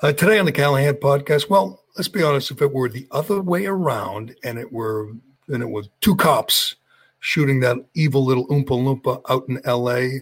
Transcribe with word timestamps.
Uh, 0.00 0.12
today 0.12 0.38
on 0.38 0.44
the 0.46 0.52
Callahan 0.52 0.94
podcast, 0.94 1.50
well, 1.50 1.82
let's 1.96 2.06
be 2.06 2.22
honest. 2.22 2.52
If 2.52 2.62
it 2.62 2.72
were 2.72 2.88
the 2.88 3.08
other 3.10 3.42
way 3.42 3.66
around, 3.66 4.32
and 4.44 4.56
it 4.56 4.72
were 4.72 5.08
and 5.48 5.60
it 5.60 5.68
was 5.68 5.88
two 6.00 6.14
cops 6.14 6.76
shooting 7.18 7.58
that 7.60 7.78
evil 7.94 8.24
little 8.24 8.46
Oompa 8.46 8.68
Loompa 8.68 9.20
out 9.28 9.48
in 9.48 9.60
L.A., 9.64 10.20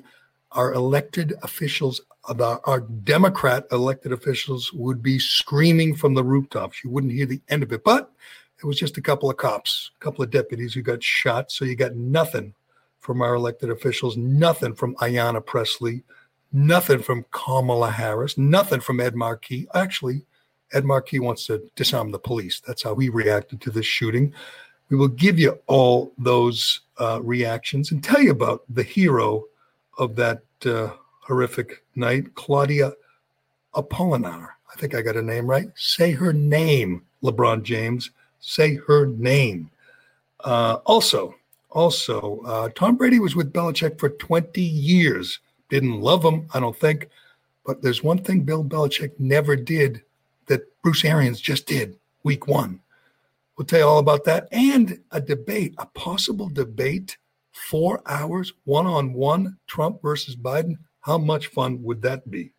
our 0.52 0.72
elected 0.72 1.34
officials, 1.42 2.00
our 2.26 2.80
Democrat 3.04 3.66
elected 3.70 4.12
officials, 4.12 4.72
would 4.72 5.02
be 5.02 5.18
screaming 5.18 5.94
from 5.94 6.14
the 6.14 6.24
rooftops. 6.24 6.82
You 6.82 6.88
wouldn't 6.88 7.12
hear 7.12 7.26
the 7.26 7.42
end 7.50 7.62
of 7.62 7.70
it, 7.70 7.84
but 7.84 8.10
it 8.58 8.64
was 8.64 8.78
just 8.78 8.96
a 8.96 9.02
couple 9.02 9.28
of 9.28 9.36
cops, 9.36 9.90
a 10.00 10.02
couple 10.02 10.24
of 10.24 10.30
deputies 10.30 10.72
who 10.72 10.80
got 10.80 11.02
shot. 11.02 11.52
So 11.52 11.66
you 11.66 11.76
got 11.76 11.96
nothing 11.96 12.54
from 13.00 13.20
our 13.20 13.34
elected 13.34 13.68
officials, 13.68 14.16
nothing 14.16 14.74
from 14.74 14.96
Ayanna 14.96 15.44
Pressley 15.44 16.02
Nothing 16.52 17.00
from 17.00 17.26
Kamala 17.32 17.90
Harris, 17.90 18.38
nothing 18.38 18.80
from 18.80 19.00
Ed 19.00 19.14
Markey. 19.14 19.66
Actually, 19.74 20.24
Ed 20.72 20.84
Markey 20.84 21.18
wants 21.18 21.46
to 21.46 21.62
disarm 21.76 22.10
the 22.10 22.18
police. 22.18 22.60
That's 22.66 22.82
how 22.82 22.94
he 22.96 23.08
reacted 23.08 23.60
to 23.62 23.70
this 23.70 23.86
shooting. 23.86 24.32
We 24.88 24.96
will 24.96 25.08
give 25.08 25.38
you 25.38 25.58
all 25.66 26.12
those 26.18 26.80
uh, 26.98 27.20
reactions 27.22 27.90
and 27.90 28.02
tell 28.02 28.22
you 28.22 28.30
about 28.30 28.62
the 28.68 28.82
hero 28.82 29.44
of 29.98 30.16
that 30.16 30.42
uh, 30.64 30.90
horrific 31.20 31.82
night, 31.94 32.34
Claudia 32.34 32.92
Apollinaire. 33.74 34.50
I 34.72 34.78
think 34.78 34.94
I 34.94 35.02
got 35.02 35.16
her 35.16 35.22
name 35.22 35.46
right. 35.46 35.68
Say 35.74 36.12
her 36.12 36.32
name, 36.32 37.02
LeBron 37.22 37.62
James. 37.62 38.10
Say 38.40 38.76
her 38.86 39.06
name. 39.06 39.70
Uh, 40.40 40.78
also, 40.84 41.34
also, 41.70 42.40
uh, 42.46 42.68
Tom 42.74 42.96
Brady 42.96 43.18
was 43.18 43.34
with 43.34 43.52
Belichick 43.52 43.98
for 43.98 44.10
20 44.10 44.60
years 44.60 45.40
didn't 45.68 46.00
love 46.00 46.24
him, 46.24 46.48
I 46.54 46.60
don't 46.60 46.76
think. 46.76 47.08
But 47.64 47.82
there's 47.82 48.02
one 48.02 48.18
thing 48.18 48.42
Bill 48.42 48.64
Belichick 48.64 49.18
never 49.18 49.56
did 49.56 50.02
that 50.46 50.62
Bruce 50.82 51.04
Arians 51.04 51.40
just 51.40 51.66
did 51.66 51.96
week 52.22 52.46
one. 52.46 52.80
We'll 53.56 53.66
tell 53.66 53.80
you 53.80 53.86
all 53.86 53.98
about 53.98 54.24
that 54.24 54.48
and 54.52 55.00
a 55.10 55.20
debate, 55.20 55.74
a 55.78 55.86
possible 55.86 56.48
debate, 56.48 57.16
four 57.52 58.02
hours, 58.06 58.52
one 58.64 58.86
on 58.86 59.14
one, 59.14 59.56
Trump 59.66 60.02
versus 60.02 60.36
Biden. 60.36 60.76
How 61.00 61.18
much 61.18 61.48
fun 61.48 61.82
would 61.82 62.02
that 62.02 62.30
be? 62.30 62.52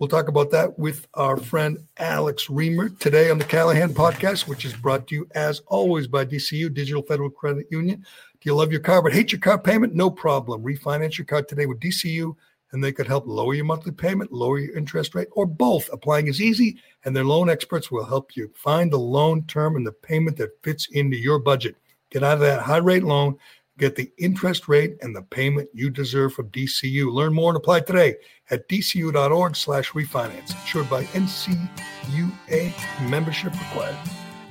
We'll 0.00 0.08
talk 0.08 0.26
about 0.26 0.50
that 0.50 0.76
with 0.76 1.06
our 1.14 1.36
friend 1.36 1.78
Alex 1.98 2.48
Reimer 2.48 2.98
today 2.98 3.30
on 3.30 3.38
the 3.38 3.44
Callahan 3.44 3.94
podcast, 3.94 4.48
which 4.48 4.64
is 4.64 4.74
brought 4.74 5.06
to 5.06 5.14
you 5.14 5.28
as 5.36 5.60
always 5.68 6.08
by 6.08 6.24
DCU, 6.24 6.74
Digital 6.74 7.02
Federal 7.02 7.30
Credit 7.30 7.64
Union. 7.70 8.04
Do 8.40 8.50
you 8.50 8.56
love 8.56 8.72
your 8.72 8.80
car 8.80 9.00
but 9.00 9.12
hate 9.12 9.30
your 9.30 9.40
car 9.40 9.56
payment? 9.56 9.94
No 9.94 10.10
problem. 10.10 10.64
Refinance 10.64 11.16
your 11.16 11.26
car 11.26 11.42
today 11.42 11.66
with 11.66 11.78
DCU, 11.78 12.34
and 12.72 12.82
they 12.82 12.90
could 12.90 13.06
help 13.06 13.24
lower 13.28 13.54
your 13.54 13.66
monthly 13.66 13.92
payment, 13.92 14.32
lower 14.32 14.58
your 14.58 14.76
interest 14.76 15.14
rate, 15.14 15.28
or 15.30 15.46
both. 15.46 15.88
Applying 15.92 16.26
is 16.26 16.42
easy, 16.42 16.76
and 17.04 17.14
their 17.14 17.22
loan 17.22 17.48
experts 17.48 17.92
will 17.92 18.04
help 18.04 18.34
you 18.34 18.50
find 18.56 18.92
the 18.92 18.98
loan 18.98 19.46
term 19.46 19.76
and 19.76 19.86
the 19.86 19.92
payment 19.92 20.36
that 20.38 20.60
fits 20.64 20.88
into 20.90 21.16
your 21.16 21.38
budget. 21.38 21.76
Get 22.10 22.24
out 22.24 22.34
of 22.34 22.40
that 22.40 22.62
high 22.62 22.78
rate 22.78 23.04
loan, 23.04 23.38
get 23.78 23.96
the 23.96 24.10
interest 24.18 24.68
rate 24.68 24.96
and 25.00 25.14
the 25.14 25.22
payment 25.22 25.68
you 25.72 25.90
deserve 25.90 26.32
from 26.32 26.48
DCU. 26.50 27.12
Learn 27.12 27.34
more 27.34 27.50
and 27.50 27.56
apply 27.56 27.80
today 27.80 28.16
at 28.50 28.68
dcu.org 28.68 29.56
slash 29.56 29.90
refinance. 29.92 30.52
Insured 30.60 30.88
by 30.88 31.04
NCUA 31.04 32.72
membership 33.08 33.52
required. 33.52 33.96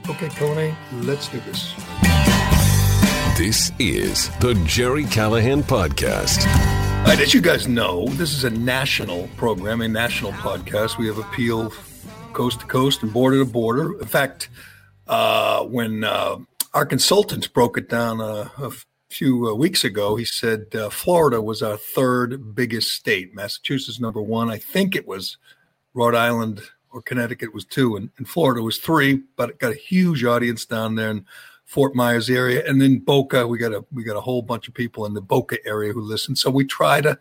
Okay, 0.10 0.30
Tony, 0.30 0.76
let's 1.02 1.30
do 1.30 1.40
this. 1.42 1.74
This 3.38 3.72
is 3.80 4.30
the 4.40 4.54
Gerry 4.66 5.06
Callahan 5.06 5.64
Podcast. 5.64 6.46
Right, 7.06 7.20
as 7.20 7.34
you 7.34 7.42
guys 7.42 7.68
know, 7.68 8.08
this 8.10 8.34
is 8.34 8.44
a 8.44 8.50
national 8.50 9.28
program, 9.38 9.82
a 9.82 9.88
national 9.88 10.34
podcast. 10.34 10.98
We 10.98 11.08
have 11.08 11.18
appeal 11.18 11.74
coast 12.34 12.62
to 12.62 12.66
coast 12.66 13.04
and 13.04 13.12
border 13.12 13.40
to 13.40 13.46
border. 13.46 14.00
In 14.00 14.08
fact, 14.08 14.50
uh, 15.08 15.64
when 15.64 16.04
uh, 16.04 16.38
our 16.74 16.86
consultants 16.86 17.48
broke 17.48 17.78
it 17.78 17.90
down 17.90 18.22
uh, 18.22 18.50
a 18.58 18.72
few 19.14 19.50
uh, 19.50 19.54
weeks 19.54 19.84
ago, 19.84 20.16
he 20.16 20.26
said 20.26 20.74
uh, 20.76 20.90
Florida 20.90 21.42
was 21.42 21.62
our 21.62 21.78
third 21.78 22.56
biggest 22.56 22.94
state, 22.94 23.34
Massachusetts 23.34 24.00
number 24.00 24.22
one. 24.22 24.50
I 24.50 24.58
think 24.58 24.96
it 24.96 25.08
was 25.08 25.38
Rhode 25.94 26.16
Island 26.16 26.62
or 26.92 27.02
Connecticut 27.02 27.54
was 27.54 27.66
two, 27.66 27.96
and, 27.96 28.10
and 28.18 28.28
Florida 28.28 28.62
was 28.62 28.78
three. 28.78 29.22
But 29.36 29.52
it 29.52 29.60
got 29.60 29.72
a 29.72 29.78
huge 29.78 30.24
audience 30.24 30.66
down 30.66 30.96
there. 30.96 31.12
in 31.12 31.26
Fort 31.66 31.96
Myers 31.96 32.30
area, 32.30 32.64
and 32.68 32.80
then 32.80 33.00
Boca. 33.00 33.48
We 33.48 33.58
got 33.58 33.74
a 33.74 33.84
we 33.92 34.04
got 34.04 34.18
a 34.18 34.22
whole 34.22 34.42
bunch 34.42 34.68
of 34.68 34.74
people 34.74 35.06
in 35.06 35.14
the 35.14 35.22
Boca 35.22 35.58
area 35.66 35.92
who 35.92 36.02
listen. 36.02 36.36
So 36.36 36.52
we 36.52 36.66
try 36.66 37.02
to 37.02 37.18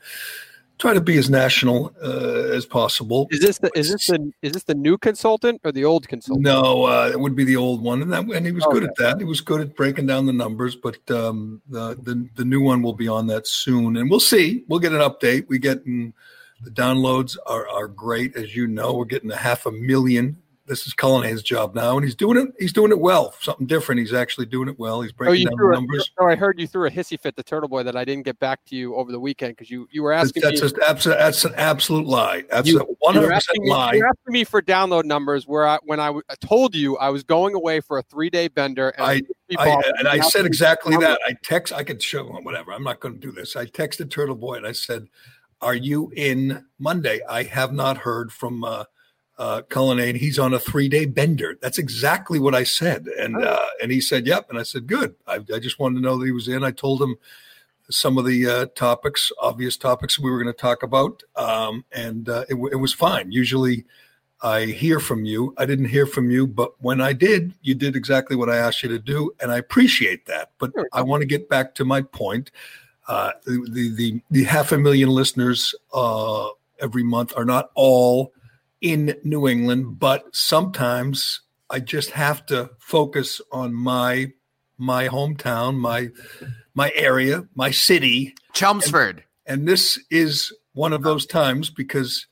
try 0.82 0.92
to 0.92 1.00
be 1.00 1.16
as 1.16 1.30
national 1.30 1.94
uh, 2.02 2.56
as 2.58 2.66
possible. 2.66 3.28
Is 3.30 3.40
this 3.40 3.58
the 3.58 3.70
is 3.76 3.92
this 3.92 4.06
the 4.06 4.32
is 4.42 4.52
this 4.52 4.64
the 4.64 4.74
new 4.74 4.98
consultant 4.98 5.60
or 5.62 5.70
the 5.70 5.84
old 5.84 6.08
consultant? 6.08 6.44
No, 6.44 6.84
uh, 6.84 7.08
it 7.12 7.20
would 7.20 7.36
be 7.36 7.44
the 7.44 7.56
old 7.56 7.80
one, 7.82 8.02
and 8.02 8.12
that 8.12 8.24
and 8.24 8.44
he 8.44 8.50
was 8.50 8.64
okay. 8.64 8.80
good 8.80 8.84
at 8.84 8.96
that. 8.96 9.18
He 9.18 9.24
was 9.24 9.40
good 9.40 9.60
at 9.60 9.76
breaking 9.76 10.06
down 10.06 10.26
the 10.26 10.32
numbers, 10.32 10.74
but 10.74 10.98
um, 11.10 11.62
the, 11.68 11.94
the 12.02 12.28
the 12.34 12.44
new 12.44 12.60
one 12.60 12.82
will 12.82 12.94
be 12.94 13.06
on 13.06 13.28
that 13.28 13.46
soon, 13.46 13.96
and 13.96 14.10
we'll 14.10 14.28
see. 14.34 14.64
We'll 14.66 14.80
get 14.80 14.92
an 14.92 15.00
update. 15.00 15.46
We 15.48 15.60
get 15.60 15.84
the 15.84 16.70
downloads 16.70 17.36
are 17.46 17.68
are 17.68 17.86
great, 17.86 18.34
as 18.36 18.56
you 18.56 18.66
know. 18.66 18.94
We're 18.94 19.04
getting 19.04 19.30
a 19.30 19.36
half 19.36 19.66
a 19.66 19.70
million 19.70 20.41
this 20.72 20.86
is 20.86 20.94
Cullinan's 20.94 21.42
job 21.42 21.74
now, 21.74 21.96
and 21.96 22.04
he's 22.04 22.14
doing 22.14 22.38
it. 22.38 22.48
He's 22.58 22.72
doing 22.72 22.90
it 22.92 22.98
well. 22.98 23.34
Something 23.40 23.66
different. 23.66 23.98
He's 23.98 24.14
actually 24.14 24.46
doing 24.46 24.68
it 24.70 24.78
well. 24.78 25.02
He's 25.02 25.12
Oh, 25.12 25.16
breaking 25.18 25.42
you 25.42 25.48
down 25.50 25.56
the 25.58 25.68
a, 25.68 25.72
numbers. 25.74 26.10
oh, 26.18 26.26
I 26.26 26.34
heard 26.34 26.58
you 26.58 26.66
threw 26.66 26.86
a 26.86 26.90
hissy 26.90 27.20
fit 27.20 27.36
to 27.36 27.42
Turtle 27.42 27.68
Boy 27.68 27.82
that 27.82 27.94
I 27.94 28.06
didn't 28.06 28.24
get 28.24 28.38
back 28.38 28.64
to 28.66 28.76
you 28.76 28.94
over 28.94 29.12
the 29.12 29.20
weekend 29.20 29.52
because 29.54 29.70
you 29.70 29.86
you 29.92 30.02
were 30.02 30.12
asking 30.12 30.40
that's, 30.42 30.54
me. 30.54 30.60
just 30.60 30.78
absolute, 30.88 31.18
that's 31.18 31.44
an 31.44 31.52
absolute 31.56 32.06
lie. 32.06 32.44
That's 32.50 32.72
one 32.72 33.14
hundred 33.14 33.28
percent 33.34 33.58
lie. 33.66 33.92
you 33.92 34.00
were 34.00 34.06
asking 34.08 34.32
me 34.32 34.44
for 34.44 34.62
download 34.62 35.04
numbers 35.04 35.46
where 35.46 35.66
I, 35.66 35.78
when 35.82 36.00
I, 36.00 36.06
w- 36.06 36.22
I 36.30 36.34
told 36.36 36.74
you 36.74 36.96
I 36.96 37.10
was 37.10 37.22
going 37.22 37.54
away 37.54 37.80
for 37.80 37.98
a 37.98 38.02
three 38.02 38.30
day 38.30 38.48
bender. 38.48 38.88
And 38.90 39.04
I- 39.06 39.22
I, 39.58 39.82
and 39.98 40.08
I 40.08 40.20
said 40.20 40.46
exactly 40.46 40.96
that. 40.96 41.20
I 41.28 41.34
text. 41.44 41.74
I 41.74 41.84
could 41.84 42.02
show 42.02 42.34
him 42.34 42.42
whatever. 42.42 42.72
I'm 42.72 42.82
not 42.84 43.00
going 43.00 43.12
to 43.14 43.20
do 43.20 43.30
this. 43.30 43.54
I 43.54 43.66
texted 43.66 44.10
Turtle 44.10 44.34
Boy 44.34 44.54
and 44.54 44.66
I 44.66 44.72
said, 44.72 45.08
"Are 45.60 45.74
you 45.74 46.10
in 46.16 46.64
Monday?" 46.78 47.20
I 47.28 47.42
have 47.42 47.70
not 47.70 47.98
heard 47.98 48.32
from 48.32 48.64
uh, 48.64 48.84
uh, 49.42 49.62
Cullinan. 49.74 50.14
He's 50.16 50.38
on 50.38 50.54
a 50.54 50.58
three 50.70 50.88
day 50.88 51.04
bender. 51.06 51.58
That's 51.62 51.78
exactly 51.78 52.38
what 52.38 52.54
I 52.54 52.64
said, 52.64 53.06
and 53.22 53.36
Oh. 53.36 53.42
uh, 53.54 53.66
and 53.82 53.90
he 53.90 54.00
said, 54.00 54.26
"Yep." 54.26 54.42
And 54.50 54.58
I 54.58 54.62
said, 54.62 54.86
"Good." 54.86 55.14
I, 55.26 55.36
I 55.54 55.58
just 55.58 55.78
wanted 55.80 55.96
to 55.96 56.02
know 56.02 56.16
that 56.18 56.26
he 56.26 56.32
was 56.40 56.48
in. 56.48 56.62
I 56.64 56.70
told 56.70 57.02
him 57.02 57.16
some 57.90 58.18
of 58.18 58.24
the 58.24 58.46
uh, 58.48 58.66
topics, 58.76 59.32
obvious 59.40 59.76
topics 59.76 60.18
we 60.18 60.30
were 60.30 60.40
going 60.42 60.54
to 60.54 60.62
talk 60.68 60.82
about, 60.82 61.22
um, 61.36 61.84
and 61.92 62.28
uh, 62.28 62.44
it, 62.48 62.54
it 62.72 62.76
was 62.86 62.92
fine. 62.94 63.32
Usually. 63.32 63.84
I 64.44 64.64
hear 64.64 64.98
from 64.98 65.24
you. 65.24 65.54
I 65.56 65.66
didn't 65.66 65.84
hear 65.96 66.04
from 66.04 66.28
you, 66.28 66.48
but 66.48 66.72
when 66.82 67.00
I 67.00 67.12
did, 67.12 67.52
you 67.62 67.76
did 67.76 67.94
exactly 67.94 68.34
what 68.34 68.50
I 68.50 68.56
asked 68.56 68.82
you 68.82 68.88
to 68.88 68.98
do, 68.98 69.30
and 69.40 69.52
I 69.52 69.58
appreciate 69.58 70.26
that. 70.26 70.50
But 70.58 70.72
Sure. 70.74 70.88
I 70.92 71.00
want 71.02 71.20
to 71.22 71.28
get 71.34 71.48
back 71.48 71.76
to 71.76 71.84
my 71.84 72.02
point. 72.02 72.50
Uh, 73.06 73.30
the, 73.46 73.54
the 73.70 73.84
the 74.00 74.08
the 74.32 74.42
half 74.42 74.72
a 74.72 74.78
million 74.78 75.10
listeners 75.10 75.76
uh, 75.94 76.48
every 76.80 77.04
month 77.04 77.32
are 77.36 77.44
not 77.44 77.70
all 77.76 78.32
in 78.82 79.16
New 79.22 79.48
England, 79.48 79.98
but 79.98 80.34
sometimes 80.34 81.40
I 81.70 81.80
just 81.80 82.10
have 82.10 82.44
to 82.46 82.70
focus 82.78 83.40
on 83.50 83.72
my 83.72 84.32
my 84.76 85.08
hometown, 85.08 85.76
my 85.78 86.10
my 86.74 86.92
area, 86.94 87.46
my 87.54 87.70
city, 87.70 88.34
Chelmsford. 88.52 89.24
and 89.46 89.66
this 89.66 89.98
is 90.10 90.52
one 90.74 90.92
of 90.92 91.02
those 91.02 91.24
times 91.24 91.70
because 91.70 92.26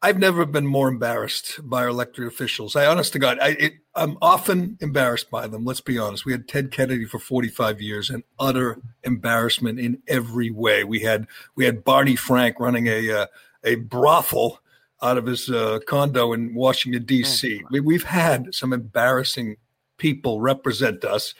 I've 0.00 0.18
never 0.18 0.46
been 0.46 0.66
more 0.66 0.88
embarrassed 0.88 1.58
by 1.68 1.82
our 1.82 1.88
elected 1.88 2.24
officials. 2.24 2.76
I, 2.76 2.86
honest 2.86 3.12
to 3.14 3.18
God, 3.18 3.38
I, 3.40 3.48
it, 3.48 3.72
I'm 3.96 4.16
often 4.22 4.78
embarrassed 4.80 5.28
by 5.28 5.48
them. 5.48 5.64
Let's 5.64 5.80
be 5.80 5.98
honest. 5.98 6.24
We 6.24 6.30
had 6.30 6.46
Ted 6.46 6.70
Kennedy 6.70 7.04
for 7.04 7.18
45 7.18 7.80
years, 7.80 8.08
and 8.08 8.22
utter 8.38 8.80
embarrassment 9.02 9.80
in 9.80 10.00
every 10.06 10.50
way. 10.50 10.84
We 10.84 11.00
had 11.00 11.26
we 11.56 11.64
had 11.64 11.82
Barney 11.82 12.14
Frank 12.14 12.60
running 12.60 12.86
a 12.86 13.10
uh, 13.10 13.26
a 13.64 13.74
brothel 13.74 14.60
out 15.02 15.18
of 15.18 15.26
his 15.26 15.48
uh, 15.48 15.78
condo 15.86 16.32
in 16.32 16.54
Washington 16.54 17.04
D.C. 17.04 17.62
We, 17.70 17.80
we've 17.80 18.04
had 18.04 18.54
some 18.54 18.72
embarrassing 18.72 19.56
people 19.96 20.40
represent 20.40 21.04
us, 21.04 21.34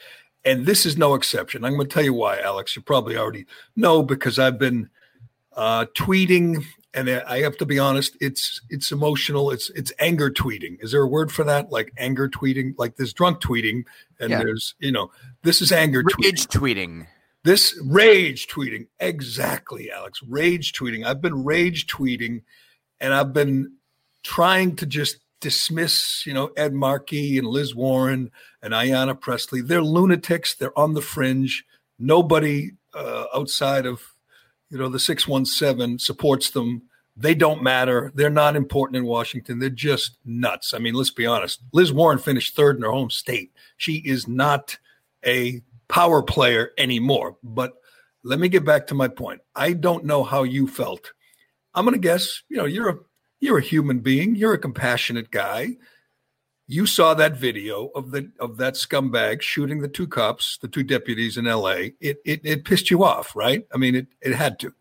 and 0.45 0.65
this 0.65 0.85
is 0.85 0.97
no 0.97 1.13
exception. 1.15 1.63
I'm 1.65 1.75
going 1.75 1.87
to 1.87 1.93
tell 1.93 2.03
you 2.03 2.13
why, 2.13 2.39
Alex. 2.39 2.75
You 2.75 2.81
probably 2.81 3.17
already 3.17 3.45
know 3.75 4.01
because 4.03 4.39
I've 4.39 4.57
been 4.59 4.89
uh, 5.55 5.85
tweeting, 5.97 6.63
and 6.93 7.09
I 7.09 7.39
have 7.41 7.57
to 7.57 7.65
be 7.65 7.79
honest, 7.79 8.15
it's 8.21 8.61
it's 8.69 8.91
emotional. 8.91 9.51
It's 9.51 9.69
it's 9.71 9.91
anger 9.99 10.29
tweeting. 10.29 10.81
Is 10.81 10.91
there 10.91 11.01
a 11.01 11.07
word 11.07 11.31
for 11.31 11.43
that? 11.43 11.71
Like 11.71 11.91
anger 11.97 12.29
tweeting? 12.29 12.75
Like 12.77 12.95
there's 12.95 13.13
drunk 13.13 13.41
tweeting, 13.41 13.83
and 14.19 14.31
Yeah. 14.31 14.39
there's 14.39 14.75
you 14.79 14.91
know 14.91 15.11
this 15.43 15.61
is 15.61 15.71
anger 15.71 16.03
tweeting. 16.03 16.23
Rage 16.23 16.47
tweeting. 16.47 17.07
This 17.43 17.79
rage 17.85 18.47
tweeting, 18.47 18.87
exactly, 18.99 19.89
Alex. 19.89 20.21
Rage 20.27 20.73
tweeting. 20.73 21.05
I've 21.05 21.21
been 21.21 21.45
rage 21.45 21.87
tweeting, 21.87 22.41
and 22.99 23.13
I've 23.13 23.33
been 23.33 23.73
trying 24.23 24.75
to 24.77 24.85
just 24.85 25.19
dismiss, 25.41 26.25
you 26.25 26.33
know, 26.33 26.51
Ed 26.57 26.73
Markey 26.73 27.37
and 27.37 27.47
Liz 27.47 27.73
Warren 27.73 28.31
and 28.61 28.73
Ayanna 28.73 29.19
Pressley. 29.19 29.61
They're 29.61 29.81
lunatics. 29.81 30.55
They're 30.55 30.77
on 30.77 30.93
the 30.93 31.01
fringe. 31.01 31.65
Nobody 31.97 32.71
uh, 32.93 33.25
outside 33.33 33.85
of, 33.85 34.01
you 34.69 34.77
know, 34.77 34.89
the 34.89 34.99
six 34.99 35.27
one 35.27 35.45
seven 35.45 35.99
supports 35.99 36.49
them. 36.49 36.83
They 37.15 37.35
don't 37.35 37.63
matter. 37.63 38.11
They're 38.15 38.29
not 38.29 38.55
important 38.55 38.97
in 38.97 39.05
Washington. 39.05 39.59
They're 39.59 39.69
just 39.69 40.17
nuts. 40.23 40.73
I 40.73 40.79
mean, 40.79 40.93
let's 40.93 41.11
be 41.11 41.25
honest. 41.25 41.61
Liz 41.73 41.91
Warren 41.91 42.19
finished 42.19 42.55
third 42.55 42.77
in 42.77 42.83
her 42.83 42.91
home 42.91 43.09
state. 43.09 43.51
She 43.75 43.95
is 43.97 44.27
not 44.27 44.77
a 45.25 45.61
power 45.89 46.21
player 46.21 46.71
anymore. 46.77 47.35
But 47.43 47.73
let 48.23 48.39
me 48.39 48.47
get 48.47 48.63
back 48.63 48.87
to 48.87 48.95
my 48.95 49.07
point. 49.07 49.41
I 49.55 49.73
don't 49.73 50.05
know 50.05 50.23
how 50.23 50.43
you 50.43 50.67
felt. 50.67 51.11
I'm 51.73 51.85
going 51.85 51.93
to 51.93 51.99
guess, 51.99 52.43
you 52.49 52.57
know, 52.57 52.65
you're 52.65 52.89
a 52.89 52.97
you're 53.39 53.57
a 53.57 53.63
human 53.63 53.99
being. 53.99 54.35
You're 54.35 54.53
a 54.53 54.59
compassionate 54.59 55.31
guy. 55.31 55.77
You 56.67 56.85
saw 56.85 57.13
that 57.15 57.35
video 57.35 57.87
of 57.95 58.11
the 58.11 58.31
of 58.39 58.57
that 58.57 58.75
scumbag 58.75 59.41
shooting 59.41 59.79
the 59.79 59.87
two 59.87 60.07
cops, 60.07 60.57
the 60.61 60.67
two 60.67 60.83
deputies 60.83 61.37
in 61.37 61.47
L.A. 61.47 61.93
It 61.99 62.17
it, 62.25 62.41
it 62.43 62.65
pissed 62.65 62.91
you 62.91 63.03
off, 63.03 63.35
right? 63.35 63.65
I 63.73 63.77
mean, 63.77 63.95
it 63.95 64.07
it 64.21 64.35
had 64.35 64.59
to. 64.59 64.73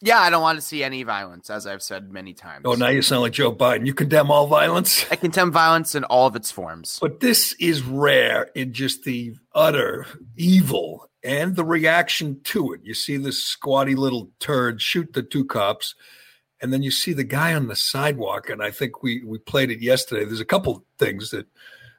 Yeah, 0.00 0.18
I 0.18 0.28
don't 0.28 0.42
want 0.42 0.58
to 0.58 0.62
see 0.62 0.82
any 0.82 1.02
violence, 1.02 1.48
as 1.48 1.66
I've 1.66 1.82
said 1.82 2.10
many 2.10 2.34
times. 2.34 2.62
Oh, 2.66 2.74
now 2.74 2.88
you 2.88 3.00
sound 3.00 3.22
like 3.22 3.32
Joe 3.32 3.54
Biden. 3.54 3.86
You 3.86 3.94
condemn 3.94 4.30
all 4.30 4.46
violence. 4.46 5.06
I 5.10 5.16
condemn 5.16 5.50
violence 5.50 5.94
in 5.94 6.04
all 6.04 6.26
of 6.26 6.36
its 6.36 6.50
forms. 6.50 6.98
But 7.00 7.20
this 7.20 7.54
is 7.58 7.82
rare 7.82 8.50
in 8.54 8.74
just 8.74 9.04
the 9.04 9.34
utter 9.54 10.06
evil 10.36 11.08
and 11.24 11.56
the 11.56 11.64
reaction 11.64 12.40
to 12.44 12.72
it. 12.72 12.80
You 12.84 12.94
see 12.94 13.16
this 13.16 13.42
squatty 13.42 13.94
little 13.94 14.30
turd 14.38 14.80
shoot 14.80 15.12
the 15.12 15.22
two 15.22 15.44
cops, 15.44 15.94
and 16.60 16.72
then 16.72 16.82
you 16.82 16.90
see 16.90 17.12
the 17.12 17.24
guy 17.24 17.54
on 17.54 17.66
the 17.66 17.76
sidewalk. 17.76 18.50
And 18.50 18.62
I 18.62 18.70
think 18.70 19.02
we 19.02 19.24
we 19.24 19.38
played 19.38 19.70
it 19.70 19.80
yesterday. 19.80 20.24
There's 20.24 20.40
a 20.40 20.44
couple 20.44 20.84
things 20.98 21.30
that 21.30 21.46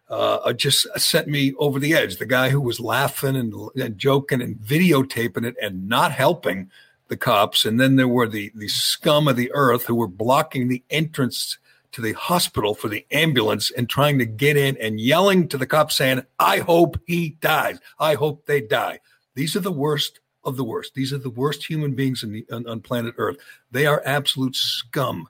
uh, 0.09 0.53
just 0.53 0.87
sent 0.99 1.27
me 1.27 1.53
over 1.57 1.79
the 1.79 1.95
edge. 1.95 2.17
The 2.17 2.25
guy 2.25 2.49
who 2.49 2.61
was 2.61 2.79
laughing 2.79 3.35
and, 3.35 3.53
and 3.75 3.97
joking 3.97 4.41
and 4.41 4.55
videotaping 4.57 5.45
it 5.45 5.55
and 5.61 5.89
not 5.89 6.11
helping 6.11 6.69
the 7.07 7.17
cops, 7.17 7.65
and 7.65 7.79
then 7.79 7.95
there 7.95 8.07
were 8.07 8.27
the 8.27 8.51
the 8.55 8.67
scum 8.67 9.27
of 9.27 9.35
the 9.35 9.51
earth 9.53 9.85
who 9.85 9.95
were 9.95 10.07
blocking 10.07 10.67
the 10.67 10.83
entrance 10.89 11.57
to 11.95 12.01
the 12.01 12.13
hospital 12.13 12.75
for 12.75 12.89
the 12.89 13.05
ambulance 13.11 13.71
and 13.71 13.89
trying 13.89 14.19
to 14.19 14.25
get 14.25 14.57
in 14.57 14.75
and 14.81 14.99
yelling 14.99 15.47
to 15.47 15.57
the 15.57 15.65
cops 15.65 15.95
saying, 15.95 16.21
I 16.37 16.59
hope 16.59 16.99
he 17.07 17.37
dies. 17.39 17.79
I 17.97 18.15
hope 18.15 18.45
they 18.45 18.59
die. 18.59 18.99
These 19.35 19.55
are 19.55 19.61
the 19.61 19.71
worst 19.71 20.19
of 20.43 20.57
the 20.57 20.63
worst. 20.63 20.93
These 20.93 21.13
are 21.13 21.17
the 21.17 21.29
worst 21.29 21.65
human 21.65 21.93
beings 21.93 22.23
in 22.23 22.31
the, 22.31 22.45
on, 22.51 22.67
on 22.67 22.81
planet 22.81 23.15
Earth. 23.17 23.37
They 23.71 23.85
are 23.85 24.01
absolute 24.05 24.55
scum. 24.55 25.27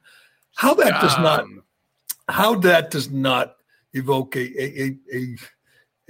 How 0.56 0.74
that 0.76 1.02
does 1.02 1.18
not, 1.18 1.46
how 2.30 2.56
that 2.56 2.92
does 2.92 3.10
not 3.10 3.58
evoke 3.94 4.36
a, 4.36 4.40
a, 4.40 4.98
a, 5.14 5.36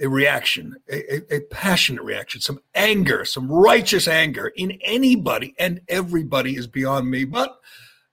a, 0.00 0.08
reaction, 0.08 0.76
a, 0.88 1.14
a, 1.14 1.36
a 1.36 1.40
passionate 1.40 2.02
reaction, 2.02 2.40
some 2.40 2.60
anger, 2.74 3.24
some 3.24 3.50
righteous 3.50 4.06
anger 4.06 4.52
in 4.56 4.78
anybody 4.82 5.54
and 5.58 5.80
everybody 5.88 6.56
is 6.56 6.66
beyond 6.66 7.10
me. 7.10 7.24
But 7.24 7.58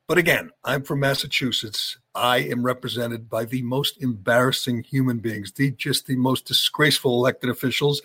but 0.08 0.18
again, 0.18 0.52
I'm 0.66 0.84
from 0.84 1.00
Massachusetts. 1.00 1.98
I 2.14 2.40
am 2.40 2.64
represented 2.64 3.30
by 3.30 3.46
the 3.46 3.62
most 3.62 4.02
embarrassing 4.02 4.84
human 4.84 5.20
beings, 5.20 5.54
the 5.54 5.72
just 5.72 6.08
the 6.08 6.18
most 6.18 6.46
disgraceful 6.46 7.14
elected 7.14 7.50
officials. 7.50 8.02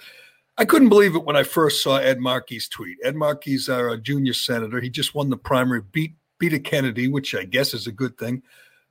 I 0.60 0.64
couldn't 0.64 0.88
believe 0.88 1.14
it 1.14 1.24
when 1.24 1.36
I 1.36 1.44
first 1.44 1.84
saw 1.84 1.98
Ed 1.98 2.18
Markey's 2.18 2.68
tweet. 2.68 2.98
Ed 3.04 3.14
Markey's 3.14 3.68
our 3.68 3.96
junior 3.96 4.32
senator. 4.32 4.80
He 4.80 4.90
just 4.90 5.14
won 5.14 5.30
the 5.30 5.36
primary, 5.36 5.80
beat 5.80 6.16
beat 6.38 6.52
a 6.52 6.58
Kennedy, 6.58 7.08
which 7.08 7.34
I 7.34 7.44
guess 7.44 7.74
is 7.74 7.86
a 7.86 7.92
good 7.92 8.18
thing, 8.18 8.42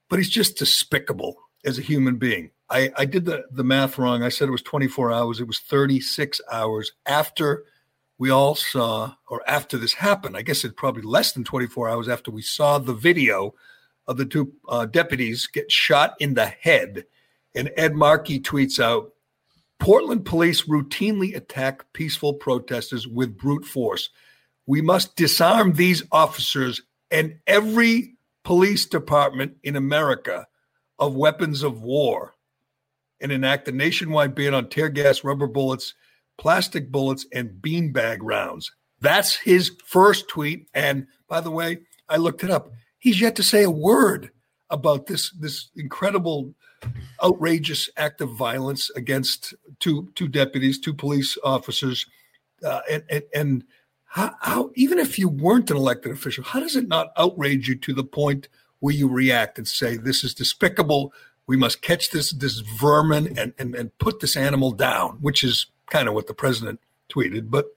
but 0.10 0.20
he's 0.20 0.30
just 0.30 0.58
despicable 0.58 1.36
as 1.66 1.78
a 1.78 1.82
human 1.82 2.18
being. 2.18 2.52
I, 2.70 2.92
I 2.98 3.06
did 3.06 3.26
the, 3.26 3.46
the 3.52 3.64
math 3.64 3.98
wrong. 3.98 4.24
I 4.24 4.30
said 4.30 4.48
it 4.50 4.52
was 4.52 4.62
24 4.62 5.12
hours. 5.12 5.40
It 5.40 5.48
was 5.48 5.60
36 5.60 6.42
hours 6.52 6.92
after 7.06 7.64
we 8.18 8.30
all 8.30 8.56
saw, 8.56 9.14
or 9.28 9.48
after 9.48 9.78
this 9.78 9.94
happened. 9.94 10.36
I 10.36 10.42
guess 10.42 10.64
it's 10.64 10.74
probably 10.76 11.04
less 11.04 11.32
than 11.34 11.44
24 11.44 11.88
hours 11.88 12.10
after 12.10 12.32
we 12.32 12.42
saw 12.42 12.80
the 12.80 12.94
video 12.94 13.54
of 14.08 14.18
the 14.18 14.26
two 14.26 14.54
uh, 14.68 14.86
deputies 14.86 15.48
get 15.48 15.72
shot 15.72 16.16
in 16.20 16.34
the 16.34 16.48
head. 16.48 17.06
And 17.56 17.72
Ed 17.78 17.94
Markey 17.94 18.40
tweets 18.40 18.80
out 18.80 19.14
Portland 19.80 20.26
police 20.26 20.64
routinely 20.64 21.36
attack 21.36 21.86
peaceful 21.94 22.34
protesters 22.34 23.08
with 23.08 23.38
brute 23.38 23.66
force. 23.66 24.10
We 24.66 24.82
must 24.82 25.16
disarm 25.16 25.74
these 25.74 26.04
officers 26.12 26.82
and 27.12 27.36
every 27.48 28.16
police 28.44 28.86
department 28.86 29.58
in 29.64 29.76
America 29.76 30.48
of 31.00 31.16
weapons 31.16 31.64
of 31.64 31.82
war 31.82 32.34
and 33.22 33.32
enact 33.32 33.68
a 33.68 33.72
nationwide 33.72 34.36
ban 34.36 34.54
on 34.54 34.70
tear 34.70 34.90
gas, 34.90 35.24
rubber 35.24 35.48
bullets, 35.48 35.94
plastic 36.38 36.92
bullets, 36.92 37.26
and 37.34 37.50
beanbag 37.62 38.20
rounds. 38.22 38.72
That's 39.00 39.36
his 39.36 39.72
first 39.86 40.28
tweet. 40.28 40.68
And 40.74 41.08
by 41.28 41.42
the 41.42 41.52
way, 41.52 41.80
I 42.10 42.18
looked 42.18 42.44
it 42.44 42.50
up. 42.50 42.72
He's 43.00 43.22
yet 43.22 43.36
to 43.36 43.44
say 43.44 43.64
a 43.64 43.72
word 43.72 44.32
about 44.70 45.08
this 45.08 45.32
this 45.40 45.70
incredible, 45.76 46.54
outrageous 47.24 47.90
act 47.98 48.22
of 48.22 48.32
violence 48.32 48.90
against 48.96 49.54
two 49.80 50.10
two 50.16 50.28
deputies, 50.28 50.80
two 50.80 50.94
police 50.94 51.38
officers, 51.44 52.06
uh, 52.64 52.82
and 52.90 53.04
and, 53.10 53.24
and 53.34 53.64
how, 54.06 54.34
how 54.42 54.72
even 54.76 55.00
if 55.00 55.20
you 55.20 55.30
weren't 55.30 55.70
an 55.72 55.78
elected 55.78 56.12
official, 56.12 56.44
how 56.44 56.60
does 56.60 56.76
it 56.76 56.88
not 56.88 57.12
outrage 57.18 57.68
you 57.68 57.76
to 57.76 57.94
the 57.94 58.04
point 58.04 58.48
where 58.80 58.94
you 58.94 59.08
react 59.08 59.58
and 59.58 59.68
say 59.68 59.98
this 59.98 60.24
is 60.24 60.34
despicable? 60.34 61.14
We 61.46 61.58
must 61.58 61.82
catch 61.82 62.12
this 62.12 62.32
this 62.32 62.60
vermin 62.60 63.38
and 63.38 63.54
and, 63.58 63.76
and 63.76 63.98
put 64.00 64.20
this 64.20 64.36
animal 64.36 64.72
down, 64.72 65.18
which 65.22 65.44
is 65.44 65.68
kind 65.90 66.08
of 66.08 66.14
what 66.14 66.28
the 66.28 66.34
president 66.34 66.80
tweeted. 67.10 67.50
But 67.50 67.68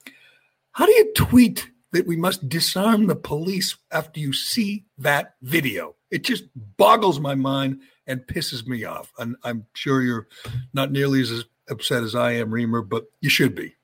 how 0.72 0.86
do 0.86 0.92
you 0.92 1.12
tweet 1.14 1.70
that 1.92 2.06
we 2.06 2.16
must 2.16 2.48
disarm 2.48 3.06
the 3.06 3.16
police 3.16 3.76
after 3.90 4.20
you 4.20 4.32
see 4.32 4.84
that 4.98 5.34
video? 5.42 5.94
It 6.10 6.24
just 6.24 6.44
boggles 6.76 7.20
my 7.20 7.34
mind 7.34 7.80
and 8.10 8.26
pisses 8.26 8.66
me 8.66 8.84
off. 8.84 9.12
And 9.18 9.36
I'm 9.44 9.66
sure 9.72 10.02
you're 10.02 10.26
not 10.74 10.90
nearly 10.90 11.22
as 11.22 11.44
upset 11.68 12.02
as 12.02 12.14
I 12.14 12.32
am, 12.32 12.50
Reimer, 12.50 12.86
but 12.86 13.04
you 13.20 13.30
should 13.30 13.54
be. 13.54 13.76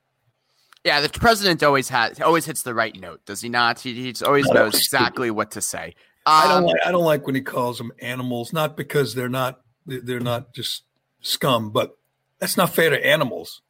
Yeah, 0.84 1.00
the 1.00 1.08
president 1.08 1.62
always 1.62 1.88
has 1.88 2.20
always 2.20 2.46
hits 2.46 2.62
the 2.62 2.74
right 2.74 2.98
note, 2.98 3.24
does 3.24 3.40
he 3.40 3.48
not? 3.48 3.80
He, 3.80 3.94
he 3.94 4.24
always 4.24 4.46
knows 4.46 4.74
exactly 4.76 5.30
what 5.30 5.50
to 5.52 5.60
say. 5.60 5.94
Um, 6.26 6.34
I 6.34 6.48
don't 6.48 6.64
like 6.64 6.80
I 6.86 6.92
don't 6.92 7.04
like 7.04 7.26
when 7.26 7.34
he 7.34 7.40
calls 7.40 7.78
them 7.78 7.92
animals, 8.00 8.52
not 8.52 8.76
because 8.76 9.14
they're 9.14 9.28
not 9.28 9.60
they're 9.86 10.20
not 10.20 10.52
just 10.54 10.84
scum, 11.22 11.70
but 11.70 11.96
that's 12.38 12.56
not 12.56 12.74
fair 12.74 12.90
to 12.90 13.06
animals. 13.06 13.62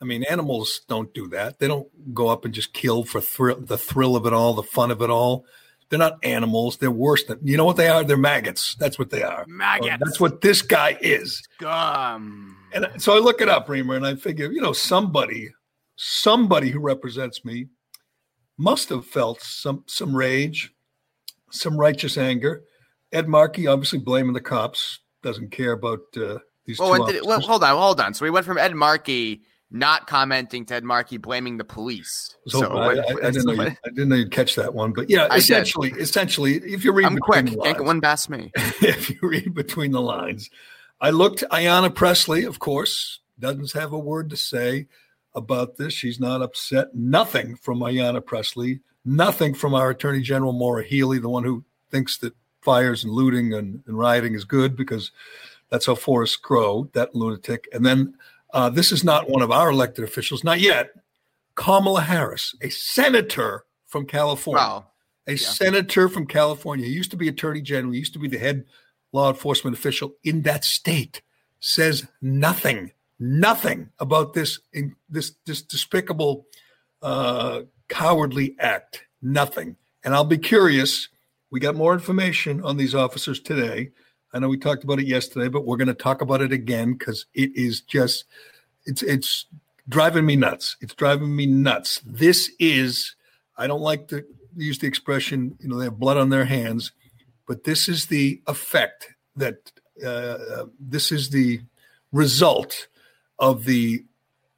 I 0.00 0.04
mean, 0.04 0.24
animals 0.24 0.80
don't 0.88 1.12
do 1.12 1.28
that. 1.28 1.58
They 1.58 1.68
don't 1.68 2.14
go 2.14 2.28
up 2.28 2.44
and 2.44 2.54
just 2.54 2.72
kill 2.72 3.04
for 3.04 3.20
thrill, 3.20 3.60
the 3.60 3.78
thrill 3.78 4.16
of 4.16 4.26
it 4.26 4.32
all, 4.32 4.54
the 4.54 4.62
fun 4.62 4.90
of 4.90 5.00
it 5.02 5.10
all. 5.10 5.44
They're 5.92 5.98
not 5.98 6.16
animals. 6.22 6.78
They're 6.78 6.90
worse 6.90 7.22
than 7.24 7.38
you 7.42 7.58
know 7.58 7.66
what 7.66 7.76
they 7.76 7.86
are. 7.90 8.02
They're 8.02 8.16
maggots. 8.16 8.76
That's 8.76 8.98
what 8.98 9.10
they 9.10 9.22
are. 9.22 9.44
Maggots. 9.46 9.98
That's 10.02 10.18
what 10.18 10.40
this 10.40 10.62
guy 10.62 10.96
is. 11.02 11.42
Scum. 11.56 12.56
And 12.72 12.86
so 12.96 13.14
I 13.14 13.18
look 13.18 13.42
it 13.42 13.50
up, 13.50 13.68
Reimer, 13.68 13.96
and 13.96 14.06
I 14.06 14.14
figure, 14.14 14.50
you 14.50 14.62
know, 14.62 14.72
somebody, 14.72 15.50
somebody 15.96 16.70
who 16.70 16.80
represents 16.80 17.44
me, 17.44 17.66
must 18.56 18.88
have 18.88 19.04
felt 19.04 19.42
some 19.42 19.84
some 19.86 20.16
rage, 20.16 20.72
some 21.50 21.76
righteous 21.76 22.16
anger. 22.16 22.62
Ed 23.12 23.28
Markey 23.28 23.66
obviously 23.66 23.98
blaming 23.98 24.32
the 24.32 24.40
cops, 24.40 25.00
doesn't 25.22 25.50
care 25.50 25.72
about 25.72 26.00
uh, 26.16 26.38
these. 26.64 26.78
Well, 26.78 27.06
two 27.06 27.12
did 27.12 27.26
well, 27.26 27.42
hold 27.42 27.64
on, 27.64 27.76
hold 27.76 28.00
on. 28.00 28.14
So 28.14 28.24
we 28.24 28.30
went 28.30 28.46
from 28.46 28.56
Ed 28.56 28.74
Markey 28.74 29.42
not 29.72 30.06
commenting 30.06 30.66
Ted 30.66 30.78
Ed 30.78 30.84
Markey 30.84 31.16
blaming 31.16 31.56
the 31.56 31.64
police. 31.64 32.36
So, 32.46 32.60
So, 32.60 32.72
I, 32.76 32.94
I, 32.94 32.98
I 32.98 33.30
didn't 33.30 33.46
know 33.46 33.52
you, 33.52 33.62
I 33.62 33.88
didn't 33.88 34.08
know 34.10 34.16
you'd 34.16 34.30
catch 34.30 34.54
that 34.56 34.74
one, 34.74 34.92
but 34.92 35.08
yeah, 35.10 35.34
essentially, 35.34 35.90
essentially, 35.98 36.56
if 36.56 36.84
you 36.84 36.92
read 36.92 37.06
I'm 37.06 37.14
between 37.14 37.46
quick. 37.46 37.46
the 37.46 37.50
Can't 37.62 37.64
get 37.64 37.78
lines- 37.78 37.86
one 37.86 38.00
past 38.00 38.30
me. 38.30 38.50
if 38.56 39.10
you 39.10 39.16
read 39.22 39.54
between 39.54 39.92
the 39.92 40.00
lines. 40.00 40.50
I 41.00 41.10
looked 41.10 41.42
Ayanna 41.50 41.92
Pressley, 41.94 42.44
of 42.44 42.58
course, 42.58 43.20
doesn't 43.40 43.72
have 43.72 43.92
a 43.92 43.98
word 43.98 44.30
to 44.30 44.36
say 44.36 44.86
about 45.34 45.76
this. 45.76 45.92
She's 45.94 46.20
not 46.20 46.42
upset. 46.42 46.94
Nothing 46.94 47.56
from 47.56 47.80
Ayanna 47.80 48.24
Pressley. 48.24 48.80
Nothing 49.04 49.52
from 49.54 49.74
our 49.74 49.90
Attorney 49.90 50.20
General 50.20 50.52
Maura 50.52 50.84
Healey, 50.84 51.18
the 51.18 51.28
one 51.28 51.42
who 51.42 51.64
thinks 51.90 52.18
that 52.18 52.34
fires 52.60 53.02
and 53.02 53.12
looting 53.12 53.52
and, 53.54 53.82
and 53.86 53.98
rioting 53.98 54.34
is 54.34 54.44
good 54.44 54.76
because 54.76 55.10
that's 55.70 55.86
how 55.86 55.94
forests 55.96 56.36
grow, 56.36 56.88
that 56.92 57.14
lunatic. 57.14 57.66
And 57.72 57.84
then 57.84 58.14
uh, 58.52 58.70
this 58.70 58.92
is 58.92 59.02
not 59.02 59.28
one 59.28 59.42
of 59.42 59.50
our 59.50 59.70
elected 59.70 60.04
officials, 60.04 60.44
not 60.44 60.60
yet. 60.60 60.90
Kamala 61.54 62.02
Harris, 62.02 62.54
a 62.62 62.70
senator 62.70 63.64
from 63.86 64.06
California 64.06 64.62
Well, 64.62 64.92
a 65.26 65.36
senator 65.36 66.08
from 66.08 66.26
California, 66.26 66.86
used 66.86 67.10
to 67.10 67.16
be 67.16 67.28
attorney 67.28 67.60
general, 67.60 67.94
used 67.94 68.12
to 68.14 68.18
be 68.18 68.28
the 68.28 68.38
head 68.38 68.64
law 69.12 69.30
enforcement 69.30 69.76
official 69.76 70.14
in 70.24 70.42
that 70.42 70.64
state, 70.64 71.22
says 71.60 72.06
nothing, 72.20 72.92
nothing 73.18 73.90
about 73.98 74.32
this 74.32 74.60
in, 74.72 74.96
this 75.08 75.32
this 75.46 75.62
despicable, 75.62 76.46
uh, 77.02 77.62
cowardly 77.88 78.56
act. 78.58 79.04
Nothing. 79.20 79.76
And 80.02 80.14
I'll 80.14 80.24
be 80.24 80.38
curious. 80.38 81.08
We 81.50 81.60
got 81.60 81.76
more 81.76 81.92
information 81.92 82.62
on 82.62 82.76
these 82.76 82.94
officers 82.94 83.38
today. 83.38 83.90
I 84.32 84.38
know 84.38 84.48
we 84.48 84.56
talked 84.56 84.84
about 84.84 84.98
it 84.98 85.06
yesterday, 85.06 85.48
but 85.48 85.66
we're 85.66 85.76
going 85.76 85.88
to 85.88 85.94
talk 85.94 86.22
about 86.22 86.40
it 86.40 86.52
again 86.52 86.94
because 86.94 87.26
it 87.34 87.54
is 87.54 87.80
just 87.80 88.24
it's 88.86 89.02
it's 89.02 89.46
driving 89.88 90.26
me 90.26 90.36
nuts. 90.36 90.76
It's 90.80 90.94
driving 90.94 91.34
me 91.34 91.46
nuts. 91.46 92.00
This 92.04 92.50
is 92.58 93.14
I 93.56 93.66
don't 93.66 93.80
like 93.80 94.08
to 94.08 94.24
use 94.56 94.78
the 94.78 94.86
expression, 94.86 95.56
you 95.60 95.68
know, 95.68 95.78
they 95.78 95.84
have 95.84 95.98
blood 95.98 96.16
on 96.16 96.30
their 96.30 96.44
hands, 96.44 96.92
but 97.46 97.64
this 97.64 97.88
is 97.88 98.06
the 98.06 98.40
effect 98.46 99.14
that 99.36 99.72
uh, 100.04 100.64
this 100.78 101.12
is 101.12 101.30
the 101.30 101.60
result 102.12 102.88
of 103.38 103.64
the 103.64 104.04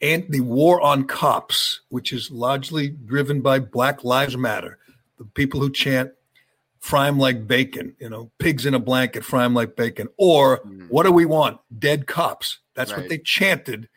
and 0.00 0.26
the 0.28 0.40
war 0.40 0.80
on 0.80 1.04
cops, 1.04 1.80
which 1.88 2.12
is 2.12 2.30
largely 2.30 2.88
driven 2.88 3.40
by 3.40 3.58
Black 3.58 4.04
Lives 4.04 4.36
Matter, 4.36 4.78
the 5.18 5.24
people 5.24 5.60
who 5.60 5.70
chant 5.70 6.10
"fry 6.84 7.08
'em 7.08 7.18
like 7.18 7.46
bacon," 7.46 7.96
you 7.98 8.10
know, 8.10 8.30
pigs 8.38 8.66
in 8.66 8.74
a 8.74 8.78
blanket, 8.78 9.24
fry 9.24 9.42
them 9.42 9.54
like 9.54 9.74
bacon, 9.74 10.08
or 10.18 10.58
hmm. 10.58 10.82
what 10.88 11.04
do 11.04 11.12
we 11.12 11.24
want? 11.24 11.58
Dead 11.76 12.06
cops. 12.06 12.58
That's 12.74 12.94
what 12.94 13.08
they 13.08 13.18
chanted 13.18 13.88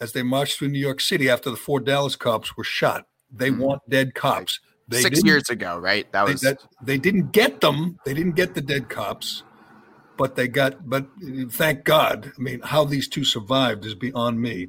as 0.00 0.12
they 0.12 0.22
marched 0.22 0.58
through 0.58 0.68
New 0.68 0.78
York 0.78 1.00
City 1.00 1.28
after 1.28 1.50
the 1.50 1.56
four 1.56 1.80
Dallas 1.80 2.14
cops 2.14 2.56
were 2.56 2.62
shot. 2.62 3.06
They 3.28 3.50
hmm. 3.50 3.58
want 3.58 3.90
dead 3.90 4.14
cops. 4.14 4.60
They 4.86 5.02
six 5.02 5.24
years 5.24 5.50
ago, 5.50 5.78
right? 5.78 6.10
That 6.12 6.26
they, 6.26 6.32
was 6.32 6.40
that, 6.42 6.58
they 6.80 6.96
didn't 6.96 7.32
get 7.32 7.60
them. 7.60 7.98
They 8.04 8.14
didn't 8.14 8.36
get 8.36 8.54
the 8.54 8.62
dead 8.62 8.88
cops, 8.88 9.42
but 10.16 10.36
they 10.36 10.46
got. 10.46 10.88
But 10.88 11.06
thank 11.50 11.84
God. 11.84 12.32
I 12.38 12.40
mean, 12.40 12.60
how 12.60 12.84
these 12.84 13.08
two 13.08 13.24
survived 13.24 13.84
is 13.84 13.96
beyond 13.96 14.40
me. 14.40 14.68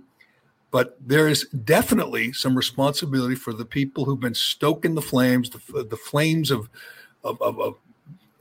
But 0.72 0.98
there 1.04 1.28
is 1.28 1.48
definitely 1.50 2.32
some 2.34 2.56
responsibility 2.56 3.36
for 3.36 3.54
the 3.54 3.66
people 3.66 4.06
who've 4.06 4.20
been 4.20 4.36
stoking 4.36 4.94
the 4.94 5.02
flames, 5.02 5.50
the, 5.50 5.84
the 5.84 5.98
flames 5.98 6.52
of, 6.52 6.70
of, 7.24 7.42
of, 7.42 7.60
of 7.60 7.76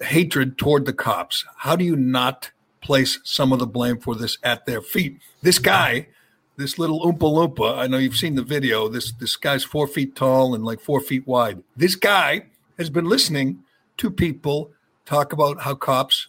hatred 0.01 0.59
toward 0.59 0.87
the 0.87 0.93
cops. 0.93 1.45
How 1.57 1.77
do 1.77 1.85
you 1.85 1.97
not 1.97 2.51
place 2.81 3.19
some 3.25 3.53
of 3.53 3.59
the 3.59 3.67
blame 3.67 3.99
for 3.99 4.15
this 4.15 4.39
at 4.43 4.67
their 4.67 4.81
feet? 4.81 5.19
This 5.43 5.59
guy, 5.59 6.09
this 6.57 6.79
little 6.79 7.01
Oompa 7.01 7.19
Loompa, 7.19 7.79
I 7.79 7.87
know 7.87 7.99
you've 7.99 8.17
seen 8.17 8.35
the 8.35 8.43
video. 8.43 8.89
This 8.89 9.13
this 9.13 9.37
guy's 9.37 9.65
four 9.65 9.87
feet 9.87 10.15
tall 10.15 10.55
and 10.55 10.65
like 10.65 10.81
four 10.81 11.01
feet 11.01 11.27
wide. 11.27 11.63
This 11.77 11.95
guy 11.95 12.47
has 12.79 12.91
been 12.91 13.09
listening 13.09 13.65
to 13.99 14.11
people 14.11 14.73
talk 15.05 15.33
about 15.33 15.63
how 15.63 15.75
cops 15.75 16.29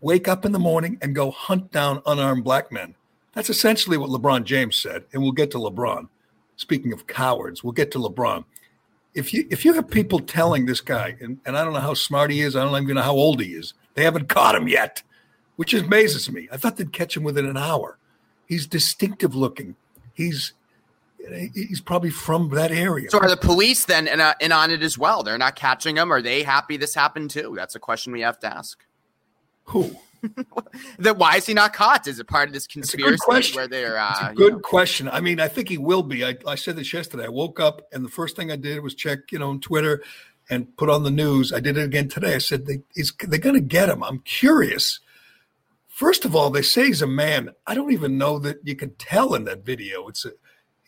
wake 0.00 0.26
up 0.26 0.44
in 0.44 0.52
the 0.52 0.58
morning 0.58 0.98
and 1.02 1.14
go 1.14 1.30
hunt 1.30 1.70
down 1.70 2.02
unarmed 2.06 2.44
black 2.44 2.72
men. 2.72 2.94
That's 3.34 3.50
essentially 3.50 3.96
what 3.96 4.10
LeBron 4.10 4.44
James 4.44 4.76
said, 4.76 5.04
and 5.12 5.22
we'll 5.22 5.32
get 5.32 5.50
to 5.52 5.58
LeBron. 5.58 6.08
Speaking 6.56 6.92
of 6.92 7.06
cowards, 7.06 7.62
we'll 7.62 7.72
get 7.72 7.90
to 7.92 7.98
LeBron. 7.98 8.44
If 9.14 9.34
you 9.34 9.46
if 9.50 9.64
you 9.64 9.72
have 9.74 9.90
people 9.90 10.20
telling 10.20 10.66
this 10.66 10.80
guy, 10.80 11.16
and, 11.20 11.38
and 11.44 11.56
I 11.56 11.64
don't 11.64 11.72
know 11.72 11.80
how 11.80 11.94
smart 11.94 12.30
he 12.30 12.40
is, 12.40 12.54
I 12.54 12.62
don't 12.62 12.82
even 12.82 12.94
know 12.94 13.02
how 13.02 13.14
old 13.14 13.40
he 13.40 13.54
is. 13.54 13.74
They 13.94 14.04
haven't 14.04 14.28
caught 14.28 14.54
him 14.54 14.68
yet, 14.68 15.02
which 15.56 15.74
amazes 15.74 16.30
me. 16.30 16.48
I 16.52 16.56
thought 16.56 16.76
they'd 16.76 16.92
catch 16.92 17.16
him 17.16 17.24
within 17.24 17.46
an 17.46 17.56
hour. 17.56 17.98
He's 18.46 18.66
distinctive 18.66 19.34
looking. 19.34 19.76
He's 20.14 20.52
he's 21.54 21.80
probably 21.80 22.10
from 22.10 22.48
that 22.50 22.70
area. 22.70 23.10
So 23.10 23.18
are 23.18 23.28
the 23.28 23.36
police 23.36 23.84
then 23.84 24.06
in, 24.06 24.20
uh, 24.20 24.34
in 24.40 24.52
on 24.52 24.70
it 24.70 24.82
as 24.82 24.96
well? 24.96 25.22
They're 25.22 25.38
not 25.38 25.56
catching 25.56 25.96
him. 25.96 26.12
Are 26.12 26.22
they 26.22 26.42
happy 26.42 26.76
this 26.76 26.94
happened 26.94 27.30
too? 27.30 27.52
That's 27.56 27.74
a 27.74 27.80
question 27.80 28.12
we 28.12 28.22
have 28.22 28.38
to 28.40 28.46
ask. 28.46 28.84
Who? 29.64 29.96
That 30.98 31.16
why 31.16 31.36
is 31.36 31.46
he 31.46 31.54
not 31.54 31.72
caught? 31.72 32.06
Is 32.06 32.18
it 32.18 32.26
part 32.28 32.48
of 32.48 32.54
this 32.54 32.66
conspiracy 32.66 33.54
where 33.54 33.66
they're 33.66 33.98
uh, 33.98 34.30
you 34.30 34.36
good 34.36 34.52
know- 34.54 34.58
question. 34.60 35.08
I 35.08 35.20
mean, 35.20 35.40
I 35.40 35.48
think 35.48 35.68
he 35.68 35.78
will 35.78 36.02
be. 36.02 36.24
I, 36.24 36.36
I 36.46 36.54
said 36.54 36.76
this 36.76 36.92
yesterday. 36.92 37.24
I 37.24 37.28
woke 37.28 37.58
up 37.58 37.82
and 37.92 38.04
the 38.04 38.08
first 38.08 38.36
thing 38.36 38.50
I 38.50 38.56
did 38.56 38.82
was 38.82 38.94
check, 38.94 39.32
you 39.32 39.38
know, 39.38 39.50
on 39.50 39.60
Twitter 39.60 40.02
and 40.48 40.76
put 40.76 40.90
on 40.90 41.04
the 41.04 41.10
news. 41.10 41.52
I 41.52 41.60
did 41.60 41.78
it 41.78 41.84
again 41.84 42.08
today. 42.08 42.34
I 42.34 42.38
said 42.38 42.66
they, 42.66 42.82
they're 43.26 43.38
going 43.38 43.54
to 43.54 43.60
get 43.60 43.88
him. 43.88 44.02
I'm 44.02 44.20
curious. 44.20 45.00
First 45.86 46.24
of 46.24 46.34
all, 46.34 46.50
they 46.50 46.62
say 46.62 46.86
he's 46.86 47.02
a 47.02 47.06
man. 47.06 47.50
I 47.66 47.74
don't 47.74 47.92
even 47.92 48.18
know 48.18 48.38
that 48.40 48.58
you 48.64 48.74
can 48.74 48.94
tell 48.96 49.34
in 49.34 49.44
that 49.44 49.64
video. 49.64 50.08
It's 50.08 50.24
a, 50.24 50.32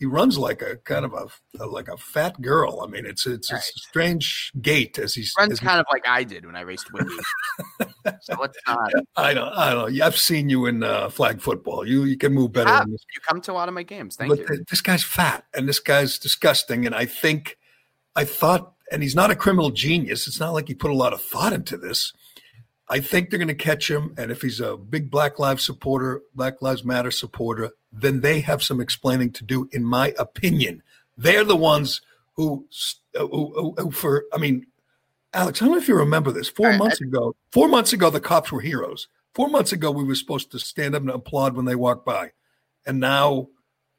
he 0.02 0.06
runs 0.06 0.36
like 0.36 0.62
a 0.62 0.78
kind 0.78 1.04
of 1.04 1.12
a 1.14 1.64
like 1.64 1.86
a 1.86 1.96
fat 1.96 2.40
girl. 2.42 2.80
I 2.84 2.88
mean, 2.90 3.06
it's 3.06 3.24
it's, 3.24 3.52
it's 3.52 3.68
a 3.76 3.78
strange 3.88 4.50
gait 4.60 4.98
as 4.98 5.14
he's 5.14 5.32
runs 5.38 5.52
as 5.52 5.60
he- 5.60 5.66
kind 5.66 5.78
of 5.78 5.86
like 5.92 6.04
I 6.08 6.24
did 6.24 6.44
when 6.44 6.56
I 6.56 6.62
raced 6.62 6.92
Windy. 6.92 7.14
so 8.22 8.34
let's 8.40 8.58
not. 8.66 8.90
I 9.14 9.32
don't 9.32 9.52
I 9.56 9.72
don't 9.74 9.96
know. 9.96 10.04
I've 10.04 10.16
seen 10.16 10.48
you 10.48 10.66
in 10.66 10.82
uh, 10.82 11.08
flag 11.08 11.40
football. 11.40 11.86
You 11.86 12.02
you 12.02 12.16
can 12.16 12.32
move 12.34 12.50
better 12.52 12.68
Ah, 12.70 12.80
than 12.80 12.90
this. 12.90 13.04
you 13.14 13.20
come 13.28 13.40
to 13.42 13.52
a 13.52 13.54
lot 13.54 13.68
of 13.68 13.74
my 13.74 13.84
games. 13.84 14.16
Thank 14.16 14.30
but 14.30 14.40
you. 14.40 14.46
th- 14.48 14.60
this 14.68 14.80
guy's 14.80 15.04
fat 15.04 15.44
and 15.54 15.68
this 15.68 15.78
guy's 15.78 16.18
disgusting. 16.18 16.84
And 16.84 16.96
I 16.96 17.04
think, 17.06 17.58
I 18.16 18.24
thought, 18.24 18.72
and 18.90 19.04
he's 19.04 19.14
not 19.14 19.30
a 19.30 19.36
criminal 19.36 19.70
genius. 19.70 20.26
It's 20.26 20.40
not 20.40 20.52
like 20.52 20.66
he 20.66 20.74
put 20.74 20.90
a 20.90 20.94
lot 20.96 21.12
of 21.12 21.22
thought 21.22 21.52
into 21.52 21.76
this. 21.76 22.12
I 22.92 23.00
think 23.00 23.30
they're 23.30 23.38
going 23.38 23.48
to 23.48 23.54
catch 23.54 23.90
him. 23.90 24.14
And 24.18 24.30
if 24.30 24.42
he's 24.42 24.60
a 24.60 24.76
big 24.76 25.10
Black 25.10 25.38
Lives 25.38 25.64
supporter, 25.64 26.20
Black 26.34 26.60
Lives 26.60 26.84
Matter 26.84 27.10
supporter, 27.10 27.70
then 27.90 28.20
they 28.20 28.40
have 28.40 28.62
some 28.62 28.82
explaining 28.82 29.32
to 29.32 29.44
do, 29.44 29.66
in 29.72 29.82
my 29.82 30.12
opinion. 30.18 30.82
They're 31.16 31.42
the 31.42 31.56
ones 31.56 32.02
who, 32.34 32.66
uh, 33.18 33.26
who, 33.26 33.54
who, 33.54 33.74
who 33.78 33.90
for, 33.92 34.24
I 34.34 34.36
mean, 34.36 34.66
Alex, 35.32 35.62
I 35.62 35.64
don't 35.64 35.72
know 35.72 35.80
if 35.80 35.88
you 35.88 35.96
remember 35.96 36.32
this. 36.32 36.50
Four 36.50 36.76
months 36.76 37.00
ago, 37.00 37.34
four 37.50 37.66
months 37.66 37.94
ago, 37.94 38.10
the 38.10 38.20
cops 38.20 38.52
were 38.52 38.60
heroes. 38.60 39.08
Four 39.32 39.48
months 39.48 39.72
ago, 39.72 39.90
we 39.90 40.04
were 40.04 40.14
supposed 40.14 40.52
to 40.52 40.58
stand 40.58 40.94
up 40.94 41.00
and 41.00 41.10
applaud 41.10 41.56
when 41.56 41.64
they 41.64 41.74
walked 41.74 42.04
by, 42.04 42.32
and 42.84 43.00
now 43.00 43.48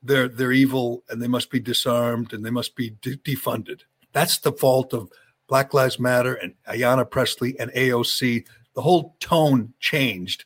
they're 0.03 0.27
they're 0.27 0.51
evil 0.51 1.03
and 1.09 1.19
they 1.19 1.27
must 1.27 1.49
be 1.49 1.59
disarmed 1.59 2.33
and 2.33 2.45
they 2.45 2.51
must 2.51 2.75
be 2.75 2.91
de- 3.01 3.17
defunded. 3.17 3.81
That's 4.11 4.37
the 4.37 4.51
fault 4.51 4.93
of 4.93 5.09
Black 5.47 5.73
Lives 5.73 5.99
Matter 5.99 6.35
and 6.35 6.53
Ayanna 6.67 7.09
Pressley 7.09 7.59
and 7.59 7.71
AOC. 7.71 8.45
The 8.75 8.81
whole 8.81 9.15
tone 9.19 9.73
changed, 9.79 10.45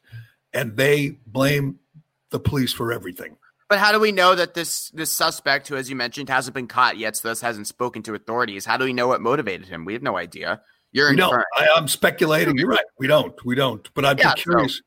and 0.53 0.75
they 0.75 1.17
blame 1.25 1.79
the 2.29 2.39
police 2.39 2.73
for 2.73 2.91
everything. 2.91 3.37
But 3.69 3.79
how 3.79 3.91
do 3.91 3.99
we 3.99 4.11
know 4.11 4.35
that 4.35 4.53
this 4.53 4.89
this 4.91 5.11
suspect, 5.11 5.67
who, 5.67 5.75
as 5.75 5.89
you 5.89 5.95
mentioned, 5.95 6.29
hasn't 6.29 6.55
been 6.55 6.67
caught 6.67 6.97
yet, 6.97 7.15
so 7.17 7.27
thus 7.29 7.41
hasn't 7.41 7.67
spoken 7.67 8.03
to 8.03 8.15
authorities? 8.15 8.65
How 8.65 8.77
do 8.77 8.85
we 8.85 8.93
know 8.93 9.07
what 9.07 9.21
motivated 9.21 9.67
him? 9.67 9.85
We 9.85 9.93
have 9.93 10.03
no 10.03 10.17
idea. 10.17 10.61
You're 10.93 11.13
no. 11.13 11.31
I, 11.31 11.67
I'm 11.75 11.87
speculating. 11.87 12.57
You're 12.57 12.69
right. 12.69 12.85
We 12.97 13.07
don't. 13.07 13.33
We 13.45 13.55
don't. 13.55 13.87
But 13.93 14.05
I'd 14.05 14.19
Yeah, 14.19 14.33
be 14.35 14.41
so- 14.41 14.49
curious. 14.51 14.81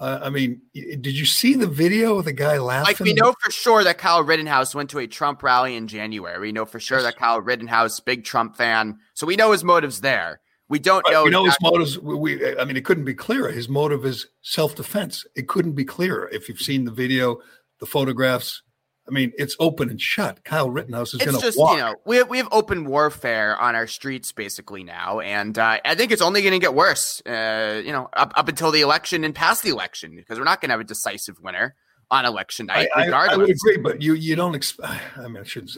uh, 0.00 0.20
I 0.22 0.30
mean, 0.30 0.62
did 0.74 1.06
you 1.18 1.26
see 1.26 1.54
the 1.54 1.66
video 1.66 2.18
of 2.18 2.24
the 2.24 2.32
guy 2.32 2.56
laughing? 2.58 2.84
Like 2.84 3.00
we 3.00 3.12
know 3.12 3.34
for 3.40 3.50
sure 3.50 3.84
that 3.84 3.98
Kyle 3.98 4.22
Rittenhouse 4.22 4.74
went 4.74 4.88
to 4.90 4.98
a 5.00 5.06
Trump 5.06 5.42
rally 5.42 5.76
in 5.76 5.86
January. 5.86 6.38
We 6.40 6.52
know 6.52 6.64
for 6.64 6.80
sure 6.80 7.02
that 7.02 7.16
Kyle 7.16 7.40
Rittenhouse, 7.42 8.00
big 8.00 8.24
Trump 8.24 8.56
fan, 8.56 8.98
so 9.12 9.26
we 9.26 9.36
know 9.36 9.52
his 9.52 9.62
motives 9.64 10.00
there. 10.00 10.40
We 10.74 10.80
don't 10.80 11.04
Right, 11.06 11.12
know. 11.12 11.22
we 11.22 11.30
know 11.30 11.44
his 11.44 11.56
motives. 11.62 11.96
We, 12.00 12.14
we- 12.16 12.58
I 12.58 12.64
mean, 12.64 12.76
it 12.76 12.84
couldn't 12.84 13.04
be 13.04 13.14
clearer. 13.14 13.52
His 13.52 13.68
motive 13.68 14.04
is 14.04 14.26
self-defense. 14.42 15.24
It 15.36 15.46
couldn't 15.46 15.74
be 15.74 15.84
clearer. 15.84 16.28
If 16.32 16.48
you've 16.48 16.58
seen 16.60 16.84
the 16.84 16.90
video, 16.90 17.38
the 17.78 17.86
photographs, 17.86 18.62
I 19.08 19.12
mean, 19.12 19.30
it's 19.38 19.54
open 19.60 19.88
and 19.88 20.00
shut. 20.00 20.42
Kyle 20.42 20.68
Rittenhouse 20.68 21.14
is 21.14 21.20
going 21.20 21.36
to 21.36 21.40
just 21.40 21.56
walk. 21.56 21.74
you 21.76 21.78
know 21.78 21.94
we 22.04 22.16
have, 22.16 22.28
we 22.28 22.38
have 22.38 22.48
open 22.50 22.86
warfare 22.86 23.56
on 23.56 23.76
our 23.76 23.86
streets 23.86 24.32
basically 24.32 24.82
now, 24.82 25.20
and 25.20 25.56
uh, 25.56 25.78
I 25.84 25.94
think 25.94 26.10
it's 26.10 26.22
only 26.22 26.42
going 26.42 26.54
to 26.54 26.58
get 26.58 26.74
worse. 26.74 27.22
Uh, 27.24 27.80
you 27.86 27.92
know, 27.92 28.08
up, 28.14 28.32
up 28.34 28.48
until 28.48 28.72
the 28.72 28.80
election 28.80 29.22
and 29.22 29.32
past 29.32 29.62
the 29.62 29.68
election, 29.70 30.16
because 30.16 30.38
we're 30.38 30.44
not 30.44 30.60
going 30.60 30.70
to 30.70 30.72
have 30.72 30.80
a 30.80 30.84
decisive 30.84 31.36
winner 31.40 31.76
on 32.10 32.24
election 32.24 32.68
I, 32.68 32.74
night, 32.74 32.88
I, 32.96 33.02
I 33.02 33.04
regardless. 33.04 33.38
would 33.38 33.50
agree, 33.50 33.76
but 33.76 34.02
you 34.02 34.14
you 34.14 34.34
don't. 34.34 34.54
Exp- 34.54 34.80
I 35.18 35.28
mean, 35.28 35.36
I 35.36 35.44
shouldn't. 35.44 35.76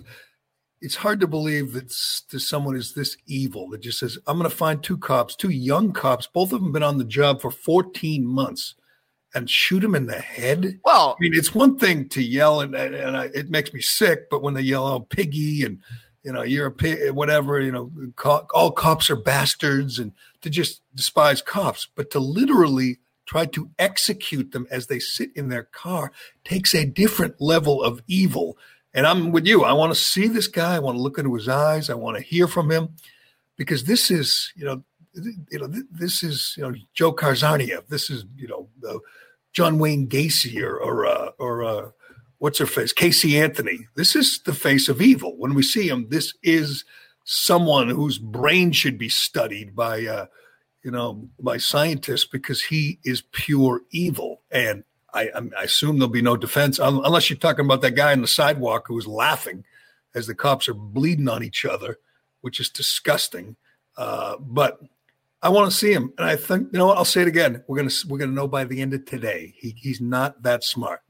It's 0.80 0.96
hard 0.96 1.20
to 1.20 1.26
believe 1.26 1.72
that 1.72 1.90
someone 1.90 2.76
is 2.76 2.92
this 2.92 3.16
evil 3.26 3.68
that 3.70 3.80
just 3.80 3.98
says, 3.98 4.18
"I'm 4.26 4.38
going 4.38 4.48
to 4.50 4.56
find 4.56 4.82
two 4.82 4.98
cops, 4.98 5.34
two 5.34 5.50
young 5.50 5.92
cops, 5.92 6.26
both 6.26 6.52
of 6.52 6.60
them 6.60 6.72
been 6.72 6.82
on 6.82 6.98
the 6.98 7.04
job 7.04 7.40
for 7.40 7.50
14 7.50 8.26
months, 8.26 8.74
and 9.34 9.48
shoot 9.48 9.80
them 9.80 9.94
in 9.94 10.06
the 10.06 10.20
head." 10.20 10.80
Well, 10.84 11.16
I 11.18 11.20
mean, 11.20 11.32
it's 11.34 11.54
one 11.54 11.78
thing 11.78 12.08
to 12.10 12.22
yell, 12.22 12.60
and, 12.60 12.74
and, 12.74 12.94
and 12.94 13.16
I, 13.16 13.30
it 13.34 13.50
makes 13.50 13.72
me 13.72 13.80
sick. 13.80 14.28
But 14.30 14.42
when 14.42 14.54
they 14.54 14.62
yell, 14.62 14.86
"Oh, 14.86 15.00
piggy," 15.00 15.64
and 15.64 15.80
you 16.22 16.32
know, 16.32 16.42
you're 16.42 16.66
a 16.66 16.72
pig, 16.72 17.12
whatever, 17.12 17.60
you 17.60 17.70
know, 17.70 17.90
co- 18.16 18.46
all 18.52 18.72
cops 18.72 19.08
are 19.08 19.16
bastards, 19.16 19.98
and 19.98 20.12
to 20.42 20.50
just 20.50 20.82
despise 20.94 21.40
cops, 21.40 21.88
but 21.94 22.10
to 22.10 22.18
literally 22.18 22.98
try 23.26 23.44
to 23.44 23.70
execute 23.78 24.52
them 24.52 24.66
as 24.70 24.86
they 24.86 24.98
sit 24.98 25.30
in 25.34 25.48
their 25.48 25.64
car 25.64 26.12
takes 26.44 26.74
a 26.74 26.86
different 26.86 27.40
level 27.40 27.82
of 27.82 28.02
evil. 28.06 28.56
And 28.96 29.06
I'm 29.06 29.30
with 29.30 29.46
you. 29.46 29.62
I 29.62 29.74
want 29.74 29.94
to 29.94 30.00
see 30.00 30.26
this 30.26 30.48
guy. 30.48 30.74
I 30.74 30.78
want 30.80 30.96
to 30.96 31.02
look 31.02 31.18
into 31.18 31.34
his 31.34 31.48
eyes. 31.48 31.90
I 31.90 31.94
want 31.94 32.16
to 32.16 32.22
hear 32.22 32.48
from 32.48 32.70
him, 32.70 32.88
because 33.56 33.84
this 33.84 34.10
is, 34.10 34.52
you 34.56 34.64
know, 34.64 34.82
you 35.14 35.58
know, 35.58 35.68
th- 35.68 35.84
this 35.92 36.22
is, 36.22 36.54
you 36.56 36.62
know, 36.64 36.74
Dzhokhar 36.96 37.34
Tsarnaev. 37.36 37.86
This 37.88 38.10
is, 38.10 38.24
you 38.36 38.48
know, 38.48 38.68
the 38.80 38.98
John 39.52 39.78
Wayne 39.78 40.08
Gacy 40.08 40.62
or 40.62 40.76
or 40.78 41.06
uh, 41.06 41.30
or 41.38 41.62
uh, 41.62 41.90
what's 42.38 42.58
her 42.58 42.66
face, 42.66 42.92
Casey 42.92 43.38
Anthony. 43.38 43.86
This 43.96 44.16
is 44.16 44.40
the 44.44 44.54
face 44.54 44.88
of 44.88 45.02
evil. 45.02 45.36
When 45.36 45.54
we 45.54 45.62
see 45.62 45.88
him, 45.88 46.08
this 46.08 46.34
is 46.42 46.84
someone 47.24 47.88
whose 47.88 48.18
brain 48.18 48.72
should 48.72 48.96
be 48.98 49.08
studied 49.08 49.76
by, 49.76 50.06
uh, 50.06 50.26
you 50.82 50.90
know, 50.90 51.28
by 51.38 51.58
scientists 51.58 52.24
because 52.24 52.62
he 52.62 52.98
is 53.04 53.22
pure 53.32 53.82
evil. 53.90 54.42
And 54.50 54.84
I, 55.16 55.28
I'm- 55.34 55.52
assume 55.60 55.98
there'll 55.98 56.12
be 56.12 56.22
no 56.22 56.36
defense 56.36 56.78
unless 56.78 57.30
you're 57.30 57.38
talking 57.38 57.64
about 57.64 57.80
that 57.82 57.92
guy 57.96 58.12
on 58.12 58.20
the 58.20 58.26
sidewalk 58.28 58.84
who's 58.88 59.06
laughing 59.06 59.64
as 60.14 60.26
the 60.26 60.34
cops 60.34 60.68
are 60.68 60.74
bleeding 60.74 61.28
on 61.28 61.42
each 61.42 61.64
other, 61.64 61.98
which 62.40 62.60
is 62.60 62.70
disgusting. 62.70 63.56
Uh, 63.96 64.36
but 64.38 64.78
I 65.42 65.48
want 65.48 65.70
to 65.70 65.76
see 65.76 65.92
him, 65.92 66.12
and 66.18 66.26
I 66.26 66.36
think 66.36 66.68
you 66.72 66.78
know 66.78 66.86
what? 66.86 66.98
I'll 66.98 67.04
say 67.04 67.22
it 67.22 67.28
again. 67.28 67.62
We're 67.66 67.76
gonna 67.78 67.90
we're 68.08 68.18
gonna 68.18 68.32
know 68.32 68.48
by 68.48 68.64
the 68.64 68.80
end 68.80 68.94
of 68.94 69.04
today. 69.04 69.54
He, 69.56 69.70
he's 69.76 70.00
not 70.00 70.42
that 70.42 70.64
smart. 70.64 71.00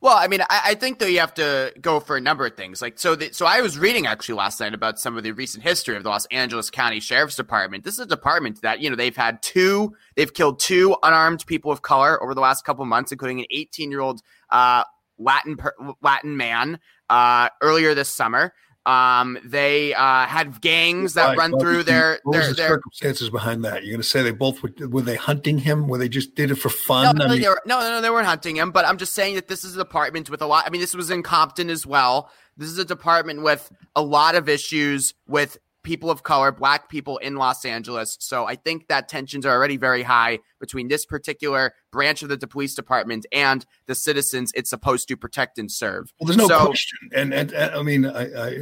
Well, 0.00 0.16
I 0.16 0.28
mean, 0.28 0.42
I, 0.42 0.60
I 0.66 0.74
think 0.74 0.98
though 0.98 1.06
you 1.06 1.20
have 1.20 1.34
to 1.34 1.72
go 1.80 1.98
for 2.00 2.16
a 2.16 2.20
number 2.20 2.46
of 2.46 2.54
things. 2.54 2.80
Like, 2.80 2.98
so, 2.98 3.16
the, 3.16 3.32
so 3.32 3.46
I 3.46 3.60
was 3.60 3.78
reading 3.78 4.06
actually 4.06 4.36
last 4.36 4.60
night 4.60 4.74
about 4.74 4.98
some 4.98 5.16
of 5.16 5.24
the 5.24 5.32
recent 5.32 5.64
history 5.64 5.96
of 5.96 6.04
the 6.04 6.08
Los 6.08 6.26
Angeles 6.26 6.70
County 6.70 7.00
Sheriff's 7.00 7.36
Department. 7.36 7.84
This 7.84 7.94
is 7.94 8.00
a 8.00 8.06
department 8.06 8.62
that 8.62 8.80
you 8.80 8.90
know 8.90 8.96
they've 8.96 9.16
had 9.16 9.42
two, 9.42 9.94
they've 10.14 10.32
killed 10.32 10.60
two 10.60 10.96
unarmed 11.02 11.44
people 11.46 11.72
of 11.72 11.82
color 11.82 12.22
over 12.22 12.34
the 12.34 12.40
last 12.40 12.64
couple 12.64 12.84
months, 12.84 13.12
including 13.12 13.40
an 13.40 13.46
18 13.50 13.90
year 13.90 14.00
old 14.00 14.22
uh, 14.50 14.84
Latin 15.18 15.58
Latin 16.00 16.36
man 16.36 16.78
uh, 17.10 17.48
earlier 17.60 17.94
this 17.94 18.08
summer. 18.08 18.52
Um, 18.88 19.38
they 19.44 19.92
uh, 19.92 20.24
had 20.24 20.62
gangs 20.62 21.12
that 21.12 21.26
Right, 21.26 21.36
run 21.36 21.50
well, 21.50 21.60
through 21.60 21.82
their 21.82 22.18
What 22.22 22.38
was 22.38 22.46
their 22.46 22.48
the 22.48 22.56
their 22.56 22.68
circumstances 22.68 23.28
behind 23.28 23.62
that? 23.64 23.84
You're 23.84 23.92
gonna 23.92 24.02
say 24.02 24.22
they 24.22 24.30
both 24.30 24.62
were, 24.62 24.72
were 24.88 25.02
they 25.02 25.16
hunting 25.16 25.58
him? 25.58 25.88
Were 25.88 25.98
they 25.98 26.08
just 26.08 26.34
did 26.34 26.50
it 26.50 26.54
for 26.54 26.70
fun? 26.70 27.14
no, 27.16 27.24
I 27.24 27.28
mean, 27.28 27.42
were, 27.42 27.60
no, 27.66 27.80
no, 27.80 27.90
no, 27.90 28.00
they 28.00 28.08
weren't 28.08 28.26
hunting 28.26 28.56
him. 28.56 28.70
But 28.70 28.86
I'm 28.86 28.96
just 28.96 29.12
saying 29.12 29.34
that 29.34 29.46
this 29.46 29.62
is 29.62 29.74
a 29.74 29.78
department 29.78 30.30
with 30.30 30.40
a 30.40 30.46
lot. 30.46 30.64
I 30.66 30.70
mean, 30.70 30.80
this 30.80 30.94
was 30.94 31.10
in 31.10 31.22
Compton 31.22 31.68
as 31.68 31.86
well. 31.86 32.30
This 32.56 32.70
is 32.70 32.78
a 32.78 32.84
department 32.84 33.42
with 33.42 33.70
a 33.94 34.00
lot 34.00 34.34
of 34.34 34.48
issues 34.48 35.12
with 35.26 35.58
people 35.88 36.10
of 36.10 36.22
color, 36.22 36.52
black 36.52 36.90
people 36.90 37.16
in 37.16 37.36
Los 37.36 37.64
Angeles. 37.64 38.18
So 38.20 38.44
I 38.44 38.56
think 38.56 38.88
that 38.88 39.08
tensions 39.08 39.46
are 39.46 39.54
already 39.54 39.78
very 39.78 40.02
high 40.02 40.40
between 40.60 40.88
this 40.88 41.06
particular 41.06 41.72
branch 41.90 42.22
of 42.22 42.28
the 42.28 42.46
police 42.46 42.74
department 42.74 43.24
and 43.32 43.64
the 43.86 43.94
citizens 43.94 44.52
it's 44.54 44.68
supposed 44.68 45.08
to 45.08 45.16
protect 45.16 45.56
and 45.56 45.72
serve. 45.72 46.12
well, 46.20 46.26
there's 46.26 46.36
no 46.36 46.46
so, 46.46 46.66
question. 46.66 46.98
And, 47.14 47.32
and 47.32 47.52
and 47.52 47.74
I 47.74 47.82
mean, 47.82 48.04
I 48.04 48.48
I, 48.48 48.58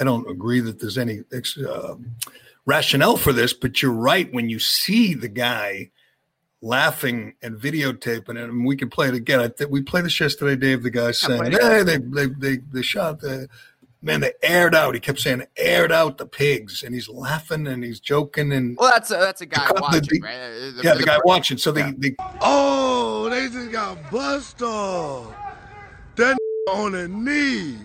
I 0.00 0.04
don't 0.04 0.26
agree 0.30 0.60
that 0.60 0.80
there's 0.80 0.96
any 0.96 1.20
uh, 1.68 1.96
rationale 2.64 3.18
for 3.18 3.34
this, 3.34 3.52
but 3.52 3.82
you're 3.82 3.92
right. 3.92 4.32
When 4.32 4.48
you 4.48 4.58
see 4.58 5.12
the 5.12 5.28
guy 5.28 5.90
laughing 6.62 7.34
and 7.42 7.58
videotaping 7.58 8.30
it, 8.30 8.48
and 8.48 8.64
we 8.64 8.74
can 8.74 8.88
play 8.88 9.08
it 9.08 9.14
again. 9.14 9.40
I 9.40 9.48
think 9.48 9.70
we 9.70 9.82
played 9.82 10.06
this 10.06 10.18
yesterday, 10.18 10.56
Dave. 10.56 10.82
The 10.82 10.90
guy 10.90 11.10
saying, 11.10 11.52
"Hey, 11.52 11.82
they 11.82 11.98
they 11.98 12.26
they 12.26 12.56
they 12.72 12.82
shot 12.82 13.20
the." 13.20 13.50
Man, 14.00 14.20
they 14.20 14.32
aired 14.42 14.76
out. 14.76 14.94
He 14.94 15.00
kept 15.00 15.18
saying, 15.18 15.44
"Aired 15.56 15.90
out 15.90 16.18
the 16.18 16.26
pigs," 16.26 16.84
and 16.84 16.94
he's 16.94 17.08
laughing 17.08 17.66
and 17.66 17.82
he's 17.82 17.98
joking 17.98 18.52
and 18.52 18.76
Well, 18.78 18.90
that's 18.92 19.10
a, 19.10 19.14
that's 19.14 19.40
a 19.40 19.46
guy 19.46 19.66
The- 19.68 19.74
the- 19.74 19.80
watching, 19.80 20.02
the- 20.08 20.20
right? 20.20 20.34
Uh, 20.36 20.82
yeah, 20.84 20.94
the 20.94 21.02
guy 21.04 21.18
watching. 21.24 21.58
So 21.58 21.72
they, 21.72 21.80
yeah. 21.80 21.92
they 21.98 22.14
Oh, 22.40 23.28
they 23.28 23.48
just 23.48 23.72
got 23.72 24.10
bust 24.10 24.62
off. 24.62 25.34
That 26.16 26.36
on 26.70 26.94
a 26.94 27.08
knee. 27.08 27.78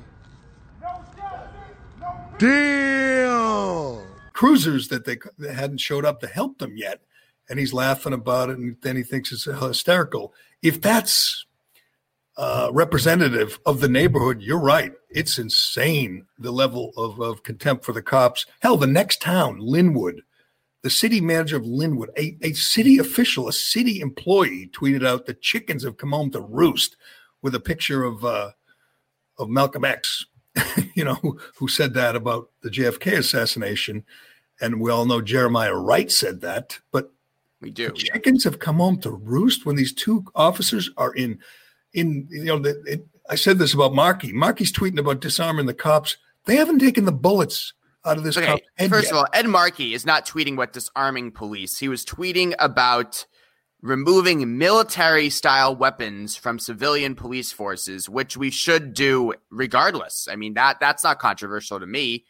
Damn. 2.37 4.01
cruisers 4.33 4.87
that 4.89 5.05
they 5.05 5.17
that 5.37 5.53
hadn't 5.55 5.79
showed 5.79 6.05
up 6.05 6.19
to 6.21 6.27
help 6.27 6.59
them 6.59 6.75
yet, 6.75 7.01
and 7.49 7.57
he's 7.59 7.73
laughing 7.73 8.13
about 8.13 8.49
it, 8.49 8.57
and 8.57 8.75
then 8.81 8.95
he 8.95 9.03
thinks 9.03 9.31
it's 9.31 9.45
hysterical. 9.45 10.33
If 10.61 10.81
that's 10.81 11.45
uh, 12.37 12.69
representative 12.73 13.59
of 13.65 13.79
the 13.79 13.87
neighborhood, 13.87 14.41
you're 14.41 14.59
right. 14.59 14.93
It's 15.09 15.37
insane 15.37 16.25
the 16.39 16.51
level 16.51 16.91
of, 16.97 17.19
of 17.19 17.43
contempt 17.43 17.85
for 17.85 17.93
the 17.93 18.01
cops. 18.01 18.45
Hell, 18.61 18.77
the 18.77 18.87
next 18.87 19.21
town, 19.21 19.59
Lynwood, 19.59 20.19
the 20.81 20.89
city 20.89 21.21
manager 21.21 21.57
of 21.57 21.63
Lynwood, 21.63 22.09
a, 22.17 22.37
a 22.41 22.53
city 22.53 22.97
official, 22.97 23.47
a 23.47 23.53
city 23.53 24.01
employee, 24.01 24.69
tweeted 24.73 25.05
out 25.05 25.25
the 25.25 25.33
chickens 25.33 25.83
have 25.83 25.97
come 25.97 26.11
home 26.11 26.31
to 26.31 26.41
roost 26.41 26.97
with 27.41 27.53
a 27.53 27.59
picture 27.59 28.03
of 28.03 28.25
uh, 28.25 28.51
of 29.37 29.49
Malcolm 29.49 29.85
X, 29.85 30.25
you 30.95 31.03
know, 31.03 31.15
who, 31.15 31.39
who 31.57 31.67
said 31.67 31.93
that 31.93 32.15
about 32.15 32.49
the 32.61 32.69
JFK 32.69 33.17
assassination. 33.17 34.03
And 34.61 34.79
we 34.79 34.91
all 34.91 35.05
know 35.05 35.21
Jeremiah 35.21 35.75
Wright 35.75 36.11
said 36.11 36.41
that. 36.41 36.79
But 36.91 37.11
we 37.61 37.71
do. 37.71 37.91
yeah. 37.95 38.13
chickens 38.13 38.43
have 38.43 38.59
come 38.59 38.77
home 38.77 38.99
to 39.01 39.11
roost 39.11 39.65
when 39.65 39.75
these 39.75 39.93
two 39.93 40.25
officers 40.35 40.89
are 40.97 41.13
in, 41.13 41.39
in 41.93 42.27
you 42.29 42.45
know, 42.45 42.59
the, 42.59 42.81
it, 42.85 43.07
I 43.29 43.35
said 43.35 43.57
this 43.57 43.73
about 43.73 43.93
Markey. 43.93 44.33
Markey's 44.33 44.71
tweeting 44.71 44.99
about 44.99 45.21
disarming 45.21 45.65
the 45.65 45.73
cops. 45.73 46.17
They 46.45 46.55
haven't 46.55 46.79
taken 46.79 47.05
the 47.05 47.11
bullets 47.11 47.73
out 48.05 48.17
of 48.17 48.23
this 48.23 48.37
Okay, 48.37 48.61
first 48.89 49.05
yet. 49.05 49.11
of 49.11 49.17
all, 49.17 49.27
Ed 49.33 49.47
Markey 49.47 49.93
is 49.93 50.05
not 50.05 50.25
tweeting 50.25 50.53
about 50.53 50.73
disarming 50.73 51.31
police. 51.31 51.77
He 51.77 51.87
was 51.87 52.03
tweeting 52.03 52.53
about 52.59 53.25
removing 53.81 54.57
military 54.57 55.29
style 55.29 55.75
weapons 55.75 56.35
from 56.35 56.57
civilian 56.57 57.15
police 57.15 57.51
forces, 57.51 58.09
which 58.09 58.35
we 58.37 58.49
should 58.49 58.93
do 58.93 59.33
regardless. 59.51 60.27
I 60.31 60.35
mean 60.35 60.53
that 60.55 60.79
that's 60.79 61.03
not 61.03 61.19
controversial 61.19 61.79
to 61.79 61.85
me. 61.85 62.25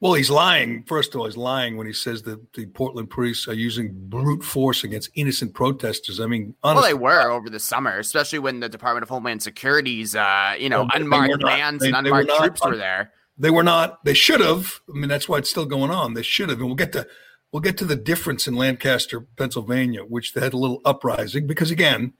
Well, 0.00 0.14
he's 0.14 0.30
lying. 0.30 0.82
First 0.84 1.14
of 1.14 1.20
all, 1.20 1.26
he's 1.26 1.36
lying 1.36 1.76
when 1.76 1.86
he 1.86 1.92
says 1.92 2.22
that 2.22 2.54
the 2.54 2.64
Portland 2.66 3.10
police 3.10 3.46
are 3.46 3.52
using 3.54 3.92
brute 4.08 4.42
force 4.42 4.82
against 4.82 5.10
innocent 5.14 5.52
protesters. 5.52 6.20
I 6.20 6.26
mean, 6.26 6.54
Well, 6.64 6.80
they 6.82 6.94
were 6.94 7.30
over 7.30 7.50
the 7.50 7.60
summer, 7.60 7.98
especially 7.98 8.38
when 8.38 8.60
the 8.60 8.68
Department 8.70 9.02
of 9.02 9.10
Homeland 9.10 9.42
Security's, 9.42 10.16
uh, 10.16 10.54
you 10.58 10.70
know, 10.70 10.84
No, 10.84 10.90
unmarked 10.94 11.42
vans 11.42 11.82
and 11.82 11.94
they 12.06 12.10
were 12.10 12.20
unmarked 12.20 12.28
not 12.28 12.38
troops 12.38 12.64
were 12.64 12.76
there. 12.78 13.12
they 13.36 13.50
were 13.50 13.62
not. 13.62 14.02
They 14.06 14.14
should 14.14 14.40
have. 14.40 14.80
I 14.88 14.96
mean, 14.98 15.08
that's 15.10 15.28
why 15.28 15.36
it's 15.36 15.50
still 15.50 15.66
going 15.66 15.90
on. 15.90 16.14
They 16.14 16.22
should 16.22 16.48
have, 16.48 16.58
and 16.58 16.66
we'll 16.68 16.76
get 16.76 16.92
to 16.92 17.06
we'll 17.52 17.60
get 17.60 17.76
to 17.78 17.84
the 17.84 17.96
difference 17.96 18.46
in 18.48 18.54
Lancaster, 18.54 19.20
Pennsylvania, 19.20 20.02
which 20.02 20.32
they 20.32 20.40
had 20.40 20.54
a 20.54 20.58
little 20.58 20.80
uprising 20.86 21.46
because 21.46 21.70
again, 21.70 22.14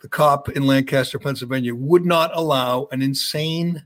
the 0.00 0.08
cop 0.08 0.48
in 0.48 0.66
Lancaster, 0.66 1.18
Pennsylvania, 1.18 1.74
would 1.74 2.06
not 2.06 2.30
allow 2.34 2.88
an 2.92 3.02
insane 3.02 3.84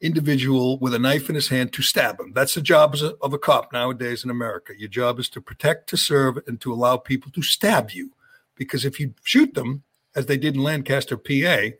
individual 0.00 0.78
with 0.78 0.94
a 0.94 0.98
knife 0.98 1.28
in 1.28 1.34
his 1.34 1.48
hand 1.48 1.72
to 1.72 1.82
stab 1.82 2.20
him. 2.20 2.32
That's 2.32 2.54
the 2.54 2.60
job 2.60 2.96
of 3.20 3.32
a, 3.32 3.38
cop 3.38 3.72
nowadays 3.72 4.24
in 4.24 4.30
America. 4.30 4.72
Your 4.78 4.88
job 4.88 5.18
is 5.18 5.28
to 5.30 5.40
protect, 5.40 5.88
to 5.90 5.96
serve, 5.96 6.38
and 6.46 6.60
to 6.60 6.72
allow 6.72 6.96
people 6.96 7.32
to 7.32 7.42
stab 7.42 7.90
you. 7.90 8.12
Because 8.54 8.84
if 8.84 9.00
you 9.00 9.14
shoot 9.22 9.54
them, 9.54 9.82
as 10.14 10.26
they 10.26 10.36
did 10.36 10.54
in 10.54 10.62
Lancaster, 10.62 11.16
PA, 11.16 11.76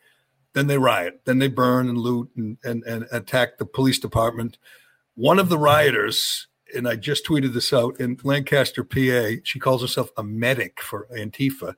then 0.55 0.67
they 0.67 0.79
riot, 0.79 1.21
then 1.25 1.39
they 1.39 1.49
burn 1.49 1.89
and 1.89 1.99
loot 1.99 2.31
and, 2.37 2.59
and, 2.65 2.83
and 2.85 3.07
attack 3.13 3.59
the 3.59 3.65
police 3.65 3.99
department. 3.99 4.59
One 5.15 5.39
of 5.39 5.49
the 5.49 5.59
rioters, 5.59 6.47
and 6.75 6.89
I 6.89 6.97
just 6.97 7.27
tweeted 7.27 7.53
this 7.53 7.73
out 7.73 8.01
in 8.01 8.19
Lancaster, 8.23 8.85
PA, 8.85 9.41
she 9.45 9.59
calls 9.59 9.83
herself 9.83 10.11
a 10.17 10.23
medic 10.23 10.81
for 10.81 11.07
Antifa. 11.17 11.75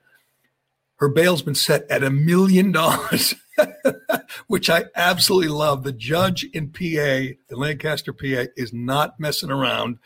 Her 1.01 1.09
bail's 1.09 1.41
been 1.41 1.55
set 1.55 1.91
at 1.91 2.05
a 2.05 2.11
million 2.11 2.73
dollars, 2.73 3.35
which 4.49 4.69
I 4.69 4.85
absolutely 4.95 5.49
love. 5.49 5.83
The 5.83 5.93
judge 5.93 6.45
in 6.45 6.69
PA, 6.69 7.35
the 7.49 7.57
Lancaster, 7.57 8.13
PA, 8.13 8.51
is 8.55 8.75
not 8.75 9.19
messing 9.19 9.51
around. 9.51 9.99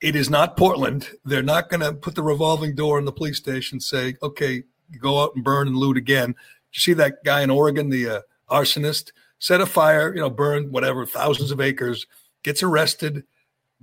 It 0.00 0.14
is 0.14 0.30
not 0.30 0.56
Portland. 0.56 1.08
They're 1.24 1.42
not 1.42 1.68
going 1.68 1.80
to 1.80 1.92
put 1.92 2.14
the 2.14 2.22
revolving 2.22 2.76
door 2.76 3.00
in 3.00 3.04
the 3.04 3.10
police 3.10 3.36
station, 3.36 3.80
say, 3.80 4.14
okay, 4.22 4.62
go 5.00 5.20
out 5.20 5.34
and 5.34 5.42
burn 5.42 5.66
and 5.66 5.76
loot 5.76 5.96
again. 5.96 6.36
You 6.72 6.78
see 6.78 6.92
that 6.92 7.24
guy 7.24 7.42
in 7.42 7.50
Oregon, 7.50 7.90
the 7.90 8.08
uh, 8.08 8.20
arsonist, 8.48 9.10
set 9.40 9.60
a 9.60 9.66
fire, 9.66 10.14
you 10.14 10.20
know, 10.20 10.30
burned 10.30 10.70
whatever, 10.70 11.04
thousands 11.04 11.50
of 11.50 11.60
acres, 11.60 12.06
gets 12.44 12.62
arrested, 12.62 13.24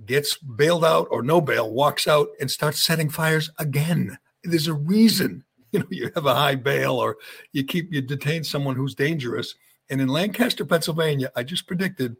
gets 0.06 0.38
bailed 0.38 0.86
out 0.86 1.08
or 1.10 1.22
no 1.22 1.42
bail, 1.42 1.70
walks 1.70 2.08
out 2.08 2.28
and 2.40 2.50
starts 2.50 2.82
setting 2.82 3.10
fires 3.10 3.50
again. 3.58 4.18
There's 4.42 4.68
a 4.68 4.74
reason, 4.74 5.44
you 5.76 5.82
know, 5.82 5.86
you 5.90 6.10
have 6.14 6.26
a 6.26 6.34
high 6.34 6.54
bail 6.54 6.94
or 6.94 7.18
you 7.52 7.64
keep, 7.64 7.92
you 7.92 8.00
detain 8.00 8.42
someone 8.44 8.76
who's 8.76 8.94
dangerous. 8.94 9.54
And 9.90 10.00
in 10.00 10.08
Lancaster, 10.08 10.64
Pennsylvania, 10.64 11.30
I 11.36 11.42
just 11.42 11.66
predicted 11.66 12.16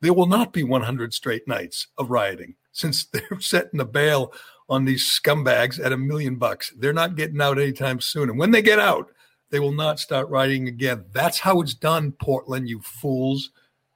there 0.00 0.12
will 0.12 0.26
not 0.26 0.52
be 0.52 0.64
100 0.64 1.14
straight 1.14 1.46
nights 1.46 1.86
of 1.98 2.10
rioting 2.10 2.54
since 2.72 3.04
they're 3.12 3.40
setting 3.40 3.78
the 3.78 3.84
bail 3.84 4.32
on 4.68 4.84
these 4.84 5.04
scumbags 5.08 5.82
at 5.82 5.92
a 5.92 5.96
million 5.96 6.36
bucks. 6.36 6.72
They're 6.76 6.92
not 6.92 7.14
getting 7.14 7.40
out 7.40 7.58
anytime 7.58 8.00
soon. 8.00 8.28
And 8.28 8.38
when 8.38 8.50
they 8.50 8.62
get 8.62 8.80
out, 8.80 9.10
they 9.50 9.60
will 9.60 9.72
not 9.72 10.00
start 10.00 10.28
rioting 10.28 10.66
again. 10.66 11.04
That's 11.12 11.38
how 11.38 11.60
it's 11.60 11.74
done, 11.74 12.12
Portland, 12.12 12.68
you 12.68 12.80
fools. 12.80 13.50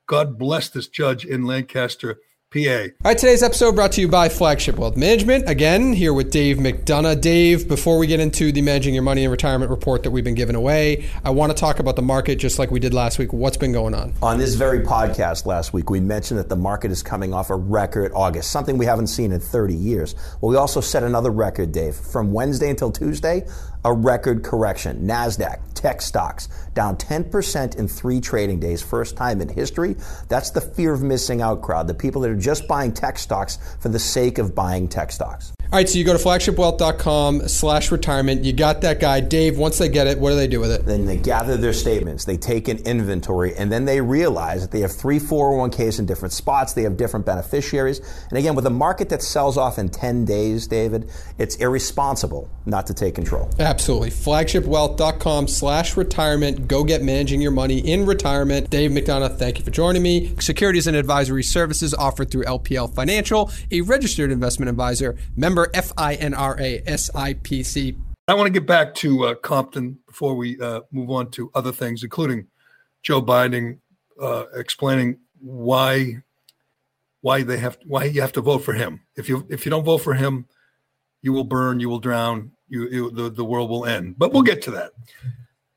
God 0.07 0.38
bless 0.38 0.68
this 0.68 0.87
judge 0.87 1.25
in 1.25 1.44
Lancaster 1.44 2.20
PA. 2.53 2.59
All 2.59 2.89
right, 3.05 3.17
today's 3.17 3.45
episode 3.45 3.77
brought 3.77 3.93
to 3.93 4.01
you 4.01 4.09
by 4.09 4.29
Flagship 4.29 4.77
Wealth 4.77 4.97
Management. 4.97 5.49
Again, 5.49 5.93
here 5.93 6.13
with 6.13 6.33
Dave 6.33 6.57
McDonough. 6.57 7.21
Dave, 7.21 7.69
before 7.69 7.97
we 7.97 8.09
get 8.09 8.19
into 8.19 8.51
the 8.51 8.61
Managing 8.61 8.93
Your 8.93 9.05
Money 9.05 9.23
and 9.23 9.31
Retirement 9.31 9.71
report 9.71 10.03
that 10.03 10.11
we've 10.11 10.25
been 10.25 10.35
giving 10.35 10.57
away, 10.57 11.09
I 11.25 11.31
want 11.31 11.53
to 11.53 11.57
talk 11.57 11.79
about 11.79 11.95
the 11.95 12.03
market 12.03 12.41
just 12.41 12.59
like 12.59 12.73
we 12.73 12.81
did 12.81 12.93
last 12.93 13.21
week. 13.21 13.33
What's 13.33 13.57
been 13.57 13.71
going 13.71 13.95
on? 13.95 14.15
On 14.21 14.37
this 14.37 14.57
very 14.57 14.81
podcast 14.81 15.47
last 15.47 15.73
week, 15.73 15.91
we 15.91 16.01
mentioned 16.01 16.41
that 16.41 16.49
the 16.49 16.57
market 16.57 16.91
is 16.91 17.05
coming 17.05 17.33
off 17.33 17.51
a 17.51 17.55
record 17.57 18.11
August, 18.17 18.51
something 18.51 18.77
we 18.77 18.87
haven't 18.87 19.07
seen 19.07 19.31
in 19.31 19.39
30 19.39 19.73
years. 19.73 20.17
Well, 20.41 20.51
we 20.51 20.57
also 20.57 20.81
set 20.81 21.05
another 21.05 21.31
record, 21.31 21.71
Dave. 21.71 21.95
From 21.95 22.33
Wednesday 22.33 22.69
until 22.69 22.91
Tuesday, 22.91 23.47
a 23.85 23.93
record 23.93 24.43
correction. 24.43 25.07
NASDAQ, 25.07 25.61
tech 25.75 26.03
stocks, 26.03 26.49
down 26.75 26.97
10% 26.97 27.77
in 27.77 27.88
three 27.88 28.21
trading 28.21 28.61
days, 28.61 28.83
first 28.83 29.16
time 29.16 29.40
in 29.40 29.49
history. 29.49 29.97
That's 30.29 30.51
the 30.51 30.61
fear 30.61 30.93
of 30.93 31.03
missing 31.03 31.43
out 31.43 31.62
crowd, 31.62 31.87
the 31.87 31.95
people 31.95 32.23
that 32.23 32.31
are 32.31 32.37
just 32.37 32.69
buying 32.69 32.93
tech 32.93 33.19
stocks 33.19 33.59
for 33.81 33.88
the 33.88 33.99
sake 33.99 34.38
of 34.38 34.55
buying 34.55 34.88
tech 34.88 35.12
stocks. 35.12 35.53
All 35.73 35.77
right, 35.77 35.88
so 35.88 35.99
you 35.99 36.05
go 36.05 36.16
to 36.16 36.23
flagshipwealth.com 36.23 37.47
slash 37.47 37.93
retirement. 37.93 38.45
You 38.45 38.53
got 38.53 38.81
that 38.81 38.99
guy. 38.99 39.21
Dave, 39.21 39.57
once 39.57 39.79
they 39.79 39.88
get 39.88 40.09
it, 40.09 40.19
what 40.19 40.31
do 40.31 40.37
they 40.37 40.49
do 40.49 40.59
with 40.59 40.73
it? 40.73 40.85
Then 40.85 41.07
they 41.07 41.16
gather 41.16 41.57
their 41.57 41.73
statements, 41.73 42.25
they 42.25 42.37
take 42.37 42.66
an 42.66 42.79
inventory, 42.79 43.55
and 43.55 43.71
then 43.71 43.85
they 43.85 44.01
realize 44.01 44.62
that 44.62 44.73
they 44.73 44.81
have 44.81 44.90
three 44.90 45.21
401ks 45.21 46.01
in 46.01 46.07
different 46.07 46.33
spots, 46.33 46.73
they 46.73 46.83
have 46.83 46.97
different 46.97 47.25
beneficiaries. 47.25 48.01
And 48.31 48.37
again, 48.37 48.57
with 48.57 48.66
a 48.66 48.71
market 48.71 49.11
that 49.11 49.23
sells 49.23 49.57
off 49.57 49.79
in 49.79 49.90
10 49.90 50.25
days, 50.25 50.66
David, 50.66 51.09
it's 51.38 51.55
irresponsible 51.57 52.51
not 52.66 52.88
to 52.88 52.95
take 52.95 53.14
control. 53.14 53.49
Absolutely. 53.70 54.11
Flagshipwealth.com 54.11 55.46
slash 55.46 55.96
retirement. 55.96 56.66
Go 56.66 56.83
get 56.83 57.04
managing 57.04 57.40
your 57.40 57.52
money 57.52 57.78
in 57.78 58.04
retirement. 58.04 58.68
Dave 58.68 58.90
McDonough, 58.90 59.38
thank 59.38 59.61
you 59.61 59.64
for 59.64 59.70
joining 59.70 60.02
me. 60.02 60.35
Securities 60.40 60.88
and 60.88 60.96
advisory 60.96 61.44
services 61.44 61.94
offered 61.94 62.33
through 62.33 62.42
LPL 62.46 62.92
Financial, 62.92 63.48
a 63.70 63.83
registered 63.83 64.33
investment 64.33 64.68
advisor, 64.68 65.16
member 65.37 65.68
FINRA 65.68 66.85
SIPC. 66.85 67.96
I 68.26 68.35
want 68.35 68.48
to 68.48 68.52
get 68.52 68.66
back 68.66 68.92
to 68.96 69.26
uh, 69.26 69.35
Compton 69.37 70.00
before 70.04 70.35
we 70.35 70.61
uh, 70.61 70.80
move 70.90 71.09
on 71.11 71.30
to 71.30 71.52
other 71.54 71.70
things, 71.70 72.02
including 72.02 72.48
Joe 73.04 73.22
Biden 73.22 73.78
uh, 74.20 74.46
explaining 74.52 75.20
why 75.38 76.24
why 77.20 77.44
they 77.44 77.59
have 77.59 77.78
why 77.87 78.04
you 78.04 78.20
have 78.20 78.33
to 78.33 78.40
vote 78.40 78.64
for 78.64 78.72
him. 78.72 79.02
If 79.14 79.28
you 79.28 79.46
if 79.48 79.64
you 79.64 79.70
don't 79.70 79.85
vote 79.85 79.98
for 79.98 80.14
him, 80.14 80.46
you 81.22 81.33
will 81.33 81.44
burn, 81.44 81.78
you 81.78 81.88
will 81.88 82.00
drown, 82.00 82.50
you, 82.70 82.88
you 82.88 83.11
the, 83.11 83.30
the 83.30 83.44
world 83.44 83.68
will 83.68 83.85
end. 83.85 84.18
But 84.18 84.33
we'll 84.33 84.42
get 84.42 84.62
to 84.62 84.70
that. 84.72 84.92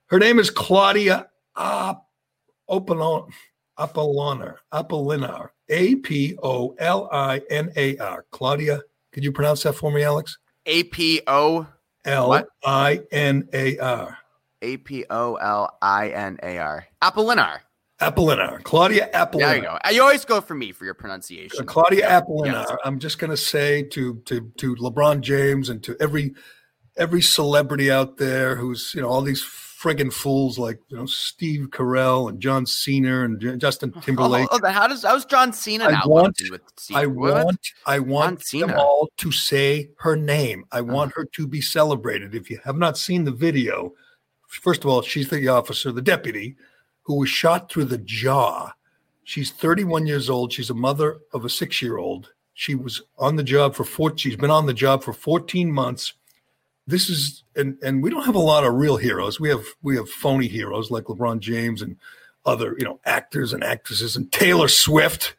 Her 0.08 0.20
name 0.20 0.40
is 0.40 0.50
Claudia 0.50 1.28
Apollon, 1.56 3.32
Apollinaar, 3.78 4.56
Apollinaar, 4.72 5.50
A 5.70 5.96
P 5.96 6.38
O 6.42 6.76
L 6.80 7.10
I 7.12 7.42
N 7.50 7.72
A 7.76 7.98
R. 7.98 8.26
Claudia, 8.32 8.82
could 9.12 9.24
you 9.24 9.32
pronounce 9.32 9.64
that 9.64 9.74
for 9.74 9.92
me, 9.92 10.04
Alex? 10.04 10.38
A 10.66 10.84
P 10.84 11.22
O 11.28 11.68
L 12.06 12.46
I 12.64 13.02
N 13.12 13.48
A 13.54 13.78
R. 13.80 14.18
A 14.62 14.78
P 14.78 15.06
O 15.10 15.36
L 15.36 15.78
I 15.82 16.10
N 16.10 16.38
A 16.44 16.58
R. 16.58 16.88
Apollinaar. 17.02 17.60
Apollinaar. 18.00 18.64
Claudia 18.64 19.10
Apollinaar. 19.14 19.40
There 19.40 19.56
you 19.56 19.62
go. 19.62 19.78
You 19.92 20.02
always 20.02 20.26
go 20.26 20.42
for 20.42 20.56
me 20.56 20.72
for 20.72 20.86
your 20.86 20.94
pronunciation. 20.94 21.66
Claudia 21.66 22.00
yeah. 22.00 22.22
Apollinaar. 22.22 22.70
Yeah. 22.70 22.76
I'm 22.86 23.00
just 23.00 23.20
going 23.20 23.32
to 23.32 23.38
say 23.38 23.84
to 23.84 24.16
to 24.26 24.52
to 24.58 24.76
LeBron 24.76 25.22
James 25.22 25.70
and 25.70 25.82
to 25.84 25.96
every 26.00 26.34
every 26.98 27.22
celebrity 27.22 27.92
out 27.92 28.18
there 28.18 28.56
who's 28.56 28.94
you 28.96 29.02
know 29.02 29.10
all 29.10 29.22
these 29.22 29.44
friggin' 29.44 30.14
fools 30.14 30.58
like 30.58 30.80
you 30.88 30.98
know 30.98 31.06
Steve 31.06 31.68
Carell 31.70 32.30
and 32.30 32.40
John 32.40 32.66
Cena 32.66 33.26
and 33.26 33.60
Justin 33.60 33.92
Timberlake. 34.02 34.48
Oh, 34.52 34.60
oh, 34.64 34.70
how 34.70 34.88
does 34.88 35.04
how's 35.04 35.26
John 35.26 35.52
Cena 35.52 35.92
now? 35.92 36.02
I 36.04 36.08
want, 36.08 36.42
I 36.94 37.06
want, 37.06 37.60
I 37.86 38.00
want 38.00 38.44
them 38.52 38.74
all 38.78 39.12
to 39.18 39.32
say 39.32 39.90
her 39.98 40.16
name. 40.16 40.66
I 40.72 40.82
want 40.82 41.12
uh-huh. 41.12 41.22
her 41.22 41.26
to 41.26 41.48
be 41.48 41.62
celebrated. 41.62 42.34
If 42.34 42.50
you 42.50 42.60
have 42.64 42.78
not 42.78 42.98
seen 42.98 43.26
the 43.26 43.32
video, 43.32 43.94
first 44.48 44.84
of 44.84 44.90
all, 44.90 45.02
she's 45.02 45.30
the 45.30 45.48
officer, 45.50 45.92
the 45.92 46.02
deputy, 46.02 46.56
who 47.02 47.20
was 47.20 47.30
shot 47.30 47.70
through 47.70 47.86
the 47.86 47.98
jaw. 48.00 48.72
She's 49.26 49.52
31 49.52 50.06
years 50.06 50.30
old. 50.30 50.52
She's 50.52 50.70
a 50.70 50.74
mother 50.74 51.20
of 51.34 51.46
a 51.46 51.50
six-year-old. 51.50 52.34
She 52.56 52.76
was 52.76 53.02
on 53.18 53.38
the 53.38 53.44
job 53.44 53.74
for 53.74 53.86
four. 53.86 54.18
She's 54.18 54.36
been 54.36 54.52
on 54.52 54.66
the 54.66 54.74
job 54.74 55.02
for 55.02 55.14
14 55.14 55.72
months 55.72 56.14
this 56.88 57.10
is 57.10 57.44
and 57.56 57.78
and 57.84 58.04
we 58.04 58.10
don't 58.10 58.26
have 58.26 58.36
a 58.36 58.40
lot 58.40 58.64
of 58.64 58.74
real 58.74 58.98
heroes. 58.98 59.40
We 59.40 59.50
have 59.50 59.66
we 59.82 59.96
have 59.96 60.10
phony 60.10 60.48
heroes 60.48 60.92
like 60.92 61.06
LeBron 61.06 61.40
James 61.40 61.82
and 61.82 61.98
other 62.46 62.76
you 62.78 62.86
know 62.86 63.00
actors 63.06 63.54
and 63.54 63.64
actresses 63.64 64.16
and 64.16 64.32
Taylor 64.32 64.68
Swift, 64.68 65.36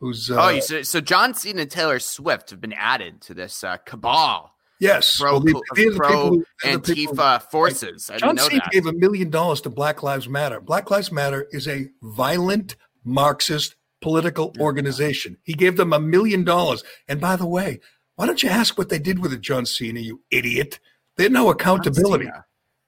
who's 0.00 0.30
uh, 0.30 0.36
oh 0.38 0.60
so, 0.60 0.82
so 0.82 1.00
John 1.00 1.34
Cena 1.34 1.62
and 1.62 1.70
Taylor 1.70 1.98
Swift 1.98 2.50
have 2.50 2.60
been 2.60 2.72
added 2.72 3.20
to 3.22 3.34
this 3.34 3.62
uh, 3.62 3.76
cabal. 3.78 4.50
Yes, 4.80 5.16
pro, 5.16 5.38
well, 5.38 5.62
they, 5.76 5.90
pro 5.90 6.28
who, 6.28 6.44
Antifa 6.64 7.40
forces. 7.50 8.08
Like, 8.08 8.18
John 8.18 8.36
Cena 8.36 8.62
gave 8.72 8.86
a 8.86 8.92
million 8.92 9.30
dollars 9.30 9.60
to 9.60 9.70
Black 9.70 10.02
Lives 10.02 10.28
Matter. 10.28 10.60
Black 10.60 10.90
Lives 10.90 11.12
Matter 11.12 11.46
is 11.52 11.68
a 11.68 11.88
violent 12.02 12.74
Marxist 13.04 13.76
political 14.00 14.52
organization. 14.58 15.38
He 15.44 15.54
gave 15.54 15.76
them 15.76 15.92
a 15.92 16.00
million 16.00 16.42
dollars. 16.44 16.82
And 17.06 17.20
by 17.20 17.36
the 17.36 17.46
way, 17.46 17.78
why 18.16 18.26
don't 18.26 18.42
you 18.42 18.48
ask 18.48 18.76
what 18.76 18.88
they 18.88 18.98
did 18.98 19.18
with 19.18 19.32
it, 19.32 19.40
John 19.40 19.66
Cena, 19.66 20.00
you 20.00 20.20
idiot? 20.30 20.78
They 21.16 21.24
had 21.24 21.32
no 21.32 21.50
accountability. 21.50 22.28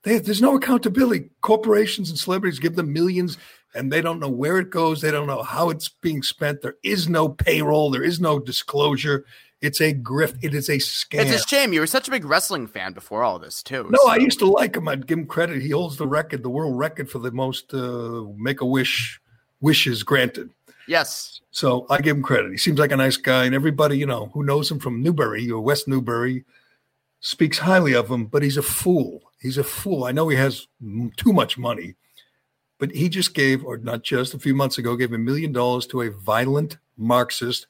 They, 0.03 0.19
there's 0.19 0.43
no 0.43 0.57
accountability. 0.57 1.31
Corporations 1.41 2.11
and 2.11 2.19
celebrities 2.19 2.59
give 2.59 2.77
them 2.77 2.93
millions 2.93 3.39
and 3.75 3.91
they 3.91 4.01
don't 4.01 4.21
know 4.21 4.29
where 4.29 4.59
it 4.59 4.71
goes. 4.71 5.01
They 5.01 5.11
don't 5.11 5.27
know 5.27 5.43
how 5.43 5.71
it's 5.71 5.89
being 5.89 6.23
spent. 6.23 6.63
There 6.63 6.77
is 6.83 7.09
no 7.09 7.29
payroll. 7.29 7.91
There 7.91 8.03
is 8.03 8.21
no 8.21 8.39
disclosure. 8.39 9.25
It's 9.61 9.81
a 9.81 9.95
grift. 9.95 10.39
It 10.43 10.55
is 10.55 10.69
a 10.69 10.77
scam. 10.77 11.21
It's 11.21 11.45
a 11.45 11.49
shame. 11.49 11.73
You 11.73 11.81
were 11.81 11.87
such 11.87 12.07
a 12.07 12.11
big 12.11 12.27
wrestling 12.27 12.67
fan 12.67 12.93
before 12.93 13.25
all 13.25 13.39
this, 13.39 13.63
too. 13.63 13.89
No, 13.91 13.99
so. 14.03 14.11
I 14.11 14.17
used 14.17 14.39
to 14.41 14.47
like 14.47 14.77
him. 14.77 14.89
I'd 14.89 15.07
give 15.07 15.19
him 15.19 15.27
credit. 15.27 15.63
He 15.63 15.71
holds 15.71 15.97
the 15.97 16.07
record, 16.07 16.43
the 16.43 16.51
world 16.51 16.79
record 16.79 17.11
for 17.11 17.19
the 17.19 17.31
most 17.31 17.73
uh, 17.73 18.25
make 18.37 18.61
a 18.61 18.67
wish 18.67 19.21
wishes 19.61 20.03
granted. 20.03 20.51
Yes. 20.87 21.40
So 21.51 21.87
I 21.88 22.01
give 22.01 22.16
him 22.16 22.23
credit. 22.23 22.51
He 22.51 22.59
seems 22.59 22.79
like 22.79 22.92
a 22.92 22.97
nice 22.97 23.16
guy, 23.16 23.44
and 23.44 23.55
everybody, 23.55 23.97
you 23.97 24.07
know, 24.07 24.31
who 24.35 24.42
knows 24.42 24.70
him 24.70 24.79
from 24.79 25.03
Newbury 25.03 25.51
or 25.51 25.61
West 25.61 25.88
Newbury 25.88 26.44
speaks 27.20 27.59
highly 27.59 27.94
of 27.94 28.11
him, 28.11 28.27
but 28.27 28.42
he's 28.42 28.57
a 28.57 28.62
fool. 28.62 29.23
He's 29.40 29.59
a 29.59 29.64
fool. 29.64 30.05
I 30.05 30.12
know 30.12 30.29
he 30.29 30.37
has 30.37 30.68
too 31.16 31.33
much 31.33 31.57
money, 31.57 31.94
but 32.79 32.90
he 32.90 33.09
just 33.09 33.35
gave, 33.35 33.64
or 33.64 33.79
not 33.79 34.03
just 34.03 34.35
a 34.35 34.38
few 34.38 34.55
months 34.55 34.79
ago, 34.79 34.97
gave 34.97 35.12
a 35.12 35.18
million 35.18 35.53
dollars 35.53 35.87
to 35.88 36.03
a 36.03 36.11
violent 36.11 36.79
Marxist 36.97 37.66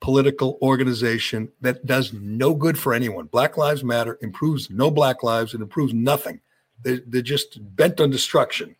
political 0.00 0.58
organization 0.62 1.50
that 1.60 1.86
does 1.86 2.12
no 2.12 2.54
good 2.54 2.78
for 2.78 2.92
anyone. 2.94 3.26
Black 3.26 3.56
Lives 3.56 3.82
Matter 3.82 4.18
improves 4.20 4.70
no 4.70 4.90
black 4.90 5.22
lives, 5.22 5.54
and 5.54 5.62
improves 5.62 5.94
nothing. 5.94 6.40
They're, 6.82 7.00
they're 7.06 7.22
just 7.22 7.58
bent 7.76 8.00
on 8.00 8.10
destruction. 8.10 8.76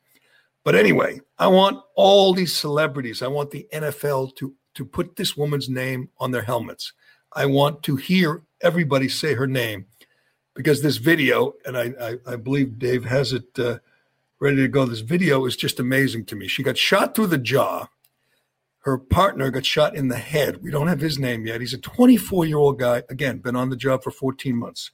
But 0.67 0.75
anyway, 0.75 1.21
I 1.39 1.47
want 1.47 1.81
all 1.95 2.35
these 2.35 2.53
celebrities, 2.53 3.23
I 3.23 3.29
want 3.29 3.53
the 3.53 3.69
NFL 3.73 4.35
to, 4.35 4.53
to 4.75 4.85
put 4.85 5.15
this 5.15 5.37
woman's 5.37 5.69
name 5.69 6.09
on 6.19 6.33
their 6.33 6.43
helmets. 6.43 6.93
I 7.33 7.47
want 7.47 7.85
to 7.85 7.95
hear 7.95 8.43
everybody 8.61 9.09
say 9.09 9.35
her 9.35 9.47
name. 9.47 9.87
because 10.57 10.83
this 10.83 10.97
video, 10.97 11.53
and 11.65 11.79
I, 11.79 11.95
I, 12.01 12.33
I 12.33 12.35
believe 12.35 12.81
Dave 12.81 13.05
has 13.05 13.33
it 13.33 13.57
uh, 13.57 13.79
ready 14.41 14.57
to 14.57 14.67
go. 14.67 14.85
This 14.87 15.03
video 15.03 15.47
is 15.47 15.55
just 15.55 15.79
amazing 15.79 16.25
to 16.25 16.35
me. 16.35 16.49
She 16.49 16.65
got 16.65 16.77
shot 16.77 17.15
through 17.15 17.29
the 17.29 17.39
jaw. 17.39 17.87
Her 18.81 18.99
partner 18.99 19.53
got 19.53 19.65
shot 19.65 19.95
in 19.95 20.09
the 20.09 20.19
head. 20.19 20.65
We 20.65 20.73
don't 20.73 20.89
have 20.89 21.01
his 21.01 21.17
name 21.17 21.47
yet. 21.47 21.61
He's 21.61 21.75
a 21.75 21.79
24 21.79 22.45
year 22.45 22.59
old 22.59 22.81
guy. 22.81 23.05
Again, 23.09 23.39
been 23.39 23.55
on 23.55 23.71
the 23.71 23.77
job 23.77 24.03
for 24.03 24.11
14 24.11 24.57
months. 24.57 24.91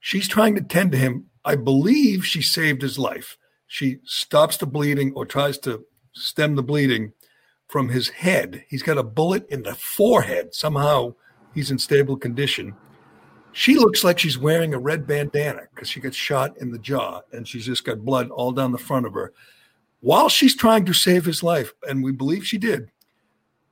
She's 0.00 0.26
trying 0.26 0.56
to 0.56 0.60
tend 0.60 0.90
to 0.90 0.98
him. 0.98 1.26
I 1.44 1.54
believe 1.54 2.26
she 2.26 2.42
saved 2.42 2.82
his 2.82 2.98
life. 2.98 3.38
She 3.68 3.98
stops 4.04 4.56
the 4.56 4.66
bleeding 4.66 5.12
or 5.14 5.24
tries 5.26 5.58
to 5.58 5.84
stem 6.12 6.56
the 6.56 6.62
bleeding 6.62 7.12
from 7.68 7.90
his 7.90 8.08
head. 8.08 8.64
He's 8.68 8.82
got 8.82 8.98
a 8.98 9.02
bullet 9.02 9.46
in 9.50 9.62
the 9.62 9.74
forehead. 9.74 10.54
Somehow 10.54 11.14
he's 11.54 11.70
in 11.70 11.78
stable 11.78 12.16
condition. 12.16 12.74
She 13.52 13.74
looks 13.74 14.04
like 14.04 14.18
she's 14.18 14.38
wearing 14.38 14.72
a 14.72 14.78
red 14.78 15.06
bandana 15.06 15.62
because 15.74 15.88
she 15.88 16.00
got 16.00 16.14
shot 16.14 16.56
in 16.58 16.70
the 16.70 16.78
jaw 16.78 17.20
and 17.32 17.46
she's 17.46 17.66
just 17.66 17.84
got 17.84 18.04
blood 18.04 18.30
all 18.30 18.52
down 18.52 18.72
the 18.72 18.78
front 18.78 19.06
of 19.06 19.12
her. 19.14 19.32
While 20.00 20.28
she's 20.28 20.56
trying 20.56 20.86
to 20.86 20.94
save 20.94 21.24
his 21.24 21.42
life, 21.42 21.72
and 21.86 22.02
we 22.02 22.12
believe 22.12 22.46
she 22.46 22.56
did, 22.56 22.90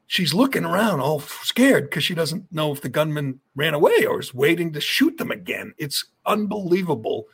she's 0.08 0.34
looking 0.34 0.64
around 0.64 1.00
all 1.00 1.20
scared 1.20 1.88
because 1.88 2.04
she 2.04 2.14
doesn't 2.14 2.52
know 2.52 2.72
if 2.72 2.80
the 2.80 2.88
gunman 2.88 3.40
ran 3.54 3.74
away 3.74 4.04
or 4.06 4.20
is 4.20 4.34
waiting 4.34 4.72
to 4.72 4.80
shoot 4.80 5.16
them 5.18 5.30
again. 5.30 5.72
It's 5.78 6.04
unbelievable 6.26 7.26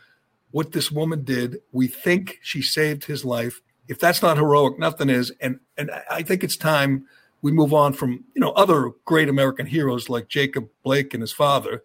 what 0.52 0.72
this 0.72 0.90
woman 0.90 1.24
did. 1.24 1.58
We 1.72 1.88
think 1.88 2.38
she 2.42 2.62
saved 2.62 3.04
his 3.04 3.24
life. 3.24 3.60
If 3.88 3.98
that's 3.98 4.22
not 4.22 4.36
heroic, 4.36 4.78
nothing 4.78 5.10
is. 5.10 5.32
And 5.40 5.58
and 5.76 5.90
I 6.08 6.22
think 6.22 6.44
it's 6.44 6.56
time 6.56 7.06
we 7.42 7.50
move 7.50 7.74
on 7.74 7.92
from 7.92 8.24
you 8.34 8.40
know 8.40 8.52
other 8.52 8.92
great 9.04 9.28
American 9.28 9.66
heroes 9.66 10.08
like 10.08 10.28
Jacob 10.28 10.68
Blake 10.84 11.12
and 11.12 11.20
his 11.20 11.32
father 11.32 11.82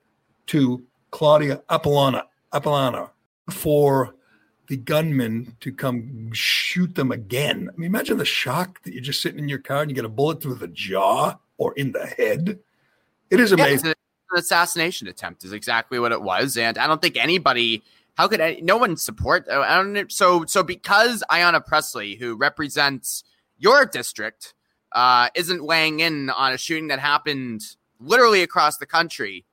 to 0.48 0.84
Claudia 1.12 1.64
Apollona, 1.70 2.24
Apollona 2.54 3.10
for 3.50 4.14
the 4.68 4.78
gunman 4.78 5.56
to 5.62 5.72
come 5.72 6.30
shoot 6.34 6.94
them 6.96 7.12
again. 7.12 7.70
I 7.74 7.78
mean, 7.78 7.88
imagine 7.88 8.18
the 8.18 8.26
shock 8.26 8.84
that 8.84 8.94
you're 8.94 9.02
just 9.02 9.22
sitting 9.22 9.40
in 9.40 9.50
your 9.50 9.60
car 9.60 9.82
and 9.82 9.90
you 9.90 9.96
get 9.96 10.06
a 10.06 10.10
bullet 10.10 10.42
through 10.42 10.56
the 10.56 10.68
jaw 10.68 11.36
or 11.58 11.74
in 11.74 11.94
the 11.94 12.06
head. 12.06 12.60
It 13.30 13.40
is 13.40 13.52
amazing. 13.52 13.88
Yeah, 13.88 13.94
an 14.34 14.40
assassination 14.40 15.08
attempt 15.08 15.44
is 15.44 15.54
exactly 15.54 16.00
what 16.00 16.12
it 16.12 16.22
was, 16.22 16.58
and 16.58 16.78
I 16.78 16.88
don't 16.88 17.02
think 17.02 17.18
anybody. 17.18 17.84
How 18.18 18.28
could 18.28 18.42
any, 18.42 18.62
no 18.62 18.78
one 18.78 18.98
support? 18.98 19.48
I 19.50 19.82
don't. 19.82 20.12
So 20.12 20.44
so 20.46 20.64
because 20.64 21.24
Ayanna 21.30 21.64
Pressley, 21.66 22.16
who 22.16 22.36
represents 22.36 23.24
your 23.58 23.86
district, 23.86 24.56
uh, 24.92 25.30
isn't 25.36 25.64
weighing 25.64 26.00
in 26.00 26.30
on 26.32 26.54
a 26.54 26.58
shooting 26.58 26.88
that 26.88 27.00
happened 27.00 27.62
literally 28.00 28.42
across 28.42 28.78
the 28.78 28.86
country 28.86 29.46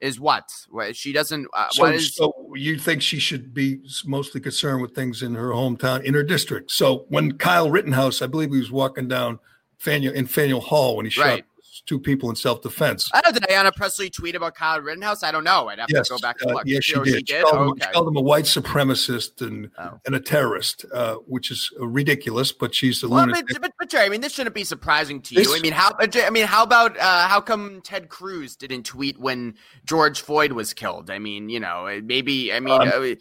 is 0.00 0.18
what? 0.18 0.50
She 0.92 1.12
doesn't. 1.12 1.46
Uh, 1.52 1.68
so, 1.70 1.86
is, 1.86 2.14
so 2.14 2.32
you 2.54 2.78
think 2.78 3.02
she 3.02 3.18
should 3.18 3.54
be 3.54 3.80
mostly 4.04 4.40
concerned 4.40 4.82
with 4.82 4.94
things 4.94 5.22
in 5.22 5.34
her 5.34 5.50
hometown, 5.50 6.02
in 6.04 6.14
her 6.14 6.24
district? 6.24 6.70
So 6.70 7.06
when 7.08 7.38
Kyle 7.38 7.70
Rittenhouse, 7.70 8.20
I 8.20 8.26
believe 8.26 8.50
he 8.50 8.58
was 8.58 8.70
walking 8.70 9.08
down 9.08 9.38
Faneuil 9.78 10.12
in 10.12 10.26
Faneuil 10.26 10.60
Hall 10.60 10.96
when 10.96 11.06
he 11.06 11.10
shot 11.10 11.24
Right. 11.24 11.44
Two 11.84 11.98
people 11.98 12.30
in 12.30 12.36
self 12.36 12.62
defense. 12.62 13.10
I 13.12 13.20
don't 13.20 13.34
know. 13.34 13.40
Did 13.40 13.48
Ayanna 13.48 13.74
Pressley 13.74 14.08
tweet 14.08 14.36
about 14.36 14.54
Kyle 14.54 14.80
Rittenhouse? 14.80 15.24
I 15.24 15.32
don't 15.32 15.42
know. 15.42 15.68
I'd 15.68 15.80
have 15.80 15.88
Yes, 15.90 16.06
to 16.06 16.14
go 16.14 16.18
back 16.20 16.36
and 16.40 16.52
uh, 16.52 16.54
look. 16.54 16.62
yes, 16.64 16.84
she 16.84 16.94
Oh, 16.94 17.02
did. 17.02 17.28
She, 17.28 17.40
called, 17.42 17.54
him, 17.54 17.68
Okay. 17.70 17.86
she 17.86 17.92
called 17.92 18.06
him 18.06 18.16
a 18.16 18.20
white 18.20 18.44
supremacist 18.44 19.40
and 19.44 19.68
Oh. 19.78 19.98
and 20.06 20.14
a 20.14 20.20
terrorist, 20.20 20.84
uh, 20.94 21.16
which 21.26 21.50
is 21.50 21.70
ridiculous. 21.80 22.52
But 22.52 22.72
she's 22.72 23.02
a 23.02 23.08
Well, 23.08 23.22
lunatic. 23.26 23.46
but, 23.48 23.62
but, 23.62 23.72
but 23.80 23.90
Jerry, 23.90 24.06
I 24.06 24.08
mean, 24.10 24.20
this 24.20 24.32
shouldn't 24.32 24.54
be 24.54 24.62
surprising 24.62 25.20
to 25.22 25.34
you. 25.34 25.40
This- 25.42 25.52
I 25.52 25.58
mean, 25.58 25.72
how? 25.72 25.90
uh, 25.90 26.06
I 26.24 26.30
mean, 26.30 26.46
how 26.46 26.62
about 26.62 26.96
uh, 26.98 27.26
how 27.26 27.40
come 27.40 27.80
Ted 27.82 28.08
Cruz 28.08 28.54
didn't 28.54 28.84
tweet 28.84 29.18
when 29.18 29.54
George 29.84 30.20
Floyd 30.20 30.52
was 30.52 30.72
killed? 30.72 31.10
I 31.10 31.18
mean, 31.18 31.48
you 31.48 31.58
know, 31.58 31.88
uh, 31.88 32.00
maybe. 32.04 32.52
I 32.52 32.60
mean, 32.60 32.80
Um, 32.80 32.88
uh, 32.88 33.14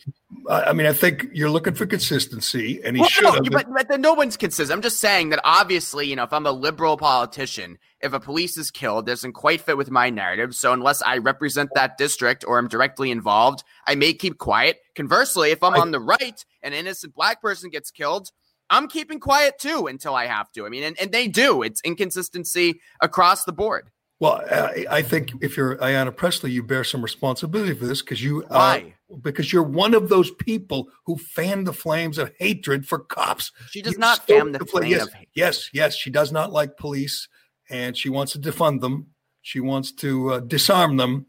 I 0.49 0.73
mean, 0.73 0.87
I 0.87 0.93
think 0.93 1.27
you're 1.33 1.49
looking 1.49 1.73
for 1.73 1.85
consistency, 1.85 2.81
and 2.83 2.95
he 2.95 3.01
well, 3.01 3.09
should 3.09 3.23
no, 3.23 3.41
but, 3.51 3.67
but 3.71 3.87
then 3.87 4.01
no 4.01 4.13
one's 4.13 4.37
consistent. 4.37 4.75
I'm 4.75 4.81
just 4.81 4.99
saying 4.99 5.29
that 5.29 5.39
obviously, 5.43 6.07
you 6.07 6.15
know, 6.15 6.23
if 6.23 6.33
I'm 6.33 6.45
a 6.45 6.51
liberal 6.51 6.97
politician, 6.97 7.77
if 7.99 8.13
a 8.13 8.19
police 8.19 8.57
is 8.57 8.71
killed, 8.71 9.05
doesn't 9.05 9.33
quite 9.33 9.61
fit 9.61 9.77
with 9.77 9.91
my 9.91 10.09
narrative. 10.09 10.55
So 10.55 10.73
unless 10.73 11.01
I 11.01 11.17
represent 11.17 11.69
that 11.75 11.97
district 11.97 12.43
or 12.45 12.57
I'm 12.57 12.67
directly 12.67 13.11
involved, 13.11 13.63
I 13.85 13.95
may 13.95 14.13
keep 14.13 14.37
quiet. 14.37 14.79
Conversely, 14.95 15.51
if 15.51 15.63
I'm 15.63 15.75
I- 15.75 15.79
on 15.79 15.91
the 15.91 15.99
right, 15.99 16.43
an 16.63 16.73
innocent 16.73 17.13
black 17.13 17.41
person 17.41 17.69
gets 17.69 17.91
killed. 17.91 18.31
I'm 18.69 18.87
keeping 18.87 19.19
quiet 19.19 19.59
too 19.59 19.87
until 19.87 20.15
I 20.15 20.27
have 20.27 20.49
to. 20.53 20.65
I 20.65 20.69
mean, 20.69 20.83
and, 20.83 20.99
and 20.99 21.11
they 21.11 21.27
do. 21.27 21.61
It's 21.61 21.81
inconsistency 21.81 22.79
across 23.01 23.43
the 23.43 23.51
board. 23.51 23.91
Well, 24.21 24.39
I, 24.51 24.85
I 24.89 25.01
think 25.01 25.31
if 25.41 25.57
you're 25.57 25.77
Ayanna 25.77 26.15
Pressley, 26.15 26.51
you 26.51 26.61
bear 26.61 26.83
some 26.83 27.01
responsibility 27.01 27.73
for 27.73 27.87
this 27.87 28.03
because 28.03 28.23
you 28.23 28.45
Why? 28.49 28.93
are 29.09 29.17
because 29.17 29.51
you're 29.51 29.63
one 29.63 29.95
of 29.95 30.09
those 30.09 30.29
people 30.29 30.89
who 31.07 31.17
fan 31.17 31.63
the 31.63 31.73
flames 31.73 32.19
of 32.19 32.31
hatred 32.37 32.87
for 32.87 32.99
cops. 32.99 33.51
She 33.71 33.81
does 33.81 33.93
You 33.93 33.99
not 33.99 34.27
fan 34.27 34.51
the 34.51 34.59
flame 34.63 34.91
yes. 34.91 35.07
Yes, 35.33 35.69
yes, 35.73 35.95
she 35.95 36.11
does 36.11 36.31
not 36.31 36.53
like 36.53 36.77
police, 36.77 37.27
and 37.67 37.97
she 37.97 38.09
wants 38.09 38.33
to 38.33 38.39
defund 38.39 38.81
them. 38.81 39.07
She 39.41 39.59
wants 39.59 39.91
to 39.93 40.33
uh, 40.33 40.39
disarm 40.41 40.97
them, 40.97 41.25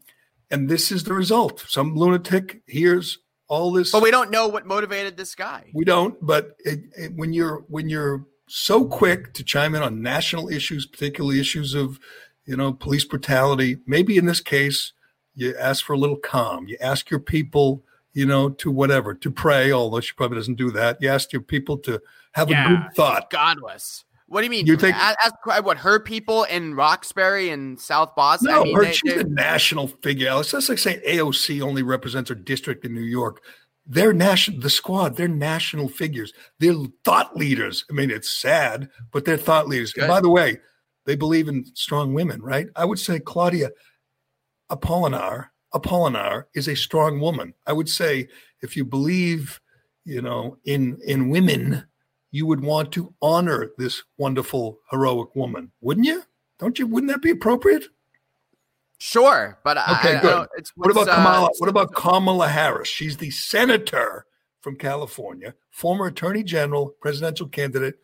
and 0.51 0.69
this 0.69 0.91
is 0.91 1.03
the 1.03 1.15
result. 1.15 1.65
Some 1.67 1.95
lunatic 1.95 2.61
hears 2.67 3.17
all 3.47 3.71
this. 3.71 3.91
But 3.91 4.03
we 4.03 4.11
don't 4.11 4.29
know 4.29 4.47
what 4.47 4.67
motivated 4.67 5.17
this 5.17 5.33
guy. 5.33 5.71
We 5.73 5.83
don't, 5.83 6.15
but 6.23 6.57
it, 6.59 6.81
it, 6.95 7.13
when 7.15 7.33
you're 7.33 7.65
when 7.69 7.89
you're 7.89 8.27
so 8.47 8.85
quick 8.85 9.33
to 9.33 9.43
chime 9.43 9.73
in 9.73 9.81
on 9.81 10.03
national 10.03 10.47
issues, 10.49 10.85
particularly 10.85 11.39
issues 11.39 11.73
of 11.73 11.99
you 12.45 12.55
know 12.57 12.73
police 12.73 13.05
brutality, 13.05 13.77
maybe 13.85 14.17
in 14.17 14.25
this 14.25 14.41
case 14.41 14.93
you 15.35 15.55
ask 15.57 15.83
for 15.83 15.93
a 15.93 15.97
little 15.97 16.17
calm. 16.17 16.67
You 16.67 16.77
ask 16.79 17.09
your 17.09 17.19
people, 17.19 17.83
you 18.13 18.25
know, 18.25 18.49
to 18.49 18.69
whatever 18.69 19.13
to 19.15 19.31
pray. 19.31 19.71
Although 19.71 19.99
she 20.01 20.13
probably 20.13 20.37
doesn't 20.37 20.55
do 20.55 20.69
that. 20.71 20.97
You 21.01 21.09
ask 21.09 21.33
your 21.33 21.41
people 21.41 21.77
to 21.79 22.01
have 22.33 22.49
a 22.51 22.53
good 22.53 22.95
thought. 22.95 23.29
Godless. 23.31 24.05
What 24.27 24.41
do 24.41 24.45
you 24.45 24.51
mean? 24.51 24.65
You 24.65 24.77
think- 24.77 24.95
as, 24.95 25.15
as- 25.25 25.63
what 25.63 25.77
her 25.77 25.99
people 25.99 26.43
in 26.45 26.75
Roxbury 26.75 27.49
and 27.49 27.79
South 27.79 28.15
Boston? 28.15 28.51
No, 28.51 28.61
I 28.61 28.63
mean, 28.63 28.75
her, 28.75 28.83
they- 28.85 28.93
she's 28.93 29.13
a 29.13 29.23
national 29.25 29.87
figure. 29.87 30.29
Alex. 30.29 30.51
That's 30.51 30.69
like 30.69 30.79
saying 30.79 31.01
AOC 31.07 31.61
only 31.61 31.83
represents 31.83 32.29
her 32.29 32.35
district 32.35 32.85
in 32.85 32.93
New 32.93 33.01
York. 33.01 33.43
They're 33.85 34.13
national. 34.13 34.59
The 34.61 34.69
squad. 34.69 35.17
They're 35.17 35.27
national 35.27 35.89
figures. 35.89 36.31
They're 36.59 36.75
thought 37.03 37.35
leaders. 37.35 37.85
I 37.89 37.93
mean, 37.93 38.09
it's 38.11 38.31
sad, 38.31 38.89
but 39.11 39.25
they're 39.25 39.37
thought 39.37 39.67
leaders. 39.67 39.93
And 39.97 40.07
by 40.07 40.21
the 40.21 40.29
way, 40.29 40.57
they 41.05 41.15
believe 41.15 41.47
in 41.47 41.65
strong 41.75 42.13
women, 42.13 42.41
right? 42.41 42.67
I 42.75 42.85
would 42.85 42.99
say 42.99 43.19
Claudia 43.19 43.69
Apolinar 44.71 45.47
Apolinar 45.73 46.45
is 46.53 46.67
a 46.67 46.75
strong 46.75 47.19
woman. 47.19 47.53
I 47.65 47.73
would 47.73 47.89
say 47.89 48.27
if 48.61 48.77
you 48.77 48.85
believe, 48.85 49.59
you 50.05 50.21
know, 50.21 50.57
in 50.65 50.99
in 51.05 51.29
women, 51.29 51.85
you 52.31 52.45
would 52.45 52.61
want 52.61 52.91
to 52.93 53.13
honor 53.21 53.71
this 53.77 54.03
wonderful 54.17 54.79
heroic 54.91 55.35
woman, 55.35 55.71
wouldn't 55.81 56.05
you? 56.07 56.23
Don't 56.59 56.77
you? 56.77 56.87
Wouldn't 56.87 57.11
that 57.11 57.21
be 57.21 57.31
appropriate? 57.31 57.85
sure, 58.99 59.59
but 59.65 59.77
Okay, 59.77 60.15
I, 60.15 60.19
I 60.19 60.21
good. 60.21 60.47
it's, 60.57 60.71
What 60.75 60.89
about 60.91 61.09
uh, 61.09 61.15
Kamala? 61.15 61.49
What 61.57 61.69
about 61.69 61.93
Kamala 61.93 62.47
Harris? 62.47 62.87
She's 62.87 63.17
the 63.17 63.31
senator 63.31 64.25
from 64.61 64.77
California, 64.77 65.53
former 65.71 66.05
attorney 66.05 66.41
general, 66.41 66.95
presidential 67.01 67.47
candidate, 67.49 67.95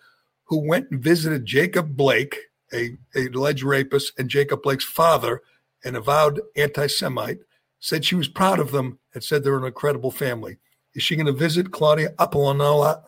who 0.44 0.68
went 0.68 0.92
and 0.92 1.02
visited 1.02 1.46
Jacob 1.46 1.96
Blake, 1.96 2.38
a, 2.74 2.98
a 3.16 3.28
alleged 3.28 3.64
rapist, 3.64 4.14
and 4.18 4.30
Jacob 4.30 4.62
Blake's 4.62 4.86
father, 4.86 5.42
an 5.84 5.96
avowed 5.96 6.42
anti-Semite, 6.56 7.40
said 7.80 8.06
she 8.06 8.16
was 8.16 8.28
proud 8.28 8.60
of 8.60 8.72
them 8.72 9.00
and 9.14 9.24
said 9.24 9.44
they're 9.44 9.58
an 9.58 9.64
incredible 9.64 10.12
family. 10.12 10.58
Is 10.94 11.04
she 11.04 11.16
going 11.16 11.26
to 11.26 11.32
visit 11.32 11.72
Claudia 11.72 12.12
Apolinar? 12.18 13.04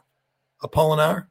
Apolinar? 0.63 1.27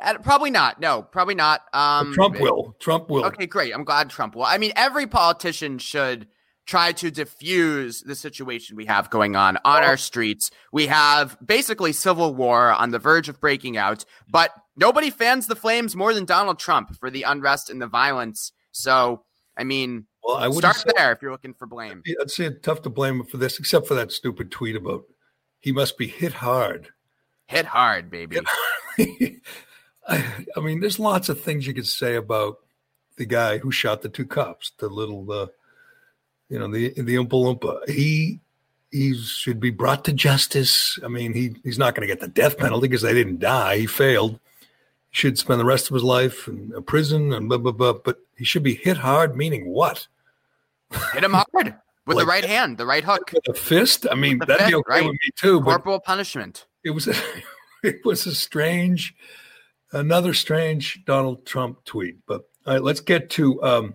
uh, 0.00 0.18
probably 0.18 0.50
not. 0.50 0.80
No, 0.80 1.02
probably 1.02 1.34
not. 1.34 1.62
Um, 1.72 2.12
Trump 2.12 2.38
will. 2.40 2.76
Trump 2.78 3.10
will. 3.10 3.24
Okay, 3.26 3.46
great. 3.46 3.74
I'm 3.74 3.84
glad 3.84 4.10
Trump 4.10 4.34
will. 4.34 4.44
I 4.44 4.58
mean, 4.58 4.72
every 4.76 5.06
politician 5.06 5.78
should 5.78 6.28
try 6.66 6.92
to 6.92 7.10
diffuse 7.10 8.02
the 8.02 8.14
situation 8.14 8.76
we 8.76 8.86
have 8.86 9.10
going 9.10 9.36
on 9.36 9.58
on 9.64 9.82
our 9.82 9.96
streets. 9.96 10.50
We 10.72 10.86
have 10.86 11.36
basically 11.44 11.92
civil 11.92 12.34
war 12.34 12.72
on 12.72 12.90
the 12.90 12.98
verge 12.98 13.28
of 13.28 13.40
breaking 13.40 13.76
out, 13.76 14.04
but 14.28 14.52
nobody 14.76 15.10
fans 15.10 15.46
the 15.46 15.56
flames 15.56 15.96
more 15.96 16.14
than 16.14 16.24
Donald 16.24 16.58
Trump 16.58 16.96
for 16.96 17.10
the 17.10 17.24
unrest 17.24 17.68
and 17.68 17.82
the 17.82 17.86
violence. 17.86 18.52
So, 18.70 19.24
I 19.56 19.64
mean, 19.64 20.06
Well, 20.24 20.36
I 20.36 20.48
would 20.48 20.58
start 20.58 20.84
there 20.96 21.12
if 21.12 21.20
you're 21.20 21.32
looking 21.32 21.54
for 21.54 21.66
blame. 21.66 22.02
I'd 22.20 22.30
say 22.30 22.44
it's 22.44 22.64
tough 22.64 22.82
to 22.82 22.90
blame 22.90 23.20
him 23.20 23.26
for 23.26 23.38
this, 23.38 23.58
except 23.58 23.86
for 23.86 23.94
that 23.94 24.12
stupid 24.12 24.50
tweet 24.50 24.76
about 24.76 25.04
he 25.60 25.72
must 25.72 25.98
be 25.98 26.06
hit 26.06 26.34
hard. 26.34 26.88
Hit 27.46 27.66
hard, 27.66 28.10
baby. 28.10 28.40
I, 30.08 30.24
I 30.56 30.60
mean, 30.60 30.80
there's 30.80 30.98
lots 30.98 31.28
of 31.28 31.40
things 31.40 31.66
you 31.66 31.74
could 31.74 31.86
say 31.86 32.14
about 32.14 32.56
the 33.16 33.26
guy 33.26 33.58
who 33.58 33.70
shot 33.70 34.02
the 34.02 34.08
two 34.08 34.26
cops, 34.26 34.72
the 34.78 34.88
little, 34.88 35.30
uh, 35.30 35.46
you 36.52 36.58
know, 36.58 36.68
the 36.70 36.90
the 36.90 37.14
Oompa 37.16 37.30
Loompa. 37.30 37.88
He 37.88 38.38
he 38.90 39.16
should 39.16 39.58
be 39.58 39.70
brought 39.70 40.04
to 40.04 40.12
justice. 40.12 40.98
I 41.02 41.08
mean, 41.08 41.32
he 41.32 41.56
he's 41.64 41.78
not 41.78 41.94
going 41.94 42.06
to 42.06 42.14
get 42.14 42.20
the 42.20 42.28
death 42.28 42.58
penalty 42.58 42.88
because 42.88 43.00
they 43.00 43.14
didn't 43.14 43.38
die. 43.40 43.78
He 43.78 43.86
failed. 43.86 44.32
He 45.10 45.16
should 45.16 45.38
spend 45.38 45.58
the 45.58 45.64
rest 45.64 45.88
of 45.90 45.94
his 45.94 46.04
life 46.04 46.46
in 46.48 46.70
a 46.76 46.82
prison 46.82 47.32
and 47.32 47.48
blah 47.48 47.56
blah 47.56 47.72
blah. 47.72 47.94
But 47.94 48.18
he 48.36 48.44
should 48.44 48.62
be 48.62 48.74
hit 48.74 48.98
hard, 48.98 49.34
meaning 49.34 49.66
what? 49.70 50.06
Hit 51.14 51.24
him 51.24 51.32
hard. 51.32 51.46
with 51.54 51.72
Like- 52.06 52.18
the 52.18 52.26
right 52.26 52.44
hand, 52.44 52.76
the 52.76 52.84
right 52.84 53.02
hook, 53.02 53.30
with 53.32 53.48
a 53.48 53.58
fist. 53.58 54.06
I 54.10 54.14
mean, 54.14 54.38
that'd 54.40 54.58
be 54.58 54.64
fist, 54.64 54.74
okay 54.74 54.82
right. 54.94 55.04
with 55.04 55.12
me 55.14 55.30
too. 55.36 55.58
But 55.60 55.70
corporal 55.70 56.00
punishment. 56.00 56.66
it 56.84 56.90
was 56.90 57.08
a, 57.08 57.14
it 57.82 58.04
was 58.04 58.26
a 58.26 58.34
strange, 58.34 59.14
another 59.92 60.34
strange 60.34 61.02
Donald 61.06 61.46
Trump 61.46 61.82
tweet. 61.86 62.18
But 62.26 62.42
all 62.66 62.74
right, 62.74 62.82
let's 62.82 63.00
get 63.00 63.30
to 63.30 63.62
um, 63.62 63.94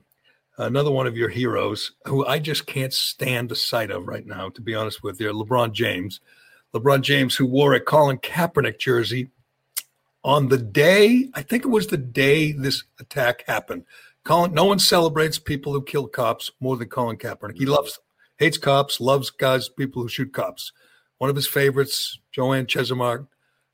another 0.58 0.92
one 0.92 1.08
of 1.08 1.18
your 1.18 1.30
heroes, 1.30 1.92
who 2.06 2.26
I 2.26 2.40
just 2.40 2.66
can't 2.66 2.94
stand 2.94 3.50
the 3.50 3.56
sight 3.56 3.92
of 3.92 4.08
right 4.08 4.26
now. 4.26 4.50
To 4.50 4.62
be 4.62 4.76
honest 4.76 5.04
with 5.04 5.20
you, 5.20 5.32
LeBron 5.32 5.72
James. 5.72 6.20
LeBron 6.74 7.02
James, 7.02 7.36
who 7.36 7.46
wore 7.46 7.74
a 7.74 7.80
Colin 7.80 8.18
Kaepernick 8.18 8.78
jersey 8.80 9.30
on 10.24 10.50
the 10.50 10.58
day, 10.58 11.30
I 11.34 11.42
think 11.42 11.64
it 11.64 11.70
was 11.70 11.88
the 11.88 11.98
day 11.98 12.52
this 12.52 12.84
attack 13.00 13.44
happened. 13.48 13.86
Colin, 14.24 14.54
no 14.54 14.66
one 14.66 14.80
celebrates 14.80 15.40
people 15.40 15.72
who 15.72 15.82
kill 15.82 16.08
cops 16.08 16.52
more 16.60 16.76
than 16.76 16.90
Colin 16.90 17.18
Kaepernick. 17.18 17.58
He 17.58 17.66
loves, 17.66 18.00
hates 18.38 18.58
cops, 18.58 19.00
loves 19.00 19.30
guys, 19.30 19.70
people 19.70 20.02
who 20.02 20.10
shoot 20.10 20.34
cops. 20.34 20.74
One 21.18 21.30
of 21.30 21.36
his 21.36 21.48
favorites, 21.48 22.20
Joanne 22.32 22.66
Chesimard, 22.66 23.28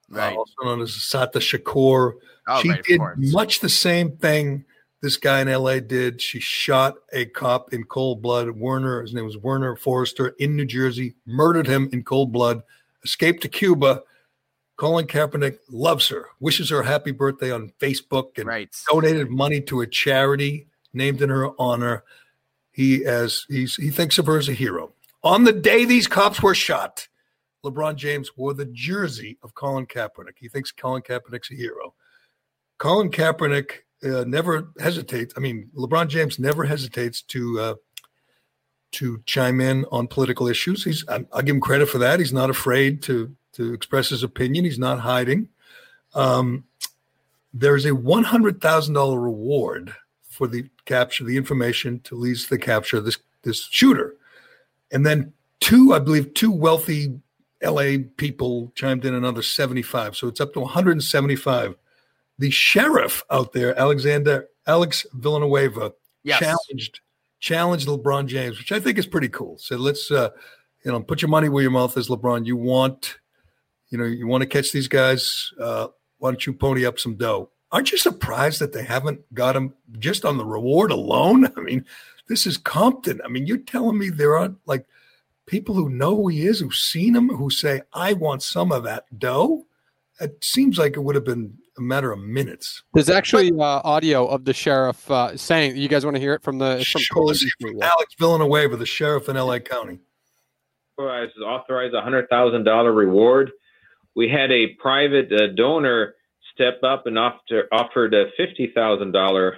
Right. 0.10 0.34
uh, 0.34 0.38
also 0.38 0.54
known 0.63 0.82
as 0.82 0.96
Assata 0.96 1.39
Shakur. 1.39 2.13
Oh, 2.48 2.62
she 2.62 2.69
right, 2.69 2.84
did 2.84 3.02
much 3.17 3.62
the 3.62 3.69
same 3.69 4.17
thing 4.17 4.65
this 5.04 5.18
guy 5.18 5.42
in 5.42 5.52
LA 5.52 5.82
did. 5.82 6.22
She 6.22 6.39
shot 6.39 6.96
a 7.12 7.26
cop 7.26 7.74
in 7.74 7.84
cold 7.84 8.22
blood. 8.22 8.50
Werner, 8.52 9.02
his 9.02 9.13
name 9.13 9.26
was 9.26 9.38
Werner 9.38 9.76
Foerster 9.76 10.30
in 10.39 10.56
New 10.56 10.63
Jersey, 10.66 11.13
murdered 11.26 11.68
him 11.68 11.89
in 11.92 12.04
cold 12.04 12.32
blood, 12.32 12.63
escaped 13.04 13.42
to 13.42 13.50
Cuba. 13.50 14.02
Colin 14.78 15.06
Kaepernick 15.06 15.58
loves 15.70 16.08
her, 16.08 16.28
wishes 16.39 16.70
her 16.70 16.80
a 16.80 16.86
happy 16.86 17.12
birthday 17.12 17.52
on 17.52 17.74
Facebook, 17.82 18.38
and 18.38 18.48
Right. 18.48 18.74
donated 18.89 19.30
money 19.30 19.60
to 19.62 19.82
a 19.82 19.88
charity 19.88 20.68
named 20.94 21.22
in 21.22 21.30
her 21.30 21.50
honor. 21.60 22.06
He 22.72 23.04
as 23.06 23.46
he's 23.50 23.76
he 23.76 23.92
thinks 23.92 24.18
of 24.18 24.26
her 24.28 24.38
as 24.38 24.48
a 24.48 24.54
hero. 24.54 24.94
On 25.22 25.44
the 25.44 25.52
day 25.52 25.84
these 25.84 26.08
cops 26.08 26.42
were 26.42 26.56
shot, 26.56 27.10
LeBron 27.66 27.98
James 27.98 28.38
wore 28.38 28.54
the 28.54 28.66
jersey 28.66 29.38
of 29.44 29.54
Colin 29.54 29.86
Kaepernick. 29.86 30.38
He 30.38 30.48
thinks 30.48 30.72
Colin 30.72 31.02
Kaepernick's 31.02 31.52
a 31.52 31.56
hero. 31.56 31.94
Colin 32.78 33.12
Kaepernick 33.12 33.84
uh, 34.04 34.24
never 34.26 34.70
hesitates. 34.80 35.34
I 35.38 35.39
mean, 35.39 35.70
LeBron 35.76 36.08
James 36.08 36.39
never 36.39 36.63
hesitates 36.66 37.22
to 37.24 37.60
uh, 37.60 37.76
to 38.94 39.22
chime 39.26 39.60
in 39.60 39.86
on 39.92 40.08
political 40.08 40.48
issues. 40.48 40.84
He's 40.84 41.06
I- 41.08 41.42
give 41.42 41.56
him 41.56 41.62
credit 41.62 41.89
for 41.89 41.98
that. 42.00 42.20
He's 42.20 42.34
not 42.34 42.50
afraid 42.50 43.02
to 43.04 43.36
to 43.54 43.74
express 43.74 44.10
his 44.10 44.24
opinion. 44.24 44.66
He's 44.66 44.80
not 44.80 45.00
hiding. 45.00 45.50
Um, 46.16 46.66
there's 47.54 47.86
a 47.86 47.94
one 47.96 48.24
hundred 48.24 48.62
thousand 48.62 48.94
dollar 48.94 49.20
reward 49.20 49.94
for 50.24 50.48
the 50.48 50.68
capture, 50.86 51.24
the 51.24 51.38
information 51.38 52.00
to 52.02 52.16
lead 52.16 52.38
to 52.38 52.50
the 52.50 52.58
capture 52.58 52.98
of 52.98 53.06
this 53.06 53.18
this 53.44 53.68
shooter, 53.70 54.16
and 54.92 55.06
then 55.06 55.34
two, 55.60 55.94
I 55.94 56.00
believe, 56.00 56.34
two 56.34 56.52
wealthy 56.52 57.20
L.A. 57.62 58.00
people 58.00 58.72
chimed 58.76 59.06
in 59.06 59.13
another 59.13 59.42
seventy 59.42 59.82
five, 59.82 60.16
so 60.16 60.28
it's 60.28 60.42
up 60.42 60.54
to 60.54 60.62
one 60.62 60.70
hundred 60.70 60.94
and 60.94 61.04
seventy 61.04 61.36
five. 61.36 61.76
The 62.39 62.50
sheriff 62.50 63.24
out 63.30 63.54
there, 63.54 63.78
Alexander 63.80 64.48
Alex 64.67 65.06
Villanueva, 65.13 65.93
Yes. 66.24 66.39
challenged 66.39 67.00
challenged 67.39 67.88
LeBron 67.88 68.28
James, 68.28 68.58
which 68.58 68.72
I 68.72 68.80
think 68.80 68.98
is 68.98 69.06
pretty 69.06 69.28
cool. 69.30 69.58
So 69.58 69.76
let's 69.76 70.10
uh, 70.10 70.30
you 70.86 70.91
know 70.91 71.02
put 71.02 71.22
your 71.22 71.30
money 71.30 71.50
where 71.50 71.62
your 71.62 71.72
mouth 71.72 71.98
is, 71.98 72.08
LeBron. 72.10 72.46
You 72.46 72.56
want 72.58 73.17
you 73.89 73.98
know 73.98 74.06
you 74.06 74.26
want 74.28 74.41
to 74.41 74.48
catch 74.48 74.72
these 74.72 74.88
guys. 74.88 75.52
Uh, 75.60 75.88
why 76.19 76.32
don't 76.32 76.46
you 76.46 76.54
pony 76.54 76.86
up 76.86 77.00
some 77.00 77.15
dough? 77.15 77.50
Aren't 77.72 77.91
you 77.91 77.98
surprised 77.98 78.60
that 78.62 78.72
they 78.72 78.84
haven't 78.84 79.22
got 79.34 79.56
him 79.56 79.74
just 80.00 80.26
on 80.26 80.38
the 80.38 80.46
reward 80.46 80.91
alone? 80.91 81.52
I 81.58 81.60
mean, 81.60 81.86
this 82.30 82.48
is 82.48 82.56
Compton. 82.58 83.19
I 83.26 83.28
mean, 83.28 83.46
you're 83.46 83.58
telling 83.58 83.98
me 83.98 84.10
there 84.10 84.38
aren't 84.38 84.58
like 84.65 84.86
people 85.46 85.76
who 85.76 85.89
know 85.89 86.15
who 86.15 86.30
he 86.30 86.46
is, 86.48 86.60
who've 86.62 86.74
seen 86.74 87.15
him, 87.15 87.28
who 87.30 87.50
say, 87.50 87.82
"I 87.93 88.13
want 88.13 88.41
some 88.43 88.72
of 88.72 88.84
that 88.86 89.19
dough." 89.19 89.65
It 90.22 90.43
seems 90.43 90.78
like 90.78 90.96
it 90.96 91.02
would 91.02 91.15
have 91.15 91.26
been 91.26 91.58
a 91.78 91.82
matter 91.82 92.12
of 92.12 92.20
minutes. 92.20 92.84
There's 92.94 93.10
actually 93.10 93.52
uh, 93.52 93.82
audio 93.84 94.26
of 94.28 94.46
the 94.46 94.54
sheriff 94.54 95.10
uh, 95.10 95.36
saying. 95.38 95.78
You 95.78 95.88
guys 95.88 96.06
want 96.06 96.16
to 96.16 96.22
hear 96.22 96.34
it 96.34 96.44
from 96.44 96.60
the 96.60 96.78
it's 96.78 96.90
from 96.90 97.02
Sure, 97.02 97.26
let's 97.26 97.40
Colin 97.40 97.52
hear 97.60 97.82
from 97.82 97.84
Alex 97.84 98.14
Villanueva, 98.20 98.78
the 98.78 98.86
sheriff 98.86 99.30
in 99.30 99.36
LA 99.36 99.60
County. 99.60 100.00
authorized 100.98 101.34
authorized 101.40 101.94
a 101.94 102.02
hundred 102.02 102.30
thousand 102.30 102.64
dollar 102.64 102.92
reward. 102.92 103.52
We 104.16 104.30
had 104.30 104.52
a 104.52 104.68
private 104.80 105.32
uh, 105.32 105.54
donor 105.56 106.16
step 106.54 106.84
up 106.84 107.08
and 107.08 107.18
offer, 107.18 107.68
offered 107.72 108.14
a 108.14 108.26
fifty 108.38 108.72
thousand 108.74 109.12
dollar 109.12 109.58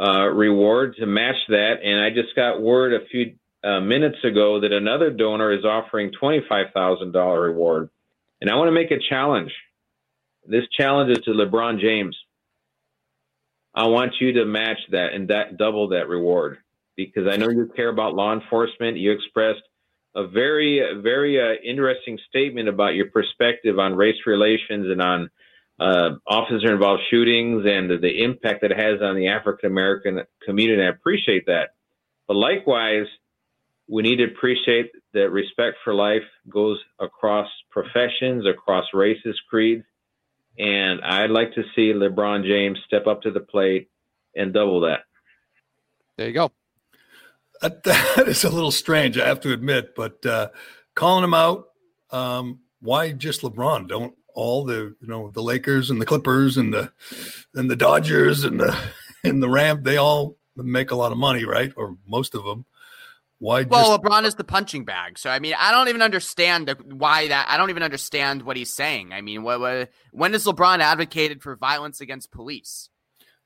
uh, 0.00 0.26
reward 0.26 0.96
to 0.96 1.06
match 1.06 1.36
that, 1.48 1.76
and 1.82 2.00
I 2.00 2.10
just 2.10 2.34
got 2.34 2.60
word 2.60 2.92
a 2.92 3.06
few 3.06 3.34
uh, 3.64 3.80
minutes 3.80 4.18
ago 4.24 4.60
that 4.60 4.72
another 4.72 5.10
donor 5.10 5.52
is 5.52 5.64
offering 5.64 6.10
twenty 6.18 6.42
five 6.48 6.66
thousand 6.74 7.12
dollar 7.12 7.40
reward. 7.40 7.90
And 8.40 8.50
I 8.50 8.56
want 8.56 8.68
to 8.68 8.72
make 8.72 8.90
a 8.90 8.98
challenge. 9.08 9.50
This 10.48 10.64
challenge 10.76 11.10
is 11.10 11.24
to 11.24 11.30
LeBron 11.30 11.80
James. 11.80 12.16
I 13.74 13.86
want 13.88 14.14
you 14.20 14.32
to 14.34 14.46
match 14.46 14.78
that 14.90 15.12
and 15.12 15.28
that 15.28 15.58
double 15.58 15.88
that 15.88 16.08
reward 16.08 16.58
because 16.96 17.28
I 17.30 17.36
know 17.36 17.50
you 17.50 17.70
care 17.76 17.90
about 17.90 18.14
law 18.14 18.32
enforcement. 18.32 18.96
You 18.96 19.12
expressed 19.12 19.62
a 20.14 20.26
very, 20.26 20.80
very 21.02 21.38
uh, 21.38 21.60
interesting 21.62 22.18
statement 22.28 22.68
about 22.68 22.94
your 22.94 23.10
perspective 23.10 23.78
on 23.78 23.94
race 23.94 24.26
relations 24.26 24.86
and 24.90 25.02
on 25.02 25.30
uh, 25.78 26.16
officer 26.26 26.72
involved 26.72 27.02
shootings 27.10 27.66
and 27.66 27.90
the 27.90 28.24
impact 28.24 28.62
that 28.62 28.70
it 28.70 28.78
has 28.78 29.02
on 29.02 29.14
the 29.14 29.28
African 29.28 29.70
American 29.70 30.22
community. 30.44 30.82
I 30.82 30.88
appreciate 30.88 31.46
that. 31.46 31.74
But 32.26 32.36
likewise, 32.36 33.06
we 33.88 34.02
need 34.02 34.16
to 34.16 34.24
appreciate 34.24 34.90
that 35.12 35.30
respect 35.30 35.76
for 35.84 35.94
life 35.94 36.24
goes 36.48 36.78
across 36.98 37.48
professions, 37.70 38.46
across 38.46 38.86
races, 38.94 39.38
creeds. 39.50 39.84
And 40.58 41.00
I'd 41.02 41.30
like 41.30 41.54
to 41.54 41.64
see 41.74 41.92
LeBron 41.92 42.44
James 42.44 42.78
step 42.86 43.06
up 43.06 43.22
to 43.22 43.30
the 43.30 43.40
plate 43.40 43.90
and 44.34 44.52
double 44.52 44.80
that. 44.80 45.00
There 46.16 46.28
you 46.28 46.32
go. 46.32 46.52
That, 47.60 47.82
that 47.84 48.28
is 48.28 48.44
a 48.44 48.50
little 48.50 48.70
strange, 48.70 49.18
I 49.18 49.26
have 49.26 49.40
to 49.40 49.52
admit. 49.52 49.94
But 49.94 50.24
uh, 50.24 50.48
calling 50.94 51.24
him 51.24 51.34
out, 51.34 51.68
um, 52.10 52.60
why 52.80 53.12
just 53.12 53.42
LeBron? 53.42 53.88
Don't 53.88 54.14
all 54.34 54.64
the 54.64 54.94
you 55.00 55.08
know 55.08 55.30
the 55.30 55.42
Lakers 55.42 55.90
and 55.90 56.00
the 56.00 56.06
Clippers 56.06 56.56
and 56.56 56.72
the 56.72 56.92
and 57.54 57.70
the 57.70 57.76
Dodgers 57.76 58.44
and 58.44 58.60
the 58.60 58.78
and 59.24 59.42
the 59.42 59.48
Ram? 59.48 59.82
They 59.82 59.96
all 59.96 60.36
make 60.54 60.90
a 60.90 60.96
lot 60.96 61.12
of 61.12 61.18
money, 61.18 61.44
right? 61.44 61.72
Or 61.76 61.96
most 62.06 62.34
of 62.34 62.44
them. 62.44 62.64
Why 63.38 63.64
just 63.64 63.70
Well, 63.70 63.98
LeBron 63.98 64.24
is 64.24 64.36
the 64.36 64.44
punching 64.44 64.84
bag. 64.84 65.18
So 65.18 65.30
I 65.30 65.38
mean, 65.38 65.54
I 65.58 65.70
don't 65.70 65.88
even 65.88 66.02
understand 66.02 66.68
the, 66.68 66.74
why 66.74 67.28
that. 67.28 67.46
I 67.48 67.56
don't 67.56 67.70
even 67.70 67.82
understand 67.82 68.42
what 68.42 68.56
he's 68.56 68.72
saying. 68.72 69.12
I 69.12 69.20
mean, 69.20 69.42
what, 69.42 69.60
what 69.60 69.90
when 70.12 70.32
has 70.32 70.44
LeBron 70.44 70.78
advocated 70.80 71.42
for 71.42 71.54
violence 71.56 72.00
against 72.00 72.30
police? 72.30 72.88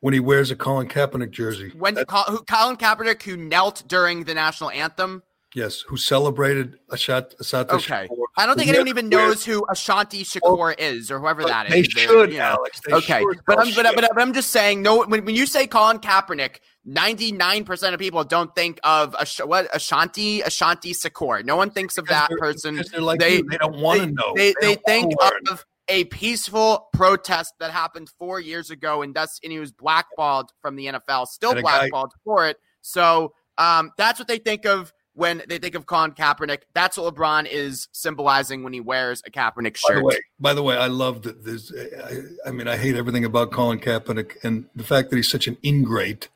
when 0.01 0.15
he 0.15 0.21
wears 0.21 0.51
a 0.51 0.57
Colin 0.57 0.89
Kaepernick 0.89 1.31
jersey? 1.31 1.73
When 1.77 1.95
Col- 2.07 2.25
who, 2.25 2.39
Colin 2.45 2.77
Kaepernick, 2.77 3.23
who 3.23 3.37
knelt 3.37 3.85
during 3.87 4.25
the 4.25 4.35
national 4.35 4.71
anthem. 4.71 5.23
Yes, 5.55 5.81
who 5.81 5.97
celebrated 5.97 6.79
Ashat 6.91 7.37
Asante 7.37 7.71
Okay, 7.71 8.07
Shakur, 8.09 8.25
I 8.37 8.47
don't 8.47 8.57
think 8.57 8.69
anyone 8.69 8.87
even 8.87 9.09
knows 9.09 9.45
who 9.45 9.67
Ashanti 9.69 10.23
Shakur 10.23 10.79
is 10.79 11.11
or 11.11 11.19
whoever 11.19 11.43
that 11.43 11.67
is. 11.67 11.73
They 11.73 11.83
should, 11.83 12.31
you 12.31 12.39
know. 12.39 12.45
Alex. 12.45 12.81
They 12.87 12.95
okay, 12.95 13.19
sure 13.19 13.35
but 13.49 13.59
I'm 13.59 13.75
but, 13.75 13.95
but, 13.97 14.11
but 14.15 14.23
I'm 14.23 14.33
just 14.33 14.51
saying. 14.51 14.81
No, 14.83 15.05
when, 15.05 15.25
when 15.25 15.35
you 15.35 15.47
say 15.47 15.67
Colin 15.67 15.99
Kaepernick, 15.99 16.61
99 16.85 17.65
percent 17.65 17.95
of 17.95 18.01
people 18.01 18.25
don't 18.25 18.55
think 18.55 18.81
of 18.85 19.15
Ash- 19.21 19.41
what 19.45 19.69
Ashanti 19.75 20.41
Ashanti 20.41 20.93
Shakur. 20.93 21.45
No 21.45 21.57
one 21.57 21.71
thinks 21.71 21.99
of 21.99 22.07
Because 22.07 22.29
that 22.29 22.39
person. 22.39 22.83
like 23.05 23.21
they. 23.21 23.43
They 23.43 23.59
don't 23.59 23.81
wanna 23.81 24.07
know. 24.07 24.33
They 24.35 24.55
They 24.61 24.75
they, 24.75 24.83
think 24.87 25.13
of 25.51 25.65
a 25.89 26.05
peaceful 26.05 26.89
protest 26.93 27.53
that 27.61 27.71
happened 27.71 28.09
four 28.19 28.41
years 28.41 28.71
ago, 28.71 29.03
and 29.03 29.15
thus 29.15 29.39
and 29.43 29.53
he 29.53 29.59
was 29.59 29.73
blackballed 29.73 30.51
from 30.63 30.77
the 30.77 30.87
NFL. 30.87 31.27
Still 31.27 31.51
a 31.53 31.55
guy- 31.57 31.61
blackballed 31.63 32.13
for 32.25 32.47
it. 32.49 32.57
So 32.81 33.35
um, 33.59 33.91
that's 33.99 34.19
what 34.19 34.29
they 34.29 34.39
think 34.39 34.65
of 34.65 34.93
when 35.15 35.43
they 35.49 35.59
think 35.59 35.75
of 35.75 35.85
Colin 35.87 36.13
Kaepernick. 36.13 36.61
That's 36.73 36.97
what 36.97 37.15
LeBron 37.15 37.47
is 37.51 37.89
symbolizing 37.93 38.63
when 38.63 38.73
he 38.73 38.81
wears 38.81 39.23
a 39.27 39.31
Kaepernick 39.31 39.75
By 39.87 39.95
shirt. 39.95 39.97
the 39.99 40.05
way, 40.05 40.19
by 40.39 40.55
the 40.55 40.63
way, 40.63 40.77
I 40.79 40.87
love 40.87 41.23
that. 41.23 41.45
There's, 41.45 41.73
I, 41.75 42.49
I 42.49 42.53
mean, 42.53 42.69
I 42.69 42.77
hate 42.79 42.95
everything 42.97 43.25
about 43.25 43.51
Colin 43.51 43.81
Kaepernick, 43.81 44.37
and 44.45 44.67
the 44.75 44.85
fact 44.85 45.11
that 45.11 45.17
he's 45.17 45.31
such 45.31 45.47
an 45.47 45.59
ingrate 45.63 46.29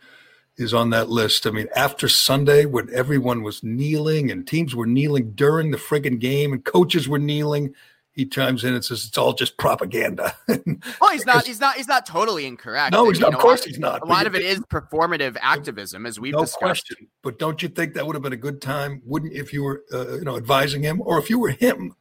is 0.56 0.72
on 0.74 0.90
that 0.90 1.08
list. 1.08 1.46
I 1.46 1.50
mean, 1.50 1.68
after 1.74 2.08
Sunday, 2.08 2.64
when 2.64 2.88
everyone 2.94 3.42
was 3.42 3.62
kneeling 3.62 4.30
and 4.30 4.46
teams 4.46 4.74
were 4.74 4.86
kneeling 4.86 5.32
during 5.32 5.70
the 5.70 5.78
friggin' 5.78 6.20
game 6.20 6.52
and 6.52 6.64
coaches 6.64 7.08
were 7.08 7.18
kneeling, 7.18 7.74
he 8.12 8.24
chimes 8.24 8.62
in 8.62 8.74
and 8.74 8.84
says 8.84 9.06
it's 9.08 9.18
all 9.18 9.32
just 9.32 9.58
propaganda. 9.58 10.36
Well, 11.00 11.10
he's 11.10 11.26
not. 11.26 11.46
He's 11.46 11.60
not. 11.60 11.76
He's 11.76 11.88
not 11.88 12.06
totally 12.06 12.46
incorrect. 12.46 12.92
No, 12.92 13.08
he's 13.08 13.20
not. 13.20 13.34
Of 13.34 13.40
course 13.40 13.64
he's 13.64 13.78
not, 13.78 14.02
A 14.02 14.06
lot 14.06 14.26
of 14.26 14.34
it 14.34 14.42
is 14.42 14.60
performative 14.60 15.36
activism, 15.40 16.06
as 16.06 16.18
we've 16.20 16.32
no 16.32 16.40
discussed. 16.40 16.60
question. 16.60 17.08
But 17.22 17.38
don't 17.38 17.62
you 17.62 17.68
think 17.68 17.94
that 17.94 18.06
would 18.06 18.14
have 18.14 18.22
been 18.22 18.32
a 18.32 18.36
good 18.36 18.62
time? 18.62 19.02
Wouldn't 19.04 19.32
if 19.32 19.52
you 19.52 19.62
were, 19.64 19.82
uh, 19.92 20.14
you 20.14 20.24
know, 20.24 20.36
advising 20.36 20.82
him, 20.82 21.02
or 21.02 21.18
if 21.18 21.28
you 21.28 21.38
were 21.38 21.50
him, 21.50 21.94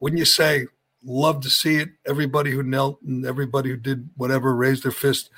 wouldn't 0.00 0.18
you 0.18 0.24
say, 0.24 0.66
"Love 1.04 1.40
to 1.42 1.50
see 1.50 1.76
it"? 1.76 1.90
Everybody 2.06 2.50
who 2.50 2.62
knelt 2.62 3.00
and 3.02 3.24
everybody 3.24 3.70
who 3.70 3.76
did 3.76 4.10
whatever 4.16 4.54
raised 4.54 4.82
their 4.84 4.92
fist. 4.92 5.30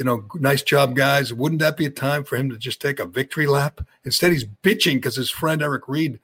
You 0.00 0.06
know, 0.06 0.24
nice 0.36 0.62
job, 0.62 0.96
guys. 0.96 1.34
Wouldn't 1.34 1.60
that 1.60 1.76
be 1.76 1.84
a 1.84 1.90
time 1.90 2.24
for 2.24 2.36
him 2.36 2.48
to 2.48 2.56
just 2.56 2.80
take 2.80 3.00
a 3.00 3.04
victory 3.04 3.46
lap? 3.46 3.82
Instead, 4.02 4.32
he's 4.32 4.46
bitching 4.46 4.94
because 4.94 5.14
his 5.14 5.28
friend 5.28 5.60
Eric 5.60 5.88
Reid 5.88 6.18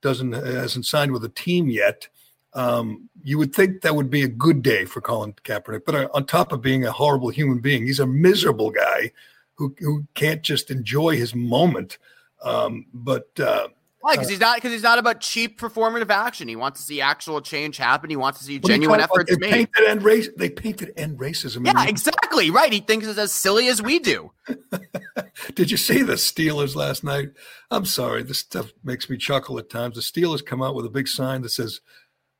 doesn't 0.00 0.32
hasn't 0.32 0.86
signed 0.86 1.12
with 1.12 1.24
a 1.24 1.28
team 1.28 1.68
yet. 1.68 2.08
Um, 2.52 3.08
you 3.22 3.38
would 3.38 3.54
think 3.54 3.82
that 3.82 3.94
would 3.94 4.10
be 4.10 4.22
a 4.22 4.28
good 4.28 4.60
day 4.60 4.86
for 4.86 5.00
Colin 5.00 5.34
Kaepernick, 5.44 5.84
but 5.86 5.94
uh, 5.94 6.08
on 6.12 6.26
top 6.26 6.50
of 6.50 6.62
being 6.62 6.84
a 6.84 6.90
horrible 6.90 7.28
human 7.28 7.60
being, 7.60 7.86
he's 7.86 8.00
a 8.00 8.06
miserable 8.08 8.72
guy 8.72 9.12
who 9.54 9.72
who 9.78 10.04
can't 10.14 10.42
just 10.42 10.72
enjoy 10.72 11.16
his 11.16 11.32
moment. 11.32 11.98
Um, 12.42 12.86
but 12.92 13.28
uh, 13.38 13.68
why? 14.00 14.14
Because 14.14 14.30
he's 14.30 14.40
not 14.40 14.56
because 14.56 14.72
he's 14.72 14.82
not 14.82 14.98
about 14.98 15.20
cheap 15.20 15.60
performative 15.60 16.10
action. 16.10 16.48
He 16.48 16.56
wants 16.56 16.80
to 16.80 16.86
see 16.86 17.00
actual 17.00 17.40
change 17.40 17.76
happen. 17.76 18.10
He 18.10 18.16
wants 18.16 18.40
to 18.40 18.44
see 18.44 18.58
genuine 18.58 18.98
efforts 18.98 19.30
they 19.30 19.36
made. 19.36 19.52
Painted 19.52 19.84
end 19.86 20.02
race. 20.02 20.28
They 20.36 20.50
painted 20.50 20.92
end 20.96 21.20
racism. 21.20 21.64
Yeah, 21.64 21.86
exactly 21.86 22.21
right. 22.32 22.72
He 22.72 22.80
thinks 22.80 23.06
it's 23.06 23.18
as 23.18 23.32
silly 23.32 23.68
as 23.68 23.82
we 23.82 23.98
do. 23.98 24.32
Did 25.54 25.70
you 25.70 25.76
see 25.76 26.02
the 26.02 26.14
Steelers 26.14 26.74
last 26.74 27.04
night? 27.04 27.30
I'm 27.70 27.84
sorry, 27.84 28.22
this 28.22 28.38
stuff 28.38 28.72
makes 28.82 29.08
me 29.08 29.16
chuckle 29.16 29.58
at 29.58 29.70
times. 29.70 29.96
The 29.96 30.00
Steelers 30.00 30.44
come 30.44 30.62
out 30.62 30.74
with 30.74 30.86
a 30.86 30.90
big 30.90 31.08
sign 31.08 31.42
that 31.42 31.50
says 31.50 31.80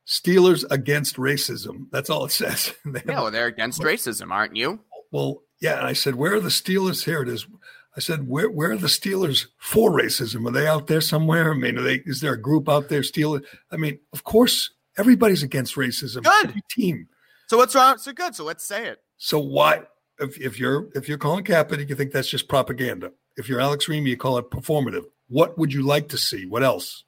"Steelers 0.06 0.64
against 0.70 1.16
racism." 1.16 1.86
That's 1.90 2.10
all 2.10 2.24
it 2.24 2.32
says. 2.32 2.74
they 2.84 3.02
yeah, 3.06 3.20
well, 3.20 3.30
they're 3.30 3.46
against 3.46 3.80
racism, 3.80 4.30
aren't 4.30 4.56
you? 4.56 4.80
Well, 5.10 5.42
yeah. 5.60 5.78
And 5.78 5.86
I 5.86 5.92
said, 5.92 6.14
"Where 6.14 6.34
are 6.34 6.40
the 6.40 6.48
Steelers?" 6.48 7.04
Here 7.04 7.22
it 7.22 7.28
is. 7.28 7.46
I 7.94 8.00
said, 8.00 8.26
where, 8.26 8.48
where 8.48 8.70
are 8.70 8.78
the 8.78 8.86
Steelers 8.86 9.48
for 9.58 9.90
racism? 9.90 10.48
Are 10.48 10.50
they 10.50 10.66
out 10.66 10.86
there 10.86 11.02
somewhere? 11.02 11.52
I 11.52 11.54
mean, 11.54 11.76
are 11.76 11.82
they, 11.82 11.96
is 12.06 12.20
there 12.20 12.32
a 12.32 12.40
group 12.40 12.66
out 12.66 12.88
there 12.88 13.02
Steelers? 13.02 13.44
I 13.70 13.76
mean, 13.76 13.98
of 14.14 14.24
course, 14.24 14.70
everybody's 14.96 15.42
against 15.42 15.74
racism. 15.76 16.24
Good 16.24 16.48
Every 16.48 16.62
team. 16.70 17.08
So 17.48 17.58
what's 17.58 17.74
wrong? 17.74 17.98
So 17.98 18.14
good. 18.14 18.34
So 18.34 18.44
let's 18.44 18.66
say 18.66 18.86
it. 18.86 18.98
So 19.24 19.38
why, 19.38 19.82
if, 20.18 20.36
if 20.40 20.58
you're 20.58 20.88
if 20.96 21.08
you're 21.08 21.16
Colin 21.16 21.44
Kaepernick, 21.44 21.88
you 21.88 21.94
think 21.94 22.10
that's 22.10 22.28
just 22.28 22.48
propaganda. 22.48 23.12
If 23.36 23.48
you're 23.48 23.60
Alex 23.60 23.86
Reimer, 23.86 24.08
you 24.08 24.16
call 24.16 24.36
it 24.36 24.50
performative. 24.50 25.04
What 25.28 25.56
would 25.56 25.72
you 25.72 25.82
like 25.82 26.08
to 26.08 26.18
see? 26.18 26.44
What 26.44 26.64
else? 26.64 27.04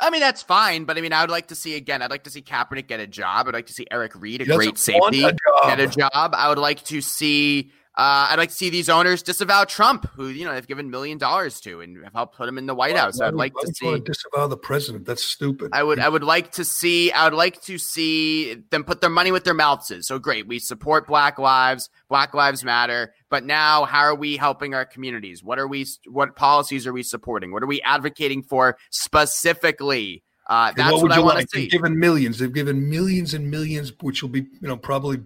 I 0.00 0.10
mean, 0.10 0.18
that's 0.18 0.42
fine, 0.42 0.86
but 0.86 0.98
I 0.98 1.00
mean, 1.00 1.12
I 1.12 1.20
would 1.20 1.30
like 1.30 1.46
to 1.46 1.54
see 1.54 1.76
again. 1.76 2.02
I'd 2.02 2.10
like 2.10 2.24
to 2.24 2.30
see 2.30 2.42
Kaepernick 2.42 2.88
get 2.88 2.98
a 2.98 3.06
job. 3.06 3.46
I'd 3.46 3.54
like 3.54 3.66
to 3.66 3.72
see 3.72 3.86
Eric 3.92 4.10
Reid, 4.16 4.42
a 4.42 4.44
great 4.44 4.76
safety, 4.76 5.22
a 5.22 5.32
get 5.64 5.78
a 5.78 5.86
job. 5.86 6.34
I 6.34 6.48
would 6.48 6.58
like 6.58 6.82
to 6.86 7.00
see 7.00 7.70
uh, 7.94 8.28
I'd 8.30 8.38
like 8.38 8.48
to 8.48 8.54
see 8.54 8.70
these 8.70 8.88
owners 8.88 9.22
disavow 9.22 9.64
Trump, 9.64 10.08
who 10.14 10.28
you 10.28 10.46
know 10.46 10.54
they've 10.54 10.66
given 10.66 10.90
million 10.90 11.18
dollars 11.18 11.60
to 11.60 11.82
and 11.82 12.02
have 12.02 12.14
helped 12.14 12.36
put 12.36 12.48
him 12.48 12.56
in 12.56 12.64
the 12.64 12.74
White 12.74 12.96
House. 12.96 13.20
I'd 13.20 13.34
like 13.34 13.52
to 13.60 13.74
see 13.74 14.00
disavow 14.00 14.46
the 14.46 14.56
president. 14.56 15.04
That's 15.04 15.22
stupid. 15.22 15.70
I 15.74 15.82
would 15.82 15.98
I 15.98 16.08
would 16.08 16.24
like 16.24 16.52
to 16.52 16.64
see 16.64 17.12
I 17.12 17.24
would 17.24 17.36
like 17.36 17.60
to 17.64 17.76
see 17.76 18.54
them 18.70 18.82
put 18.82 19.02
their 19.02 19.10
money 19.10 19.30
with 19.30 19.44
their 19.44 19.52
mouths 19.52 19.90
in. 19.90 20.02
So 20.02 20.18
great, 20.18 20.46
we 20.46 20.58
support 20.58 21.06
Black 21.06 21.38
lives, 21.38 21.90
Black 22.08 22.32
Lives 22.32 22.64
Matter, 22.64 23.12
but 23.28 23.44
now 23.44 23.84
how 23.84 24.00
are 24.00 24.14
we 24.14 24.38
helping 24.38 24.72
our 24.72 24.86
communities? 24.86 25.44
What 25.44 25.58
are 25.58 25.68
we 25.68 25.86
what 26.06 26.34
policies 26.34 26.86
are 26.86 26.94
we 26.94 27.02
supporting? 27.02 27.52
What 27.52 27.62
are 27.62 27.66
we 27.66 27.82
advocating 27.82 28.42
for 28.42 28.78
specifically? 28.90 30.22
Uh, 30.48 30.72
that's 30.74 30.92
what, 30.92 31.02
what 31.02 31.12
I 31.12 31.20
want 31.20 31.36
like? 31.36 31.48
to 31.48 31.56
see. 31.56 31.62
They've 31.64 31.72
given 31.72 31.98
millions. 31.98 32.38
They've 32.38 32.52
given 32.52 32.88
millions 32.88 33.34
and 33.34 33.50
millions, 33.50 33.92
which 34.00 34.22
will 34.22 34.30
be, 34.30 34.40
you 34.40 34.68
know, 34.68 34.76
probably 34.76 35.20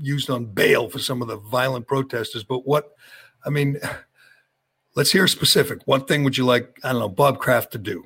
used 0.00 0.30
on 0.30 0.46
bail 0.46 0.88
for 0.88 0.98
some 0.98 1.22
of 1.22 1.28
the 1.28 1.36
violent 1.36 1.86
protesters. 1.86 2.44
But 2.44 2.66
what, 2.66 2.92
I 3.44 3.50
mean, 3.50 3.78
let's 4.96 5.12
hear 5.12 5.26
specific. 5.28 5.80
What 5.84 6.08
thing 6.08 6.24
would 6.24 6.36
you 6.36 6.44
like, 6.44 6.78
I 6.82 6.92
don't 6.92 7.00
know, 7.00 7.08
Bob 7.08 7.38
Kraft 7.38 7.72
to 7.72 7.78
do? 7.78 8.04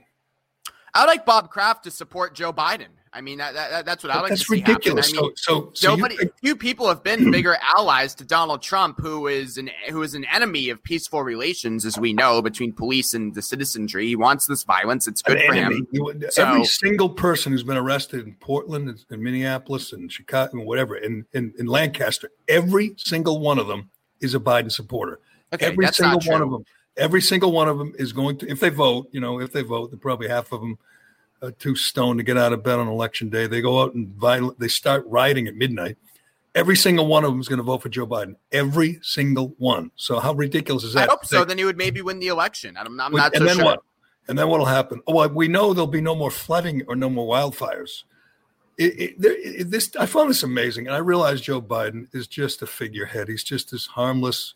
I 0.94 1.02
would 1.02 1.08
like 1.08 1.26
Bob 1.26 1.50
Kraft 1.50 1.84
to 1.84 1.90
support 1.90 2.34
Joe 2.34 2.52
Biden. 2.52 2.88
I 3.16 3.20
mean, 3.20 3.38
that, 3.38 3.54
that, 3.54 3.86
that's 3.86 4.02
what 4.02 4.12
I 4.12 4.20
like 4.20 4.30
that's 4.30 4.40
to 4.40 4.46
see 4.46 4.54
ridiculous. 4.56 5.16
I 5.16 5.20
mean, 5.20 5.36
so, 5.36 5.70
so, 5.70 5.70
so 5.72 5.94
nobody, 5.94 6.16
few 6.42 6.56
people 6.56 6.88
have 6.88 7.04
been 7.04 7.30
bigger 7.30 7.56
allies 7.76 8.12
to 8.16 8.24
Donald 8.24 8.60
Trump, 8.60 8.98
who 9.00 9.28
is 9.28 9.56
an 9.56 9.70
who 9.88 10.02
is 10.02 10.14
an 10.14 10.24
enemy 10.24 10.68
of 10.68 10.82
peaceful 10.82 11.22
relations, 11.22 11.86
as 11.86 11.96
we 11.96 12.12
know, 12.12 12.42
between 12.42 12.72
police 12.72 13.14
and 13.14 13.32
the 13.32 13.40
citizenry. 13.40 14.08
He 14.08 14.16
wants 14.16 14.46
this 14.48 14.64
violence. 14.64 15.06
It's 15.06 15.22
good 15.22 15.40
for 15.46 15.54
enemy. 15.54 15.82
him. 15.92 16.24
so, 16.30 16.44
every 16.44 16.64
single 16.64 17.08
person 17.08 17.52
who's 17.52 17.62
been 17.62 17.76
arrested 17.76 18.26
in 18.26 18.34
Portland, 18.40 18.88
and, 18.88 19.04
and 19.08 19.22
Minneapolis, 19.22 19.92
and 19.92 20.10
Chicago, 20.10 20.58
and 20.58 20.66
whatever, 20.66 20.96
in, 20.96 21.24
in 21.32 21.54
in 21.56 21.66
Lancaster, 21.66 22.32
every 22.48 22.94
single 22.96 23.38
one 23.38 23.60
of 23.60 23.68
them 23.68 23.90
is 24.20 24.34
a 24.34 24.40
Biden 24.40 24.72
supporter. 24.72 25.20
Okay, 25.52 25.66
every 25.66 25.86
single 25.92 26.20
one 26.26 26.42
of 26.42 26.50
them. 26.50 26.64
Every 26.96 27.22
single 27.22 27.50
one 27.50 27.68
of 27.68 27.76
them 27.78 27.92
is 27.98 28.12
going 28.12 28.38
to, 28.38 28.48
if 28.48 28.60
they 28.60 28.68
vote, 28.68 29.08
you 29.10 29.20
know, 29.20 29.40
if 29.40 29.52
they 29.52 29.62
vote, 29.62 29.90
then 29.90 29.98
probably 29.98 30.28
half 30.28 30.52
of 30.52 30.60
them 30.60 30.78
uh, 31.44 31.50
too 31.58 31.76
stoned 31.76 32.18
to 32.18 32.24
get 32.24 32.36
out 32.36 32.52
of 32.52 32.62
bed 32.62 32.78
on 32.78 32.88
election 32.88 33.28
day. 33.28 33.46
They 33.46 33.60
go 33.60 33.82
out 33.82 33.94
and 33.94 34.08
violent. 34.08 34.58
They 34.58 34.68
start 34.68 35.04
rioting 35.06 35.46
at 35.46 35.54
midnight. 35.54 35.96
Every 36.54 36.76
single 36.76 37.06
one 37.06 37.24
of 37.24 37.32
them 37.32 37.40
is 37.40 37.48
going 37.48 37.58
to 37.58 37.64
vote 37.64 37.82
for 37.82 37.88
Joe 37.88 38.06
Biden. 38.06 38.36
Every 38.52 39.00
single 39.02 39.54
one. 39.58 39.90
So 39.96 40.20
how 40.20 40.32
ridiculous 40.34 40.84
is 40.84 40.94
that? 40.94 41.08
I 41.08 41.12
hope 41.12 41.26
so. 41.26 41.40
They, 41.40 41.46
then 41.46 41.58
he 41.58 41.64
would 41.64 41.76
maybe 41.76 42.00
win 42.00 42.20
the 42.20 42.28
election. 42.28 42.76
I'm, 42.76 43.00
I'm 43.00 43.12
not 43.12 43.34
and 43.34 43.40
so 43.42 43.44
then 43.44 43.56
sure. 43.56 43.64
what? 43.64 43.82
And 44.28 44.38
then 44.38 44.48
what'll 44.48 44.66
happen? 44.66 45.02
Oh, 45.06 45.14
well, 45.14 45.28
we 45.28 45.48
know 45.48 45.74
there'll 45.74 45.86
be 45.86 46.00
no 46.00 46.14
more 46.14 46.30
flooding 46.30 46.82
or 46.86 46.96
no 46.96 47.10
more 47.10 47.26
wildfires. 47.26 48.04
It, 48.78 49.00
it, 49.00 49.20
there, 49.20 49.36
it, 49.36 49.70
this 49.70 49.90
I 49.98 50.06
found 50.06 50.30
this 50.30 50.42
amazing, 50.42 50.86
and 50.86 50.96
I 50.96 50.98
realize 50.98 51.40
Joe 51.40 51.60
Biden 51.60 52.08
is 52.12 52.26
just 52.26 52.62
a 52.62 52.66
figurehead. 52.66 53.28
He's 53.28 53.44
just 53.44 53.70
this 53.70 53.86
harmless 53.86 54.54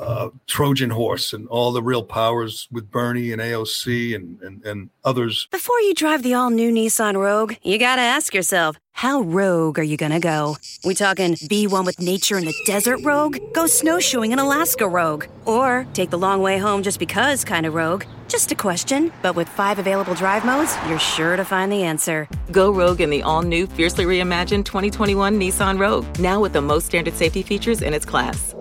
uh, 0.00 0.30
Trojan 0.46 0.90
horse, 0.90 1.32
and 1.32 1.46
all 1.48 1.72
the 1.72 1.82
real 1.82 2.02
powers 2.02 2.66
with 2.72 2.90
Bernie 2.90 3.32
and 3.32 3.40
AOC 3.40 4.14
and, 4.14 4.40
and 4.40 4.64
and 4.64 4.90
others. 5.04 5.46
Before 5.50 5.78
you 5.80 5.94
drive 5.94 6.22
the 6.22 6.34
all 6.34 6.50
new 6.50 6.72
Nissan 6.72 7.16
Rogue, 7.16 7.54
you 7.62 7.78
got 7.78 7.96
to 7.96 8.02
ask 8.02 8.34
yourself, 8.34 8.76
how 8.92 9.20
rogue 9.20 9.78
are 9.78 9.84
you 9.84 9.96
going 9.96 10.12
to 10.12 10.20
go? 10.20 10.56
We 10.84 10.94
talking 10.94 11.36
be 11.48 11.66
one 11.66 11.84
with 11.84 12.00
nature 12.00 12.36
in 12.36 12.44
the 12.44 12.54
desert 12.66 13.00
rogue? 13.02 13.38
Go 13.54 13.66
snowshoeing 13.66 14.32
in 14.32 14.38
Alaska 14.38 14.86
rogue? 14.86 15.26
Or 15.46 15.86
take 15.94 16.10
the 16.10 16.18
long 16.18 16.42
way 16.42 16.58
home 16.58 16.82
just 16.82 16.98
because 16.98 17.44
kind 17.44 17.66
of 17.66 17.74
rogue? 17.74 18.04
Just 18.28 18.52
a 18.52 18.54
question, 18.54 19.10
but 19.22 19.34
with 19.34 19.48
five 19.48 19.78
available 19.78 20.14
drive 20.14 20.44
modes, 20.44 20.76
you're 20.86 20.98
sure 20.98 21.36
to 21.36 21.44
find 21.44 21.72
the 21.72 21.82
answer. 21.82 22.28
Go 22.52 22.70
rogue 22.70 23.00
in 23.00 23.10
the 23.10 23.22
all 23.22 23.42
new, 23.42 23.66
fiercely 23.66 24.04
reimagined 24.04 24.64
2021 24.66 25.40
Nissan 25.40 25.78
Rogue, 25.78 26.06
now 26.18 26.40
with 26.40 26.52
the 26.52 26.60
most 26.60 26.86
standard 26.86 27.14
safety 27.14 27.42
features 27.42 27.82
in 27.82 27.94
its 27.94 28.04
class. 28.04 28.54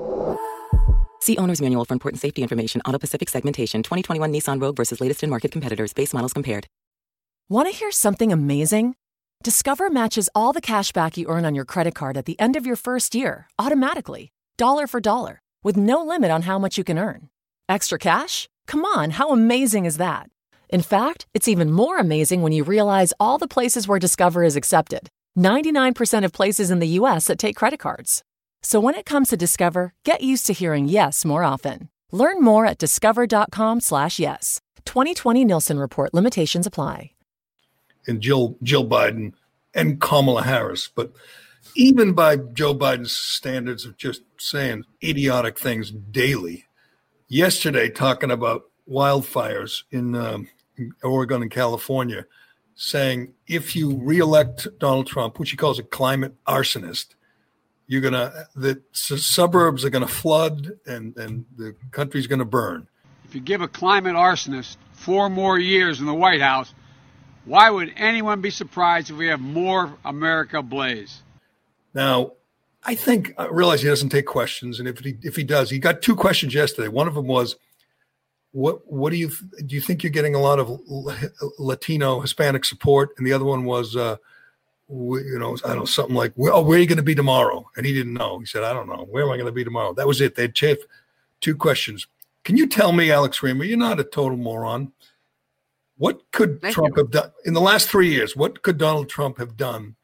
See 1.29 1.37
owner's 1.37 1.61
manual 1.61 1.85
for 1.85 1.93
important 1.93 2.19
safety 2.19 2.41
information. 2.41 2.81
Auto 2.87 2.97
Pacific 2.97 3.29
segmentation 3.29 3.83
2021 3.83 4.33
Nissan 4.33 4.59
Rogue 4.59 4.75
versus 4.75 4.99
latest 4.99 5.21
in 5.21 5.29
market 5.29 5.51
competitors. 5.51 5.93
Base 5.93 6.11
models 6.11 6.33
compared. 6.33 6.65
Want 7.49 7.71
to 7.71 7.75
hear 7.77 7.91
something 7.91 8.33
amazing? 8.33 8.95
Discover 9.43 9.91
matches 9.91 10.27
all 10.33 10.53
the 10.53 10.59
cash 10.59 10.91
back 10.91 11.17
you 11.17 11.27
earn 11.27 11.45
on 11.45 11.53
your 11.53 11.65
credit 11.65 11.93
card 11.93 12.17
at 12.17 12.25
the 12.25 12.39
end 12.39 12.55
of 12.55 12.65
your 12.65 12.75
first 12.75 13.13
year 13.13 13.45
automatically, 13.59 14.31
dollar 14.57 14.87
for 14.87 14.99
dollar, 14.99 15.39
with 15.61 15.77
no 15.77 16.03
limit 16.03 16.31
on 16.31 16.41
how 16.41 16.57
much 16.57 16.79
you 16.79 16.83
can 16.83 16.97
earn. 16.97 17.29
Extra 17.67 17.99
cash? 17.99 18.49
Come 18.65 18.83
on, 18.83 19.11
how 19.11 19.29
amazing 19.29 19.85
is 19.85 19.97
that? 19.97 20.31
In 20.67 20.81
fact, 20.81 21.27
it's 21.35 21.47
even 21.47 21.69
more 21.71 21.99
amazing 21.99 22.41
when 22.41 22.53
you 22.53 22.63
realize 22.63 23.13
all 23.19 23.37
the 23.37 23.47
places 23.47 23.87
where 23.87 23.99
Discover 23.99 24.45
is 24.45 24.55
accepted 24.55 25.09
99% 25.37 26.25
of 26.25 26.33
places 26.33 26.71
in 26.71 26.79
the 26.79 26.97
US 26.99 27.27
that 27.27 27.37
take 27.37 27.55
credit 27.55 27.79
cards. 27.79 28.23
So 28.61 28.79
when 28.79 28.95
it 28.95 29.05
comes 29.05 29.29
to 29.29 29.37
Discover, 29.37 29.93
get 30.03 30.21
used 30.21 30.45
to 30.47 30.53
hearing 30.53 30.87
yes 30.87 31.25
more 31.25 31.43
often. 31.43 31.89
Learn 32.11 32.41
more 32.41 32.65
at 32.65 32.77
discover.com/yes. 32.77 34.61
2020 34.85 35.45
Nilson 35.45 35.79
report 35.79 36.13
limitations 36.13 36.65
apply. 36.65 37.11
And 38.07 38.21
Jill 38.21 38.57
Jill 38.63 38.87
Biden 38.87 39.33
and 39.73 40.01
Kamala 40.01 40.43
Harris, 40.43 40.89
but 40.93 41.13
even 41.75 42.13
by 42.13 42.37
Joe 42.37 42.73
Biden's 42.73 43.11
standards 43.11 43.85
of 43.85 43.97
just 43.97 44.23
saying 44.37 44.85
idiotic 45.03 45.59
things 45.59 45.91
daily, 45.91 46.65
yesterday 47.27 47.89
talking 47.89 48.31
about 48.31 48.63
wildfires 48.89 49.83
in, 49.91 50.15
um, 50.15 50.47
Oregon 51.03 51.41
and 51.41 51.51
California, 51.51 52.25
saying 52.75 53.33
if 53.47 53.75
you 53.75 53.95
reelect 53.97 54.67
Donald 54.79 55.07
Trump, 55.07 55.39
which 55.39 55.51
he 55.51 55.57
calls 55.57 55.79
a 55.79 55.83
climate 55.83 56.33
arsonist, 56.47 57.15
you're 57.89 58.01
gonna 58.01 58.45
the 58.55 58.81
suburbs 58.93 59.83
are 59.83 59.89
gonna 59.89 60.07
flood 60.07 60.73
and 60.85 61.17
and 61.17 61.45
the 61.57 61.75
country's 61.91 62.27
gonna 62.27 62.45
burn. 62.45 62.87
If 63.25 63.33
you 63.33 63.41
give 63.41 63.61
a 63.61 63.67
climate 63.67 64.15
arsonist 64.15 64.77
four 64.93 65.27
more 65.27 65.57
years 65.57 65.99
in 65.99 66.05
the 66.05 66.13
White 66.13 66.39
House, 66.39 66.73
why 67.45 67.71
would 67.71 67.91
anyone 67.97 68.41
be 68.41 68.51
surprised 68.51 69.09
if 69.09 69.17
we 69.17 69.25
have 69.27 69.39
more 69.39 69.91
America 70.05 70.61
blaze? 70.61 71.23
Now, 71.95 72.33
I 72.83 72.93
think 72.93 73.33
I 73.39 73.47
realize 73.47 73.81
he 73.81 73.89
doesn't 73.89 74.09
take 74.09 74.27
questions, 74.27 74.79
and 74.79 74.87
if 74.87 74.99
he 74.99 75.17
if 75.23 75.35
he 75.35 75.43
does, 75.43 75.71
he 75.71 75.79
got 75.79 76.03
two 76.03 76.15
questions 76.15 76.53
yesterday. 76.53 76.89
One 76.89 77.07
of 77.07 77.15
them 77.15 77.25
was, 77.25 77.55
"What 78.51 78.81
what 78.85 79.09
do 79.09 79.17
you 79.17 79.31
do? 79.65 79.75
You 79.75 79.81
think 79.81 80.03
you're 80.03 80.11
getting 80.11 80.35
a 80.35 80.39
lot 80.39 80.59
of 80.59 80.79
Latino 81.57 82.19
Hispanic 82.19 82.65
support?" 82.65 83.15
And 83.17 83.25
the 83.25 83.33
other 83.33 83.45
one 83.45 83.65
was. 83.65 83.95
Uh, 83.95 84.17
you 84.89 85.37
know, 85.37 85.55
I 85.63 85.69
don't 85.69 85.79
know, 85.79 85.85
something 85.85 86.15
like, 86.15 86.33
well, 86.35 86.57
oh, 86.57 86.61
where 86.61 86.77
are 86.77 86.81
you 86.81 86.87
going 86.87 86.97
to 86.97 87.03
be 87.03 87.15
tomorrow? 87.15 87.69
And 87.77 87.85
he 87.85 87.93
didn't 87.93 88.15
know. 88.15 88.39
He 88.39 88.45
said, 88.45 88.63
I 88.63 88.73
don't 88.73 88.87
know. 88.87 89.05
Where 89.09 89.23
am 89.23 89.31
I 89.31 89.35
going 89.35 89.45
to 89.45 89.51
be 89.51 89.63
tomorrow? 89.63 89.93
That 89.93 90.07
was 90.07 90.21
it. 90.21 90.35
They'd. 90.35 90.55
Two 91.41 91.55
questions. 91.55 92.07
Can 92.43 92.57
you 92.57 92.67
tell 92.67 92.91
me, 92.91 93.11
Alex 93.11 93.39
Reimer, 93.39 93.67
you're 93.67 93.77
not 93.77 93.99
a 93.99 94.03
total 94.03 94.37
moron. 94.37 94.91
What 95.97 96.31
could 96.31 96.61
Thank 96.61 96.73
Trump 96.73 96.95
you. 96.95 97.03
have 97.03 97.11
done 97.11 97.31
in 97.45 97.53
the 97.53 97.61
last 97.61 97.89
three 97.89 98.09
years? 98.09 98.35
What 98.35 98.61
could 98.61 98.77
Donald 98.77 99.09
Trump 99.09 99.37
have 99.37 99.55
done 99.55 99.95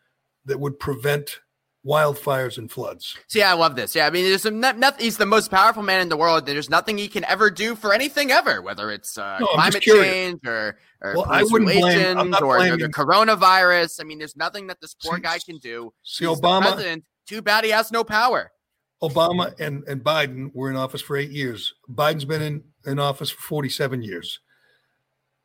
that 0.45 0.59
would 0.59 0.79
prevent 0.79 1.39
wildfires 1.85 2.57
and 2.57 2.71
floods. 2.71 3.15
See, 3.27 3.41
I 3.41 3.53
love 3.53 3.75
this. 3.75 3.95
Yeah, 3.95 4.07
I 4.07 4.09
mean, 4.09 4.25
there's 4.25 4.41
some, 4.41 4.59
not, 4.59 4.77
not, 4.79 4.99
he's 4.99 5.17
the 5.17 5.25
most 5.25 5.51
powerful 5.51 5.83
man 5.83 6.01
in 6.01 6.09
the 6.09 6.17
world. 6.17 6.45
There's 6.45 6.69
nothing 6.69 6.97
he 6.97 7.07
can 7.07 7.23
ever 7.25 7.51
do 7.51 7.75
for 7.75 7.93
anything 7.93 8.31
ever, 8.31 8.61
whether 8.61 8.91
it's 8.91 9.17
uh, 9.17 9.37
No, 9.39 9.47
climate 9.47 9.83
change 9.83 10.39
or, 10.45 10.77
or 11.01 11.13
Well, 11.15 11.25
I 11.29 11.43
wouldn't 11.43 11.71
blame- 11.71 12.17
I'm 12.17 12.29
not 12.29 12.41
or, 12.41 12.57
or 12.57 12.77
the 12.77 12.89
coronavirus. 12.89 14.01
I 14.01 14.03
mean, 14.03 14.17
there's 14.17 14.35
nothing 14.35 14.67
that 14.67 14.81
this 14.81 14.95
poor 14.95 15.17
See- 15.17 15.21
guy 15.21 15.37
can 15.39 15.57
do. 15.59 15.93
see, 16.03 16.25
He's 16.25 16.39
Obama-. 16.39 17.01
Too 17.27 17.41
bad 17.41 17.63
he 17.63 17.71
has 17.71 17.91
no 17.91 18.03
power. 18.03 18.51
Obama 19.03 19.53
and, 19.59 19.83
and 19.87 20.03
Biden 20.03 20.51
were 20.55 20.69
in 20.69 20.75
office 20.75 21.01
for 21.01 21.17
eight 21.17 21.29
years. 21.31 21.73
Biden's 21.89 22.25
been 22.25 22.41
in, 22.41 22.63
in 22.85 22.97
office 22.97 23.29
for 23.29 23.41
47 23.41 24.01
years. 24.01 24.39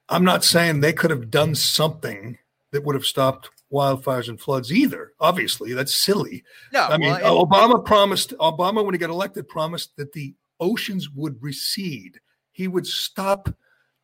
I'm 0.08 0.24
not 0.24 0.44
saying 0.44 0.80
they 0.80 0.92
could 0.92 1.10
have 1.10 1.30
done 1.30 1.54
something 1.54 2.38
that 2.72 2.84
would 2.84 2.94
have 2.94 3.04
stopped 3.04 3.50
wildfires 3.72 4.28
and 4.28 4.40
floods 4.40 4.72
either. 4.72 5.12
Obviously, 5.20 5.72
that's 5.72 5.94
silly. 5.94 6.42
No, 6.72 6.86
I 6.86 6.98
mean, 6.98 7.12
well, 7.12 7.46
Obama 7.46 7.84
promised, 7.84 8.30
Obama, 8.38 8.84
when 8.84 8.94
he 8.94 8.98
got 8.98 9.10
elected, 9.10 9.48
promised 9.48 9.96
that 9.96 10.12
the 10.12 10.34
oceans 10.58 11.10
would 11.10 11.42
recede. 11.42 12.20
He 12.52 12.68
would 12.68 12.86
stop 12.86 13.48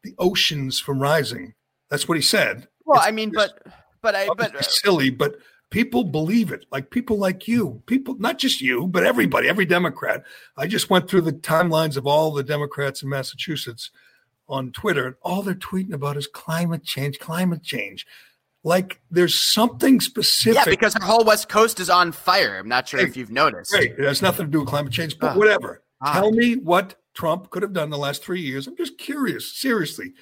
the 0.02 0.14
oceans 0.18 0.78
from 0.80 1.00
rising. 1.00 1.54
That's 1.90 2.08
what 2.08 2.16
he 2.16 2.22
said. 2.22 2.68
Well, 2.84 2.98
It's 2.98 3.08
I 3.08 3.10
mean, 3.10 3.32
but 3.34 3.58
but 4.02 4.14
I 4.14 4.26
but 4.26 4.46
obviously 4.46 4.72
silly, 4.82 5.10
but 5.10 5.36
people 5.70 6.04
believe 6.04 6.52
it. 6.52 6.64
Like 6.70 6.90
people 6.90 7.18
like 7.18 7.48
you, 7.48 7.82
people, 7.86 8.16
not 8.18 8.38
just 8.38 8.60
you, 8.60 8.86
but 8.86 9.04
everybody, 9.04 9.48
every 9.48 9.66
Democrat. 9.66 10.24
I 10.56 10.66
just 10.66 10.90
went 10.90 11.08
through 11.08 11.22
the 11.22 11.32
timelines 11.32 11.96
of 11.96 12.06
all 12.06 12.32
the 12.32 12.44
Democrats 12.44 13.02
in 13.02 13.08
Massachusetts 13.08 13.90
on 14.48 14.70
Twitter, 14.70 15.06
and 15.06 15.16
all 15.22 15.42
they're 15.42 15.54
tweeting 15.54 15.92
about 15.92 16.16
is 16.16 16.28
climate 16.28 16.84
change, 16.84 17.18
climate 17.18 17.62
change. 17.62 18.06
Like 18.66 19.00
there's 19.12 19.38
something 19.38 20.00
specific. 20.00 20.56
yeah, 20.56 20.64
because 20.68 20.94
the 20.94 21.04
whole 21.04 21.24
West 21.24 21.48
Coast 21.48 21.78
is 21.78 21.88
on 21.88 22.10
fire. 22.10 22.58
I'm 22.58 22.68
not 22.68 22.88
sure 22.88 22.98
if 22.98 23.16
you've 23.16 23.30
noticed. 23.30 23.70
Great. 23.70 23.92
It 23.92 24.00
has 24.04 24.20
nothing 24.20 24.46
to 24.46 24.50
do 24.50 24.58
with 24.58 24.68
climate 24.68 24.92
change, 24.92 25.20
but 25.20 25.30
Ah. 25.30 25.38
whatever. 25.38 25.84
Ah. 26.02 26.14
Tell 26.14 26.32
me 26.32 26.56
what 26.56 26.96
Trump 27.14 27.50
could 27.50 27.62
have 27.62 27.72
done 27.72 27.90
the 27.90 27.96
last 27.96 28.24
three 28.24 28.40
years. 28.40 28.66
I'm 28.66 28.76
just 28.76 28.98
curious, 28.98 29.56
seriously, 29.56 30.14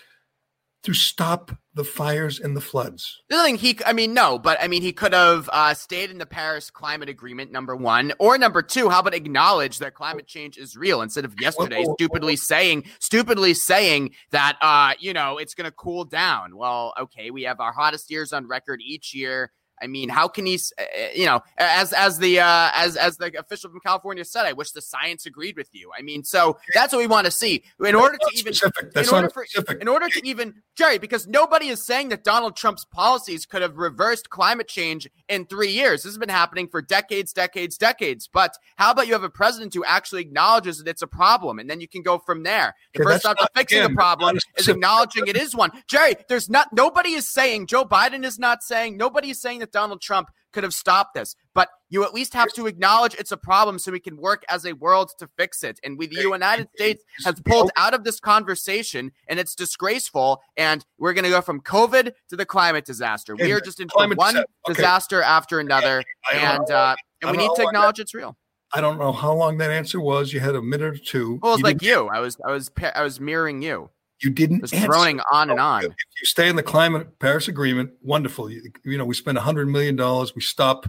to 0.84 0.94
stop 0.94 1.50
the 1.74 1.84
fires 1.84 2.38
and 2.38 2.56
the 2.56 2.60
floods. 2.60 3.22
The 3.28 3.42
thing 3.42 3.56
he, 3.56 3.78
I 3.84 3.92
mean, 3.92 4.14
no, 4.14 4.38
but 4.38 4.58
I 4.60 4.68
mean, 4.68 4.82
he 4.82 4.92
could 4.92 5.12
have 5.12 5.50
uh, 5.52 5.74
stayed 5.74 6.10
in 6.10 6.18
the 6.18 6.26
Paris 6.26 6.70
Climate 6.70 7.08
Agreement, 7.08 7.50
number 7.50 7.74
one, 7.74 8.12
or 8.18 8.38
number 8.38 8.62
two. 8.62 8.88
How 8.90 9.00
about 9.00 9.14
acknowledge 9.14 9.78
that 9.78 9.94
climate 9.94 10.26
change 10.26 10.56
is 10.56 10.76
real 10.76 11.02
instead 11.02 11.24
of 11.24 11.34
yesterday 11.40 11.78
Well, 11.78 11.88
well, 11.88 11.96
stupidly 11.98 12.36
saying, 12.36 12.84
stupidly 13.00 13.54
saying 13.54 14.14
that, 14.30 14.56
uh, 14.60 14.92
you 15.00 15.12
know, 15.12 15.38
it's 15.38 15.54
going 15.54 15.64
to 15.64 15.72
cool 15.72 16.04
down. 16.04 16.56
Well, 16.56 16.92
okay, 17.00 17.30
we 17.30 17.42
have 17.42 17.60
our 17.60 17.72
hottest 17.72 18.10
years 18.10 18.32
on 18.32 18.46
record 18.46 18.80
each 18.84 19.14
year. 19.14 19.50
I 19.84 19.86
mean, 19.86 20.08
how 20.08 20.28
can 20.28 20.46
he, 20.46 20.54
uh, 20.54 20.82
uh, 20.82 21.06
you 21.14 21.26
know, 21.26 21.42
as 21.58 21.92
as 21.92 22.18
the 22.18 22.40
uh, 22.40 22.70
as 22.74 22.96
as 22.96 23.18
the 23.18 23.38
official 23.38 23.70
from 23.70 23.80
California 23.80 24.24
said, 24.24 24.46
I 24.46 24.54
wish 24.54 24.70
the 24.70 24.80
science 24.80 25.26
agreed 25.26 25.56
with 25.58 25.68
you. 25.72 25.90
I 25.96 26.00
mean, 26.00 26.24
so 26.24 26.58
that's 26.72 26.92
what 26.92 27.00
we 27.00 27.06
want 27.06 27.26
to 27.26 27.30
see 27.30 27.62
in 27.84 27.94
order 27.94 28.16
to 28.16 28.30
even 28.34 28.54
in 28.96 29.08
order 29.10 29.28
for 29.28 29.46
in 29.80 29.86
order 29.86 30.08
to 30.08 30.26
even 30.26 30.54
Gerry, 30.74 30.98
because 30.98 31.26
nobody 31.26 31.68
is 31.68 31.82
saying 31.82 32.08
that 32.08 32.24
Donald 32.24 32.56
Trump's 32.56 32.86
policies 32.86 33.44
could 33.44 33.60
have 33.60 33.76
reversed 33.76 34.30
climate 34.30 34.68
change 34.68 35.06
in 35.28 35.44
three 35.44 35.70
years. 35.70 36.02
This 36.02 36.12
has 36.12 36.18
been 36.18 36.30
happening 36.30 36.66
for 36.66 36.80
decades, 36.80 37.34
decades, 37.34 37.76
decades. 37.76 38.26
But 38.26 38.56
how 38.76 38.90
about 38.90 39.06
you 39.06 39.12
have 39.12 39.22
a 39.22 39.30
president 39.30 39.74
who 39.74 39.84
actually 39.84 40.22
acknowledges 40.22 40.78
that 40.78 40.88
it's 40.88 41.02
a 41.02 41.06
problem, 41.06 41.58
and 41.58 41.68
then 41.68 41.80
you 41.80 41.88
can 41.88 42.02
go 42.02 42.18
from 42.18 42.42
there. 42.42 42.74
The 42.94 43.02
Okay, 43.02 43.12
first 43.12 43.24
step 43.24 43.36
to 43.36 43.48
fixing 43.54 43.78
again, 43.78 43.90
the 43.90 43.96
problem 43.96 44.34
that's 44.34 44.46
not 44.46 44.58
a 44.58 44.62
is 44.62 44.68
acknowledging 44.68 45.26
it 45.26 45.36
is 45.36 45.54
one. 45.54 45.70
Gerry, 45.88 46.14
there's 46.28 46.48
not 46.48 46.72
nobody 46.72 47.10
is 47.10 47.30
saying 47.30 47.66
Joe 47.66 47.84
Biden 47.84 48.24
is 48.24 48.38
not 48.38 48.62
saying 48.62 48.96
nobody 48.96 49.30
is 49.30 49.40
saying 49.40 49.58
that 49.60 49.72
Donald 49.74 50.00
Trump 50.00 50.30
could 50.52 50.62
have 50.62 50.72
stopped 50.72 51.14
this, 51.14 51.36
but 51.52 51.68
you 51.90 52.04
at 52.04 52.14
least 52.14 52.32
have 52.32 52.52
to 52.54 52.66
acknowledge 52.66 53.14
it's 53.16 53.32
a 53.32 53.36
problem 53.36 53.78
so 53.78 53.92
we 53.92 54.00
can 54.00 54.16
work 54.16 54.44
as 54.48 54.64
a 54.64 54.72
world 54.72 55.10
to 55.18 55.28
fix 55.36 55.62
it. 55.62 55.78
And 55.84 55.98
we, 55.98 56.06
the 56.06 56.22
United 56.22 56.68
States 56.74 57.04
has 57.24 57.40
pulled 57.40 57.70
out 57.76 57.92
of 57.92 58.04
this 58.04 58.20
conversation, 58.20 59.12
and 59.28 59.38
it's 59.38 59.54
disgraceful. 59.54 60.40
And 60.56 60.84
we're 60.96 61.12
going 61.12 61.24
to 61.24 61.30
go 61.30 61.42
from 61.42 61.60
COVID 61.60 62.12
to 62.30 62.36
the 62.36 62.46
climate 62.46 62.84
disaster. 62.84 63.36
We 63.36 63.52
are 63.52 63.60
just 63.60 63.80
in 63.80 63.88
one 63.92 64.36
okay. 64.38 64.46
disaster 64.66 65.22
after 65.22 65.60
another, 65.60 66.02
and 66.32 66.70
uh, 66.70 66.96
and 67.20 67.30
we 67.32 67.36
need 67.36 67.50
to 67.56 67.62
acknowledge 67.62 67.98
it's 67.98 68.14
real. 68.14 68.36
I 68.72 68.80
don't 68.80 68.98
know 68.98 69.12
how 69.12 69.32
long 69.32 69.58
that 69.58 69.70
answer 69.70 70.00
was. 70.00 70.32
You 70.32 70.40
had 70.40 70.56
a 70.56 70.62
minute 70.62 70.94
or 70.94 70.96
two. 70.96 71.38
Well, 71.42 71.54
it's 71.54 71.62
like 71.62 71.78
didn't, 71.78 71.92
you. 71.92 72.08
I 72.08 72.18
was, 72.18 72.36
I 72.44 72.50
was, 72.50 72.72
I 72.94 73.02
was 73.04 73.20
mirroring 73.20 73.62
you. 73.62 73.90
You 74.24 74.30
didn't 74.30 74.60
Just 74.62 74.74
answer. 74.74 74.86
droning 74.88 75.20
on 75.32 75.50
and 75.50 75.60
on. 75.60 75.84
If 75.84 75.90
you 75.90 76.24
stay 76.26 76.48
in 76.48 76.56
the 76.56 76.62
climate 76.62 77.18
Paris 77.18 77.46
Agreement, 77.48 77.90
wonderful. 78.02 78.50
You, 78.50 78.62
you 78.84 78.98
know, 78.98 79.04
we 79.04 79.14
spend 79.14 79.38
hundred 79.38 79.68
million 79.68 79.94
dollars. 79.96 80.34
We 80.34 80.40
stop, 80.42 80.86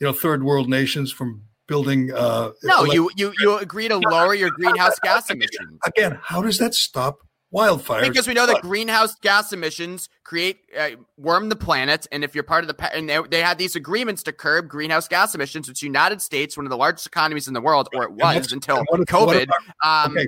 you 0.00 0.06
know, 0.06 0.12
third 0.12 0.42
world 0.44 0.68
nations 0.68 1.12
from 1.12 1.42
building. 1.66 2.12
Uh, 2.14 2.50
No, 2.62 2.84
you, 2.84 3.10
you, 3.16 3.32
you 3.40 3.58
agree 3.58 3.88
to 3.88 3.96
lower 3.98 4.34
your 4.34 4.50
greenhouse 4.50 4.98
gas 5.00 5.28
emissions. 5.30 5.78
again. 5.84 6.18
How 6.22 6.40
does 6.42 6.58
that 6.58 6.74
stop 6.74 7.18
wildfires? 7.52 8.02
Because 8.02 8.28
we 8.28 8.34
know 8.34 8.46
that 8.46 8.62
greenhouse 8.62 9.14
gas 9.20 9.52
emissions 9.52 10.08
create 10.24 10.58
uh, 10.78 10.90
worm 11.16 11.48
the 11.48 11.56
planet, 11.56 12.06
and 12.12 12.22
if 12.22 12.34
you're 12.34 12.44
part 12.44 12.62
of 12.62 12.68
the 12.68 12.74
pa- 12.74 12.90
and 12.94 13.08
they, 13.08 13.18
they 13.30 13.40
had 13.42 13.58
these 13.58 13.74
agreements 13.74 14.22
to 14.24 14.32
curb 14.32 14.68
greenhouse 14.68 15.08
gas 15.08 15.34
emissions, 15.34 15.66
which 15.68 15.82
United 15.82 16.20
States, 16.22 16.56
one 16.56 16.66
of 16.66 16.70
the 16.70 16.76
largest 16.76 17.06
economies 17.06 17.48
in 17.48 17.54
the 17.54 17.60
world, 17.60 17.88
or 17.94 18.04
it 18.04 18.12
was 18.12 18.52
until 18.52 18.84
what 18.88 19.00
if- 19.00 19.12
what 19.12 19.36
if 19.36 19.48
COVID. 19.48 19.48
our- 19.82 20.04
um, 20.06 20.12
okay, 20.16 20.26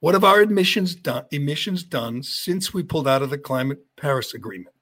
what 0.00 0.14
have 0.14 0.24
our 0.24 0.42
emissions 0.42 0.94
done? 0.94 1.24
Emissions 1.30 1.84
done 1.84 2.22
since 2.22 2.74
we 2.74 2.82
pulled 2.82 3.06
out 3.06 3.22
of 3.22 3.30
the 3.30 3.38
climate 3.38 3.78
Paris 3.96 4.34
Agreement? 4.34 4.74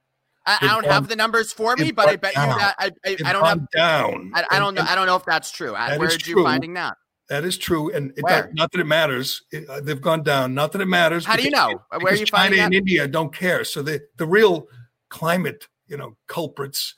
I, 0.47 0.59
I 0.63 0.67
don't 0.69 0.87
have 0.87 1.09
the 1.09 1.17
numbers 1.17 1.53
for 1.53 1.77
me, 1.77 1.93
but 1.93 2.09
I 2.09 2.17
bet 2.17 2.35
you 2.35 2.41
that 2.41 2.75
I, 2.79 2.91
I, 3.05 3.17
I 3.27 3.33
don't 3.35 3.45
have. 3.45 3.71
down. 3.71 4.33
I, 4.35 4.45
I 4.53 4.59
don't 4.59 4.75
know. 4.75 4.83
I 4.83 4.95
don't 4.95 5.07
know 5.07 5.17
if 5.17 5.25
that's 5.25 5.51
true. 5.51 5.73
That 5.73 5.99
where 5.99 6.09
did 6.09 6.27
you 6.27 6.43
finding 6.43 6.75
that? 6.75 6.97
That 7.29 7.45
is 7.45 7.59
true, 7.59 7.93
and 7.93 8.13
it, 8.17 8.23
Where? 8.23 8.51
not 8.55 8.73
that 8.73 8.81
it 8.81 8.87
matters. 8.87 9.43
It- 9.53 9.69
uh, 9.69 9.81
they've 9.83 10.01
gone 10.01 10.23
down. 10.23 10.55
Not 10.55 10.73
that 10.73 10.81
it 10.81 10.87
matters. 10.87 11.27
How 11.27 11.37
do 11.37 11.43
you 11.43 11.51
know? 11.51 11.67
Where 11.67 11.79
are 11.93 11.99
because 11.99 12.21
you 12.21 12.27
China 12.27 12.43
finding 12.45 12.61
and 12.61 12.73
that? 12.73 12.79
India 12.79 13.07
don't 13.07 13.35
care. 13.35 13.65
So 13.65 13.83
the 13.83 14.01
the 14.17 14.27
real 14.27 14.69
climate, 15.11 15.69
you 15.87 15.99
know, 15.99 16.17
culprits 16.27 16.95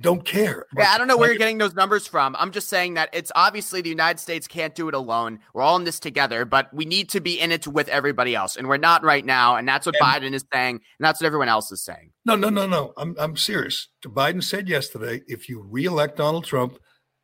don't 0.00 0.24
care. 0.24 0.66
Yeah, 0.76 0.90
I 0.90 0.98
don't 0.98 1.06
know 1.06 1.16
where 1.16 1.28
you're 1.28 1.38
getting 1.38 1.58
those 1.58 1.74
numbers 1.74 2.06
from. 2.06 2.34
I'm 2.38 2.50
just 2.50 2.68
saying 2.68 2.94
that 2.94 3.10
it's 3.12 3.30
obviously 3.34 3.80
the 3.80 3.88
United 3.88 4.18
States 4.18 4.48
can't 4.48 4.74
do 4.74 4.88
it 4.88 4.94
alone. 4.94 5.38
We're 5.52 5.62
all 5.62 5.76
in 5.76 5.84
this 5.84 6.00
together, 6.00 6.44
but 6.44 6.72
we 6.74 6.84
need 6.84 7.10
to 7.10 7.20
be 7.20 7.40
in 7.40 7.52
it 7.52 7.66
with 7.68 7.88
everybody 7.88 8.34
else, 8.34 8.56
and 8.56 8.68
we're 8.68 8.76
not 8.76 9.04
right 9.04 9.24
now. 9.24 9.56
And 9.56 9.68
that's 9.68 9.86
what 9.86 9.94
Biden 10.00 10.32
is 10.32 10.44
saying, 10.52 10.76
and 10.76 11.06
that's 11.06 11.20
what 11.20 11.26
everyone 11.26 11.48
else 11.48 11.70
is 11.70 11.82
saying. 11.82 12.10
No, 12.24 12.34
no, 12.34 12.48
no, 12.48 12.66
no. 12.66 12.92
I'm 12.96 13.14
I'm 13.18 13.36
serious. 13.36 13.88
Biden 14.04 14.42
said 14.42 14.68
yesterday, 14.68 15.22
if 15.26 15.48
you 15.48 15.62
reelect 15.62 16.16
Donald 16.16 16.44
Trump, 16.44 16.78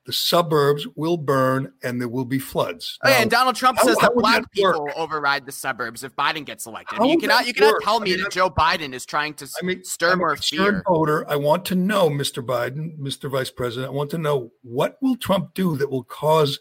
the 0.07 0.12
suburbs 0.14 0.86
will 0.96 1.16
burn 1.18 1.72
and 1.82 2.01
there 2.01 2.09
will 2.09 2.24
be 2.24 2.38
floods. 2.38 2.98
Oh, 3.05 3.09
yeah, 3.11 3.16
and 3.20 3.30
Donald 3.30 3.55
Trump 3.55 3.78
how- 3.78 3.84
says 3.84 3.96
how 4.01 4.09
that 4.09 4.16
black 4.16 4.42
that 4.42 4.51
people 4.53 4.88
override 4.96 5.44
the 5.46 5.53
suburbs 5.53 6.03
if 6.03 6.16
Biden 6.16 6.44
gets 6.46 6.66
elected. 6.66 6.98
How 6.98 7.05
you 7.05 7.18
cannot 7.18 7.46
you 7.46 7.53
cannot 7.53 7.74
work? 7.74 7.82
tell 7.82 8.01
I 8.01 8.05
me 8.05 8.11
mean, 8.12 8.22
that 8.22 8.32
Joe 8.32 8.48
Biden 8.51 8.94
is 8.94 9.05
trying 9.05 9.34
to 9.34 9.48
I 9.62 9.64
mean, 9.64 9.84
stir 9.84 10.12
I'm 10.12 10.18
more 10.18 10.36
fear. 10.36 10.82
voter. 10.88 11.28
I 11.30 11.36
want 11.36 11.64
to 11.66 11.74
know, 11.74 12.09
Mr. 12.09 12.44
Biden, 12.44 12.98
Mr. 12.98 13.30
Vice 13.30 13.51
President. 13.51 13.92
I 13.92 13.94
want 13.94 14.11
to 14.11 14.18
know 14.18 14.53
what 14.62 14.96
will 15.03 15.16
Trump 15.16 15.53
do 15.55 15.76
that 15.76 15.90
will 15.90 16.05
cause 16.05 16.59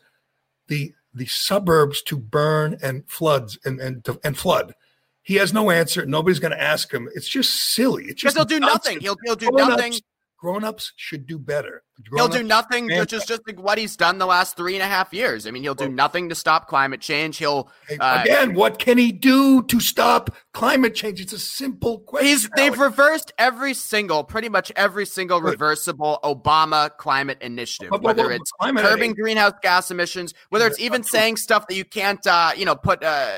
the 0.67 0.93
the 1.13 1.25
suburbs 1.25 2.01
to 2.03 2.17
burn 2.17 2.77
and 2.83 3.03
floods 3.09 3.57
and 3.65 3.79
and 3.79 4.05
and 4.23 4.37
flood. 4.37 4.75
He 5.21 5.35
has 5.35 5.53
no 5.53 5.69
answer. 5.71 6.05
Nobody's 6.05 6.39
going 6.39 6.51
to 6.53 6.61
ask 6.61 6.91
him. 6.91 7.07
It's 7.15 7.27
just 7.27 7.53
silly. 7.73 8.03
It's 8.05 8.21
Because 8.21 8.35
just 8.35 8.35
he'll 8.35 8.59
do 8.59 8.65
nothing. 8.65 8.99
He'll 8.99 9.15
he'll 9.25 9.35
do 9.35 9.49
nothing. 9.51 9.93
Grown-ups 10.41 10.93
should 10.95 11.27
do 11.27 11.37
better. 11.37 11.83
He'll 12.15 12.29
do 12.29 12.43
nothing. 12.43 12.87
man, 12.87 13.05
Just 13.07 13.27
just 13.27 13.41
like 13.45 13.59
what 13.59 13.77
he's 13.77 13.97
done 13.97 14.19
the 14.19 14.25
last 14.25 14.55
three 14.55 14.73
and 14.75 14.81
a 14.81 14.85
half 14.87 15.13
years. 15.13 15.45
I 15.45 15.51
mean, 15.51 15.63
he'll 15.63 15.75
do 15.75 15.89
nothing 15.89 16.29
to 16.29 16.35
stop 16.35 16.67
climate 16.69 17.01
change. 17.01 17.37
He'll 17.37 17.69
uh, 17.99 18.21
Again, 18.23 18.53
what 18.53 18.79
can 18.79 18.97
he 18.97 19.11
do 19.11 19.63
to 19.63 19.81
stop 19.81 20.33
climate 20.53 20.95
change? 20.95 21.19
It's 21.19 21.33
a 21.33 21.39
simple 21.39 21.99
question. 21.99 22.29
He's 22.29 22.49
they've 22.55 22.67
Alex. 22.67 22.79
reversed 22.79 23.33
every 23.37 23.73
single, 23.73 24.23
pretty 24.23 24.47
much 24.47 24.71
every 24.77 25.05
single 25.05 25.41
reversible 25.41 26.19
Obama 26.23 26.95
climate 26.95 27.39
initiative, 27.41 27.89
But- 27.89 28.01
but- 28.01 28.15
whether 28.15 28.31
it's 28.31 28.49
curbing 28.61 29.13
greenhouse 29.15 29.53
gas 29.61 29.91
emissions, 29.91 30.33
whether 30.51 30.67
it's 30.67 30.79
even 30.79 31.03
saying 31.03 31.35
stuff 31.35 31.67
that 31.67 31.75
you 31.75 31.83
can't, 31.83 32.25
uh, 32.25 32.51
you 32.55 32.63
know, 32.63 32.75
put, 32.75 33.03
uh, 33.03 33.29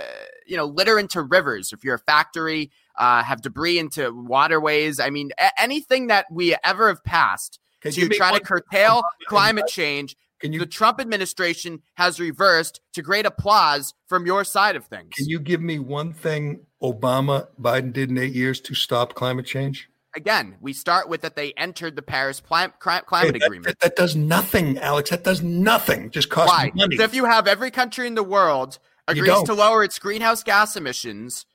you 0.46 0.56
know, 0.56 0.66
litter 0.66 1.00
into 1.00 1.24
rivers 1.24 1.74
if 1.74 1.84
you're 1.84 1.96
a 1.96 2.00
factory, 2.00 2.70
uh, 2.98 3.24
have 3.24 3.42
debris 3.42 3.80
into 3.80 4.12
waterways. 4.14 5.00
I 5.00 5.10
mean, 5.10 5.32
a- 5.38 5.60
anything 5.62 6.08
that 6.08 6.26
we 6.32 6.56
ever 6.64 6.88
have 6.90 7.04
passed 7.04 7.60
Okay, 7.86 7.92
to 7.96 8.10
try 8.10 8.30
to 8.30 8.34
one- 8.34 8.42
curtail 8.44 9.04
climate 9.28 9.68
change. 9.68 10.16
Can 10.40 10.54
you 10.54 10.60
the 10.60 10.66
Trump 10.66 11.00
administration 11.00 11.82
has 11.96 12.20
reversed 12.20 12.82
to 12.94 13.04
great 13.04 13.28
applause 13.28 13.94
from 14.08 14.26
your 14.26 14.44
side 14.44 14.76
of 14.76 14.86
things. 14.86 15.10
Can 15.16 15.28
you 15.30 15.40
give 15.40 15.62
me 15.62 15.78
one 15.78 16.14
thing 16.14 16.66
Obama, 16.82 17.48
Biden 17.62 17.94
did 17.94 18.10
in 18.10 18.18
eight 18.18 18.34
years 18.34 18.60
to 18.62 18.74
stop 18.74 19.14
climate 19.14 19.46
change? 19.46 19.88
Again, 20.16 20.58
we 20.60 20.74
start 20.74 21.08
with 21.08 21.22
that 21.22 21.36
they 21.36 21.54
entered 21.54 21.96
the 21.96 22.02
Paris 22.02 22.42
cli- 22.42 22.68
cli- 22.80 23.02
climate 23.06 23.36
Hey, 23.36 23.40
that, 23.40 23.46
agreement. 23.46 23.66
That, 23.68 23.80
that 23.82 23.96
does 23.96 24.16
nothing, 24.16 24.80
Alex. 24.80 25.12
That 25.12 25.24
does 25.24 25.42
nothing. 25.44 26.10
Just 26.10 26.30
costs 26.32 26.74
money. 26.74 26.98
So 26.98 27.04
if 27.04 27.14
you 27.14 27.26
have 27.26 27.48
every 27.48 27.70
country 27.72 28.08
in 28.08 28.16
the 28.16 28.24
world 28.24 28.80
agrees 29.08 29.44
to 29.44 29.54
lower 29.54 29.84
its 29.84 30.00
greenhouse 30.00 30.44
gas 30.44 30.76
emissions, 30.76 31.46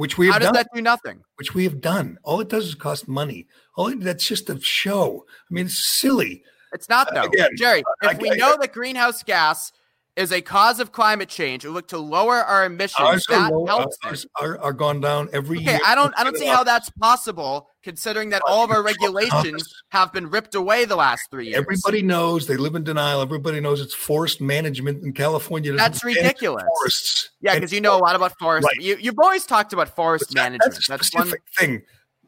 which 0.00 0.16
we 0.18 0.26
have 0.26 0.32
how 0.34 0.38
does 0.38 0.46
done. 0.48 0.54
that 0.54 0.68
do 0.74 0.80
nothing? 0.82 1.22
Which 1.36 1.54
we 1.54 1.64
have 1.64 1.80
done. 1.80 2.18
All 2.22 2.40
it 2.40 2.48
does 2.48 2.66
is 2.66 2.74
cost 2.74 3.06
money. 3.06 3.46
All 3.76 3.88
it, 3.88 4.00
that's 4.00 4.26
just 4.26 4.48
a 4.50 4.58
show. 4.60 5.24
I 5.28 5.54
mean, 5.54 5.66
it's 5.66 5.98
silly. 6.00 6.42
It's 6.72 6.88
not 6.88 7.08
uh, 7.10 7.22
though, 7.22 7.28
Again, 7.28 7.50
Gerry. 7.56 7.82
I- 8.02 8.12
If 8.12 8.18
we 8.18 8.30
I- 8.32 8.36
know 8.36 8.56
that 8.60 8.72
greenhouse 8.72 9.22
gas 9.22 9.72
is 10.16 10.32
a 10.32 10.40
cause 10.40 10.80
of 10.80 10.92
climate 10.92 11.28
change, 11.28 11.64
we 11.64 11.70
look 11.70 11.88
to 11.88 11.98
lower 11.98 12.36
our 12.36 12.64
emissions. 12.64 13.00
Ours 13.00 13.26
are, 13.28 13.38
that 13.38 13.52
low, 13.52 13.64
uh, 13.64 13.78
helps. 13.78 13.98
ours 14.04 14.26
are, 14.40 14.58
are 14.58 14.72
gone 14.72 15.00
down 15.00 15.28
every 15.32 15.58
Okay, 15.58 15.72
year. 15.72 15.80
I 15.86 15.94
don't 15.94 16.12
I 16.16 16.24
don't 16.24 16.36
see 16.36 16.46
how 16.46 16.64
that's 16.64 16.90
possible 16.90 17.68
considering 17.82 18.30
that 18.30 18.42
all 18.46 18.64
of 18.64 18.70
our 18.70 18.82
regulations 18.82 19.72
have 19.90 20.12
been 20.12 20.28
ripped 20.28 20.54
away 20.54 20.84
the 20.84 20.96
last 20.96 21.22
three 21.30 21.46
years. 21.46 21.56
Everybody 21.56 22.02
knows 22.02 22.46
they 22.46 22.56
live 22.56 22.74
in 22.74 22.84
denial. 22.84 23.22
Everybody 23.22 23.60
knows 23.60 23.80
it's 23.80 23.94
forest 23.94 24.40
management 24.40 25.02
in 25.02 25.12
California. 25.12 25.72
That's 25.72 26.04
ridiculous. 26.04 26.64
Forests. 26.78 27.30
Yeah, 27.40 27.54
because 27.54 27.72
you 27.72 27.80
know 27.80 27.96
a 27.96 28.02
lot 28.02 28.16
about 28.16 28.38
forest. 28.38 28.66
Right. 28.66 28.80
You, 28.80 28.96
you've 29.00 29.18
always 29.18 29.46
talked 29.46 29.72
about 29.72 29.88
forest 29.88 30.34
management. 30.34 30.74
that's 30.74 30.88
That's 30.88 31.14
one 31.14 31.32
thing. 31.58 31.82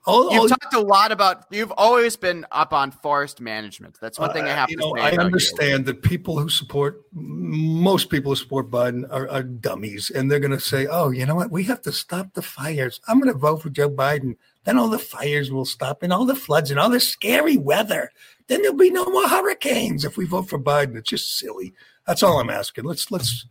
All- 0.04 0.32
You've 0.32 0.48
talked 0.50 0.74
a 0.74 0.80
lot 0.80 1.12
about. 1.12 1.44
You've 1.50 1.72
always 1.76 2.16
been 2.16 2.44
up 2.50 2.72
on 2.72 2.90
forest 2.90 3.40
management. 3.40 3.98
That's 4.00 4.18
one 4.18 4.32
thing 4.32 4.44
I 4.44 4.50
Uh, 4.50 4.54
have 4.56 4.70
you 4.70 4.76
to 4.78 4.82
know, 4.82 4.94
say. 4.96 5.00
I 5.02 5.08
about 5.10 5.20
you. 5.20 5.26
understand 5.26 5.86
that 5.86 6.02
people 6.02 6.38
who 6.40 6.48
support 6.48 7.02
most 7.12 8.08
people 8.10 8.32
who 8.32 8.36
support 8.36 8.68
Biden 8.70 9.04
are, 9.12 9.28
are 9.30 9.42
dummies, 9.44 10.10
and 10.10 10.28
they're 10.30 10.40
going 10.40 10.50
to 10.50 10.58
say, 10.60 10.86
"Oh, 10.90 11.10
you 11.10 11.24
know 11.24 11.36
what? 11.36 11.50
We 11.52 11.64
have 11.64 11.82
to 11.82 11.92
stop 11.92 12.34
the 12.34 12.42
fires. 12.42 13.00
I'm 13.06 13.20
going 13.20 13.32
to 13.32 13.38
vote 13.38 13.62
for 13.62 13.70
Joe 13.70 13.90
Biden. 13.90 14.36
Then 14.64 14.76
all 14.78 14.88
the 14.88 14.98
fires 14.98 15.52
will 15.52 15.64
stop, 15.64 16.02
and 16.02 16.12
all 16.12 16.24
the 16.24 16.34
floods, 16.36 16.70
and 16.70 16.80
all 16.80 16.90
the 16.90 16.98
scary 17.00 17.56
weather. 17.56 18.10
Then 18.48 18.62
there'll 18.62 18.76
be 18.76 18.90
no 18.90 19.04
more 19.04 19.28
hurricanes 19.28 20.04
if 20.04 20.16
we 20.16 20.24
vote 20.26 20.48
for 20.48 20.58
Biden. 20.58 20.96
It's 20.96 21.10
just 21.10 21.38
silly. 21.38 21.74
That's 22.08 22.22
all 22.24 22.40
I'm 22.40 22.50
asking. 22.50 22.84
Let's 22.84 23.10
let's. 23.12 23.46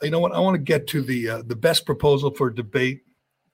You 0.00 0.10
know 0.10 0.20
what? 0.20 0.32
I 0.32 0.38
want 0.38 0.54
to 0.54 0.62
get 0.62 0.86
to 0.88 1.02
the 1.02 1.28
uh, 1.28 1.42
the 1.44 1.56
best 1.56 1.86
proposal 1.86 2.30
for 2.32 2.50
debate 2.50 3.00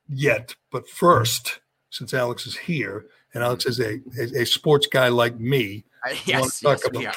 yet, 0.08 0.56
but 0.70 0.88
first, 0.88 1.60
since 1.92 2.12
Alex 2.12 2.46
is 2.46 2.56
here, 2.56 3.06
and 3.34 3.44
Alex 3.44 3.66
is 3.66 3.78
a 3.78 4.00
a, 4.18 4.42
a 4.42 4.44
sports 4.46 4.86
guy 4.88 5.08
like 5.08 5.38
me. 5.38 5.84
I- 6.04 6.10
I 6.10 6.10
wanna 6.10 6.18
yes, 6.26 6.60
talk 6.60 6.80
yes, 6.82 6.90
we 6.92 7.06
are. 7.06 7.14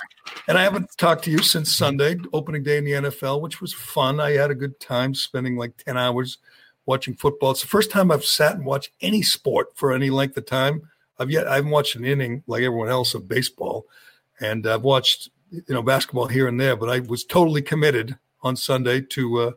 And 0.47 0.59
I 0.59 0.61
haven't 0.61 0.95
talked 0.97 1.23
to 1.23 1.31
you 1.31 1.39
since 1.39 1.75
Sunday, 1.75 2.17
opening 2.33 2.61
day 2.61 2.77
in 2.77 2.85
the 2.85 2.91
NFL, 2.91 3.41
which 3.41 3.59
was 3.59 3.73
fun. 3.73 4.19
I 4.19 4.33
had 4.33 4.51
a 4.51 4.55
good 4.55 4.79
time 4.79 5.15
spending 5.15 5.55
like 5.55 5.75
10 5.77 5.97
hours 5.97 6.37
watching 6.85 7.15
football. 7.15 7.49
It's 7.49 7.61
the 7.61 7.67
first 7.67 7.89
time 7.89 8.11
I've 8.11 8.23
sat 8.23 8.53
and 8.55 8.63
watched 8.63 8.91
any 9.01 9.23
sport 9.23 9.75
for 9.75 9.91
any 9.91 10.11
length 10.11 10.37
of 10.37 10.45
time. 10.45 10.87
I've 11.17 11.31
yet 11.31 11.47
I 11.47 11.55
haven't 11.55 11.71
watched 11.71 11.95
an 11.95 12.05
inning 12.05 12.43
like 12.45 12.61
everyone 12.61 12.89
else 12.89 13.15
of 13.15 13.27
baseball. 13.27 13.87
And 14.39 14.67
I've 14.67 14.83
watched, 14.83 15.29
you 15.49 15.63
know, 15.69 15.81
basketball 15.81 16.27
here 16.27 16.47
and 16.47 16.59
there, 16.59 16.75
but 16.75 16.89
I 16.89 16.99
was 16.99 17.23
totally 17.23 17.63
committed 17.63 18.19
on 18.43 18.55
Sunday 18.55 19.01
to 19.01 19.39
uh 19.39 19.51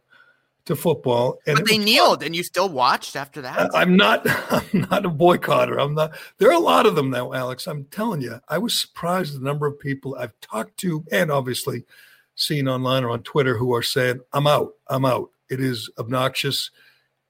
to 0.69 0.77
football. 0.77 1.39
And 1.47 1.57
But 1.57 1.67
they 1.67 1.79
was 1.79 1.87
kneeled, 1.87 2.23
and 2.23 2.37
you 2.37 2.43
still 2.43 2.69
watched 2.69 3.17
after 3.17 3.41
that. 3.43 3.75
I'm 3.75 3.97
not. 3.97 4.23
I'm 4.53 4.87
not 4.91 5.05
a 5.05 5.11
boycotter. 5.11 5.83
I'm 5.83 5.95
not. 5.95 6.13
There 6.39 6.49
are 6.49 6.55
a 6.55 6.61
lot 6.61 6.87
of 6.87 6.95
them 6.95 7.11
now, 7.11 7.33
Alex. 7.33 7.67
I'm 7.67 7.85
telling 7.87 8.21
you. 8.21 8.41
I 8.49 8.59
was 8.59 8.79
surprised 8.79 9.35
at 9.35 9.41
the 9.41 9.47
number 9.47 9.67
of 9.67 9.81
people 9.81 10.15
I've 10.15 10.39
talked 10.41 10.77
to, 10.79 11.05
and 11.11 11.31
obviously 11.31 11.85
seen 12.35 12.69
online 12.69 13.03
or 13.03 13.11
on 13.11 13.23
Twitter, 13.23 13.57
who 13.57 13.75
are 13.75 13.83
saying, 13.83 14.21
"I'm 14.33 14.47
out. 14.47 14.75
I'm 14.87 15.05
out. 15.05 15.31
It 15.51 15.61
is 15.61 15.91
obnoxious." 15.99 16.71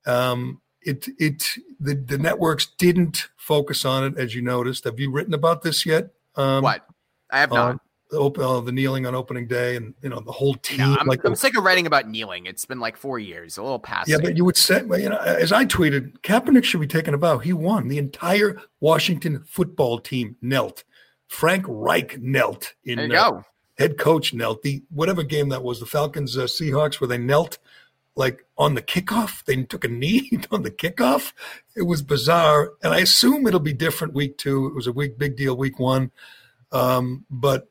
Um, 0.05 0.61
it 0.83 1.09
it 1.19 1.45
the 1.79 1.95
the 1.95 2.19
networks 2.19 2.67
didn't 2.77 3.29
focus 3.37 3.85
on 3.85 4.05
it, 4.05 4.19
as 4.19 4.35
you 4.35 4.43
noticed. 4.43 4.85
Have 4.85 4.99
you 4.99 5.13
written 5.13 5.35
about 5.35 5.63
this 5.63 5.87
yet? 5.87 6.11
Um, 6.35 6.63
what? 6.63 6.85
I 7.31 7.41
have 7.41 7.51
not. 7.51 7.81
The, 8.11 8.19
op- 8.19 8.39
uh, 8.39 8.61
the 8.61 8.73
kneeling 8.73 9.07
on 9.07 9.15
opening 9.15 9.47
day, 9.47 9.77
and 9.77 9.95
you 10.03 10.09
know 10.09 10.21
the 10.21 10.33
whole 10.33 10.55
team. 10.55 10.79
No, 10.79 10.97
I'm, 10.99 11.07
like 11.07 11.25
I'm 11.25 11.35
sick 11.35 11.57
of 11.57 11.65
writing 11.65 11.87
about 11.87 12.09
kneeling. 12.09 12.47
It's 12.47 12.65
been 12.65 12.81
like 12.81 12.97
four 12.97 13.19
years, 13.19 13.59
a 13.59 13.63
little 13.63 13.79
past. 13.79 14.09
Yeah, 14.09 14.19
but 14.23 14.37
you 14.37 14.45
would 14.45 14.57
say, 14.57 14.83
well, 14.83 14.99
you 14.99 15.09
know, 15.09 15.19
as 15.19 15.53
I 15.53 15.67
tweeted, 15.67 16.19
Kaepernick 16.21 16.65
should 16.65 16.81
be 16.81 16.87
taken 16.87 17.15
a 17.15 17.19
bow. 17.19 17.39
He 17.39 17.53
won. 17.53 17.89
The 17.89 17.99
entire 17.99 18.61
Washington 18.81 19.45
football 19.47 19.99
team 19.99 20.37
knelt. 20.41 20.85
Frank 21.27 21.65
Reich 21.69 22.19
knelt. 22.21 22.75
In, 22.85 22.97
There 22.97 23.07
you 23.07 23.17
uh, 23.17 23.31
go. 23.31 23.45
head 23.77 23.99
coach 23.99 24.33
knelt. 24.33 24.63
The 24.63 24.83
whatever 24.91 25.23
game 25.23 25.51
that 25.51 25.63
was, 25.63 25.81
the 25.81 25.87
Falcons 25.87 26.39
uh, 26.39 26.45
Seahawks, 26.45 27.01
where 27.01 27.09
they 27.09 27.19
knelt 27.19 27.59
like 28.19 28.45
on 28.59 28.75
the 28.75 28.83
kickoff. 28.83 29.45
They 29.45 29.63
took 29.63 29.85
a 29.85 29.89
knee 30.03 30.31
on 30.51 30.63
the 30.63 30.71
kickoff. 30.71 31.33
It 31.77 31.83
was 31.83 32.03
bizarre, 32.03 32.73
and 32.83 32.93
I 32.93 32.99
assume 32.99 33.47
it'll 33.47 33.61
be 33.61 33.73
different 33.73 34.15
week 34.15 34.37
two. 34.37 34.67
It 34.67 34.75
was 34.75 34.87
a 34.87 34.93
week 34.93 35.19
big 35.19 35.37
deal 35.37 35.57
week 35.57 35.79
one, 35.79 36.11
um, 36.73 37.25
but 37.31 37.69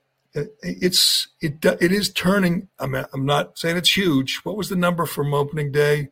it's 0.61 1.27
it 1.41 1.63
it 1.63 1.91
is 1.91 2.11
turning. 2.11 2.67
I'm 2.79 2.95
I'm 2.95 3.25
not 3.25 3.57
saying 3.57 3.77
it's 3.77 3.95
huge. 3.95 4.41
What 4.43 4.57
was 4.57 4.69
the 4.69 4.75
number 4.75 5.05
from 5.05 5.33
opening 5.33 5.71
day 5.71 6.09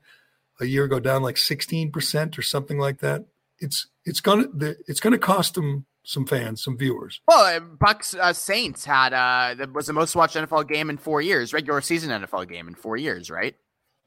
a 0.60 0.66
year 0.66 0.86
ago? 0.86 1.00
Down 1.00 1.24
like 1.24 1.38
16 1.38 1.92
percent 1.92 2.38
or 2.38 2.42
something 2.42 2.78
like 2.78 3.00
that. 3.00 3.26
It's 3.60 3.88
it's 4.06 4.22
gonna 4.22 4.46
it's 4.88 5.00
gonna 5.00 5.18
cost 5.18 5.56
them 5.56 5.86
some 6.04 6.26
fans, 6.26 6.64
some 6.64 6.78
viewers. 6.78 7.22
Well, 7.28 7.44
uh, 7.44 7.60
Bucks 7.60 8.16
uh, 8.16 8.34
Saints 8.34 8.86
had 8.86 9.14
uh, 9.14 9.56
that 9.56 9.74
was 9.74 9.88
the 9.88 9.94
most 9.94 10.16
watched 10.16 10.36
NFL 10.36 10.68
game 10.68 10.90
in 10.90 10.98
four 10.98 11.22
years, 11.22 11.54
regular 11.54 11.82
season 11.82 12.10
NFL 12.10 12.48
game 12.48 12.68
in 12.68 12.76
four 12.76 12.98
years, 12.98 13.30
right? 13.30 13.56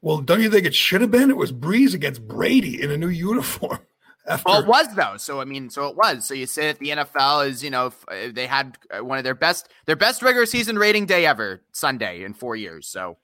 Well, 0.01 0.19
don't 0.21 0.41
you 0.41 0.49
think 0.49 0.65
it 0.65 0.75
should 0.75 1.01
have 1.01 1.11
been? 1.11 1.29
It 1.29 1.37
was 1.37 1.51
Brees 1.51 1.93
against 1.93 2.25
Brady 2.27 2.81
in 2.81 2.89
a 2.89 2.97
new 2.97 3.09
uniform. 3.09 3.79
After 4.29 4.43
Well, 4.45 4.61
it 4.61 4.67
was 4.67 4.95
though. 4.95 5.17
So 5.17 5.41
I 5.41 5.45
mean, 5.45 5.69
so 5.69 5.87
it 5.87 5.95
was. 5.95 6.25
So 6.25 6.33
you 6.33 6.45
say 6.45 6.67
that 6.67 6.79
the 6.79 6.89
NFL 6.89 7.47
is, 7.49 7.63
you 7.63 7.69
know, 7.69 7.91
uh, 8.07 8.29
they 8.31 8.47
had 8.47 8.77
uh, 8.91 9.03
one 9.03 9.17
of 9.17 9.23
their 9.23 9.35
best, 9.35 9.69
their 9.85 9.95
best 9.95 10.21
regular 10.21 10.45
season 10.45 10.77
rating 10.77 11.05
day 11.05 11.25
ever 11.25 11.61
Sunday 11.71 12.23
in 12.23 12.33
four 12.33 12.55
years. 12.55 12.87
So 12.87 13.17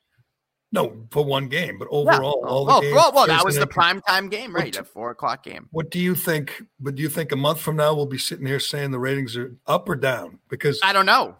no 0.72 1.06
for 1.12 1.24
one 1.24 1.48
game, 1.48 1.78
but 1.78 1.88
Yeah. 1.92 1.98
overall, 1.98 2.44
all 2.46 2.66
the 2.66 2.72
well, 2.72 2.82
games, 2.82 2.96
well, 2.96 3.12
well, 3.14 3.28
that 3.28 3.46
was 3.46 3.56
the 3.56 3.68
prime 3.68 4.02
time 4.02 4.28
game, 4.30 4.54
right? 4.54 4.76
What- 4.76 4.82
A 4.82 4.84
four 4.84 5.12
o'clock 5.12 5.44
game. 5.44 5.68
What 5.72 5.92
do 5.92 6.00
you 6.00 6.16
think? 6.16 6.64
But 6.80 6.96
do 6.96 7.02
you 7.04 7.10
think 7.10 7.32
a 7.32 7.36
month 7.38 7.62
from 7.62 7.76
now 7.76 7.94
we'll 7.94 8.06
be 8.08 8.18
sitting 8.18 8.46
here 8.46 8.60
saying 8.60 8.92
the 8.92 9.00
ratings 9.00 9.38
are 9.38 9.56
up 9.68 9.88
or 9.88 9.96
down? 9.96 10.40
Because 10.50 10.80
I 10.84 10.92
don't 10.92 11.06
know. 11.06 11.36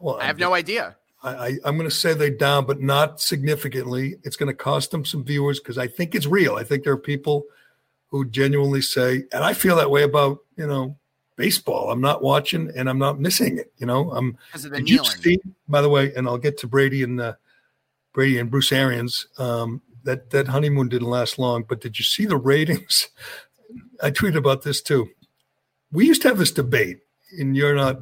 well, 0.00 0.16
I 0.20 0.24
have 0.24 0.38
no 0.38 0.54
idea. 0.54 0.96
I, 1.22 1.58
I'm 1.66 1.76
going 1.76 1.86
to 1.86 1.94
say 1.94 2.14
they're 2.14 2.30
down, 2.30 2.64
but 2.64 2.80
not 2.80 3.20
significantly. 3.20 4.16
It's 4.22 4.36
going 4.36 4.46
to 4.46 4.54
cost 4.54 4.90
them 4.90 5.04
some 5.04 5.22
viewers 5.22 5.60
because 5.60 5.76
I 5.76 5.86
think 5.86 6.14
it's 6.14 6.24
real. 6.24 6.54
I 6.56 6.64
think 6.64 6.82
there 6.82 6.94
are 6.94 6.96
people 6.96 7.44
who 8.10 8.24
genuinely 8.24 8.82
say, 8.82 9.24
and 9.32 9.44
I 9.44 9.54
feel 9.54 9.76
that 9.76 9.90
way 9.90 10.02
about 10.02 10.38
you 10.56 10.66
know 10.66 10.96
baseball. 11.36 11.90
I'm 11.90 12.00
not 12.00 12.22
watching 12.22 12.70
and 12.76 12.88
I'm 12.88 12.98
not 12.98 13.18
missing 13.18 13.58
it. 13.58 13.72
You 13.78 13.86
know, 13.86 14.10
I'm. 14.12 14.36
Did 14.52 14.90
you 14.90 15.04
see? 15.04 15.38
By 15.68 15.80
the 15.80 15.88
way, 15.88 16.12
and 16.14 16.28
I'll 16.28 16.38
get 16.38 16.58
to 16.58 16.66
Brady 16.66 17.02
and 17.02 17.20
uh, 17.20 17.34
Brady 18.12 18.38
and 18.38 18.50
Bruce 18.50 18.72
Arians. 18.72 19.26
Um, 19.38 19.82
that 20.04 20.30
that 20.30 20.48
honeymoon 20.48 20.88
didn't 20.88 21.08
last 21.08 21.38
long, 21.38 21.64
but 21.68 21.80
did 21.80 21.98
you 21.98 22.04
see 22.04 22.26
the 22.26 22.36
ratings? 22.36 23.08
I 24.02 24.10
tweeted 24.10 24.36
about 24.36 24.62
this 24.62 24.82
too. 24.82 25.08
We 25.92 26.06
used 26.06 26.22
to 26.22 26.28
have 26.28 26.38
this 26.38 26.52
debate, 26.52 27.00
and 27.38 27.56
you're 27.56 27.74
not 27.74 28.00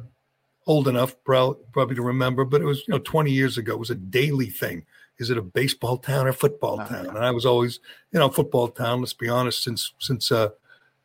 old 0.67 0.87
enough 0.87 1.15
probably 1.23 1.95
to 1.95 2.01
remember, 2.01 2.45
but 2.45 2.61
it 2.61 2.65
was 2.65 2.79
you 2.87 2.93
know 2.93 2.99
20 2.99 3.31
years 3.31 3.57
ago. 3.57 3.73
It 3.73 3.79
was 3.79 3.89
a 3.89 3.95
daily 3.95 4.49
thing. 4.49 4.85
Is 5.19 5.29
it 5.29 5.37
a 5.37 5.41
baseball 5.41 5.97
town 5.97 6.27
or 6.27 6.33
football 6.33 6.77
town? 6.77 7.07
And 7.07 7.17
I 7.17 7.31
was 7.31 7.45
always, 7.45 7.79
you 8.11 8.19
know, 8.19 8.29
football 8.29 8.69
town. 8.69 9.01
Let's 9.01 9.13
be 9.13 9.27
honest. 9.29 9.63
Since 9.63 9.93
since 9.99 10.31
uh, 10.31 10.49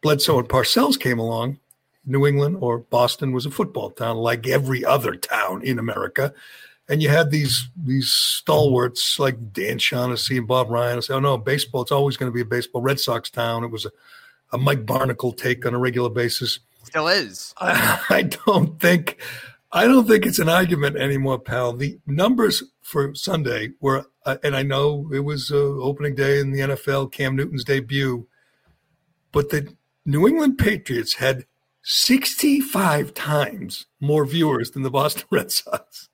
Bledsoe 0.03 0.39
and 0.39 0.49
Parcells 0.49 0.99
came 0.99 1.19
along, 1.19 1.59
New 2.07 2.27
England 2.27 2.59
or 2.61 2.79
Boston 2.79 3.33
was 3.33 3.47
a 3.47 3.51
football 3.51 3.91
town, 3.91 4.17
like 4.17 4.47
every 4.47 4.85
other 4.85 5.17
town 5.17 5.63
in 5.63 5.79
America. 5.79 6.33
And 6.89 7.03
you 7.03 7.09
had 7.09 7.31
these 7.31 7.69
these 7.77 8.13
stalwarts 8.13 9.19
like 9.19 9.53
Dan 9.53 9.79
Shaughnessy 9.79 10.37
and 10.37 10.47
Bob 10.47 10.71
Ryan 10.71 10.99
I 10.99 11.01
say, 11.01 11.15
"Oh 11.15 11.21
no, 11.21 11.39
baseball! 11.39 11.83
It's 11.83 11.93
always 11.93 12.17
going 12.17 12.31
to 12.31 12.35
be 12.35 12.43
a 12.43 12.47
baseball 12.47 12.83
Red 12.83 13.01
Sox 13.01 13.31
town." 13.31 13.65
It 13.65 13.71
was 13.71 13.87
a, 13.87 13.91
a 14.53 14.59
Mike 14.59 14.85
Barnicle 14.85 15.37
take 15.37 15.65
on 15.65 15.75
a 15.75 15.79
regular 15.79 16.11
basis. 16.11 16.61
Still 16.85 17.09
is. 17.09 17.55
I, 17.59 18.01
I 18.11 18.23
don't 18.23 18.79
think 18.79 19.19
I 19.73 19.87
don't 19.87 20.07
think 20.07 20.25
it's 20.27 20.39
an 20.39 20.49
argument 20.49 20.97
anymore, 20.97 21.39
pal. 21.39 21.73
The 21.73 21.99
numbers 22.07 22.63
for 22.85 23.15
Sunday 23.15 23.71
were, 23.81 24.07
uh, 24.27 24.37
and 24.45 24.55
I 24.55 24.63
know 24.63 25.11
it 25.13 25.21
was 25.21 25.51
uh, 25.51 25.57
opening 25.57 26.15
day 26.15 26.39
in 26.39 26.53
the 26.53 26.61
NFL, 26.61 27.11
Cam 27.11 27.35
Newton's 27.35 27.65
debut, 27.65 28.29
but 29.33 29.51
the 29.51 29.75
New 30.05 30.29
England 30.29 30.59
Patriots 30.59 31.15
had 31.15 31.47
65 31.83 33.15
times 33.15 33.87
more 34.01 34.27
viewers 34.27 34.71
than 34.71 34.83
the 34.83 34.91
Boston 34.91 35.25
Red 35.31 35.51
Sox. 35.51 36.09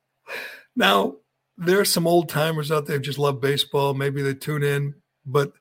Now, 0.76 1.16
there 1.58 1.80
are 1.80 1.84
some 1.84 2.06
old 2.06 2.28
timers 2.28 2.70
out 2.70 2.86
there 2.86 2.96
who 2.96 3.02
just 3.02 3.18
love 3.18 3.40
baseball. 3.40 3.92
Maybe 3.92 4.22
they 4.22 4.34
tune 4.34 4.62
in, 4.62 4.94
but 5.26 5.52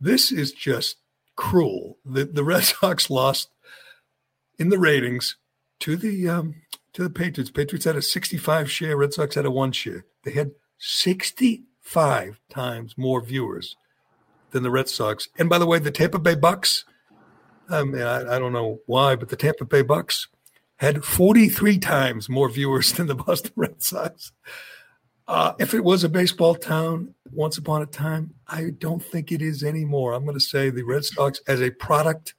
this 0.00 0.30
is 0.30 0.52
just 0.52 0.96
cruel. 1.36 1.98
The, 2.04 2.24
the 2.24 2.44
Red 2.44 2.62
Sox 2.64 3.10
lost 3.10 3.50
in 4.56 4.68
the 4.68 4.78
ratings 4.78 5.36
to 5.80 5.96
the 5.96 6.28
um, 6.28 6.54
to 6.92 7.02
the 7.02 7.10
Patriots. 7.10 7.50
Patriots 7.50 7.84
had 7.84 7.96
a 7.96 8.02
65 8.02 8.70
share. 8.70 8.96
Red 8.96 9.12
Sox 9.12 9.34
had 9.34 9.44
a 9.44 9.50
one 9.50 9.72
share. 9.72 10.06
They 10.24 10.32
had 10.32 10.52
65 10.78 12.40
times 12.48 12.96
more 12.96 13.20
viewers 13.20 13.76
than 14.50 14.62
the 14.62 14.70
Red 14.70 14.88
Sox. 14.88 15.28
And 15.38 15.48
by 15.48 15.58
the 15.58 15.66
way, 15.66 15.78
the 15.78 15.90
Tampa 15.90 16.18
Bay 16.18 16.34
Bucks. 16.34 16.84
I 17.68 17.82
mean, 17.84 18.02
I, 18.02 18.36
I 18.36 18.38
don't 18.38 18.52
know 18.52 18.80
why, 18.86 19.16
but 19.16 19.28
the 19.28 19.36
Tampa 19.36 19.64
Bay 19.64 19.82
Bucks 19.82 20.28
had 20.76 21.04
43 21.04 21.78
times 21.78 22.28
more 22.28 22.48
viewers 22.48 22.92
than 22.94 23.06
the 23.06 23.14
Boston 23.14 23.52
Red 23.56 23.82
Sox. 23.82 24.32
Uh, 25.26 25.54
if 25.58 25.72
it 25.72 25.82
was 25.82 26.04
a 26.04 26.08
baseball 26.08 26.54
town 26.54 27.14
once 27.32 27.56
upon 27.56 27.80
a 27.80 27.86
time, 27.86 28.34
I 28.46 28.70
don't 28.78 29.02
think 29.02 29.32
it 29.32 29.40
is 29.40 29.64
anymore. 29.64 30.12
I'm 30.12 30.24
going 30.24 30.34
to 30.34 30.40
say 30.40 30.68
the 30.68 30.82
Red 30.82 31.04
Sox 31.04 31.40
as 31.46 31.62
a 31.62 31.70
product 31.70 32.34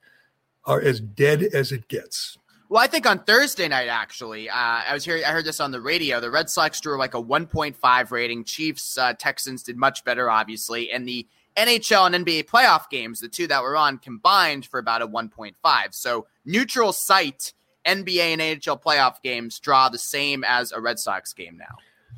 are 0.66 0.80
as 0.80 1.00
dead 1.00 1.42
as 1.42 1.72
it 1.72 1.88
gets. 1.88 2.38
Well, 2.68 2.82
I 2.84 2.88
think 2.88 3.06
on 3.06 3.20
Thursday 3.20 3.68
night, 3.68 3.88
actually, 3.88 4.50
uh, 4.50 4.56
I 4.56 4.94
was 4.94 5.06
here. 5.06 5.22
I 5.26 5.32
heard 5.32 5.46
this 5.46 5.60
on 5.60 5.72
the 5.72 5.82
radio. 5.82 6.20
The 6.20 6.32
Red 6.32 6.50
Sox 6.50 6.82
drew 6.82 6.98
like 6.98 7.14
a 7.14 7.22
1.5 7.22 8.12
rating. 8.12 8.44
Chiefs, 8.44 8.98
uh, 8.98 9.14
Texans 9.14 9.62
did 9.62 9.78
much 9.78 10.04
better, 10.04 10.30
obviously, 10.30 10.92
and 10.92 11.08
the 11.08 11.28
NHL 11.56 12.12
and 12.12 12.26
NBA 12.26 12.46
playoff 12.46 12.90
games, 12.90 13.20
the 13.20 13.30
two 13.30 13.48
that 13.48 13.62
were 13.62 13.78
on, 13.78 14.00
combined 14.00 14.66
for 14.66 14.80
about 14.80 15.04
a 15.04 15.08
1.5. 15.08 15.54
So 15.92 16.26
neutral 16.44 16.92
site 16.92 17.54
NBA 17.86 18.34
and 18.34 18.42
NHL 18.42 18.82
playoff 18.82 19.22
games 19.22 19.60
draw 19.60 19.90
the 19.90 20.00
same 20.00 20.44
as 20.44 20.72
a 20.72 20.82
Red 20.82 21.00
Sox 21.00 21.34
game 21.34 21.58
now. 21.58 21.76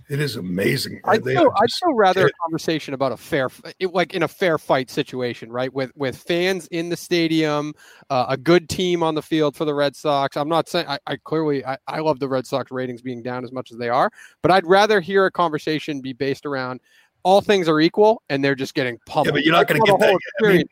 It 0.09 0.19
is 0.19 0.35
amazing. 0.37 1.01
I'd 1.03 1.21
still, 1.21 1.51
I'd 1.61 1.69
still 1.69 1.93
rather 1.93 2.27
a 2.27 2.31
conversation 2.43 2.93
about 2.93 3.11
a 3.11 3.17
fair, 3.17 3.49
like 3.81 4.13
in 4.13 4.23
a 4.23 4.27
fair 4.27 4.57
fight 4.57 4.89
situation, 4.89 5.51
right? 5.51 5.73
With 5.73 5.91
with 5.95 6.17
fans 6.17 6.67
in 6.67 6.89
the 6.89 6.95
stadium, 6.95 7.73
uh, 8.09 8.25
a 8.29 8.37
good 8.37 8.69
team 8.69 9.03
on 9.03 9.15
the 9.15 9.21
field 9.21 9.55
for 9.55 9.65
the 9.65 9.73
Red 9.73 9.95
Sox. 9.95 10.37
I'm 10.37 10.49
not 10.49 10.69
saying 10.69 10.87
I, 10.87 10.99
I 11.07 11.17
clearly 11.17 11.65
I, 11.65 11.77
I 11.87 11.99
love 11.99 12.19
the 12.19 12.29
Red 12.29 12.47
Sox 12.47 12.71
ratings 12.71 13.01
being 13.01 13.21
down 13.21 13.43
as 13.43 13.51
much 13.51 13.71
as 13.71 13.77
they 13.77 13.89
are, 13.89 14.09
but 14.41 14.51
I'd 14.51 14.65
rather 14.65 15.01
hear 15.01 15.25
a 15.25 15.31
conversation 15.31 15.99
be 15.99 16.13
based 16.13 16.45
around 16.45 16.79
all 17.23 17.41
things 17.41 17.67
are 17.67 17.81
equal 17.81 18.23
and 18.29 18.41
they're 18.41 18.55
just 18.55 18.73
getting 18.73 18.97
pummeled. 19.05 19.27
Yeah, 19.27 19.31
but 19.33 19.43
you're 19.43 19.53
not 19.53 19.67
going 19.67 19.81
to 19.81 19.91
get 19.91 19.99
that. 19.99 20.19
I, 20.41 20.47
mean, 20.47 20.65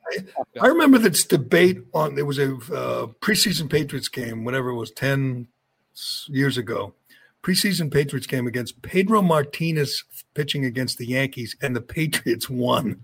I, 0.62 0.68
remember 0.68 0.98
this 0.98 1.26
debate 1.26 1.80
on. 1.94 2.16
There 2.16 2.26
was 2.26 2.40
a 2.40 2.54
uh, 2.54 3.08
preseason 3.20 3.70
Patriots 3.70 4.08
game, 4.08 4.46
whenever 4.46 4.70
it 4.70 4.76
was 4.76 4.92
ten 4.92 5.50
years 6.28 6.58
ago. 6.58 6.94
Preseason 7.46 7.94
Patriots 7.94 8.26
game 8.26 8.48
against 8.48 8.82
Pedro 8.82 9.22
Martinez 9.22 10.04
pitching 10.34 10.66
against 10.66 10.98
the 10.98 11.06
Yankees, 11.06 11.56
and 11.62 11.76
the 11.76 11.82
Patriots 11.82 12.50
won. 12.50 13.00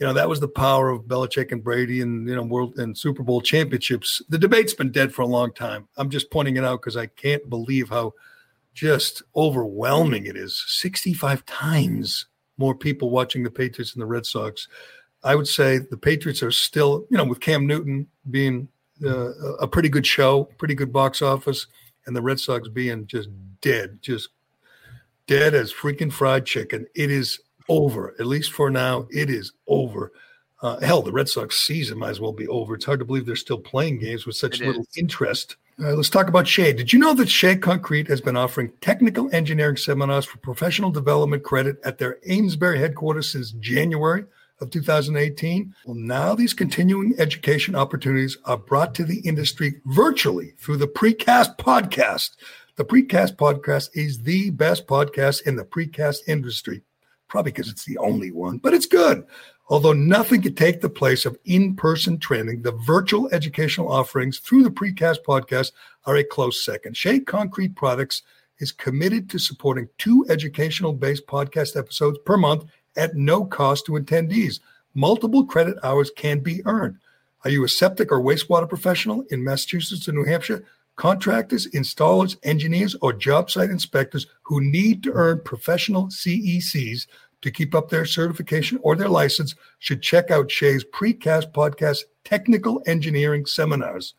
You 0.00 0.06
know 0.06 0.12
that 0.12 0.28
was 0.28 0.40
the 0.40 0.48
power 0.48 0.90
of 0.90 1.04
Belichick 1.04 1.52
and 1.52 1.62
Brady, 1.62 2.00
and 2.00 2.28
you 2.28 2.34
know 2.34 2.42
World 2.42 2.80
and 2.80 2.98
Super 2.98 3.22
Bowl 3.22 3.40
championships. 3.40 4.20
The 4.28 4.38
debate's 4.38 4.74
been 4.74 4.90
dead 4.90 5.14
for 5.14 5.22
a 5.22 5.26
long 5.26 5.52
time. 5.52 5.86
I'm 5.96 6.10
just 6.10 6.32
pointing 6.32 6.56
it 6.56 6.64
out 6.64 6.80
because 6.80 6.96
I 6.96 7.06
can't 7.06 7.48
believe 7.48 7.88
how 7.88 8.14
just 8.74 9.22
overwhelming 9.36 10.26
it 10.26 10.36
is. 10.36 10.64
65 10.66 11.46
times 11.46 12.26
more 12.58 12.74
people 12.74 13.10
watching 13.10 13.44
the 13.44 13.50
Patriots 13.52 13.94
and 13.94 14.02
the 14.02 14.06
Red 14.06 14.26
Sox. 14.26 14.66
I 15.22 15.36
would 15.36 15.46
say 15.48 15.78
the 15.78 15.96
Patriots 15.96 16.42
are 16.42 16.50
still, 16.50 17.06
you 17.08 17.16
know, 17.16 17.24
with 17.24 17.40
Cam 17.40 17.68
Newton 17.68 18.08
being 18.30 18.68
uh, 19.04 19.56
a 19.58 19.68
pretty 19.68 19.88
good 19.88 20.06
show, 20.06 20.44
pretty 20.58 20.74
good 20.74 20.92
box 20.92 21.22
office, 21.22 21.68
and 22.06 22.14
the 22.14 22.22
Red 22.22 22.40
Sox 22.40 22.68
being 22.68 23.06
just 23.06 23.28
dead, 23.60 23.98
just 24.02 24.30
dead 25.26 25.54
as 25.54 25.72
freaking 25.72 26.12
fried 26.12 26.46
chicken. 26.46 26.86
It 26.94 27.10
is 27.10 27.40
over, 27.68 28.14
at 28.18 28.26
least 28.26 28.52
for 28.52 28.70
now. 28.70 29.06
It 29.10 29.28
is 29.30 29.52
over. 29.66 30.12
Uh, 30.62 30.80
hell, 30.80 31.02
the 31.02 31.12
Red 31.12 31.28
Sox 31.28 31.58
season 31.58 31.98
might 31.98 32.10
as 32.10 32.20
well 32.20 32.32
be 32.32 32.48
over. 32.48 32.74
It's 32.74 32.84
hard 32.84 33.00
to 33.00 33.04
believe 33.04 33.26
they're 33.26 33.36
still 33.36 33.58
playing 33.58 33.98
games 33.98 34.24
with 34.24 34.36
such 34.36 34.60
It 34.60 34.66
little 34.66 34.82
is. 34.82 34.96
interest. 34.96 35.56
Uh, 35.78 35.92
let's 35.92 36.08
talk 36.08 36.28
about 36.28 36.48
Shea. 36.48 36.72
Did 36.72 36.92
you 36.92 36.98
know 36.98 37.12
that 37.14 37.28
Shea 37.28 37.56
Concrete 37.56 38.08
has 38.08 38.22
been 38.22 38.36
offering 38.36 38.72
technical 38.80 39.28
engineering 39.34 39.76
seminars 39.76 40.24
for 40.24 40.38
professional 40.38 40.90
development 40.90 41.42
credit 41.42 41.76
at 41.84 41.98
their 41.98 42.18
Amesbury 42.26 42.78
headquarters 42.78 43.30
since 43.30 43.50
January 43.52 44.24
of 44.60 44.70
2018? 44.70 45.74
Well, 45.84 45.94
now 45.94 46.34
these 46.34 46.54
continuing 46.54 47.14
education 47.18 47.74
opportunities 47.74 48.38
are 48.44 48.56
brought 48.56 48.94
to 48.96 49.04
the 49.04 49.20
industry 49.20 49.80
virtually 49.86 50.54
through 50.58 50.78
the 50.78 50.88
Precast 50.88 51.58
Podcast. 51.58 52.30
The 52.76 52.84
Precast 52.84 53.36
Podcast 53.36 53.90
is 53.94 54.22
the 54.22 54.50
best 54.50 54.86
podcast 54.86 55.46
in 55.46 55.56
the 55.56 55.64
precast 55.64 56.20
industry, 56.26 56.82
probably 57.28 57.52
because 57.52 57.70
it's 57.70 57.84
the 57.84 57.98
only 57.98 58.30
one, 58.30 58.58
but 58.58 58.74
it's 58.74 58.86
good. 58.86 59.26
Although 59.68 59.94
nothing 59.94 60.42
could 60.42 60.56
take 60.56 60.80
the 60.80 60.88
place 60.88 61.26
of 61.26 61.38
in 61.44 61.74
person 61.74 62.18
training, 62.18 62.62
the 62.62 62.72
virtual 62.72 63.28
educational 63.32 63.90
offerings 63.90 64.38
through 64.38 64.62
the 64.62 64.70
Precast 64.70 65.24
podcast 65.26 65.72
are 66.04 66.16
a 66.16 66.24
close 66.24 66.64
second. 66.64 66.96
Shea 66.96 67.18
Concrete 67.18 67.74
Products 67.74 68.22
is 68.58 68.72
committed 68.72 69.28
to 69.30 69.38
supporting 69.38 69.88
two 69.98 70.24
educational 70.28 70.92
based 70.92 71.26
podcast 71.26 71.76
episodes 71.76 72.18
per 72.24 72.36
month 72.36 72.64
at 72.96 73.16
no 73.16 73.44
cost 73.44 73.86
to 73.86 73.92
attendees. 73.92 74.60
Multiple 74.94 75.44
credit 75.44 75.76
hours 75.82 76.10
can 76.16 76.40
be 76.40 76.64
earned. 76.66 76.98
Are 77.44 77.50
you 77.50 77.64
a 77.64 77.68
septic 77.68 78.10
or 78.10 78.20
wastewater 78.20 78.68
professional 78.68 79.24
in 79.30 79.44
Massachusetts 79.44 80.08
or 80.08 80.12
New 80.12 80.24
Hampshire? 80.24 80.64
Contractors, 80.96 81.68
installers, 81.68 82.36
engineers, 82.42 82.96
or 83.02 83.12
job 83.12 83.50
site 83.50 83.70
inspectors 83.70 84.26
who 84.42 84.60
need 84.60 85.02
to 85.02 85.12
earn 85.12 85.40
professional 85.44 86.06
CECs 86.06 87.06
to 87.42 87.50
keep 87.50 87.74
up 87.74 87.90
their 87.90 88.06
certification 88.06 88.78
or 88.82 88.96
their 88.96 89.08
license 89.08 89.54
should 89.78 90.02
check 90.02 90.30
out 90.30 90.50
Shea's 90.50 90.84
Precast 90.84 91.52
Podcast 91.52 92.04
Technical 92.24 92.82
Engineering 92.86 93.44
Seminars. 93.44 94.14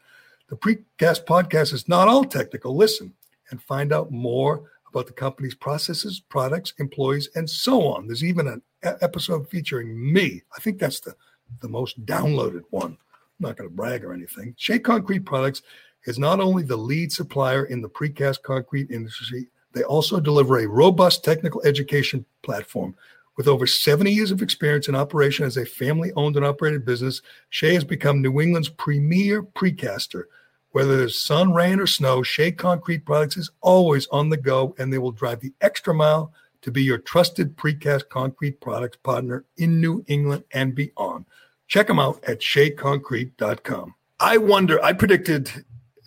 The 0.50 0.56
Precast 0.56 1.26
Podcast 1.26 1.74
is 1.74 1.90
not 1.90 2.08
all 2.08 2.24
technical. 2.24 2.76
Listen 2.76 3.14
and 3.50 3.62
find 3.62 3.92
out 3.92 4.12
more 4.12 4.70
about 4.88 5.08
the 5.08 5.14
company's 5.14 5.56
processes, 5.56 6.20
products, 6.20 6.74
employees, 6.80 7.30
and 7.36 7.50
so 7.50 7.88
on. 7.88 8.08
There's 8.08 8.24
even 8.24 8.48
an 8.48 8.62
episode 9.02 9.50
featuring 9.50 10.14
me. 10.14 10.42
I 10.56 10.62
think 10.62 10.80
that's 10.80 11.00
the, 11.00 11.16
the 11.62 11.70
most 11.70 12.04
downloaded 12.06 12.64
one. 12.70 12.98
I'm 13.40 13.48
not 13.48 13.58
going 13.58 13.70
to 13.70 13.76
brag 13.76 14.04
or 14.04 14.14
anything. 14.14 14.56
Shea 14.58 14.80
Concrete 14.80 15.26
Products 15.26 15.62
is 16.06 16.18
not 16.18 16.40
only 16.40 16.64
the 16.64 16.78
lead 16.78 17.12
supplier 17.12 17.66
in 17.66 17.82
the 17.82 17.90
precast 17.90 18.42
concrete 18.42 18.90
industry, 18.90 19.48
they 19.74 19.84
also 19.84 20.20
deliver 20.20 20.60
a 20.60 20.68
robust 20.68 21.24
technical 21.24 21.62
education 21.64 22.26
platform. 22.42 22.96
With 23.36 23.48
over 23.48 23.68
70 23.68 24.12
years 24.12 24.32
of 24.32 24.42
experience 24.42 24.88
in 24.88 24.96
operation 24.96 25.46
as 25.46 25.58
a 25.58 25.66
family 25.66 26.12
owned 26.16 26.36
and 26.36 26.46
operated 26.46 26.86
business, 26.86 27.22
Shea 27.50 27.76
has 27.76 27.84
become 27.84 28.22
New 28.22 28.42
England's 28.42 28.70
premier 28.70 29.44
precaster. 29.44 30.24
Whether 30.72 30.98
there's 30.98 31.22
sun, 31.22 31.54
rain, 31.54 31.80
or 31.80 31.88
snow, 31.88 32.24
Shea 32.24 32.52
Concrete 32.52 33.06
Products 33.06 33.38
is 33.38 33.52
always 33.62 34.08
on 34.08 34.30
the 34.30 34.38
go 34.38 34.76
and 34.80 34.92
they 34.92 34.98
will 34.98 35.12
drive 35.12 35.40
the 35.40 35.54
extra 35.62 35.94
mile 35.94 36.34
to 36.68 36.72
be 36.72 36.84
your 36.84 36.98
trusted 36.98 37.56
precast 37.56 38.10
concrete 38.10 38.60
products 38.60 38.98
partner 39.02 39.46
in 39.56 39.80
New 39.80 40.04
England 40.08 40.44
and 40.52 40.76
beyond. 40.76 41.24
Check 41.70 41.88
them 41.88 41.98
out 41.98 42.22
at 42.26 42.42
sheaconcrete.com. 42.42 43.96
I 44.20 44.38
wonder, 44.38 44.84
I 44.84 44.92
predicted 44.92 45.50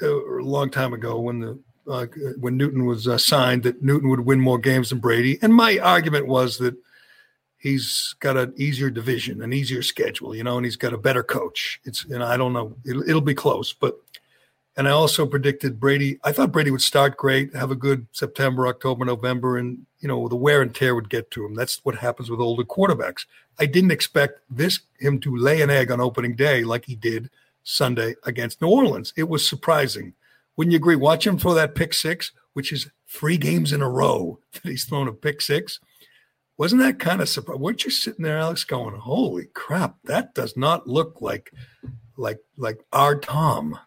uh, 0.02 0.38
a 0.38 0.44
long 0.44 0.70
time 0.70 0.92
ago 0.92 1.18
when 1.18 1.40
the 1.40 1.58
uh, 1.88 2.06
when 2.38 2.58
Newton 2.58 2.84
was 2.84 3.08
uh, 3.08 3.16
signed 3.16 3.62
that 3.62 3.82
Newton 3.82 4.10
would 4.10 4.20
win 4.20 4.38
more 4.38 4.58
games 4.58 4.90
than 4.90 4.98
Brady, 4.98 5.38
and 5.40 5.54
my 5.54 5.78
argument 5.78 6.26
was 6.26 6.58
that 6.58 6.76
he's 7.56 8.14
got 8.20 8.36
an 8.36 8.52
easier 8.58 8.90
division, 8.90 9.42
an 9.42 9.54
easier 9.54 9.80
schedule, 9.80 10.36
you 10.36 10.44
know, 10.44 10.58
and 10.58 10.66
he's 10.66 10.76
got 10.76 10.92
a 10.92 10.98
better 10.98 11.22
coach. 11.22 11.80
It's 11.84 12.04
and 12.04 12.22
I 12.22 12.36
don't 12.36 12.52
know, 12.52 12.76
it'll, 12.86 13.08
it'll 13.08 13.22
be 13.22 13.34
close, 13.34 13.72
but 13.72 13.98
and 14.80 14.88
I 14.88 14.92
also 14.92 15.26
predicted 15.26 15.78
Brady. 15.78 16.18
I 16.24 16.32
thought 16.32 16.52
Brady 16.52 16.70
would 16.70 16.80
start 16.80 17.18
great, 17.18 17.54
have 17.54 17.70
a 17.70 17.76
good 17.76 18.06
September, 18.12 18.66
October, 18.66 19.04
November, 19.04 19.58
and 19.58 19.84
you 19.98 20.08
know 20.08 20.26
the 20.26 20.36
wear 20.36 20.62
and 20.62 20.74
tear 20.74 20.94
would 20.94 21.10
get 21.10 21.30
to 21.32 21.44
him. 21.44 21.54
That's 21.54 21.84
what 21.84 21.96
happens 21.96 22.30
with 22.30 22.40
older 22.40 22.64
quarterbacks. 22.64 23.26
I 23.58 23.66
didn't 23.66 23.90
expect 23.90 24.40
this 24.48 24.80
him 24.98 25.20
to 25.20 25.36
lay 25.36 25.60
an 25.60 25.68
egg 25.68 25.90
on 25.90 26.00
opening 26.00 26.34
day 26.34 26.64
like 26.64 26.86
he 26.86 26.94
did 26.94 27.28
Sunday 27.62 28.14
against 28.24 28.62
New 28.62 28.68
Orleans. 28.68 29.12
It 29.18 29.28
was 29.28 29.46
surprising. 29.46 30.14
Wouldn't 30.56 30.72
you 30.72 30.78
agree? 30.78 30.96
Watch 30.96 31.26
him 31.26 31.36
throw 31.36 31.52
that 31.52 31.74
pick 31.74 31.92
six, 31.92 32.32
which 32.54 32.72
is 32.72 32.90
three 33.06 33.36
games 33.36 33.74
in 33.74 33.82
a 33.82 33.90
row 33.90 34.38
that 34.54 34.70
he's 34.70 34.86
thrown 34.86 35.08
a 35.08 35.12
pick 35.12 35.42
six. 35.42 35.78
Wasn't 36.56 36.80
that 36.80 36.98
kind 36.98 37.20
of 37.20 37.28
surprising? 37.28 37.60
Weren't 37.60 37.84
you 37.84 37.90
sitting 37.90 38.24
there, 38.24 38.38
Alex, 38.38 38.64
going, 38.64 38.94
"Holy 38.94 39.44
crap! 39.52 39.96
That 40.04 40.34
does 40.34 40.56
not 40.56 40.86
look 40.86 41.20
like 41.20 41.52
like 42.16 42.40
like 42.56 42.80
our 42.94 43.14
Tom." 43.14 43.78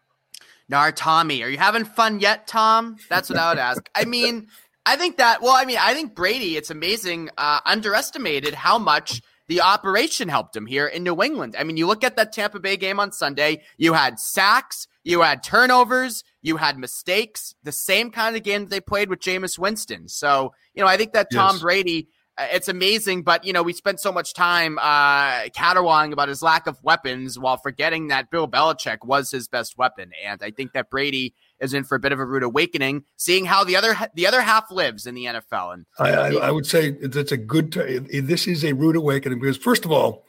Nar 0.69 0.91
Tommy, 0.91 1.43
are 1.43 1.49
you 1.49 1.57
having 1.57 1.85
fun 1.85 2.19
yet, 2.19 2.47
Tom? 2.47 2.97
That's 3.09 3.29
what 3.29 3.37
I 3.37 3.49
would 3.49 3.59
ask. 3.59 3.87
I 3.95 4.05
mean, 4.05 4.47
I 4.85 4.95
think 4.95 5.17
that. 5.17 5.41
Well, 5.41 5.53
I 5.53 5.65
mean, 5.65 5.77
I 5.79 5.93
think 5.93 6.15
Brady. 6.15 6.57
It's 6.57 6.69
amazing. 6.69 7.29
Uh, 7.37 7.59
underestimated 7.65 8.53
how 8.53 8.77
much 8.77 9.21
the 9.47 9.61
operation 9.61 10.29
helped 10.29 10.55
him 10.55 10.65
here 10.65 10.87
in 10.87 11.03
New 11.03 11.21
England. 11.21 11.55
I 11.59 11.63
mean, 11.63 11.77
you 11.77 11.85
look 11.85 12.03
at 12.03 12.15
that 12.15 12.31
Tampa 12.31 12.59
Bay 12.59 12.77
game 12.77 12.99
on 12.99 13.11
Sunday. 13.11 13.61
You 13.77 13.93
had 13.93 14.19
sacks, 14.19 14.87
you 15.03 15.21
had 15.21 15.43
turnovers, 15.43 16.23
you 16.41 16.57
had 16.57 16.77
mistakes. 16.77 17.53
The 17.63 17.73
same 17.73 18.09
kind 18.09 18.35
of 18.35 18.43
game 18.43 18.61
that 18.61 18.69
they 18.69 18.79
played 18.79 19.09
with 19.09 19.19
Jameis 19.19 19.59
Winston. 19.59 20.07
So, 20.07 20.53
you 20.73 20.81
know, 20.81 20.87
I 20.87 20.95
think 20.97 21.13
that 21.13 21.29
Tom 21.31 21.55
Yes. 21.55 21.61
Brady. 21.61 22.07
Uh, 22.37 22.47
It's 22.51 22.67
amazing, 22.67 23.23
but 23.23 23.45
you 23.45 23.53
know 23.53 23.63
we 23.63 23.73
spent 23.73 23.99
so 23.99 24.11
much 24.11 24.33
time 24.33 24.77
uh, 24.79 25.49
caterwauling 25.49 26.13
about 26.13 26.29
his 26.29 26.41
lack 26.41 26.67
of 26.67 26.81
weapons 26.83 27.37
while 27.37 27.57
forgetting 27.57 28.07
that 28.07 28.29
Bill 28.29 28.47
Belichick 28.47 28.99
was 29.03 29.31
his 29.31 29.47
best 29.47 29.77
weapon, 29.77 30.11
and 30.23 30.41
I 30.43 30.51
think 30.51 30.73
that 30.73 30.89
Brady 30.89 31.33
is 31.59 31.73
in 31.73 31.83
for 31.83 31.95
a 31.95 31.99
bit 31.99 32.11
of 32.11 32.19
a 32.19 32.25
rude 32.25 32.43
awakening, 32.43 33.05
seeing 33.15 33.45
how 33.45 33.63
the 33.63 33.75
other 33.75 33.95
the 34.15 34.27
other 34.27 34.41
half 34.41 34.69
lives 34.71 35.05
in 35.07 35.15
the 35.15 35.25
NFL. 35.25 35.73
And 35.73 35.85
I, 35.97 36.09
I, 36.09 36.29
I 36.47 36.51
would 36.51 36.65
say 36.65 36.91
that's 36.91 37.31
a 37.31 37.37
good. 37.37 37.71
T- 37.71 38.19
this 38.19 38.47
is 38.47 38.63
a 38.63 38.73
rude 38.73 38.95
awakening 38.95 39.39
because, 39.39 39.57
first 39.57 39.85
of 39.85 39.91
all, 39.91 40.25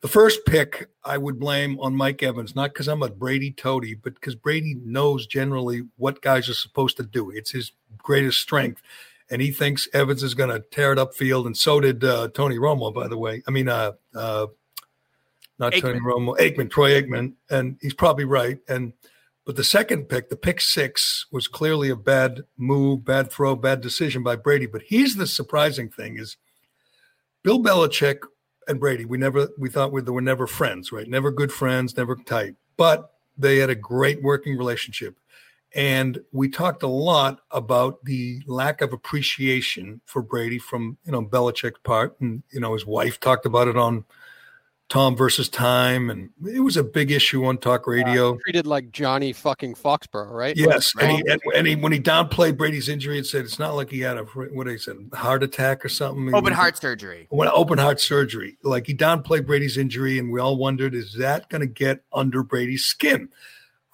the 0.00 0.08
first 0.08 0.46
pick 0.46 0.88
I 1.04 1.18
would 1.18 1.40
blame 1.40 1.78
on 1.80 1.96
Mike 1.96 2.22
Evans, 2.22 2.54
not 2.54 2.72
because 2.72 2.88
I'm 2.88 3.02
a 3.02 3.10
Brady 3.10 3.50
toady, 3.50 3.94
but 3.94 4.14
because 4.14 4.36
Brady 4.36 4.76
knows 4.84 5.26
generally 5.26 5.82
what 5.96 6.22
guys 6.22 6.48
are 6.48 6.54
supposed 6.54 6.96
to 6.98 7.02
do. 7.02 7.30
It's 7.30 7.50
his 7.50 7.72
greatest 7.96 8.40
strength, 8.40 8.80
and 9.30 9.42
he 9.42 9.50
thinks 9.50 9.88
Evans 9.92 10.22
is 10.22 10.34
going 10.34 10.50
to 10.50 10.60
tear 10.60 10.92
it 10.92 10.98
up 10.98 11.14
field. 11.14 11.46
and 11.46 11.56
so 11.56 11.80
did 11.80 12.02
uh, 12.04 12.28
Tony 12.34 12.56
Romo, 12.56 12.92
by 12.92 13.08
the 13.08 13.18
way. 13.18 13.42
I 13.46 13.50
mean, 13.50 13.68
uh, 13.68 13.92
uh, 14.14 14.46
not 15.58 15.72
Tony 15.74 16.00
Romo, 16.00 16.36
Aikman, 16.38 16.70
Troy 16.70 17.00
Aikman, 17.00 17.34
and 17.50 17.76
he's 17.80 17.94
probably 17.94 18.24
right. 18.24 18.58
And 18.68 18.92
But 19.44 19.56
the 19.56 19.64
second 19.64 20.08
pick, 20.08 20.28
the 20.28 20.36
pick 20.36 20.60
six, 20.60 21.26
was 21.32 21.48
clearly 21.48 21.90
a 21.90 21.96
bad 21.96 22.42
move, 22.56 23.04
bad 23.04 23.30
throw, 23.30 23.56
bad 23.56 23.80
decision 23.80 24.22
by 24.22 24.36
Brady. 24.36 24.66
But 24.66 24.82
here's 24.86 25.16
the 25.16 25.26
surprising 25.26 25.88
thing: 25.88 26.16
is 26.16 26.36
Bill 27.42 27.58
Belichick 27.58 28.20
and 28.68 28.78
Brady. 28.78 29.04
We 29.04 29.18
never 29.18 29.48
we 29.58 29.68
thought 29.68 29.92
we, 29.92 30.00
they 30.00 30.12
were 30.12 30.20
never 30.20 30.46
friends, 30.46 30.92
right? 30.92 31.08
Never 31.08 31.30
good 31.30 31.52
friends, 31.52 31.96
never 31.96 32.14
tight. 32.14 32.54
But 32.76 33.10
they 33.36 33.58
had 33.58 33.70
a 33.70 33.74
great 33.74 34.22
working 34.22 34.56
relationship. 34.56 35.18
And 35.74 36.20
we 36.32 36.48
talked 36.48 36.82
a 36.82 36.88
lot 36.88 37.40
about 37.50 38.04
the 38.04 38.40
lack 38.46 38.80
of 38.80 38.92
appreciation 38.92 40.00
for 40.06 40.22
Brady 40.22 40.58
from, 40.58 40.96
you 41.04 41.12
know, 41.12 41.22
Belichick's 41.22 41.80
part. 41.84 42.18
And, 42.20 42.42
you 42.50 42.60
know, 42.60 42.72
his 42.72 42.86
wife 42.86 43.20
talked 43.20 43.44
about 43.46 43.68
it 43.68 43.76
on 43.76 44.04
Tom 44.88 45.14
versus 45.14 45.50
Time, 45.50 46.08
and 46.08 46.30
it 46.46 46.60
was 46.60 46.78
a 46.78 46.82
big 46.82 47.10
issue 47.10 47.44
on 47.44 47.58
talk 47.58 47.86
radio. 47.86 48.34
Uh, 48.34 48.38
treated 48.42 48.66
like 48.66 48.90
Johnny 48.90 49.34
fucking 49.34 49.74
Foxborough, 49.74 50.30
right? 50.30 50.56
Yes, 50.56 50.92
and, 50.98 51.12
he, 51.12 51.30
and, 51.30 51.40
and 51.54 51.66
he, 51.66 51.76
when 51.76 51.92
he 51.92 52.00
downplayed 52.00 52.56
Brady's 52.56 52.88
injury 52.88 53.18
and 53.18 53.26
said 53.26 53.44
it's 53.44 53.58
not 53.58 53.74
like 53.74 53.90
he 53.90 54.00
had 54.00 54.16
a 54.16 54.24
what 54.24 54.64
did 54.64 54.72
he 54.72 54.78
said 54.78 54.96
heart 55.12 55.42
attack 55.42 55.84
or 55.84 55.90
something. 55.90 56.34
Open 56.34 56.54
heart 56.54 56.78
surgery. 56.78 57.26
When 57.28 57.48
open 57.48 57.76
heart 57.76 58.00
surgery, 58.00 58.56
like 58.62 58.86
he 58.86 58.94
downplayed 58.94 59.46
Brady's 59.46 59.76
injury, 59.76 60.18
and 60.18 60.32
we 60.32 60.40
all 60.40 60.56
wondered, 60.56 60.94
is 60.94 61.14
that 61.18 61.50
going 61.50 61.60
to 61.60 61.66
get 61.66 62.02
under 62.10 62.42
Brady's 62.42 62.84
skin? 62.84 63.28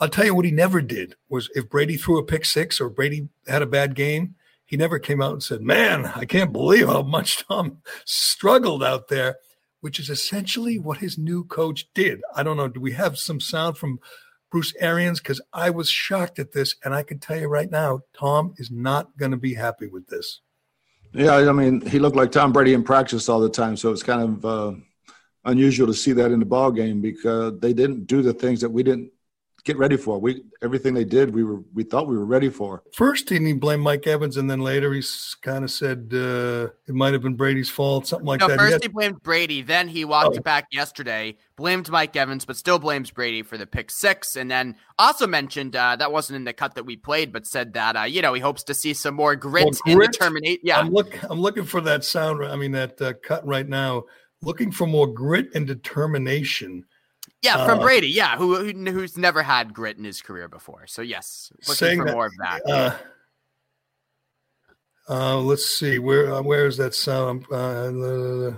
I'll 0.00 0.08
tell 0.08 0.24
you 0.24 0.34
what 0.34 0.44
he 0.44 0.50
never 0.50 0.80
did 0.80 1.14
was 1.28 1.50
if 1.54 1.68
Brady 1.68 1.96
threw 1.96 2.18
a 2.18 2.24
pick 2.24 2.44
six 2.44 2.80
or 2.80 2.88
Brady 2.88 3.28
had 3.46 3.62
a 3.62 3.66
bad 3.66 3.94
game, 3.94 4.34
he 4.64 4.76
never 4.76 4.98
came 4.98 5.22
out 5.22 5.32
and 5.32 5.42
said, 5.42 5.62
"Man, 5.62 6.06
I 6.06 6.24
can't 6.24 6.52
believe 6.52 6.88
how 6.88 7.02
much 7.02 7.46
Tom 7.46 7.78
struggled 8.04 8.82
out 8.82 9.08
there." 9.08 9.36
which 9.84 10.00
is 10.00 10.08
essentially 10.08 10.78
what 10.78 10.96
his 10.96 11.18
new 11.18 11.44
coach 11.44 11.86
did. 11.92 12.22
I 12.34 12.42
don't 12.42 12.56
know. 12.56 12.68
Do 12.68 12.80
we 12.80 12.92
have 12.92 13.18
some 13.18 13.38
sound 13.38 13.76
from 13.76 14.00
Bruce 14.50 14.72
Arians? 14.80 15.20
Because 15.20 15.42
I 15.52 15.68
was 15.68 15.90
shocked 15.90 16.38
at 16.38 16.52
this, 16.52 16.74
and 16.82 16.94
I 16.94 17.02
can 17.02 17.18
tell 17.18 17.38
you 17.38 17.48
right 17.48 17.70
now, 17.70 18.00
Tom 18.18 18.54
is 18.56 18.70
not 18.70 19.14
going 19.18 19.32
to 19.32 19.36
be 19.36 19.52
happy 19.52 19.86
with 19.86 20.06
this. 20.06 20.40
Yeah, 21.12 21.34
I 21.34 21.52
mean, 21.52 21.82
he 21.82 21.98
looked 21.98 22.16
like 22.16 22.32
Tom 22.32 22.50
Brady 22.50 22.72
in 22.72 22.82
practice 22.82 23.28
all 23.28 23.40
the 23.40 23.50
time, 23.50 23.76
so 23.76 23.92
it's 23.92 24.02
kind 24.02 24.22
of 24.22 24.44
uh, 24.46 24.72
unusual 25.44 25.86
to 25.88 25.92
see 25.92 26.12
that 26.12 26.30
in 26.30 26.40
the 26.40 26.46
ball 26.46 26.72
game 26.72 27.02
because 27.02 27.60
they 27.60 27.74
didn't 27.74 28.06
do 28.06 28.22
the 28.22 28.32
things 28.32 28.62
that 28.62 28.70
we 28.70 28.82
didn't 28.82 29.12
get 29.64 29.78
ready 29.78 29.96
for. 29.96 30.18
We 30.20 30.42
everything 30.62 30.94
they 30.94 31.04
did, 31.04 31.34
we 31.34 31.42
were 31.42 31.60
we 31.72 31.82
thought 31.82 32.06
we 32.06 32.16
were 32.16 32.24
ready 32.24 32.50
for. 32.50 32.82
First, 32.92 33.30
he 33.30 33.52
blamed 33.54 33.82
Mike 33.82 34.06
Evans, 34.06 34.36
and 34.36 34.48
then 34.48 34.60
later 34.60 34.92
he 34.92 35.02
kind 35.42 35.64
of 35.64 35.70
said 35.70 36.10
uh, 36.12 36.68
it 36.86 36.94
might 36.94 37.12
have 37.12 37.22
been 37.22 37.34
Brady's 37.34 37.70
fault, 37.70 38.06
something 38.06 38.26
like 38.26 38.40
no, 38.40 38.48
that. 38.48 38.58
First, 38.58 38.68
he, 38.68 38.72
had- 38.72 38.82
he 38.82 38.88
blamed 38.88 39.22
Brady. 39.22 39.62
Then 39.62 39.88
he 39.88 40.04
walked 40.04 40.34
oh. 40.34 40.38
it 40.38 40.44
back 40.44 40.66
yesterday, 40.70 41.36
blamed 41.56 41.90
Mike 41.90 42.14
Evans, 42.14 42.44
but 42.44 42.56
still 42.56 42.78
blames 42.78 43.10
Brady 43.10 43.42
for 43.42 43.58
the 43.58 43.66
pick 43.66 43.90
six, 43.90 44.36
and 44.36 44.50
then 44.50 44.76
also 44.98 45.26
mentioned 45.26 45.74
uh, 45.74 45.96
that 45.96 46.12
wasn't 46.12 46.36
in 46.36 46.44
the 46.44 46.52
cut 46.52 46.74
that 46.74 46.84
we 46.84 46.96
played, 46.96 47.32
but 47.32 47.46
said 47.46 47.72
that 47.74 47.96
uh, 47.96 48.02
you 48.02 48.22
know 48.22 48.34
he 48.34 48.40
hopes 48.40 48.62
to 48.64 48.74
see 48.74 48.94
some 48.94 49.14
more 49.14 49.34
grit, 49.34 49.64
well, 49.64 49.72
grit? 49.84 50.04
and 50.06 50.12
determination. 50.12 50.60
Yeah, 50.62 50.80
I'm 50.80 50.90
look, 50.90 51.18
I'm 51.30 51.40
looking 51.40 51.64
for 51.64 51.80
that 51.82 52.04
sound. 52.04 52.44
I 52.44 52.56
mean 52.56 52.72
that 52.72 53.00
uh, 53.00 53.14
cut 53.22 53.46
right 53.46 53.68
now. 53.68 54.04
Looking 54.42 54.70
for 54.70 54.86
more 54.86 55.06
grit 55.06 55.54
and 55.54 55.66
determination 55.66 56.84
yeah, 57.44 57.66
from 57.66 57.78
uh, 57.78 57.82
Brady. 57.82 58.08
Yeah, 58.08 58.36
who, 58.36 58.56
who, 58.56 58.90
who's 58.90 59.16
never 59.16 59.42
had 59.42 59.74
grit 59.74 59.98
in 59.98 60.04
his 60.04 60.20
career 60.22 60.48
before. 60.48 60.86
So 60.86 61.02
yes, 61.02 61.52
looking 61.68 61.98
for 61.98 62.06
that, 62.06 62.12
more 62.12 62.26
of 62.26 62.32
that. 62.38 62.62
Uh, 62.66 62.96
uh, 65.08 65.38
let's 65.38 65.66
see 65.66 65.98
where 65.98 66.32
uh, 66.32 66.42
where 66.42 66.66
is 66.66 66.76
that 66.78 66.94
sound? 66.94 67.44
Uh, 67.50 68.56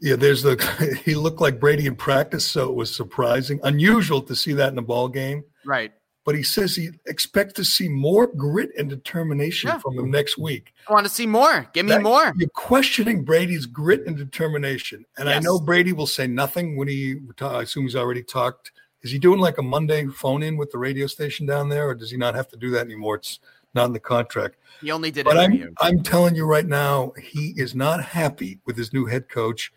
yeah, 0.00 0.16
there's 0.16 0.42
the. 0.42 1.00
he 1.04 1.14
looked 1.14 1.40
like 1.40 1.60
Brady 1.60 1.86
in 1.86 1.96
practice, 1.96 2.46
so 2.46 2.68
it 2.70 2.74
was 2.74 2.94
surprising, 2.94 3.60
unusual 3.62 4.22
to 4.22 4.36
see 4.36 4.52
that 4.54 4.72
in 4.72 4.78
a 4.78 4.82
ball 4.82 5.08
game. 5.08 5.44
Right 5.64 5.92
but 6.24 6.34
he 6.34 6.42
says 6.42 6.76
he 6.76 6.90
expects 7.06 7.54
to 7.54 7.64
see 7.64 7.88
more 7.88 8.26
grit 8.26 8.70
and 8.78 8.88
determination 8.88 9.68
yeah. 9.68 9.78
from 9.78 9.98
him 9.98 10.10
next 10.10 10.38
week. 10.38 10.72
I 10.88 10.92
want 10.92 11.06
to 11.06 11.12
see 11.12 11.26
more. 11.26 11.68
Give 11.72 11.86
me 11.86 11.92
that, 11.92 12.02
more. 12.02 12.32
You're 12.36 12.48
questioning 12.50 13.24
Brady's 13.24 13.66
grit 13.66 14.06
and 14.06 14.16
determination. 14.16 15.04
And 15.18 15.28
yes. 15.28 15.36
I 15.36 15.40
know 15.40 15.58
Brady 15.58 15.92
will 15.92 16.06
say 16.06 16.26
nothing 16.26 16.76
when 16.76 16.88
he, 16.88 17.16
I 17.40 17.62
assume 17.62 17.84
he's 17.84 17.96
already 17.96 18.22
talked. 18.22 18.72
Is 19.02 19.10
he 19.10 19.18
doing 19.18 19.40
like 19.40 19.58
a 19.58 19.62
Monday 19.62 20.06
phone 20.06 20.44
in 20.44 20.56
with 20.56 20.70
the 20.70 20.78
radio 20.78 21.08
station 21.08 21.44
down 21.44 21.68
there, 21.68 21.88
or 21.88 21.94
does 21.94 22.10
he 22.10 22.16
not 22.16 22.36
have 22.36 22.48
to 22.48 22.56
do 22.56 22.70
that 22.70 22.86
anymore? 22.86 23.16
It's 23.16 23.40
not 23.74 23.86
in 23.86 23.92
the 23.92 24.00
contract. 24.00 24.56
He 24.80 24.92
only 24.92 25.10
did 25.10 25.24
But 25.24 25.38
I'm, 25.38 25.74
I'm 25.80 26.02
telling 26.02 26.36
you 26.36 26.44
right 26.44 26.66
now, 26.66 27.12
he 27.20 27.52
is 27.56 27.74
not 27.74 28.04
happy 28.04 28.60
with 28.64 28.76
his 28.76 28.92
new 28.92 29.06
head 29.06 29.28
coach. 29.28 29.72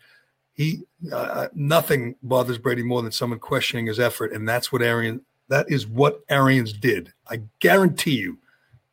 He 0.52 0.84
uh, 1.12 1.48
nothing 1.54 2.14
bothers 2.22 2.58
Brady 2.58 2.82
more 2.82 3.02
than 3.02 3.12
someone 3.12 3.40
questioning 3.40 3.86
his 3.86 3.98
effort, 3.98 4.32
and 4.32 4.48
that's 4.48 4.70
what 4.72 4.80
Arian 4.80 5.22
that 5.48 5.66
is 5.68 5.86
what 5.86 6.22
Arians 6.28 6.72
did. 6.72 7.12
I 7.28 7.42
guarantee 7.60 8.16
you 8.16 8.38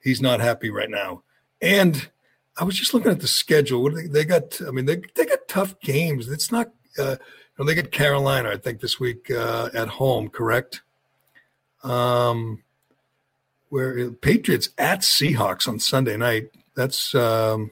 he's 0.02 0.22
not 0.22 0.40
happy 0.40 0.70
right 0.70 0.90
now. 0.90 1.24
And 1.62 2.10
I 2.58 2.64
was 2.64 2.76
just 2.76 2.94
looking 2.94 3.12
at 3.12 3.22
the 3.22 3.28
schedule. 3.28 3.90
They, 3.90 4.08
they, 4.08 4.26
got, 4.26 4.60
I 4.68 4.72
mean, 4.72 4.86
they, 4.86 5.02
they 5.16 5.26
got 5.26 5.48
tough 5.48 5.80
games. 5.80 6.30
It's 6.30 6.52
not, 6.52 6.68
uh, 7.00 7.16
you 7.20 7.58
know, 7.58 7.66
they 7.66 7.76
get 7.76 7.92
Carolina, 7.92 8.50
I 8.50 8.58
think, 8.58 8.82
this 8.82 9.00
week 9.00 9.32
uh, 9.32 9.70
at 9.74 9.88
home, 9.88 10.30
correct? 10.30 10.82
Um, 11.84 12.64
where 13.70 14.12
Patriots 14.12 14.70
at 14.78 15.00
Seahawks 15.00 15.68
on 15.68 15.80
Sunday 15.80 16.18
night. 16.18 16.50
That's, 16.76 17.16
um, 17.16 17.72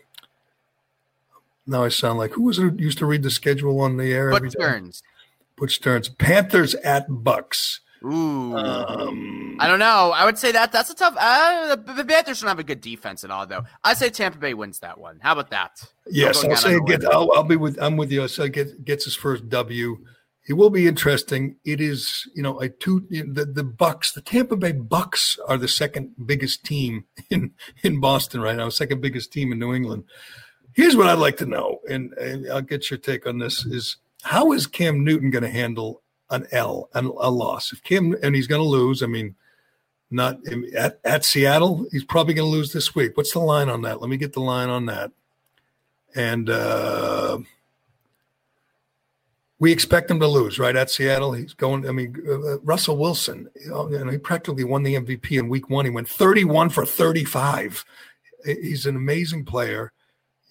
now 1.67 1.83
I 1.83 1.89
sound 1.89 2.17
like 2.17 2.31
who 2.31 2.43
was 2.43 2.57
it 2.57 2.63
who 2.63 2.75
used 2.77 2.97
to 2.99 3.05
read 3.05 3.23
the 3.23 3.31
schedule 3.31 3.79
on 3.81 3.97
the 3.97 4.13
air? 4.13 4.31
Butch 4.31 4.51
Stearns. 4.51 5.03
Butch 5.55 5.75
Stearns. 5.75 6.09
Panthers 6.09 6.73
at 6.75 7.05
Bucks. 7.07 7.81
Ooh, 8.03 8.57
um, 8.57 9.57
I 9.59 9.67
don't 9.67 9.77
know. 9.77 10.11
I 10.15 10.25
would 10.25 10.37
say 10.37 10.51
that 10.53 10.71
that's 10.71 10.89
a 10.89 10.95
tough. 10.95 11.15
Uh, 11.19 11.75
the 11.75 12.03
Panthers 12.03 12.41
don't 12.41 12.47
have 12.47 12.57
a 12.57 12.63
good 12.63 12.81
defense 12.81 13.23
at 13.23 13.29
all, 13.29 13.45
though. 13.45 13.63
I 13.83 13.93
say 13.93 14.09
Tampa 14.09 14.39
Bay 14.39 14.55
wins 14.55 14.79
that 14.79 14.99
one. 14.99 15.19
How 15.21 15.33
about 15.33 15.51
that? 15.51 15.83
Yes, 16.07 16.43
I'll 16.43 16.55
say 16.55 16.79
get. 16.87 17.05
I'll, 17.05 17.31
I'll, 17.31 17.43
be 17.43 17.57
with. 17.57 17.77
I'm 17.79 17.97
with 17.97 18.11
you. 18.11 18.27
So 18.27 18.47
get 18.47 18.83
gets 18.83 19.05
his 19.05 19.15
first 19.15 19.49
W. 19.49 20.03
It 20.47 20.53
will 20.53 20.71
be 20.71 20.87
interesting. 20.87 21.57
It 21.63 21.79
is, 21.79 22.27
you 22.33 22.41
know, 22.41 22.59
a 22.59 22.69
two. 22.69 23.05
The 23.11 23.45
the 23.45 23.63
Bucks, 23.63 24.13
the 24.13 24.21
Tampa 24.21 24.55
Bay 24.55 24.71
Bucks, 24.71 25.37
are 25.47 25.57
the 25.57 25.67
second 25.67 26.15
biggest 26.25 26.65
team 26.65 27.05
in 27.29 27.53
in 27.83 27.99
Boston 27.99 28.41
right 28.41 28.57
now. 28.57 28.69
Second 28.69 29.01
biggest 29.01 29.31
team 29.31 29.51
in 29.51 29.59
New 29.59 29.75
England. 29.75 30.05
Here's 30.73 30.95
what 30.95 31.07
I'd 31.07 31.19
like 31.19 31.37
to 31.37 31.45
know, 31.45 31.79
and, 31.89 32.13
and 32.13 32.49
I'll 32.49 32.61
get 32.61 32.89
your 32.89 32.97
take 32.97 33.27
on 33.27 33.37
this: 33.37 33.63
is 33.63 33.97
how 34.23 34.53
is 34.53 34.65
Cam 34.65 35.03
Newton 35.03 35.29
going 35.29 35.43
to 35.43 35.49
handle 35.49 36.00
an 36.31 36.47
L 36.51 36.89
and 36.93 37.07
a 37.07 37.29
loss. 37.29 37.71
If 37.71 37.83
Kim 37.83 38.15
and 38.23 38.35
he's 38.35 38.47
going 38.47 38.61
to 38.61 38.67
lose, 38.67 39.03
I 39.03 39.05
mean, 39.05 39.35
not 40.09 40.39
at, 40.75 40.99
at 41.03 41.23
Seattle, 41.23 41.85
he's 41.91 42.03
probably 42.03 42.33
going 42.33 42.47
to 42.47 42.51
lose 42.51 42.73
this 42.73 42.95
week. 42.95 43.15
What's 43.15 43.33
the 43.33 43.39
line 43.39 43.69
on 43.69 43.83
that? 43.83 44.01
Let 44.01 44.09
me 44.09 44.17
get 44.17 44.33
the 44.33 44.41
line 44.41 44.69
on 44.69 44.87
that. 44.87 45.11
And 46.15 46.49
uh, 46.49 47.39
we 49.59 49.71
expect 49.71 50.11
him 50.11 50.19
to 50.19 50.27
lose, 50.27 50.59
right? 50.59 50.75
At 50.75 50.89
Seattle, 50.89 51.33
he's 51.33 51.53
going. 51.53 51.87
I 51.87 51.91
mean, 51.91 52.15
uh, 52.27 52.59
Russell 52.61 52.97
Wilson, 52.97 53.49
you 53.63 53.69
know, 53.69 54.09
he 54.09 54.17
practically 54.17 54.63
won 54.63 54.83
the 54.83 54.95
MVP 54.95 55.37
in 55.39 55.47
Week 55.47 55.69
One. 55.69 55.85
He 55.85 55.91
went 55.91 56.09
31 56.09 56.69
for 56.69 56.85
35. 56.85 57.85
He's 58.43 58.85
an 58.85 58.95
amazing 58.95 59.45
player. 59.45 59.93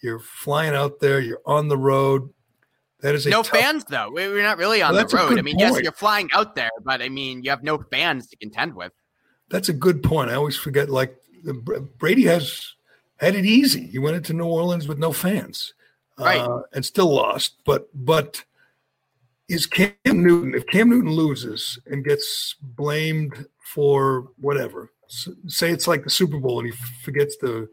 You're 0.02 0.20
flying 0.20 0.74
out 0.74 1.00
there. 1.00 1.20
You're 1.20 1.42
on 1.44 1.68
the 1.68 1.76
road. 1.76 2.32
That 3.02 3.14
is 3.14 3.26
no 3.26 3.42
tough... 3.42 3.58
fans 3.58 3.84
though. 3.84 4.10
We're 4.12 4.42
not 4.42 4.58
really 4.58 4.82
on 4.82 4.94
well, 4.94 5.06
the 5.06 5.16
road. 5.16 5.38
I 5.38 5.42
mean, 5.42 5.56
point. 5.56 5.60
yes, 5.60 5.80
you're 5.82 5.92
flying 5.92 6.28
out 6.34 6.54
there, 6.54 6.70
but 6.82 7.00
I 7.00 7.08
mean, 7.08 7.42
you 7.42 7.50
have 7.50 7.62
no 7.62 7.78
fans 7.90 8.26
to 8.28 8.36
contend 8.36 8.74
with. 8.74 8.92
That's 9.48 9.68
a 9.68 9.72
good 9.72 10.02
point. 10.02 10.30
I 10.30 10.34
always 10.34 10.56
forget. 10.56 10.90
Like 10.90 11.16
Brady 11.98 12.24
has 12.24 12.74
had 13.16 13.34
it 13.34 13.44
easy. 13.44 13.86
He 13.86 13.98
went 13.98 14.16
into 14.16 14.32
New 14.32 14.46
Orleans 14.46 14.86
with 14.86 14.98
no 14.98 15.12
fans, 15.12 15.74
right, 16.18 16.40
uh, 16.40 16.62
and 16.72 16.84
still 16.84 17.12
lost. 17.12 17.56
But 17.64 17.88
but 17.94 18.44
is 19.48 19.66
Cam 19.66 19.94
Newton? 20.06 20.54
If 20.54 20.66
Cam 20.66 20.90
Newton 20.90 21.12
loses 21.12 21.78
and 21.86 22.04
gets 22.04 22.54
blamed 22.62 23.46
for 23.74 24.28
whatever, 24.38 24.92
say 25.46 25.70
it's 25.70 25.88
like 25.88 26.04
the 26.04 26.10
Super 26.10 26.38
Bowl 26.38 26.60
and 26.60 26.72
he 26.72 26.78
forgets 27.02 27.36
to 27.38 27.68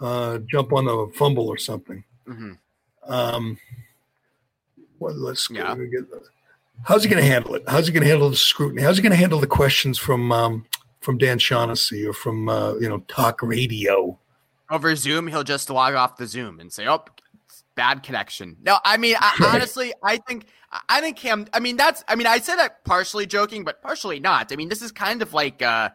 uh, 0.00 0.38
jump 0.50 0.72
on 0.72 0.84
the 0.84 1.10
fumble 1.14 1.48
or 1.48 1.56
something. 1.56 2.04
Mm-hmm. 2.26 2.52
Um, 3.12 3.58
well, 4.98 5.14
let's 5.14 5.48
yeah. 5.50 5.74
get, 5.74 6.04
how's 6.84 7.04
he 7.04 7.10
going 7.10 7.22
to 7.22 7.28
handle 7.28 7.54
it? 7.54 7.64
How's 7.66 7.86
he 7.86 7.92
going 7.92 8.02
to 8.02 8.08
handle 8.08 8.30
the 8.30 8.36
scrutiny? 8.36 8.82
How's 8.82 8.96
he 8.96 9.02
going 9.02 9.12
to 9.12 9.16
handle 9.16 9.40
the 9.40 9.46
questions 9.46 9.98
from 9.98 10.32
um, 10.32 10.66
from 11.00 11.18
Dan 11.18 11.38
Shaughnessy 11.38 12.06
or 12.06 12.12
from 12.12 12.48
uh, 12.48 12.74
you 12.74 12.88
know 12.88 12.98
talk 13.08 13.42
radio? 13.42 14.18
Over 14.70 14.94
Zoom, 14.96 15.28
he'll 15.28 15.44
just 15.44 15.70
log 15.70 15.94
off 15.94 16.16
the 16.16 16.26
Zoom 16.26 16.60
and 16.60 16.72
say, 16.72 16.86
"Oh, 16.86 17.04
bad 17.74 18.02
connection." 18.02 18.56
No, 18.62 18.78
I 18.84 18.96
mean, 18.96 19.16
I, 19.18 19.50
honestly, 19.54 19.92
I 20.02 20.18
think 20.18 20.46
I 20.88 21.00
think 21.00 21.16
Cam. 21.16 21.46
I 21.52 21.60
mean, 21.60 21.76
that's. 21.76 22.04
I 22.08 22.14
mean, 22.14 22.26
I 22.26 22.38
say 22.38 22.56
that 22.56 22.84
partially 22.84 23.26
joking, 23.26 23.64
but 23.64 23.82
partially 23.82 24.20
not. 24.20 24.52
I 24.52 24.56
mean, 24.56 24.68
this 24.68 24.82
is 24.82 24.92
kind 24.92 25.22
of 25.22 25.32
like. 25.32 25.62
Uh, 25.62 25.90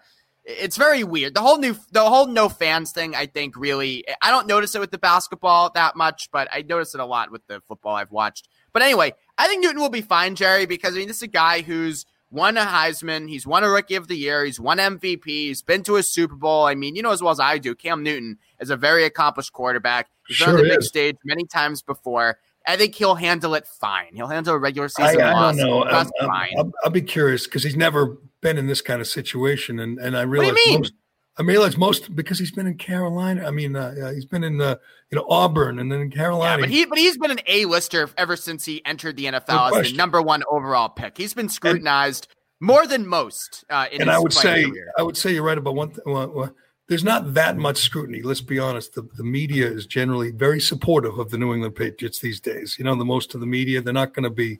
it's 0.45 0.75
very 0.75 1.05
weird. 1.05 1.33
The 1.33 1.41
whole 1.41 1.57
new, 1.57 1.75
the 1.91 2.03
whole 2.03 2.27
no 2.27 2.49
fans 2.49 2.91
thing. 2.91 3.15
I 3.15 3.27
think 3.27 3.55
really, 3.55 4.03
I 4.21 4.29
don't 4.29 4.47
notice 4.47 4.75
it 4.75 4.79
with 4.79 4.91
the 4.91 4.97
basketball 4.97 5.71
that 5.75 5.95
much, 5.95 6.29
but 6.33 6.49
I 6.51 6.63
notice 6.63 6.93
it 6.93 6.99
a 6.99 7.05
lot 7.05 7.31
with 7.31 7.45
the 7.47 7.61
football 7.67 7.95
I've 7.95 8.11
watched. 8.11 8.49
But 8.73 8.81
anyway, 8.81 9.13
I 9.37 9.47
think 9.47 9.63
Newton 9.63 9.79
will 9.81 9.89
be 9.89 10.01
fine, 10.01 10.35
Gerry, 10.35 10.65
because 10.65 10.93
I 10.95 10.97
mean, 10.97 11.07
this 11.07 11.17
is 11.17 11.23
a 11.23 11.27
guy 11.27 11.61
who's 11.61 12.05
won 12.31 12.57
a 12.57 12.61
Heisman. 12.65 13.29
He's 13.29 13.45
won 13.45 13.63
a 13.63 13.69
Rookie 13.69 13.95
of 13.95 14.07
the 14.07 14.15
Year. 14.17 14.43
He's 14.43 14.59
won 14.59 14.79
MVP. 14.79 15.23
He's 15.25 15.61
been 15.61 15.83
to 15.83 15.97
a 15.97 16.03
Super 16.03 16.35
Bowl. 16.35 16.65
I 16.65 16.73
mean, 16.75 16.95
you 16.95 17.03
know 17.03 17.11
as 17.11 17.21
well 17.21 17.31
as 17.31 17.39
I 17.39 17.59
do, 17.59 17.75
Cam 17.75 18.01
Newton 18.03 18.39
is 18.59 18.69
a 18.71 18.75
very 18.75 19.05
accomplished 19.05 19.53
quarterback. 19.53 20.09
He's 20.27 20.39
been 20.39 20.49
on 20.49 20.55
Sure 20.55 20.63
the 20.63 20.69
big 20.69 20.79
is. 20.79 20.87
stage 20.87 21.15
many 21.23 21.45
times 21.45 21.81
before. 21.83 22.39
I 22.65 22.77
think 22.77 22.95
he'll 22.95 23.15
handle 23.15 23.55
it 23.55 23.67
fine. 23.67 24.15
He'll 24.15 24.27
handle 24.27 24.55
a 24.55 24.57
regular 24.57 24.87
season 24.87 25.21
I, 25.21 25.25
I 25.29 25.33
loss 25.33 25.57
don't 25.57 25.69
know. 25.69 25.83
just 25.83 25.95
I'm- 25.95 26.11
I'm- 26.21 26.29
fine. 26.29 26.49
I'll, 26.57 26.71
I'll 26.85 26.91
be 26.91 27.01
curious 27.01 27.45
because 27.45 27.61
he's 27.63 27.75
never 27.75 28.17
been 28.41 28.57
in 28.57 28.67
this 28.67 28.81
kind 28.81 29.01
of 29.01 29.07
situation, 29.07 29.79
and 29.79 29.99
and 29.99 30.15
I 30.17 30.21
do 30.23 30.27
you 30.27 30.31
realize 30.31 30.55
mean? 30.65 30.79
most. 30.79 30.93
I 31.37 31.41
mean, 31.41 31.49
realize 31.49 31.77
most 31.77 32.15
because 32.15 32.37
he's 32.37 32.51
been 32.51 32.67
in 32.67 32.77
Carolina. 32.77 33.45
I 33.47 33.51
mean, 33.51 33.75
uh, 33.75 34.11
he's 34.13 34.25
been 34.25 34.43
in 34.43 34.61
uh, 34.61 34.75
you 35.09 35.17
know 35.17 35.25
Auburn 35.27 35.79
and 35.79 35.91
then 35.91 36.01
in 36.01 36.11
Yeah, 36.11 36.17
Carolina. 36.17 36.61
but 36.61 36.69
he 36.69 36.85
but 36.85 36.97
he's 36.97 37.17
been 37.17 37.31
an 37.31 37.39
A-lister 37.47 38.09
ever 38.17 38.35
since 38.35 38.65
he 38.65 38.85
entered 38.85 39.17
the 39.17 39.25
NFL 39.25 39.79
as 39.79 39.91
the 39.91 39.97
number 39.97 40.21
one 40.21 40.43
overall 40.49 40.89
pick. 40.89 41.17
He's 41.17 41.33
been 41.33 41.49
scrutinized 41.49 42.27
more 42.59 42.85
than 42.85 43.07
most. 43.07 43.65
Uh, 43.69 43.87
in 43.91 44.01
and 44.01 44.11
I 44.11 44.19
would 44.19 44.33
say 44.33 44.65
career. 44.65 44.91
I 44.97 45.01
would 45.01 45.17
say 45.17 45.33
you're 45.33 45.43
right 45.43 45.57
about 45.57 45.75
one 45.75 45.89
thing. 45.89 46.03
Well, 46.05 46.29
well, 46.29 46.55
there's 46.87 47.03
not 47.03 47.33
that 47.33 47.57
much 47.57 47.77
scrutiny. 47.77 48.21
Let's 48.21 48.41
be 48.41 48.59
honest. 48.59 48.93
The, 48.93 49.01
the 49.17 49.23
media 49.23 49.67
is 49.67 49.87
generally 49.87 50.31
very 50.31 50.59
supportive 50.59 51.17
of 51.17 51.31
the 51.31 51.37
New 51.37 51.53
England 51.53 51.75
Patriots 51.75 52.19
these 52.19 52.39
days. 52.39 52.75
You 52.77 52.85
know, 52.85 52.95
the 52.95 53.05
most 53.05 53.33
of 53.33 53.41
the 53.41 53.47
media 53.47 53.81
they're 53.81 53.93
not 53.93 54.13
going 54.13 54.23
to 54.23 54.29
be 54.29 54.59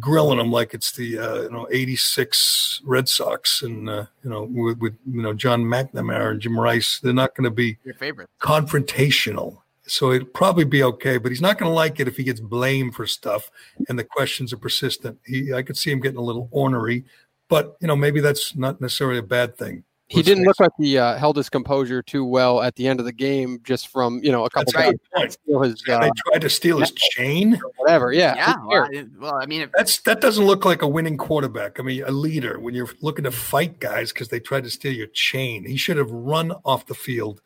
grilling 0.00 0.38
them 0.38 0.50
like 0.50 0.74
it's 0.74 0.92
the 0.92 1.18
uh, 1.18 1.42
you 1.42 1.50
know 1.50 1.68
'86 1.70 2.82
Red 2.84 3.08
Sox 3.08 3.62
and 3.62 3.88
uh, 3.88 4.06
you 4.22 4.30
know 4.30 4.44
with, 4.44 4.78
with 4.78 4.94
you 5.10 5.22
know 5.22 5.32
John 5.32 5.62
McNamara 5.64 6.32
and 6.32 6.40
Jim 6.40 6.58
Rice. 6.58 7.00
They're 7.00 7.12
not 7.12 7.34
going 7.34 7.44
to 7.44 7.50
be 7.50 7.78
your 7.84 7.94
favorite. 7.94 8.28
confrontational. 8.40 9.58
So 9.88 10.10
it'll 10.10 10.26
probably 10.26 10.64
be 10.64 10.82
okay, 10.82 11.16
but 11.16 11.30
he's 11.30 11.40
not 11.40 11.58
going 11.58 11.70
to 11.70 11.74
like 11.74 12.00
it 12.00 12.08
if 12.08 12.16
he 12.16 12.24
gets 12.24 12.40
blamed 12.40 12.96
for 12.96 13.06
stuff 13.06 13.52
and 13.88 13.96
the 13.96 14.02
questions 14.02 14.52
are 14.52 14.56
persistent. 14.56 15.20
He, 15.24 15.54
I 15.54 15.62
could 15.62 15.76
see 15.76 15.92
him 15.92 16.00
getting 16.00 16.18
a 16.18 16.22
little 16.22 16.48
ornery, 16.50 17.04
but 17.48 17.76
you 17.80 17.86
know 17.86 17.96
maybe 17.96 18.20
that's 18.20 18.56
not 18.56 18.80
necessarily 18.80 19.18
a 19.18 19.22
bad 19.22 19.56
thing. 19.56 19.84
He 20.08 20.22
didn't 20.22 20.44
look 20.44 20.60
like 20.60 20.70
he 20.78 20.98
uh, 20.98 21.16
held 21.16 21.36
his 21.36 21.48
composure 21.48 22.00
too 22.00 22.24
well 22.24 22.62
at 22.62 22.76
the 22.76 22.86
end 22.86 23.00
of 23.00 23.06
the 23.06 23.12
game, 23.12 23.60
just 23.64 23.88
from 23.88 24.20
you 24.22 24.30
know 24.30 24.44
a 24.44 24.50
couple 24.50 24.72
That's 24.72 24.88
a 24.88 24.92
guys 24.92 24.96
good 25.14 25.32
steal 25.32 25.62
his 25.62 25.82
And 25.88 26.02
they 26.02 26.08
uh, 26.08 26.12
tried 26.30 26.40
to 26.42 26.50
steal 26.50 26.78
his 26.78 26.92
chain. 26.92 27.60
whatever. 27.76 28.12
Yeah, 28.12 28.36
Yeah, 28.36 28.54
well. 28.64 28.88
I, 28.92 29.04
well, 29.18 29.34
I 29.34 29.46
mean, 29.46 29.62
if, 29.62 29.70
That's 29.76 29.98
that 30.02 30.20
doesn't 30.20 30.44
look 30.44 30.64
like 30.64 30.82
a 30.82 30.88
winning 30.88 31.16
quarterback. 31.16 31.80
I 31.80 31.82
mean, 31.82 32.04
a 32.04 32.12
leader 32.12 32.60
when 32.60 32.74
you're 32.74 32.88
looking 33.00 33.24
to 33.24 33.32
fight 33.32 33.80
guys 33.80 34.12
because 34.12 34.28
they 34.28 34.38
tried 34.38 34.62
to 34.64 34.70
steal 34.70 34.92
your 34.92 35.08
chain. 35.08 35.64
He 35.64 35.76
should 35.76 35.96
have 35.96 36.10
run 36.10 36.52
off 36.64 36.86
the 36.86 36.94
field 36.94 37.42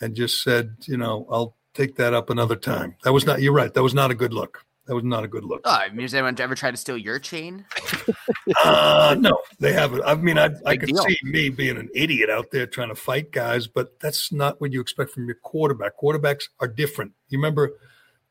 and 0.00 0.14
just 0.14 0.42
said, 0.42 0.76
you 0.84 0.98
know, 0.98 1.26
I'll 1.30 1.56
take 1.72 1.96
that 1.96 2.12
up 2.12 2.28
another 2.28 2.56
time. 2.56 2.96
That 3.04 3.12
was 3.12 3.24
not. 3.24 3.40
You're 3.40 3.54
right. 3.54 3.72
That 3.72 3.82
was 3.82 3.94
not 3.94 4.10
a 4.10 4.14
good 4.14 4.34
look. 4.34 4.66
That 4.86 4.94
was 4.96 5.04
not 5.04 5.22
a 5.22 5.28
good 5.28 5.44
look. 5.44 5.60
oh, 5.64 5.70
I 5.70 5.90
mean, 5.90 6.00
has 6.00 6.12
anyone 6.12 6.34
ever 6.40 6.54
tried 6.56 6.72
to 6.72 6.76
steal 6.76 6.98
your 6.98 7.18
chain? 7.20 7.64
Uh, 8.64 9.16
no, 9.18 9.38
they 9.60 9.72
haven't. 9.72 10.02
I 10.04 10.14
mean, 10.16 10.38
I, 10.38 10.50
I 10.66 10.76
could 10.76 10.88
deal. 10.88 11.02
see 11.04 11.16
me 11.22 11.48
being 11.50 11.76
an 11.76 11.88
idiot 11.94 12.28
out 12.30 12.50
there 12.50 12.66
trying 12.66 12.88
to 12.88 12.94
fight 12.96 13.30
guys, 13.30 13.66
but 13.68 13.98
that's 14.00 14.32
not 14.32 14.60
what 14.60 14.72
you 14.72 14.80
expect 14.80 15.10
from 15.12 15.26
your 15.26 15.36
quarterback. 15.36 15.92
Quarterbacks 16.02 16.48
are 16.58 16.66
different. 16.66 17.12
You 17.28 17.38
remember 17.38 17.74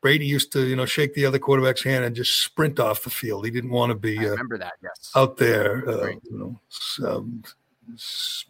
Brady 0.02 0.26
used 0.26 0.52
to, 0.52 0.66
you 0.66 0.76
know, 0.76 0.84
shake 0.84 1.14
the 1.14 1.24
other 1.24 1.38
quarterback's 1.38 1.82
hand 1.84 2.04
and 2.04 2.14
just 2.14 2.42
sprint 2.42 2.78
off 2.78 3.02
the 3.04 3.10
field. 3.10 3.44
He 3.46 3.50
didn't 3.50 3.70
want 3.70 3.90
to 3.90 3.94
be 3.94 4.18
uh, 4.18 4.30
remember 4.32 4.58
that. 4.58 4.74
Yes. 4.82 5.10
out 5.16 5.38
there, 5.38 5.88
uh, 5.88 6.04
Right. 6.04 6.20
you 6.30 6.38
know, 6.38 7.08
um, 7.08 7.42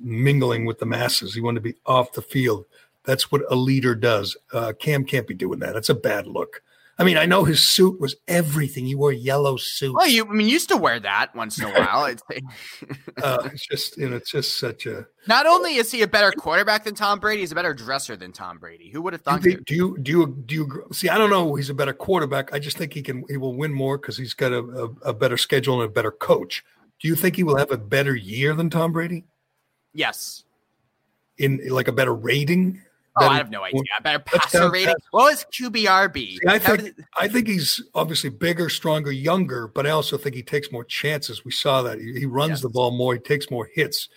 mingling 0.00 0.64
with 0.64 0.78
the 0.78 0.86
masses. 0.86 1.34
He 1.34 1.40
wanted 1.40 1.60
to 1.62 1.70
be 1.72 1.74
off 1.86 2.12
the 2.12 2.22
field. 2.22 2.64
That's 3.04 3.30
what 3.30 3.42
a 3.50 3.54
leader 3.54 3.94
does. 3.94 4.36
Uh, 4.52 4.72
Cam 4.78 5.04
can't 5.04 5.26
be 5.26 5.34
doing 5.34 5.58
that. 5.60 5.74
That's 5.74 5.88
a 5.88 5.94
bad 5.94 6.26
look. 6.26 6.62
I 6.98 7.04
mean, 7.04 7.16
I 7.16 7.24
know 7.26 7.44
his 7.44 7.62
suit 7.62 7.98
was 8.00 8.14
everything. 8.28 8.84
He 8.86 8.94
wore 8.94 9.10
a 9.12 9.16
yellow 9.16 9.56
suit. 9.56 9.94
Well, 9.94 10.06
you 10.06 10.24
I 10.26 10.28
mean, 10.32 10.46
you 10.46 10.52
used 10.52 10.68
to 10.68 10.76
wear 10.76 11.00
that 11.00 11.34
once 11.34 11.58
in 11.58 11.64
a 11.64 11.72
while. 11.72 12.04
It's, 12.04 12.22
uh, 13.22 13.48
it's 13.52 13.66
just, 13.66 13.96
you 13.96 14.08
know, 14.10 14.16
it's 14.16 14.30
just 14.30 14.58
such 14.60 14.86
a. 14.86 15.06
not 15.26 15.46
only 15.46 15.76
is 15.76 15.90
he 15.90 16.02
a 16.02 16.06
better 16.06 16.30
quarterback 16.32 16.84
than 16.84 16.94
Tom 16.94 17.18
Brady, 17.18 17.40
he's 17.40 17.50
a 17.52 17.54
better 17.54 17.72
dresser 17.74 18.14
than 18.14 18.30
Tom 18.32 18.58
Brady. 18.58 18.90
Who 18.90 19.00
would 19.02 19.14
have 19.14 19.22
Do 19.24 19.30
thought? 19.30 19.42
do 19.42 19.74
you 19.74 19.96
do 20.00 20.10
you 20.12 20.42
do 20.46 20.54
you 20.54 20.86
see? 20.92 21.08
I 21.08 21.16
don't 21.18 21.30
know. 21.30 21.54
He's 21.54 21.70
a 21.70 21.74
better 21.74 21.94
quarterback. 21.94 22.52
I 22.52 22.58
just 22.58 22.76
think 22.76 22.92
he 22.92 23.02
can. 23.02 23.24
He 23.28 23.36
will 23.38 23.56
win 23.56 23.72
more 23.72 23.96
because 23.98 24.16
he's 24.18 24.34
got 24.34 24.52
a, 24.52 24.58
a, 24.58 25.10
a 25.10 25.14
better 25.14 25.36
schedule 25.38 25.80
and 25.80 25.90
a 25.90 25.92
better 25.92 26.12
coach. 26.12 26.62
Do 27.00 27.08
you 27.08 27.16
think 27.16 27.36
he 27.36 27.42
will 27.42 27.56
have 27.56 27.72
a 27.72 27.78
better 27.78 28.14
year 28.14 28.54
than 28.54 28.70
Tom 28.70 28.92
Brady 28.92 29.24
Yes. 29.94 30.44
in 31.38 31.60
like 31.70 31.88
a 31.88 31.92
better 31.92 32.14
rating? 32.14 32.80
Oh, 33.20 33.26
I 33.28 33.36
have 33.36 33.50
no 33.50 33.62
idea. 33.62 33.82
Better 34.02 34.18
passer 34.20 34.70
rating. 34.70 34.94
What 35.10 35.30
was 35.30 35.44
QBR 35.52 36.12
be? 36.12 36.40
I 36.48 36.58
think 36.58 36.94
I 37.16 37.28
think 37.28 37.46
he's 37.46 37.82
obviously 37.94 38.30
bigger, 38.30 38.68
stronger, 38.70 39.12
younger, 39.12 39.68
but 39.68 39.86
I 39.86 39.90
also 39.90 40.16
think 40.16 40.34
he 40.34 40.42
takes 40.42 40.72
more 40.72 40.84
chances. 40.84 41.44
We 41.44 41.50
saw 41.50 41.82
that 41.82 41.98
he, 41.98 42.20
he 42.20 42.26
runs 42.26 42.62
the 42.62 42.70
ball 42.70 42.90
more, 42.90 43.14
he 43.14 43.20
takes 43.20 43.50
more 43.50 43.68
hits. 43.74 44.08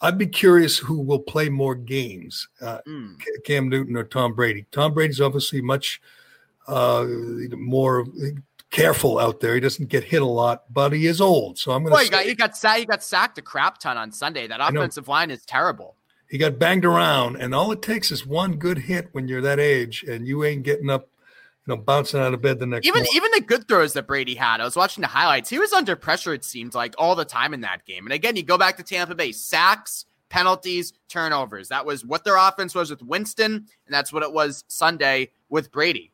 I'd 0.00 0.16
be 0.16 0.26
curious 0.26 0.78
who 0.78 0.98
will 1.02 1.18
play 1.18 1.50
more 1.50 1.74
games, 1.74 2.48
uh, 2.62 2.78
Mm. 2.88 3.16
Cam 3.44 3.68
Newton 3.68 3.96
or 3.96 4.04
Tom 4.04 4.32
Brady. 4.34 4.64
Tom 4.72 4.94
Brady's 4.94 5.20
obviously 5.20 5.60
much 5.60 6.00
uh, 6.66 7.04
more 7.56 8.06
careful 8.70 9.18
out 9.18 9.40
there. 9.40 9.54
He 9.54 9.60
doesn't 9.60 9.90
get 9.90 10.04
hit 10.04 10.22
a 10.22 10.26
lot, 10.26 10.64
but 10.72 10.92
he 10.94 11.06
is 11.06 11.20
old. 11.20 11.58
So 11.58 11.72
I'm 11.72 11.82
going 11.82 11.92
Well, 11.92 12.00
to 12.00 12.04
you 12.06 12.10
got 12.10 12.26
you 12.26 12.34
got 12.34 12.56
sa- 12.56 12.74
you 12.76 12.86
got 12.86 13.02
sacked 13.02 13.36
a 13.36 13.42
crap 13.42 13.76
ton 13.78 13.98
on 13.98 14.10
Sunday. 14.12 14.46
That 14.46 14.60
offensive 14.62 15.08
line 15.08 15.30
is 15.30 15.44
terrible. 15.44 15.96
He 16.30 16.38
got 16.38 16.58
banged 16.58 16.84
around, 16.84 17.36
and 17.36 17.54
all 17.54 17.72
it 17.72 17.82
takes 17.82 18.10
is 18.10 18.24
one 18.24 18.56
good 18.56 18.78
hit 18.78 19.08
when 19.12 19.26
you're 19.26 19.40
that 19.40 19.58
age, 19.58 20.04
and 20.04 20.26
you 20.26 20.44
ain't 20.44 20.62
getting 20.62 20.88
up, 20.88 21.08
you 21.66 21.74
know, 21.74 21.76
bouncing 21.76 22.20
out 22.20 22.32
of 22.32 22.40
bed 22.40 22.60
the 22.60 22.66
next 22.66 22.86
Even 22.86 23.00
morning. 23.00 23.12
even 23.16 23.30
the 23.34 23.40
good 23.40 23.66
throws 23.66 23.94
that 23.94 24.06
Brady 24.06 24.36
had, 24.36 24.60
I 24.60 24.64
was 24.64 24.76
watching 24.76 25.02
the 25.02 25.08
highlights. 25.08 25.50
He 25.50 25.58
was 25.58 25.72
under 25.72 25.96
pressure. 25.96 26.32
It 26.32 26.44
seemed 26.44 26.74
like 26.74 26.94
all 26.98 27.16
the 27.16 27.24
time 27.24 27.52
in 27.52 27.62
that 27.62 27.84
game. 27.84 28.06
And 28.06 28.12
again, 28.12 28.36
you 28.36 28.44
go 28.44 28.56
back 28.56 28.76
to 28.76 28.82
Tampa 28.84 29.14
Bay: 29.14 29.32
sacks, 29.32 30.06
penalties, 30.28 30.92
turnovers. 31.08 31.68
That 31.68 31.84
was 31.84 32.04
what 32.04 32.24
their 32.24 32.36
offense 32.36 32.74
was 32.74 32.90
with 32.90 33.02
Winston, 33.02 33.52
and 33.54 33.66
that's 33.88 34.12
what 34.12 34.22
it 34.22 34.32
was 34.32 34.64
Sunday 34.68 35.32
with 35.48 35.72
Brady. 35.72 36.12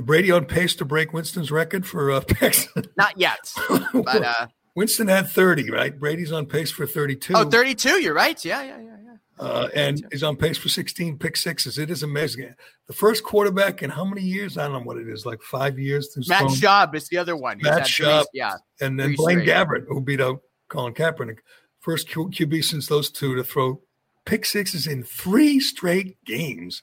Brady 0.00 0.30
on 0.30 0.44
pace 0.46 0.74
to 0.76 0.84
break 0.84 1.12
Winston's 1.12 1.50
record 1.50 1.86
for 1.86 2.10
uh, 2.10 2.20
picks. 2.26 2.68
Not 2.96 3.18
yet, 3.18 3.52
but 3.92 4.24
uh, 4.24 4.46
Winston 4.74 5.08
had 5.08 5.28
30, 5.28 5.70
right? 5.70 5.98
Brady's 5.98 6.32
on 6.32 6.46
pace 6.46 6.70
for 6.70 6.86
32. 6.86 7.34
oh, 7.36 7.44
32. 7.48 8.02
You're 8.02 8.14
right. 8.14 8.42
Yeah, 8.44 8.62
yeah, 8.62 8.78
yeah, 8.78 8.96
yeah. 9.04 9.11
Uh, 9.42 9.68
and 9.74 10.06
he's 10.12 10.22
on 10.22 10.36
pace 10.36 10.56
for 10.56 10.68
16 10.68 11.18
pick 11.18 11.36
sixes. 11.36 11.76
It 11.76 11.90
is 11.90 12.04
amazing. 12.04 12.54
The 12.86 12.92
first 12.92 13.24
quarterback 13.24 13.82
in 13.82 13.90
how 13.90 14.04
many 14.04 14.22
years? 14.22 14.56
I 14.56 14.62
don't 14.62 14.72
know 14.72 14.86
what 14.86 14.98
it 14.98 15.08
is, 15.08 15.26
like 15.26 15.42
five 15.42 15.78
years. 15.80 16.16
Matt 16.28 16.40
thrown- 16.40 16.50
Schaub 16.52 16.94
is 16.94 17.08
the 17.08 17.18
other 17.18 17.36
one. 17.36 17.58
He's 17.58 17.64
Matt 17.64 17.82
Schaub, 17.82 18.24
yeah. 18.32 18.54
and 18.80 18.98
then 19.00 19.14
Blaine 19.16 19.40
straight. 19.40 19.48
Gabbert, 19.48 19.86
who 19.88 20.00
beat 20.00 20.20
out 20.20 20.42
Colin 20.68 20.94
Kaepernick. 20.94 21.38
First 21.80 22.08
Q- 22.08 22.28
QB 22.28 22.62
since 22.62 22.86
those 22.86 23.10
two 23.10 23.34
to 23.34 23.42
throw 23.42 23.80
pick 24.24 24.44
sixes 24.44 24.86
in 24.86 25.02
three 25.02 25.58
straight 25.58 26.22
games, 26.24 26.82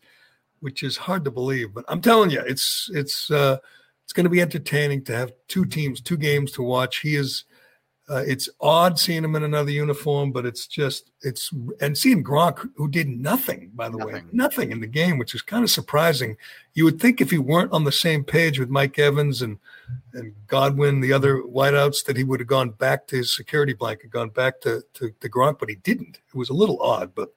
which 0.59 0.83
is 0.83 0.97
hard 0.97 1.23
to 1.23 1.31
believe. 1.31 1.73
But 1.73 1.85
I'm 1.87 2.01
telling 2.01 2.29
you, 2.29 2.41
it's 2.41 2.89
it's 2.93 3.31
uh, 3.31 3.57
it's 4.03 4.11
going 4.11 4.25
to 4.25 4.29
be 4.29 4.41
entertaining 4.41 5.05
to 5.05 5.15
have 5.15 5.31
two 5.47 5.63
teams, 5.63 6.01
two 6.01 6.17
games 6.17 6.51
to 6.53 6.63
watch. 6.63 6.99
He 6.99 7.15
is. 7.15 7.45
Uh, 8.09 8.23
it's 8.25 8.49
odd 8.59 8.97
seeing 8.97 9.23
him 9.23 9.35
in 9.35 9.43
another 9.43 9.69
uniform, 9.69 10.31
but 10.31 10.45
it's 10.45 10.65
just 10.65 11.11
it's 11.21 11.51
and 11.79 11.95
seeing 11.95 12.23
Gronk, 12.23 12.67
who 12.75 12.87
did 12.87 13.07
nothing, 13.07 13.69
by 13.75 13.87
the 13.87 13.97
way, 13.97 14.23
nothing 14.31 14.71
in 14.71 14.79
the 14.79 14.87
game, 14.87 15.19
which 15.19 15.35
is 15.35 15.43
kind 15.43 15.63
of 15.63 15.69
surprising. 15.69 16.35
You 16.73 16.85
would 16.85 16.99
think 16.99 17.21
if 17.21 17.29
he 17.29 17.37
weren't 17.37 17.71
on 17.71 17.83
the 17.83 17.91
same 17.91 18.23
page 18.23 18.59
with 18.59 18.69
Mike 18.69 18.97
Evans 18.97 19.43
and 19.43 19.59
and 20.13 20.33
Godwin, 20.47 21.01
the 21.01 21.13
other 21.13 21.41
wideouts, 21.43 22.05
that 22.05 22.17
he 22.17 22.23
would 22.23 22.39
have 22.39 22.47
gone 22.47 22.71
back 22.71 23.07
to 23.07 23.17
his 23.17 23.35
security 23.35 23.73
blanket, 23.73 24.09
gone 24.09 24.29
back 24.29 24.61
to, 24.61 24.83
to, 24.95 25.11
to 25.19 25.29
Gronk, 25.29 25.59
but 25.59 25.69
he 25.69 25.75
didn't. 25.75 26.19
It 26.27 26.37
was 26.37 26.49
a 26.49 26.53
little 26.53 26.81
odd, 26.81 27.13
but 27.15 27.33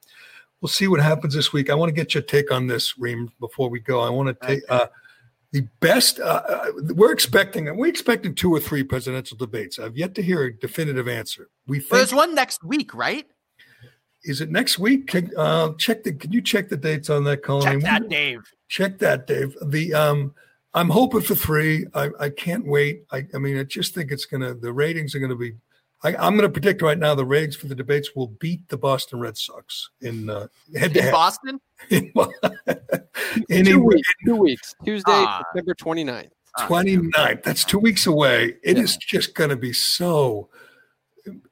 we'll 0.61 0.69
see 0.69 0.89
what 0.89 1.01
happens 1.01 1.35
this 1.35 1.53
week. 1.53 1.71
I 1.71 1.75
want 1.75 1.91
to 1.91 1.95
get 1.95 2.15
your 2.15 2.23
take 2.23 2.51
on 2.51 2.67
this, 2.67 2.99
Reem, 2.99 3.31
before 3.41 3.69
we 3.69 3.81
go. 3.81 4.01
I 4.01 4.11
want 4.11 4.29
to 4.29 4.47
take 4.47 4.63
uh, 4.69 4.87
the 5.53 5.67
best. 5.81 6.19
Uh, 6.19 6.43
uh, 6.49 6.67
we're 6.95 7.13
expecting 7.13 7.75
we're 7.77 7.87
expecting 7.89 8.35
two 8.35 8.55
or 8.55 8.61
three 8.61 8.83
presidential 8.83 9.37
debates. 9.37 9.79
I've 9.79 9.97
yet 9.97 10.15
to 10.17 10.23
hear 10.23 10.45
a 10.45 10.53
definitive 10.59 11.09
answer. 11.09 11.49
We 11.67 11.79
Well, 11.79 11.81
think 11.81 11.91
there's 11.91 12.15
one 12.15 12.35
next 12.35 12.65
week, 12.65 12.95
right? 12.95 13.27
is 14.25 14.41
it 14.41 14.51
next 14.51 14.79
week? 14.79 15.09
Can, 15.09 15.31
uh, 15.37 15.73
check 15.79 16.05
the. 16.05 16.13
Can 16.13 16.33
you 16.33 16.41
check 16.41 16.69
the 16.69 16.77
dates 16.77 17.11
on 17.11 17.25
that, 17.25 17.43
Colin? 17.43 17.81
Check 17.81 17.83
that, 17.83 18.09
Dave. 18.09 18.43
Check 18.69 18.99
that, 18.99 19.27
Dave. 19.27 19.57
The 19.67 19.93
um, 19.95 20.35
I'm 20.75 20.89
hoping 20.89 21.21
for 21.21 21.35
three. 21.35 21.87
I, 21.95 22.09
I 22.19 22.31
can't 22.31 22.67
wait. 22.67 23.05
I, 23.11 23.27
I 23.35 23.39
mean, 23.39 23.59
I 23.59 23.65
just 23.65 23.95
think 23.95 24.11
it's 24.11 24.25
gonna. 24.25 24.55
The 24.55 24.73
ratings 24.73 25.15
are 25.15 25.19
gonna 25.19 25.37
be. 25.37 25.55
I, 26.05 26.17
I'm 26.17 26.37
gonna 26.37 26.49
predict 26.49 26.83
right 26.83 26.99
now 26.99 27.15
the 27.15 27.25
ratings 27.25 27.57
for 27.57 27.67
the 27.69 27.75
debates 27.75 28.11
will 28.17 28.27
beat 28.29 28.69
the 28.69 28.77
Boston 28.77 29.21
Red 29.21 29.37
Sox 29.37 29.91
in 30.01 30.29
uh, 30.31 30.49
head 30.77 30.93
to 30.95 30.99
In 30.99 31.05
head. 31.05 31.13
Boston? 31.13 31.61
In 31.91 32.13
two 32.13 33.71
England. 33.71 33.85
weeks. 33.85 34.09
Two 34.27 34.37
weeks. 34.37 34.75
Tuesday, 34.85 35.11
Ah. 35.13 35.43
September 35.55 35.75
29th. 35.75 36.31
29th. 36.61 37.43
That's 37.43 37.65
two 37.65 37.79
weeks 37.79 38.07
away. 38.07 38.57
It 38.63 38.77
is 38.79 38.97
just 38.97 39.35
going 39.35 39.51
to 39.51 39.57
be 39.57 39.73
so 39.73 40.51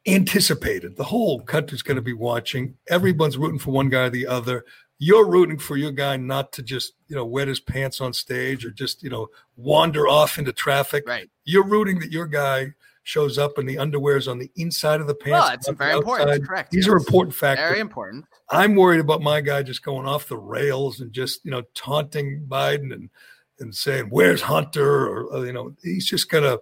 anticipated. 0.06 0.96
The 0.96 1.04
whole 1.04 1.40
country's 1.42 1.82
going 1.82 1.96
to 1.96 2.02
be 2.02 2.12
watching. 2.12 2.76
Everyone's 2.88 3.38
rooting 3.38 3.58
for 3.58 3.70
one 3.70 3.88
guy 3.88 4.04
or 4.04 4.10
the 4.10 4.26
other. 4.26 4.64
You're 4.98 5.26
rooting 5.26 5.58
for 5.58 5.76
your 5.76 5.92
guy 5.92 6.16
not 6.18 6.52
to 6.52 6.62
just, 6.62 6.92
you 7.08 7.16
know, 7.16 7.24
wet 7.24 7.48
his 7.48 7.60
pants 7.60 8.00
on 8.00 8.12
stage 8.12 8.64
or 8.66 8.70
just, 8.70 9.02
you 9.02 9.08
know, 9.08 9.28
wander 9.56 10.06
off 10.06 10.38
into 10.38 10.52
traffic. 10.52 11.04
Right. 11.06 11.30
You're 11.44 11.64
rooting 11.66 12.00
that 12.00 12.12
your 12.12 12.26
guy 12.26 12.74
shows 13.10 13.38
up 13.38 13.58
and 13.58 13.68
the 13.68 13.76
underwear's 13.76 14.28
on 14.28 14.38
the 14.38 14.50
inside 14.56 15.00
of 15.00 15.08
the 15.08 15.14
pants. 15.14 15.66
Well, 15.66 15.74
the 15.74 15.78
very 15.78 15.92
important. 15.94 16.46
Correct. 16.46 16.70
These 16.70 16.86
yes. 16.86 16.92
are 16.92 16.96
important 16.96 17.34
factors. 17.34 17.68
Very 17.68 17.80
important. 17.80 18.24
I'm 18.50 18.76
worried 18.76 19.00
about 19.00 19.20
my 19.20 19.40
guy 19.40 19.62
just 19.64 19.82
going 19.82 20.06
off 20.06 20.28
the 20.28 20.38
rails 20.38 21.00
and 21.00 21.12
just 21.12 21.44
you 21.44 21.50
know 21.50 21.62
taunting 21.74 22.46
Biden 22.48 22.92
and 22.92 23.10
and 23.58 23.74
saying 23.74 24.06
where's 24.06 24.42
Hunter 24.42 25.08
or 25.08 25.34
uh, 25.34 25.42
you 25.42 25.52
know 25.52 25.74
he's 25.82 26.06
just 26.06 26.30
gonna. 26.30 26.58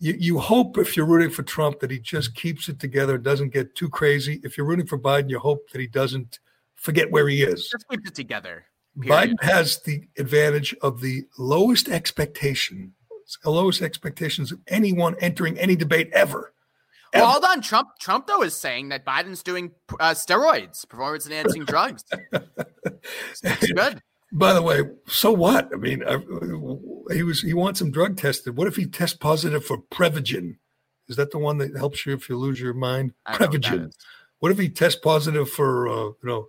You, 0.00 0.16
you 0.18 0.38
hope 0.40 0.78
if 0.78 0.96
you're 0.96 1.06
rooting 1.06 1.30
for 1.30 1.44
Trump 1.44 1.78
that 1.78 1.92
he 1.92 2.00
just 2.00 2.34
keeps 2.34 2.68
it 2.68 2.80
together, 2.80 3.14
and 3.14 3.22
doesn't 3.22 3.50
get 3.50 3.76
too 3.76 3.88
crazy. 3.88 4.40
If 4.42 4.58
you're 4.58 4.66
rooting 4.66 4.86
for 4.86 4.98
Biden, 4.98 5.30
you 5.30 5.38
hope 5.38 5.70
that 5.70 5.80
he 5.80 5.86
doesn't 5.86 6.40
forget 6.74 7.12
where 7.12 7.28
he 7.28 7.44
is. 7.44 7.68
Just 7.68 7.88
keep 7.88 8.04
it 8.04 8.14
together. 8.16 8.64
Period. 9.00 9.38
Biden 9.38 9.42
has 9.42 9.80
the 9.82 10.02
advantage 10.18 10.74
of 10.82 11.00
the 11.00 11.22
lowest 11.38 11.88
expectation, 11.88 12.94
the 13.42 13.50
lowest 13.50 13.82
expectations 13.82 14.52
of 14.52 14.60
anyone 14.68 15.16
entering 15.20 15.58
any 15.58 15.76
debate 15.76 16.10
ever. 16.12 16.52
Well, 17.14 17.26
hold 17.26 17.44
on. 17.44 17.60
Trump, 17.60 17.90
Trump 18.00 18.26
though 18.26 18.42
is 18.42 18.56
saying 18.56 18.88
that 18.88 19.04
Biden's 19.04 19.42
doing 19.42 19.72
uh, 20.00 20.12
steroids, 20.12 20.88
performance 20.88 21.26
enhancing 21.26 21.64
drugs. 21.64 22.04
It's 23.42 23.72
good. 23.72 24.00
By 24.32 24.52
the 24.54 24.62
way, 24.62 24.82
so 25.08 25.32
what? 25.32 25.68
I 25.74 25.76
mean, 25.76 26.02
uh, 26.04 26.20
he 27.12 27.22
was 27.22 27.42
he 27.42 27.52
wants 27.52 27.80
him 27.80 27.90
drug 27.90 28.16
tested. 28.16 28.56
What 28.56 28.66
if 28.66 28.76
he 28.76 28.86
tests 28.86 29.16
positive 29.16 29.64
for 29.64 29.78
Prevagen? 29.78 30.56
Is 31.08 31.16
that 31.16 31.32
the 31.32 31.38
one 31.38 31.58
that 31.58 31.76
helps 31.76 32.06
you 32.06 32.14
if 32.14 32.28
you 32.28 32.38
lose 32.38 32.60
your 32.60 32.72
mind? 32.72 33.12
I 33.26 33.32
know 33.32 33.38
what 33.46 33.50
Prevagen. 33.50 33.92
What 34.38 34.52
if 34.52 34.58
he 34.58 34.68
tests 34.70 34.98
positive 34.98 35.50
for 35.50 35.88
uh, 35.88 36.04
you 36.04 36.16
know 36.22 36.46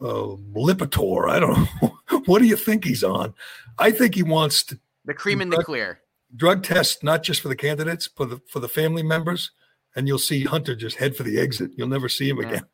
uh, 0.00 0.36
Lipitor? 0.54 1.28
I 1.28 1.40
don't 1.40 1.68
know. 1.82 2.20
what 2.26 2.38
do 2.38 2.44
you 2.46 2.56
think 2.56 2.84
he's 2.84 3.02
on? 3.02 3.34
I 3.78 3.90
think 3.90 4.14
he 4.14 4.22
wants 4.22 4.62
to 4.64 4.78
The 5.04 5.14
cream 5.14 5.40
in 5.40 5.50
the 5.50 5.64
clear. 5.64 6.00
Drug 6.36 6.62
test 6.62 7.02
not 7.02 7.22
just 7.22 7.40
for 7.40 7.48
the 7.48 7.56
candidates, 7.56 8.08
for 8.14 8.26
the 8.26 8.40
for 8.48 8.60
the 8.60 8.68
family 8.68 9.02
members, 9.02 9.50
and 9.94 10.06
you'll 10.06 10.18
see 10.18 10.44
Hunter 10.44 10.76
just 10.76 10.98
head 10.98 11.16
for 11.16 11.22
the 11.22 11.40
exit. 11.40 11.70
You'll 11.76 11.88
never 11.88 12.08
see 12.08 12.28
him 12.28 12.38
again. 12.38 12.64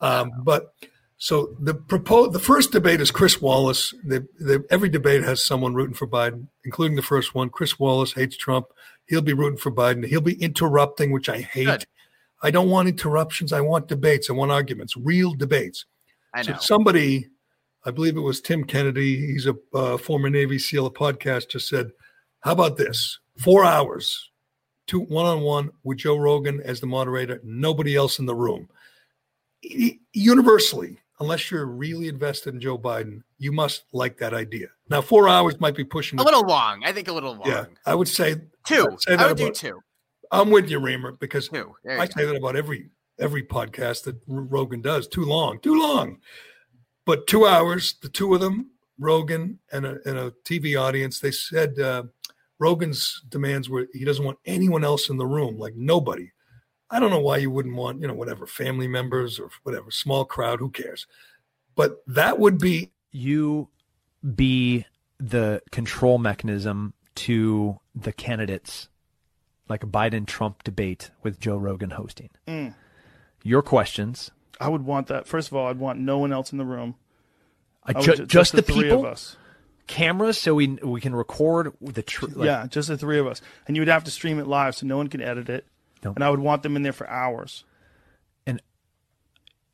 Um, 0.00 0.32
but 0.42 0.72
so 1.18 1.54
the 1.60 1.74
propose 1.74 2.32
the 2.32 2.38
first 2.38 2.72
debate 2.72 3.00
is 3.00 3.10
Chris 3.10 3.40
Wallace. 3.42 3.94
They, 4.04 4.20
they, 4.40 4.56
every 4.70 4.88
debate 4.88 5.22
has 5.22 5.44
someone 5.44 5.74
rooting 5.74 5.94
for 5.94 6.06
Biden, 6.06 6.46
including 6.64 6.96
the 6.96 7.02
first 7.02 7.34
one. 7.34 7.50
Chris 7.50 7.78
Wallace 7.78 8.14
hates 8.14 8.36
Trump. 8.36 8.66
He'll 9.06 9.20
be 9.20 9.34
rooting 9.34 9.58
for 9.58 9.70
Biden. 9.70 10.06
He'll 10.06 10.20
be 10.20 10.42
interrupting, 10.42 11.12
which 11.12 11.28
I 11.28 11.40
hate. 11.40 11.66
Good. 11.66 11.84
I 12.42 12.50
don't 12.50 12.70
want 12.70 12.88
interruptions. 12.88 13.52
I 13.52 13.60
want 13.60 13.88
debates. 13.88 14.30
I 14.30 14.32
want 14.32 14.50
arguments, 14.50 14.96
real 14.96 15.34
debates. 15.34 15.84
I 16.32 16.42
So 16.42 16.52
know. 16.52 16.58
somebody, 16.58 17.28
I 17.84 17.90
believe 17.90 18.16
it 18.16 18.20
was 18.20 18.40
Tim 18.40 18.64
Kennedy, 18.64 19.26
he's 19.26 19.46
a 19.46 19.56
uh, 19.74 19.98
former 19.98 20.30
Navy 20.30 20.58
SEAL, 20.58 20.86
a 20.86 20.90
podcast 20.90 21.50
just 21.50 21.68
said, 21.68 21.90
How 22.40 22.52
about 22.52 22.76
this? 22.76 23.18
Four 23.38 23.64
hours, 23.64 24.30
two 24.86 25.00
one 25.00 25.26
on 25.26 25.40
one 25.42 25.70
with 25.84 25.98
Joe 25.98 26.16
Rogan 26.16 26.60
as 26.64 26.80
the 26.80 26.86
moderator, 26.86 27.40
nobody 27.44 27.96
else 27.96 28.18
in 28.18 28.26
the 28.26 28.34
room. 28.34 28.68
Universally, 30.12 30.98
unless 31.20 31.50
you're 31.50 31.66
really 31.66 32.08
invested 32.08 32.54
in 32.54 32.60
Joe 32.60 32.78
Biden, 32.78 33.22
you 33.38 33.52
must 33.52 33.84
like 33.92 34.16
that 34.18 34.32
idea. 34.34 34.68
Now, 34.88 35.00
four 35.02 35.28
hours 35.28 35.60
might 35.60 35.74
be 35.76 35.84
pushing 35.84 36.18
A 36.18 36.22
it. 36.22 36.24
little 36.24 36.44
long. 36.46 36.82
I 36.84 36.92
think 36.92 37.08
a 37.08 37.12
little 37.12 37.34
long. 37.34 37.46
Yeah, 37.46 37.66
I 37.86 37.94
would 37.94 38.08
say 38.08 38.36
Two. 38.66 38.88
I'd 38.90 39.00
say 39.02 39.14
I 39.16 39.26
would 39.28 39.36
do 39.36 39.50
two. 39.50 39.80
I'm 40.32 40.50
with 40.50 40.70
you, 40.70 40.80
Reimer, 40.80 41.18
because 41.18 41.48
Two. 41.48 41.74
I 41.88 42.06
go. 42.06 42.12
say 42.16 42.24
that 42.26 42.36
about 42.36 42.56
every 42.56 42.90
every 43.18 43.42
podcast 43.42 44.04
that 44.04 44.16
Rogan 44.26 44.80
does. 44.80 45.06
Too 45.08 45.24
long, 45.24 45.58
too 45.60 45.78
long. 45.80 46.18
But 47.04 47.26
two 47.26 47.46
hours, 47.46 47.96
the 48.02 48.08
two 48.08 48.34
of 48.34 48.40
them, 48.40 48.70
Rogan 48.98 49.58
and 49.72 49.84
a, 49.86 49.98
and 50.06 50.18
a 50.18 50.30
TV 50.44 50.80
audience, 50.80 51.20
they 51.20 51.30
said 51.32 51.78
uh, 51.78 52.04
Rogan's 52.60 53.22
demands 53.28 53.68
were 53.68 53.88
he 53.92 54.04
doesn't 54.04 54.24
want 54.24 54.38
anyone 54.44 54.84
else 54.84 55.08
in 55.08 55.16
the 55.16 55.26
room, 55.26 55.58
like 55.58 55.74
nobody. 55.74 56.30
I 56.90 57.00
don't 57.00 57.10
know 57.10 57.20
why 57.20 57.38
you 57.38 57.50
wouldn't 57.50 57.74
want, 57.74 58.00
you 58.00 58.06
know, 58.06 58.14
whatever, 58.14 58.46
family 58.46 58.86
members 58.86 59.40
or 59.40 59.48
whatever, 59.62 59.90
small 59.90 60.24
crowd, 60.24 60.58
who 60.58 60.70
cares? 60.70 61.06
But 61.74 62.02
that 62.06 62.38
would 62.38 62.58
be 62.58 62.90
you 63.12 63.68
be 64.34 64.84
the 65.18 65.62
control 65.70 66.18
mechanism 66.18 66.92
to 67.14 67.78
the 67.94 68.12
candidates, 68.12 68.88
like 69.68 69.82
a 69.82 69.86
Biden 69.86 70.26
Trump 70.26 70.62
debate 70.62 71.10
with 71.22 71.40
Joe 71.40 71.56
Rogan 71.56 71.90
hosting. 71.90 72.30
Mm. 72.46 72.74
Your 73.42 73.62
questions. 73.62 74.30
I 74.60 74.68
would 74.68 74.84
want 74.84 75.06
that. 75.06 75.26
First 75.26 75.48
of 75.48 75.54
all, 75.54 75.68
I'd 75.68 75.78
want 75.78 75.98
no 75.98 76.18
one 76.18 76.32
else 76.32 76.52
in 76.52 76.58
the 76.58 76.64
room. 76.64 76.96
I 77.84 77.92
would 77.92 78.04
ju- 78.04 78.16
ju- 78.16 78.26
just, 78.26 78.52
the, 78.52 78.62
three 78.62 78.82
people, 78.82 78.98
of 78.98 79.12
us. 79.12 79.36
Cameras, 79.90 80.38
so 80.38 80.54
we 80.54 80.68
we 80.82 81.00
can 81.00 81.14
record 81.14 81.72
the 81.80 82.02
tr- 82.02 82.26
like, 82.26 82.46
yeah, 82.46 82.66
just 82.68 82.88
the 82.88 82.96
three 82.96 83.18
of 83.18 83.26
us, 83.26 83.42
and 83.66 83.76
you 83.76 83.80
would 83.82 83.88
have 83.88 84.04
to 84.04 84.10
stream 84.10 84.38
it 84.38 84.46
live 84.46 84.76
so 84.76 84.86
no 84.86 84.96
one 84.96 85.08
can 85.08 85.20
edit 85.20 85.48
it. 85.48 85.66
No. 86.04 86.12
And 86.14 86.22
I 86.24 86.30
would 86.30 86.40
want 86.40 86.62
them 86.62 86.76
in 86.76 86.82
there 86.82 86.92
for 86.94 87.08
hours. 87.10 87.64
And 88.46 88.62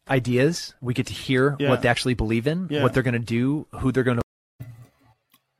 ideas. 0.09 0.75
We 0.81 0.95
get 0.95 1.07
to 1.09 1.13
hear 1.13 1.57
Yeah. 1.59 1.71
what 1.71 1.83
they 1.83 1.89
actually 1.89 2.15
believe 2.15 2.47
in, 2.47 2.67
Yeah. 2.71 2.83
what 2.83 2.95
they're 2.95 3.03
going 3.03 3.15
to 3.15 3.19
do, 3.19 3.67
who 3.81 3.93
they're 3.93 4.03
going 4.05 4.17
to. 4.19 4.23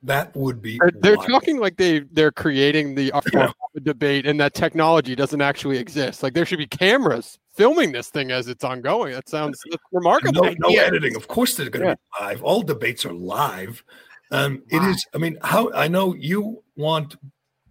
that 0.03 0.35
would 0.37 0.63
be 0.63 0.79
They're, 0.81 0.91
they're 1.01 1.17
wild. 1.17 1.29
talking 1.29 1.59
like 1.59 1.77
they 1.77 2.01
they're 2.01 2.31
creating 2.31 2.95
the 2.95 3.11
art 3.13 3.29
form 3.31 3.53
of 3.77 3.85
debate, 3.85 4.27
and 4.27 4.39
that 4.41 4.55
technology 4.55 5.15
doesn't 5.17 5.41
actually 5.41 5.79
exist. 5.79 6.23
Like 6.23 6.35
there 6.35 6.47
should 6.47 6.59
be 6.59 6.67
cameras 6.67 7.39
filming 7.57 7.93
this 7.93 8.09
thing 8.11 8.31
as 8.31 8.47
it's 8.49 8.63
ongoing. 8.65 9.13
That 9.15 9.29
sounds 9.29 9.61
that's 9.71 9.83
remarkable. 9.93 10.45
No, 10.45 10.55
no 10.59 10.79
editing. 10.79 11.17
Of 11.17 11.27
course, 11.29 11.57
they're 11.57 11.71
going 11.71 11.87
to 11.89 11.97
be 11.97 12.25
live. 12.25 12.43
All 12.43 12.63
debates 12.63 13.05
are 13.05 13.13
live. 13.13 13.83
Um, 14.31 14.63
It 14.69 14.83
is. 14.83 15.07
I 15.15 15.19
mean, 15.19 15.39
how 15.43 15.73
I 15.73 15.89
know 15.89 16.15
you 16.15 16.63
want 16.77 17.17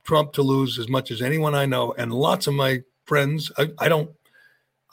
Trump 0.03 0.33
to 0.33 0.41
lose 0.41 0.79
as 0.79 0.87
much 0.87 1.11
as 1.11 1.21
anyone 1.21 1.55
I 1.55 1.65
know, 1.65 1.93
and 1.97 2.13
lots 2.13 2.47
of 2.47 2.53
my 2.53 2.83
friends. 3.05 3.51
I, 3.57 3.71
I 3.79 3.89
don't. 3.89 4.11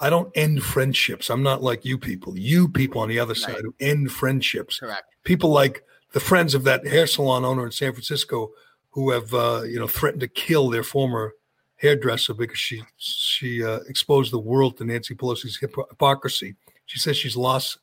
I 0.00 0.10
don't 0.10 0.32
end 0.34 0.64
friendships. 0.64 1.30
I'm 1.30 1.44
not 1.44 1.62
like 1.62 1.84
you 1.84 1.96
people. 1.96 2.36
You 2.36 2.68
people 2.68 3.00
on 3.00 3.08
the 3.08 3.20
other 3.20 3.36
side 3.36 3.60
who 3.62 3.72
end 3.78 4.10
friendships. 4.10 4.80
Correct. 4.80 5.04
People 5.22 5.50
like 5.50 5.84
the 6.12 6.18
friends 6.18 6.54
of 6.56 6.64
that 6.64 6.84
hair 6.84 7.06
salon 7.06 7.44
owner 7.44 7.64
in 7.64 7.70
San 7.70 7.92
Francisco 7.92 8.50
who 8.90 9.10
have 9.10 9.32
uh, 9.32 9.62
you 9.62 9.78
know 9.78 9.86
threatened 9.86 10.20
to 10.22 10.28
kill 10.28 10.70
their 10.70 10.82
former 10.82 11.34
hairdresser 11.76 12.34
because 12.34 12.58
she 12.58 12.82
she 12.96 13.62
uh, 13.62 13.80
exposed 13.88 14.32
the 14.32 14.38
world 14.38 14.76
to 14.78 14.84
Nancy 14.84 15.14
Pelosi's 15.14 15.58
hypocrisy. 15.58 16.56
She 16.86 16.98
says 16.98 17.16
she's 17.16 17.36
lost 17.36 17.78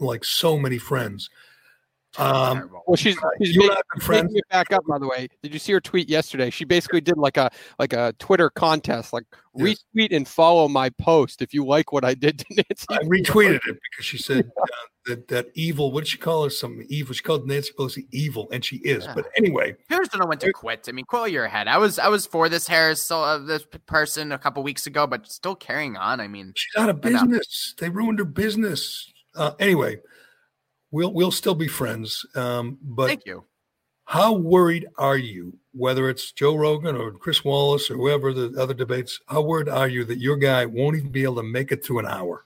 like 0.00 0.24
so 0.24 0.58
many 0.58 0.78
friends. 0.78 1.30
Um, 2.18 2.70
Well, 2.86 2.96
she's, 2.96 3.16
she's 3.42 3.54
you 3.56 3.62
and 3.62 3.68
ma- 3.68 3.74
I 3.74 3.76
have 3.76 3.84
been 3.94 4.00
she's 4.00 4.06
friends. 4.06 4.22
making 4.24 4.36
it 4.38 4.48
back 4.50 4.72
up. 4.72 4.82
By 4.86 4.98
the 4.98 5.08
way, 5.08 5.28
did 5.42 5.52
you 5.52 5.58
see 5.58 5.72
her 5.72 5.80
tweet 5.80 6.08
yesterday? 6.08 6.50
She 6.50 6.64
basically 6.64 7.00
did 7.00 7.16
like 7.16 7.36
a 7.36 7.50
like 7.78 7.92
a 7.92 8.12
Twitter 8.18 8.50
contest, 8.50 9.12
like 9.12 9.24
retweet 9.58 10.08
and 10.10 10.26
follow 10.28 10.68
my 10.68 10.90
post 10.90 11.40
if 11.42 11.54
you 11.54 11.64
like 11.64 11.92
what 11.92 12.04
I 12.04 12.14
did 12.14 12.38
to 12.40 12.46
Nancy. 12.50 12.86
I 12.90 12.98
retweeted 13.04 13.60
it 13.66 13.78
because 13.90 14.04
she 14.04 14.18
said 14.18 14.50
uh, 14.60 14.66
that 15.06 15.28
that 15.28 15.46
evil. 15.54 15.90
What 15.92 16.00
did 16.04 16.08
she 16.08 16.18
call 16.18 16.44
her? 16.44 16.50
Something 16.50 16.86
evil. 16.90 17.14
She 17.14 17.22
called 17.22 17.46
Nancy 17.46 17.72
Pelosi 17.78 18.06
evil, 18.12 18.48
and 18.52 18.62
she 18.64 18.76
is. 18.78 19.06
But 19.14 19.28
anyway, 19.38 19.74
Here's 19.88 20.08
to 20.10 20.18
know 20.18 20.26
when 20.26 20.38
to 20.38 20.52
quit. 20.52 20.86
I 20.88 20.92
mean, 20.92 21.06
quit 21.06 21.20
while 21.20 21.28
you're 21.28 21.44
ahead. 21.46 21.66
I 21.68 21.78
was 21.78 21.98
I 21.98 22.08
was 22.08 22.26
for 22.26 22.48
this 22.50 22.66
Harris 22.68 23.02
so, 23.02 23.22
uh, 23.22 23.38
this 23.38 23.64
person 23.86 24.32
a 24.32 24.38
couple 24.38 24.62
weeks 24.62 24.86
ago, 24.86 25.06
but 25.06 25.26
still 25.30 25.54
carrying 25.54 25.96
on. 25.96 26.20
I 26.20 26.28
mean, 26.28 26.52
she's 26.56 26.78
out 26.82 26.90
of 26.90 27.00
I 27.04 27.08
know. 27.10 27.20
business. 27.24 27.74
They 27.78 27.88
ruined 27.88 28.18
her 28.18 28.24
business. 28.26 29.10
Uh, 29.34 29.52
anyway, 29.58 29.96
we'll 30.92 31.12
we'll 31.12 31.32
still 31.32 31.56
be 31.56 31.68
friends. 31.68 32.24
Um, 32.36 32.78
but 32.80 33.08
Thank 33.08 33.26
you. 33.26 33.44
How 34.04 34.34
worried 34.34 34.86
are 34.98 35.16
you, 35.16 35.58
whether 35.72 36.10
it's 36.10 36.32
Joe 36.32 36.54
Rogan 36.54 36.96
or 36.96 37.12
Chris 37.12 37.44
Wallace 37.44 37.90
or 37.90 37.96
whoever 37.96 38.32
the 38.32 38.60
other 38.60 38.74
debates? 38.74 39.20
How 39.26 39.40
worried 39.40 39.68
are 39.68 39.88
you 39.88 40.04
that 40.04 40.18
your 40.18 40.36
guy 40.36 40.66
won't 40.66 40.96
even 40.96 41.10
be 41.10 41.22
able 41.22 41.36
to 41.36 41.42
make 41.42 41.72
it 41.72 41.84
through 41.84 42.00
an 42.00 42.06
hour? 42.06 42.44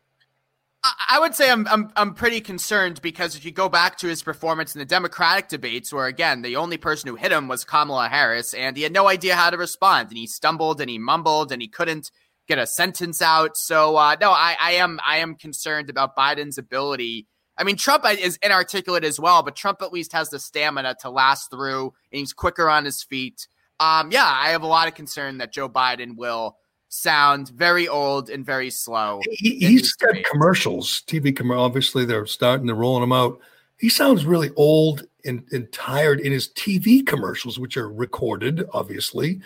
I- 1.09 1.19
would 1.19 1.35
say 1.35 1.51
I'm, 1.51 1.67
I'm 1.67 1.91
I'm 1.97 2.15
pretty 2.15 2.41
concerned 2.41 3.03
because 3.03 3.35
if 3.35 3.45
you 3.45 3.51
go 3.51 3.69
back 3.69 3.97
to 3.99 4.07
his 4.07 4.23
performance 4.23 4.75
in 4.75 4.79
the 4.79 4.85
Democratic 4.85 5.49
debates, 5.49 5.93
where 5.93 6.07
again 6.07 6.43
the 6.43 6.57
only 6.57 6.77
person 6.77 7.09
who 7.09 7.17
hit 7.17 7.33
him 7.33 7.49
was 7.49 7.65
Kamala 7.65 8.09
Harris, 8.09 8.55
and 8.55 8.77
he 8.77 8.85
had 8.85 8.93
no 8.93 9.09
idea 9.09 9.35
how 9.35 9.51
to 9.51 9.57
respond, 9.57 10.11
and 10.11 10.19
he 10.19 10.29
stumbled 10.29 10.81
and 10.81 10.89
he 10.89 10.99
mumbled 10.99 11.51
and 11.51 11.61
he 11.61 11.67
couldn't 11.67 12.13
get 12.47 12.59
a 12.59 12.67
sentence 12.67 13.21
out. 13.21 13.57
So 13.57 13.97
uh, 13.97 14.17
no, 14.21 14.31
I, 14.31 14.57
I 14.61 14.73
am 14.73 15.01
I 15.05 15.19
am 15.19 15.35
concerned 15.35 15.91
about 15.91 16.15
Biden's 16.15 16.59
ability. 16.59 17.27
I 17.59 17.65
mean, 17.65 17.77
Trump 17.77 18.05
is 18.07 18.39
inarticulate 18.43 19.05
as 19.05 19.19
well, 19.19 19.43
but 19.43 19.57
Trump 19.57 19.83
at 19.83 19.93
least 19.93 20.13
has 20.13 20.31
the 20.31 20.39
stamina 20.39 20.97
to 21.01 21.11
last 21.11 21.51
through, 21.51 21.93
and 22.13 22.19
he's 22.19 22.33
quicker 22.33 22.69
on 22.69 22.85
his 22.85 23.03
feet. 23.03 23.49
Um, 23.81 24.11
yeah, 24.11 24.27
I 24.27 24.51
have 24.51 24.63
a 24.63 24.67
lot 24.67 24.89
of 24.89 24.95
concern 24.95 25.39
that 25.39 25.53
Joe 25.53 25.69
Biden 25.69 26.17
will 26.17 26.57
sound 26.89 27.49
very 27.51 27.89
old 27.89 28.31
and 28.31 28.45
very 28.45 28.71
slow. 28.71 29.21
He, 29.31 29.55
in 29.55 29.71
he's 29.71 29.83
these 29.83 29.93
got 29.95 30.09
debates. 30.09 30.31
commercials, 30.31 31.03
TV 31.07 31.35
commercials. 31.35 31.65
Obviously, 31.65 32.05
they're 32.05 32.27
starting 32.27 32.67
to 32.69 32.75
rolling 32.75 33.03
them 33.03 33.13
out. 33.13 33.39
He 33.79 33.89
sounds 33.89 34.25
really 34.25 34.51
old 34.57 35.07
and, 35.25 35.45
and 35.53 35.71
tired 35.73 36.21
in 36.21 36.33
his 36.33 36.49
TV 36.49 37.07
commercials, 37.07 37.59
which 37.59 37.77
are 37.77 37.91
recorded, 37.91 38.65
obviously. 38.73 39.41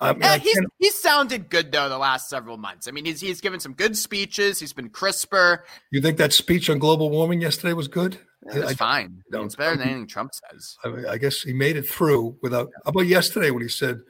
Um, 0.00 0.08
I 0.08 0.12
mean, 0.12 0.22
Yeah, 0.22 0.36
he's 0.38 0.54
can't- 0.54 0.72
he's 0.78 0.94
sounded 0.94 1.50
good 1.50 1.72
though 1.72 1.88
the 1.88 1.98
last 1.98 2.28
several 2.28 2.56
months. 2.56 2.86
I 2.86 2.92
mean, 2.92 3.04
he's 3.04 3.20
he's 3.20 3.40
given 3.40 3.58
some 3.60 3.72
good 3.74 3.96
speeches. 3.96 4.60
He's 4.60 4.72
been 4.72 4.90
crisper. 4.90 5.64
you 5.90 6.00
think 6.00 6.18
that 6.18 6.32
speech 6.32 6.70
on 6.70 6.78
global 6.78 7.10
warming 7.10 7.40
yesterday 7.40 7.72
was 7.72 7.88
good? 7.88 8.18
It 8.54 8.60
was 8.60 8.70
I- 8.72 8.74
fine. 8.74 9.22
it's 9.32 9.56
better 9.56 9.76
than 9.76 9.88
anything 9.88 10.06
Trump 10.06 10.32
says. 10.34 10.76
I, 10.84 10.88
mean, 10.88 11.06
I 11.06 11.18
guess 11.18 11.42
he 11.42 11.52
made 11.52 11.76
it 11.76 11.88
through 11.88 12.38
without. 12.42 12.70
How 12.84 12.90
about 12.90 13.06
yesterday 13.06 13.50
when 13.50 13.62
he 13.62 13.68
said, 13.68 14.00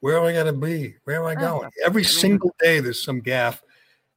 Where 0.00 0.18
am 0.18 0.24
I 0.24 0.32
going 0.32 0.46
to 0.46 0.52
be? 0.52 0.96
Where 1.04 1.20
am 1.20 1.26
I 1.26 1.34
going? 1.34 1.70
Every 1.84 2.04
single 2.04 2.54
day, 2.58 2.80
there's 2.80 3.02
some 3.02 3.20
gaff. 3.20 3.62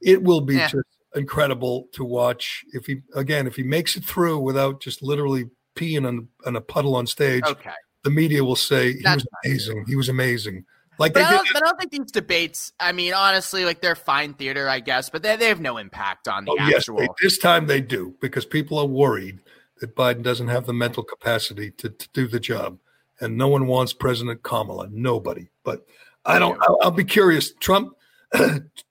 It 0.02 0.22
will 0.24 0.42
be 0.42 0.56
Yeah. 0.56 0.68
just 0.70 0.86
incredible 1.16 1.88
to 1.94 2.04
watch. 2.04 2.64
If 2.74 2.86
he 2.86 3.02
again, 3.16 3.48
if 3.48 3.56
he 3.56 3.64
makes 3.64 3.98
it 3.98 4.06
through 4.06 4.40
without 4.40 4.80
just 4.82 5.02
literally 5.04 5.50
peeing 5.76 6.08
on, 6.08 6.28
on 6.46 6.56
a 6.56 6.62
puddle 6.62 6.96
on 6.96 7.06
stage, 7.08 7.44
Okay. 7.46 7.72
the 8.04 8.10
media 8.10 8.44
will 8.44 8.56
say 8.56 8.94
he 8.94 9.02
That's 9.02 9.24
was 9.24 9.28
amazing. 9.46 9.86
He 9.88 9.96
was 9.96 10.10
amazing. 10.10 10.66
Like 11.00 11.14
But 11.14 11.20
they 11.20 11.26
I, 11.26 11.32
don't, 11.32 11.48
but 11.54 11.64
I 11.64 11.66
don't 11.68 11.80
think 11.80 11.92
these 11.92 12.12
debates. 12.12 12.74
I 12.80 12.92
mean, 12.92 13.14
honestly, 13.14 13.66
like 13.66 13.82
they're 13.82 13.96
fine 13.96 14.34
theater, 14.34 14.68
I 14.68 14.80
guess, 14.80 15.10
but 15.10 15.22
they, 15.24 15.36
they 15.36 15.48
have 15.48 15.62
no 15.62 15.78
impact 15.78 16.28
on 16.28 16.46
the 16.46 16.52
Oh, 16.52 16.56
yes, 16.68 16.78
actual. 16.78 16.98
they, 16.98 17.08
this 17.22 17.38
time 17.38 17.68
they 17.68 17.82
do 17.82 18.16
because 18.20 18.46
people 18.46 18.80
are 18.80 18.86
worried 18.86 19.40
that 19.80 19.96
Biden 19.96 20.24
doesn't 20.24 20.48
have 20.48 20.66
the 20.66 20.74
mental 20.74 21.04
capacity 21.04 21.72
to, 21.72 21.90
to 21.90 22.10
do 22.14 22.28
the 22.28 22.40
job, 22.40 22.80
and 23.22 23.38
no 23.38 23.48
one 23.48 23.68
wants 23.68 23.94
President 23.94 24.42
Kamala. 24.44 24.90
Nobody. 24.92 25.50
But 25.64 25.86
I 26.26 26.40
don't. 26.40 26.60
I'll, 26.62 26.78
I'll 26.82 26.92
be 26.92 27.06
curious. 27.06 27.54
Trump. 27.54 27.94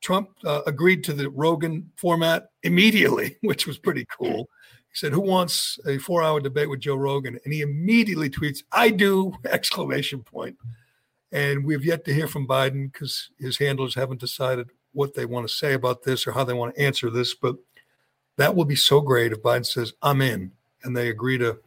Trump 0.01 0.31
uh, 0.45 0.62
agreed 0.66 1.05
to 1.05 1.12
the 1.12 1.28
Rogan 1.28 1.91
format 1.97 2.49
immediately, 2.62 3.37
which 3.43 3.66
was 3.66 3.77
pretty 3.77 4.07
cool. 4.19 4.49
He 4.89 4.95
said, 4.95 5.12
"Who 5.12 5.20
wants 5.20 5.78
a 5.87 5.99
four-hour 5.99 6.41
debate 6.41 6.70
with 6.70 6.81
Joe 6.81 6.97
Rogan?" 6.97 7.39
And 7.45 7.53
he 7.53 7.61
immediately 7.61 8.31
tweets, 8.31 8.62
"I 8.73 8.89
do!" 8.91 9.35
Exclamation 9.45 10.23
point. 10.23 10.57
And 11.36 11.66
we've 11.66 11.84
yet 11.84 12.06
to 12.06 12.14
hear 12.14 12.28
from 12.28 12.48
Biden 12.48 12.90
because 12.90 13.28
his 13.38 13.58
handlers 13.58 13.94
haven't 13.94 14.20
decided 14.20 14.70
what 14.94 15.12
they 15.12 15.26
want 15.26 15.46
to 15.46 15.54
say 15.54 15.74
about 15.74 16.02
this 16.02 16.26
or 16.26 16.32
how 16.32 16.44
they 16.44 16.54
want 16.54 16.74
to 16.74 16.80
answer 16.80 17.10
this. 17.10 17.34
But 17.34 17.56
that 18.36 18.56
will 18.56 18.64
be 18.64 18.74
so 18.74 19.02
great 19.02 19.32
if 19.32 19.42
Biden 19.42 19.66
says, 19.66 19.92
I'm 20.00 20.22
in, 20.22 20.52
and 20.82 20.96
they 20.96 21.10
agree 21.10 21.36
to. 21.36 21.58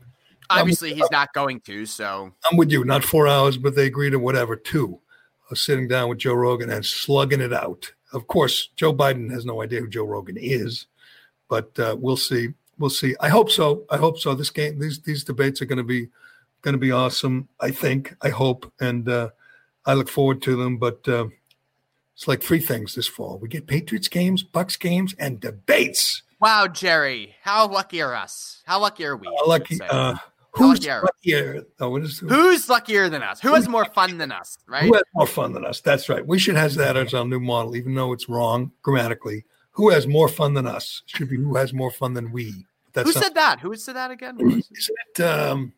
Obviously, 0.49 0.95
he's 0.95 1.11
not 1.11 1.31
going 1.33 1.59
to. 1.61 1.85
So 1.85 2.33
I'm 2.49 2.57
with 2.57 2.71
you, 2.71 2.83
not 2.83 3.03
four 3.03 3.27
hours, 3.27 3.57
but 3.57 3.75
they 3.75 3.85
agree 3.85 4.09
to 4.09 4.17
whatever, 4.17 4.55
two, 4.55 4.99
sitting 5.53 5.87
down 5.87 6.09
with 6.09 6.17
Joe 6.17 6.33
Rogan 6.33 6.71
and 6.71 6.83
slugging 6.83 7.39
it 7.39 7.53
out. 7.53 7.93
Of 8.11 8.25
course, 8.25 8.69
Joe 8.75 8.91
Biden 8.91 9.29
has 9.29 9.45
no 9.45 9.61
idea 9.61 9.81
who 9.81 9.87
Joe 9.87 10.05
Rogan 10.05 10.37
is, 10.39 10.87
but 11.47 11.77
uh, 11.77 11.95
we'll 11.99 12.17
see. 12.17 12.55
We'll 12.79 12.89
see. 12.89 13.15
I 13.19 13.29
hope 13.29 13.51
so. 13.51 13.85
I 13.91 13.97
hope 13.97 14.17
so. 14.17 14.33
This 14.33 14.49
game, 14.49 14.79
these 14.79 14.99
these 15.01 15.23
debates 15.23 15.61
are 15.61 15.65
going 15.65 15.77
to 15.77 15.83
be 15.83 16.07
going 16.63 16.73
to 16.73 16.79
be 16.79 16.91
awesome. 16.91 17.47
I 17.59 17.69
think. 17.69 18.15
I 18.23 18.29
hope, 18.29 18.73
and 18.79 19.07
uh, 19.07 19.29
I 19.89 19.93
look 19.93 20.09
forward 20.09 20.41
to 20.43 20.55
them. 20.55 20.77
But 20.77 21.07
uh, 21.07 21.27
it's 22.15 22.27
like 22.27 22.43
three 22.43 22.59
things 22.59 22.95
this 22.95 23.07
fall: 23.07 23.39
we 23.39 23.47
get 23.47 23.67
Patriots 23.67 24.07
games, 24.07 24.43
Bucs 24.43 24.79
games, 24.79 25.15
and 25.17 25.39
debates. 25.39 26.21
wow, 26.39 26.67
Gerry, 26.67 27.35
how 27.41 27.67
lucky 27.67 28.01
are 28.01 28.13
us? 28.13 28.61
How 28.65 28.79
lucky 28.79 29.05
are 29.05 29.17
we? 29.17 29.27
Uh, 29.27 29.47
lucky. 29.47 29.79
Uh, 29.81 30.15
who's 30.51 30.85
luckier? 30.85 31.63
Oh, 31.79 31.89
what 31.89 32.03
is 32.03 32.19
Who's 32.19 32.69
luckier 32.69 33.09
than 33.09 33.23
us? 33.23 33.39
Who 33.41 33.53
has 33.55 33.67
more 33.67 33.85
fun 33.85 34.17
than 34.19 34.31
us? 34.31 34.57
Right? 34.67 34.83
Who 34.83 34.93
has 34.93 35.03
more 35.15 35.27
fun 35.27 35.53
than 35.53 35.65
us? 35.65 35.81
That's 35.81 36.07
right. 36.07 36.25
We 36.25 36.37
should 36.39 36.55
have 36.55 36.75
that 36.75 36.95
as 36.95 37.13
our 37.13 37.25
new 37.25 37.39
model, 37.39 37.75
even 37.75 37.95
though 37.95 38.13
it's 38.13 38.29
wrong 38.29 38.71
grammatically. 38.83 39.45
Who 39.71 39.89
has 39.89 40.05
more 40.07 40.27
fun 40.27 40.53
than 40.53 40.67
us? 40.67 41.03
It 41.07 41.17
should 41.17 41.29
be 41.29 41.37
who 41.37 41.55
has 41.55 41.73
more 41.73 41.91
fun 41.91 42.13
than 42.13 42.31
we. 42.31 42.65
That's 42.93 43.07
Who 43.09 43.13
not- 43.13 43.23
said 43.23 43.35
that? 43.35 43.59
Who 43.61 43.75
said 43.75 43.95
that 43.95 44.11
again? 44.11 44.37
Isn't 44.41 44.97
it 45.15 45.21
um, 45.21 45.73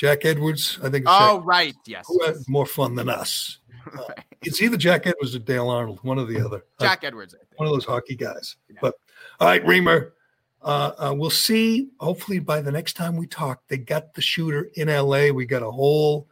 Jack 0.00 0.24
Edwards? 0.24 0.78
I 0.82 0.88
think. 0.88 1.04
It's 1.04 1.12
Oh, 1.14 1.36
Jack- 1.40 1.46
right. 1.46 1.74
Yes. 1.86 2.06
Who 2.08 2.24
has 2.24 2.48
more 2.48 2.64
fun 2.64 2.94
than 2.94 3.08
us? 3.10 3.58
Uh, 3.98 4.12
it's 4.42 4.60
either 4.62 4.76
Jack 4.76 5.06
Edwards 5.06 5.34
or 5.34 5.38
Dale 5.40 5.68
Arnold, 5.68 5.98
one 6.02 6.18
or 6.18 6.24
the 6.26 6.44
other. 6.44 6.62
Uh, 6.78 6.84
Jack 6.84 7.02
Edwards. 7.02 7.34
one 7.56 7.66
of 7.66 7.72
those 7.72 7.84
hockey 7.86 8.14
guys. 8.14 8.56
But 8.80 8.94
all 9.40 9.48
right, 9.48 9.64
Reimer, 9.64 10.12
uh, 10.62 10.92
uh, 10.98 11.14
we'll 11.16 11.30
see. 11.30 11.88
Hopefully, 11.98 12.38
by 12.40 12.60
the 12.60 12.70
next 12.70 12.92
time 12.92 13.16
we 13.16 13.26
talk, 13.26 13.62
they 13.68 13.78
got 13.78 14.14
the 14.14 14.20
shooter 14.20 14.70
in 14.74 14.88
L.A. 14.90 15.32
We 15.32 15.44
got 15.46 15.62
a 15.62 15.70
whole 15.70 16.28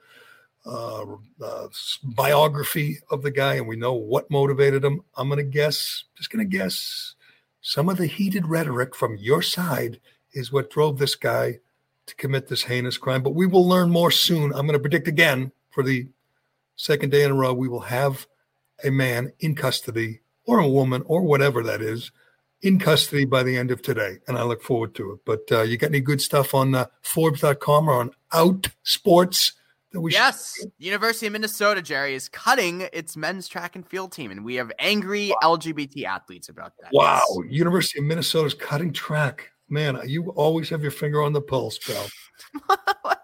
uh, 0.67 1.05
uh, 1.43 1.69
biography 2.05 2.99
of 3.11 3.23
the 3.23 3.31
guy, 3.31 3.55
and 3.55 3.67
we 3.67 3.77
know 3.77 3.95
what 3.95 4.31
motivated 4.31 4.85
him. 4.85 5.01
I'm 5.17 5.29
going 5.29 5.39
to 5.39 5.43
guess, 5.45 6.05
just 6.17 6.31
going 6.31 6.49
to 6.49 6.57
guess, 6.57 7.15
some 7.63 7.89
of 7.89 7.97
the 7.97 8.07
heated 8.07 8.47
rhetoric 8.47 8.95
from 8.95 9.17
your 9.17 9.43
side 9.43 10.01
is 10.33 10.53
what 10.53 10.71
drove 10.71 10.99
this 10.99 11.15
guy 11.15 11.59
to 12.09 12.17
commit 12.17 12.49
this 12.49 12.65
heinous 12.65 12.99
crime. 12.99 13.23
But 13.23 13.35
we 13.35 13.47
will 13.47 13.67
learn 13.67 13.91
more 13.91 14.11
soon. 14.11 14.53
I'm 14.53 14.67
going 14.67 14.73
to 14.73 14.79
predict 14.79 15.09
again 15.09 15.53
for 15.71 15.83
the 15.83 16.09
second 16.77 17.11
day 17.11 17.25
in 17.25 17.31
a 17.31 17.35
row, 17.35 17.53
we 17.53 17.69
will 17.69 17.81
have 17.81 18.27
a 18.83 18.91
man 18.91 19.33
in 19.41 19.55
custody 19.55 20.21
or 20.45 20.59
a 20.59 20.69
woman 20.69 21.03
or 21.07 21.23
whatever 21.23 21.63
that 21.63 21.83
is 21.83 22.11
in 22.63 22.79
custody 22.79 23.25
by 23.25 23.43
the 23.43 23.57
end 23.57 23.71
of 23.71 23.83
today. 23.83 24.17
And 24.27 24.39
I 24.39 24.43
look 24.43 24.63
forward 24.63 24.95
to 24.97 25.13
it. 25.13 25.21
But 25.25 25.53
uh, 25.53 25.63
you 25.63 25.77
got 25.77 25.91
any 25.91 26.01
good 26.01 26.21
stuff 26.21 26.55
on 26.55 26.75
uh, 26.75 26.87
Forbes.com 27.03 27.89
or 27.89 28.01
on 28.01 28.11
Out 28.33 28.69
Sports 28.83 29.53
that 29.93 30.01
we 30.01 30.13
yes, 30.13 30.65
University 30.79 31.27
of 31.27 31.33
Minnesota, 31.33 31.81
Gerry, 31.81 32.15
is 32.15 32.29
cutting 32.29 32.89
its 32.93 33.17
men's 33.17 33.49
track 33.49 33.75
and 33.75 33.87
field 33.87 34.13
team, 34.13 34.31
and 34.31 34.45
we 34.45 34.57
have 34.57 34.71
angry 34.79 35.33
LGBT 35.43 36.05
athletes 36.05 36.49
about 36.49 36.75
that. 36.81 36.91
Wow. 36.93 37.23
University 37.49 37.99
of 37.99 38.05
Minnesota 38.05 38.47
is 38.49 38.55
cutting 38.55 38.93
track. 38.93 39.51
Man, 39.69 40.01
you 40.07 40.31
always 40.31 40.69
have 40.71 40.83
your 40.83 40.91
finger 40.91 41.23
on 41.23 41.33
the 41.33 41.41
pulse, 41.41 41.79
pal. 41.79 42.07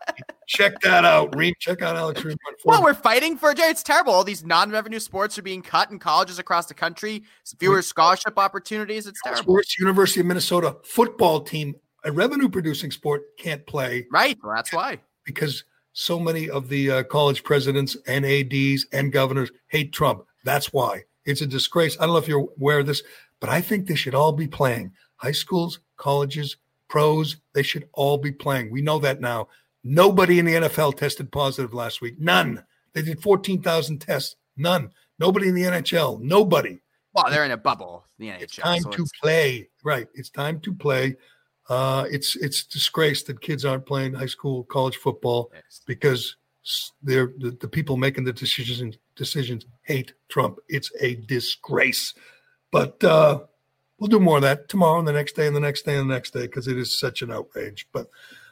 Check 0.47 0.81
that 0.83 1.05
out, 1.05 1.35
Reem. 1.35 1.55
Check 1.59 1.81
out 1.81 1.97
Alex 1.97 2.23
Reem. 2.23 2.37
Well, 2.65 2.83
we're 2.83 2.95
fighting 2.95 3.37
for 3.37 3.55
Gerry. 3.55 3.71
It's 3.71 3.83
terrible. 3.83 4.13
All 4.13 4.25
these 4.25 4.45
non-revenue 4.45 4.99
sports 4.99 5.39
are 5.39 5.43
being 5.43 5.63
cut 5.63 5.91
in 5.91 5.99
colleges 5.99 6.39
across 6.39 6.67
the 6.67 6.75
country. 6.75 7.25
Fewer 7.59 7.81
scholarship 7.81 8.39
opportunities. 8.39 9.07
It's 9.07 9.21
terrible. 9.23 9.43
Sports 9.43 9.79
University 9.79 10.21
of 10.21 10.27
Minnesota 10.27 10.77
football 10.85 11.41
team, 11.41 11.75
a 12.05 12.13
revenue 12.13 12.49
producing 12.49 12.91
sport, 12.91 13.23
can't 13.39 13.67
play. 13.67 14.07
Right. 14.13 14.39
Well, 14.43 14.55
that's 14.55 14.73
why. 14.73 15.01
Because 15.25 15.65
so 15.95 16.21
many 16.21 16.51
of 16.51 16.69
the 16.69 16.91
uh, 16.91 17.03
college 17.05 17.43
presidents 17.43 17.97
and 18.07 18.27
ADs 18.27 18.87
and 18.93 19.13
governors 19.13 19.51
hate 19.69 19.93
Trump. 19.93 20.25
That's 20.45 20.73
why. 20.73 21.05
It's 21.25 21.41
a 21.41 21.47
disgrace. 21.47 21.97
I 21.99 22.05
don't 22.05 22.15
know 22.15 22.19
if 22.19 22.29
you're 22.29 22.49
aware 22.59 22.81
of 22.81 22.87
this, 22.87 23.03
but 23.41 23.49
I 23.49 23.63
think 23.63 23.87
they 23.87 23.95
should 23.95 24.15
all 24.15 24.33
be 24.33 24.47
playing. 24.47 24.93
High 25.17 25.33
schools, 25.33 25.81
colleges, 25.97 26.57
pros, 26.89 27.37
they 27.55 27.63
should 27.63 27.89
all 27.93 28.19
be 28.19 28.33
playing. 28.33 28.71
We 28.71 28.83
know 28.83 28.99
that 29.01 29.21
now. 29.21 29.49
Nobody 29.83 30.39
in 30.39 30.47
the 30.47 30.55
NFL 30.55 30.97
tested 30.97 31.31
positive 31.31 31.75
last 31.75 32.01
week. 32.01 32.19
None. 32.19 32.65
They 32.95 33.03
did 33.03 33.21
14,000 33.23 33.99
tests. 33.99 34.37
None. 34.57 34.91
Nobody 35.19 35.49
in 35.49 35.55
the 35.55 35.63
NHL. 35.65 36.21
Nobody. 36.21 36.81
Well, 37.13 37.27
they're 37.31 37.45
in 37.45 37.51
a 37.51 37.57
bubble. 37.57 38.05
The 38.19 38.29
NHL. 38.29 38.43
It's 38.43 38.57
time 38.57 38.83
so 38.83 38.91
to 38.91 39.03
it's- 39.03 39.11
play. 39.21 39.69
Right. 39.85 40.09
It's 40.15 40.31
time 40.31 40.61
to 40.61 40.75
play. 40.75 41.17
Uh, 41.69 42.07
it's 42.11 42.37
it's 42.37 42.65
disgrace 42.65 43.23
that 43.23 43.41
kids 43.41 43.65
aren't 43.65 43.87
playing 43.87 44.13
high 44.13 44.27
school, 44.27 44.65
college 44.65 44.97
football 44.97 45.51
because 45.87 46.37
they're 47.03 47.33
the, 47.39 47.53
the 47.61 47.69
people 47.69 47.97
making 47.97 48.25
the 48.25 48.33
decisions 48.33 48.97
decisions 49.17 49.65
hate 49.83 50.13
Trump. 50.29 50.59
It's 50.69 50.91
a 51.01 51.15
disgrace. 51.15 52.13
But 52.71 53.03
uh, 53.03 53.41
we'll 53.99 54.09
do 54.09 54.21
more 54.21 54.37
of 54.37 54.43
that 54.43 54.69
tomorrow 54.69 54.99
and 54.99 55.09
the 55.09 55.13
next 55.13 55.37
day 55.37 55.47
and 55.47 55.55
the 55.57 55.61
next 55.61 55.83
day 55.83 55.97
and 55.97 56.09
the 56.09 56.15
next 56.15 56.33
day 56.33 56.43
because 56.43 56.69
it 56.69 56.77
is 56.79 56.99
such 56.99 57.23
an 57.23 57.31
outrage. 57.31 57.87
But 57.93 58.09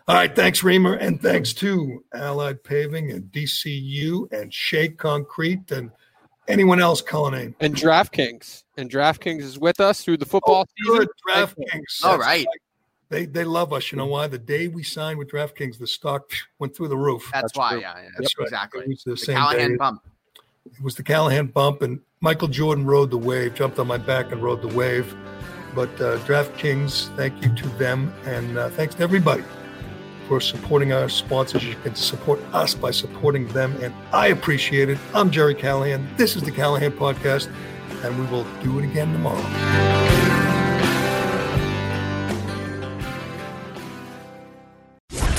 all 0.09 0.17
right, 0.17 0.35
thanks, 0.35 0.63
Reimer, 0.63 0.99
and 1.01 1.21
thanks 1.21 1.53
to 1.55 2.05
Allied 2.15 2.63
Paving 2.65 3.13
and 3.13 3.25
DCU 3.33 4.31
and 4.33 4.53
Shea 4.53 4.89
Concrete 4.89 5.71
and 5.71 5.91
anyone 6.49 6.81
else, 6.81 7.01
Cullinane. 7.01 7.55
And 7.61 7.75
DraftKings. 7.75 8.65
And 8.77 8.91
DraftKings 8.91 9.43
is 9.43 9.59
with 9.59 9.81
us 9.81 10.03
through 10.03 10.17
the 10.17 10.27
football 10.27 10.67
season. 10.77 10.95
Oh, 10.95 10.99
Good 10.99 11.09
DraftKings. 11.29 12.05
All 12.05 12.19
That's 12.19 12.21
right. 12.21 12.47
They 13.11 13.27
they 13.27 13.45
love 13.45 13.75
us. 13.75 13.93
You 13.93 13.99
know 13.99 14.07
why? 14.07 14.27
The 14.27 14.39
day 14.39 14.69
we 14.69 14.83
signed 14.83 15.19
with 15.19 15.31
DraftKings, 15.31 15.79
the 15.79 15.87
stock 15.87 16.31
went 16.59 16.75
through 16.75 16.89
the 16.89 16.97
roof. 16.97 17.29
That's, 17.33 17.57
why. 17.57 17.75
Yeah, 17.75 17.95
yeah, 18.03 18.09
That's 18.19 18.37
right. 18.39 18.45
exactly. 18.47 18.83
It 18.85 18.89
was 18.89 19.05
the, 19.05 19.11
The 19.13 19.17
same 19.19 19.37
Callahan 19.37 19.71
day. 19.73 19.77
bump. 19.77 20.03
It 20.65 20.83
was 20.83 20.95
the 20.95 21.03
Callahan 21.03 21.49
bump, 21.49 21.83
and 21.83 22.01
Michael 22.23 22.47
Jordan 22.47 22.87
rode 22.87 23.11
the 23.11 23.19
wave, 23.19 23.53
jumped 23.55 23.79
on 23.81 23.89
my 23.89 23.99
back 23.99 24.31
and 24.31 24.41
rode 24.41 24.63
the 24.63 24.69
wave. 24.69 25.13
But 25.75 25.91
uh, 26.01 26.19
DraftKings, 26.21 27.15
thank 27.17 27.43
you 27.45 27.53
to 27.57 27.69
them, 27.71 28.15
and 28.25 28.57
uh, 28.57 28.71
thanks 28.71 28.95
to 28.95 29.03
everybody 29.03 29.43
for 30.29 30.41
supporting 30.41 30.93
our 30.93 31.09
sponsors. 31.09 31.65
You 31.65 31.75
can 31.83 31.97
support 31.97 32.39
us 32.53 32.75
by 32.77 32.93
supporting 32.93 33.49
them, 33.49 33.77
and 33.83 33.93
I 34.13 34.29
appreciate 34.29 34.89
it. 34.89 34.99
I'm 35.15 35.33
Gerry 35.33 35.57
Callahan. 35.57 36.07
This 36.17 36.37
is 36.37 36.45
the 36.45 36.53
Callahan 36.53 36.93
Podcast, 36.93 37.51
and 38.05 38.17
we 38.21 38.25
will 38.27 38.47
do 38.63 38.79
it 38.79 38.85
again 38.85 39.13
tomorrow. 39.13 39.43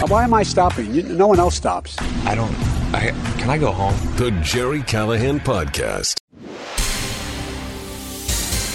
Why 0.08 0.24
am 0.24 0.34
I 0.34 0.44
stopping? 0.44 0.94
You- 0.94 1.04
No 1.04 1.28
one 1.28 1.40
else 1.40 1.56
stops. 1.56 1.96
I 2.26 2.36
don't. 2.36 2.54
I 2.94 3.12
can 3.40 3.50
I 3.50 3.58
go 3.58 3.72
home? 3.72 3.96
The 4.18 4.30
Gerry 4.44 4.82
Callahan 4.84 5.40
Podcast. 5.40 6.18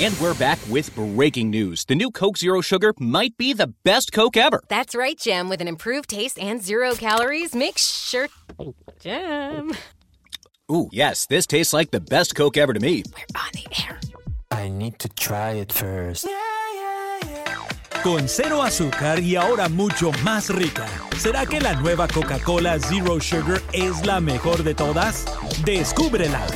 And 0.00 0.16
we're 0.20 0.34
back 0.34 0.60
with 0.70 0.94
breaking 0.94 1.50
news. 1.50 1.84
The 1.84 1.96
new 1.96 2.12
Coke 2.12 2.38
Zero 2.38 2.60
Sugar 2.60 2.94
might 3.00 3.36
be 3.36 3.52
the 3.52 3.74
best 3.82 4.12
Coke 4.12 4.36
ever. 4.36 4.62
That's 4.68 4.94
right, 4.94 5.18
Jim. 5.18 5.48
With 5.48 5.60
an 5.60 5.66
improved 5.66 6.10
taste 6.10 6.38
and 6.38 6.62
zero 6.62 6.94
calories, 6.94 7.52
make 7.52 7.78
sure. 7.78 8.28
Jim. 9.00 9.72
Ooh, 10.70 10.88
yes, 10.92 11.26
this 11.26 11.48
tastes 11.48 11.72
like 11.72 11.90
the 11.90 12.00
best 12.00 12.36
Coke 12.36 12.56
ever 12.56 12.72
to 12.72 12.78
me. 12.78 13.02
We're 13.12 13.40
on 13.40 13.50
the 13.54 13.66
air. 13.82 13.98
I 14.52 14.68
need 14.68 15.00
to 15.00 15.08
try 15.08 15.54
it 15.54 15.72
first. 15.72 16.28
con 18.04 18.28
cero 18.28 18.62
azúcar 18.62 19.18
y 19.18 19.34
ahora 19.34 19.68
mucho 19.68 20.12
más 20.22 20.50
rica. 20.50 20.86
¿Será 21.18 21.44
que 21.44 21.60
la 21.60 21.74
nueva 21.74 22.06
Coca-Cola 22.06 22.78
Zero 22.78 23.18
Sugar 23.18 23.60
es 23.72 24.06
la 24.06 24.20
mejor 24.20 24.62
de 24.62 24.76
todas? 24.76 25.24
Descúbrela 25.64 26.46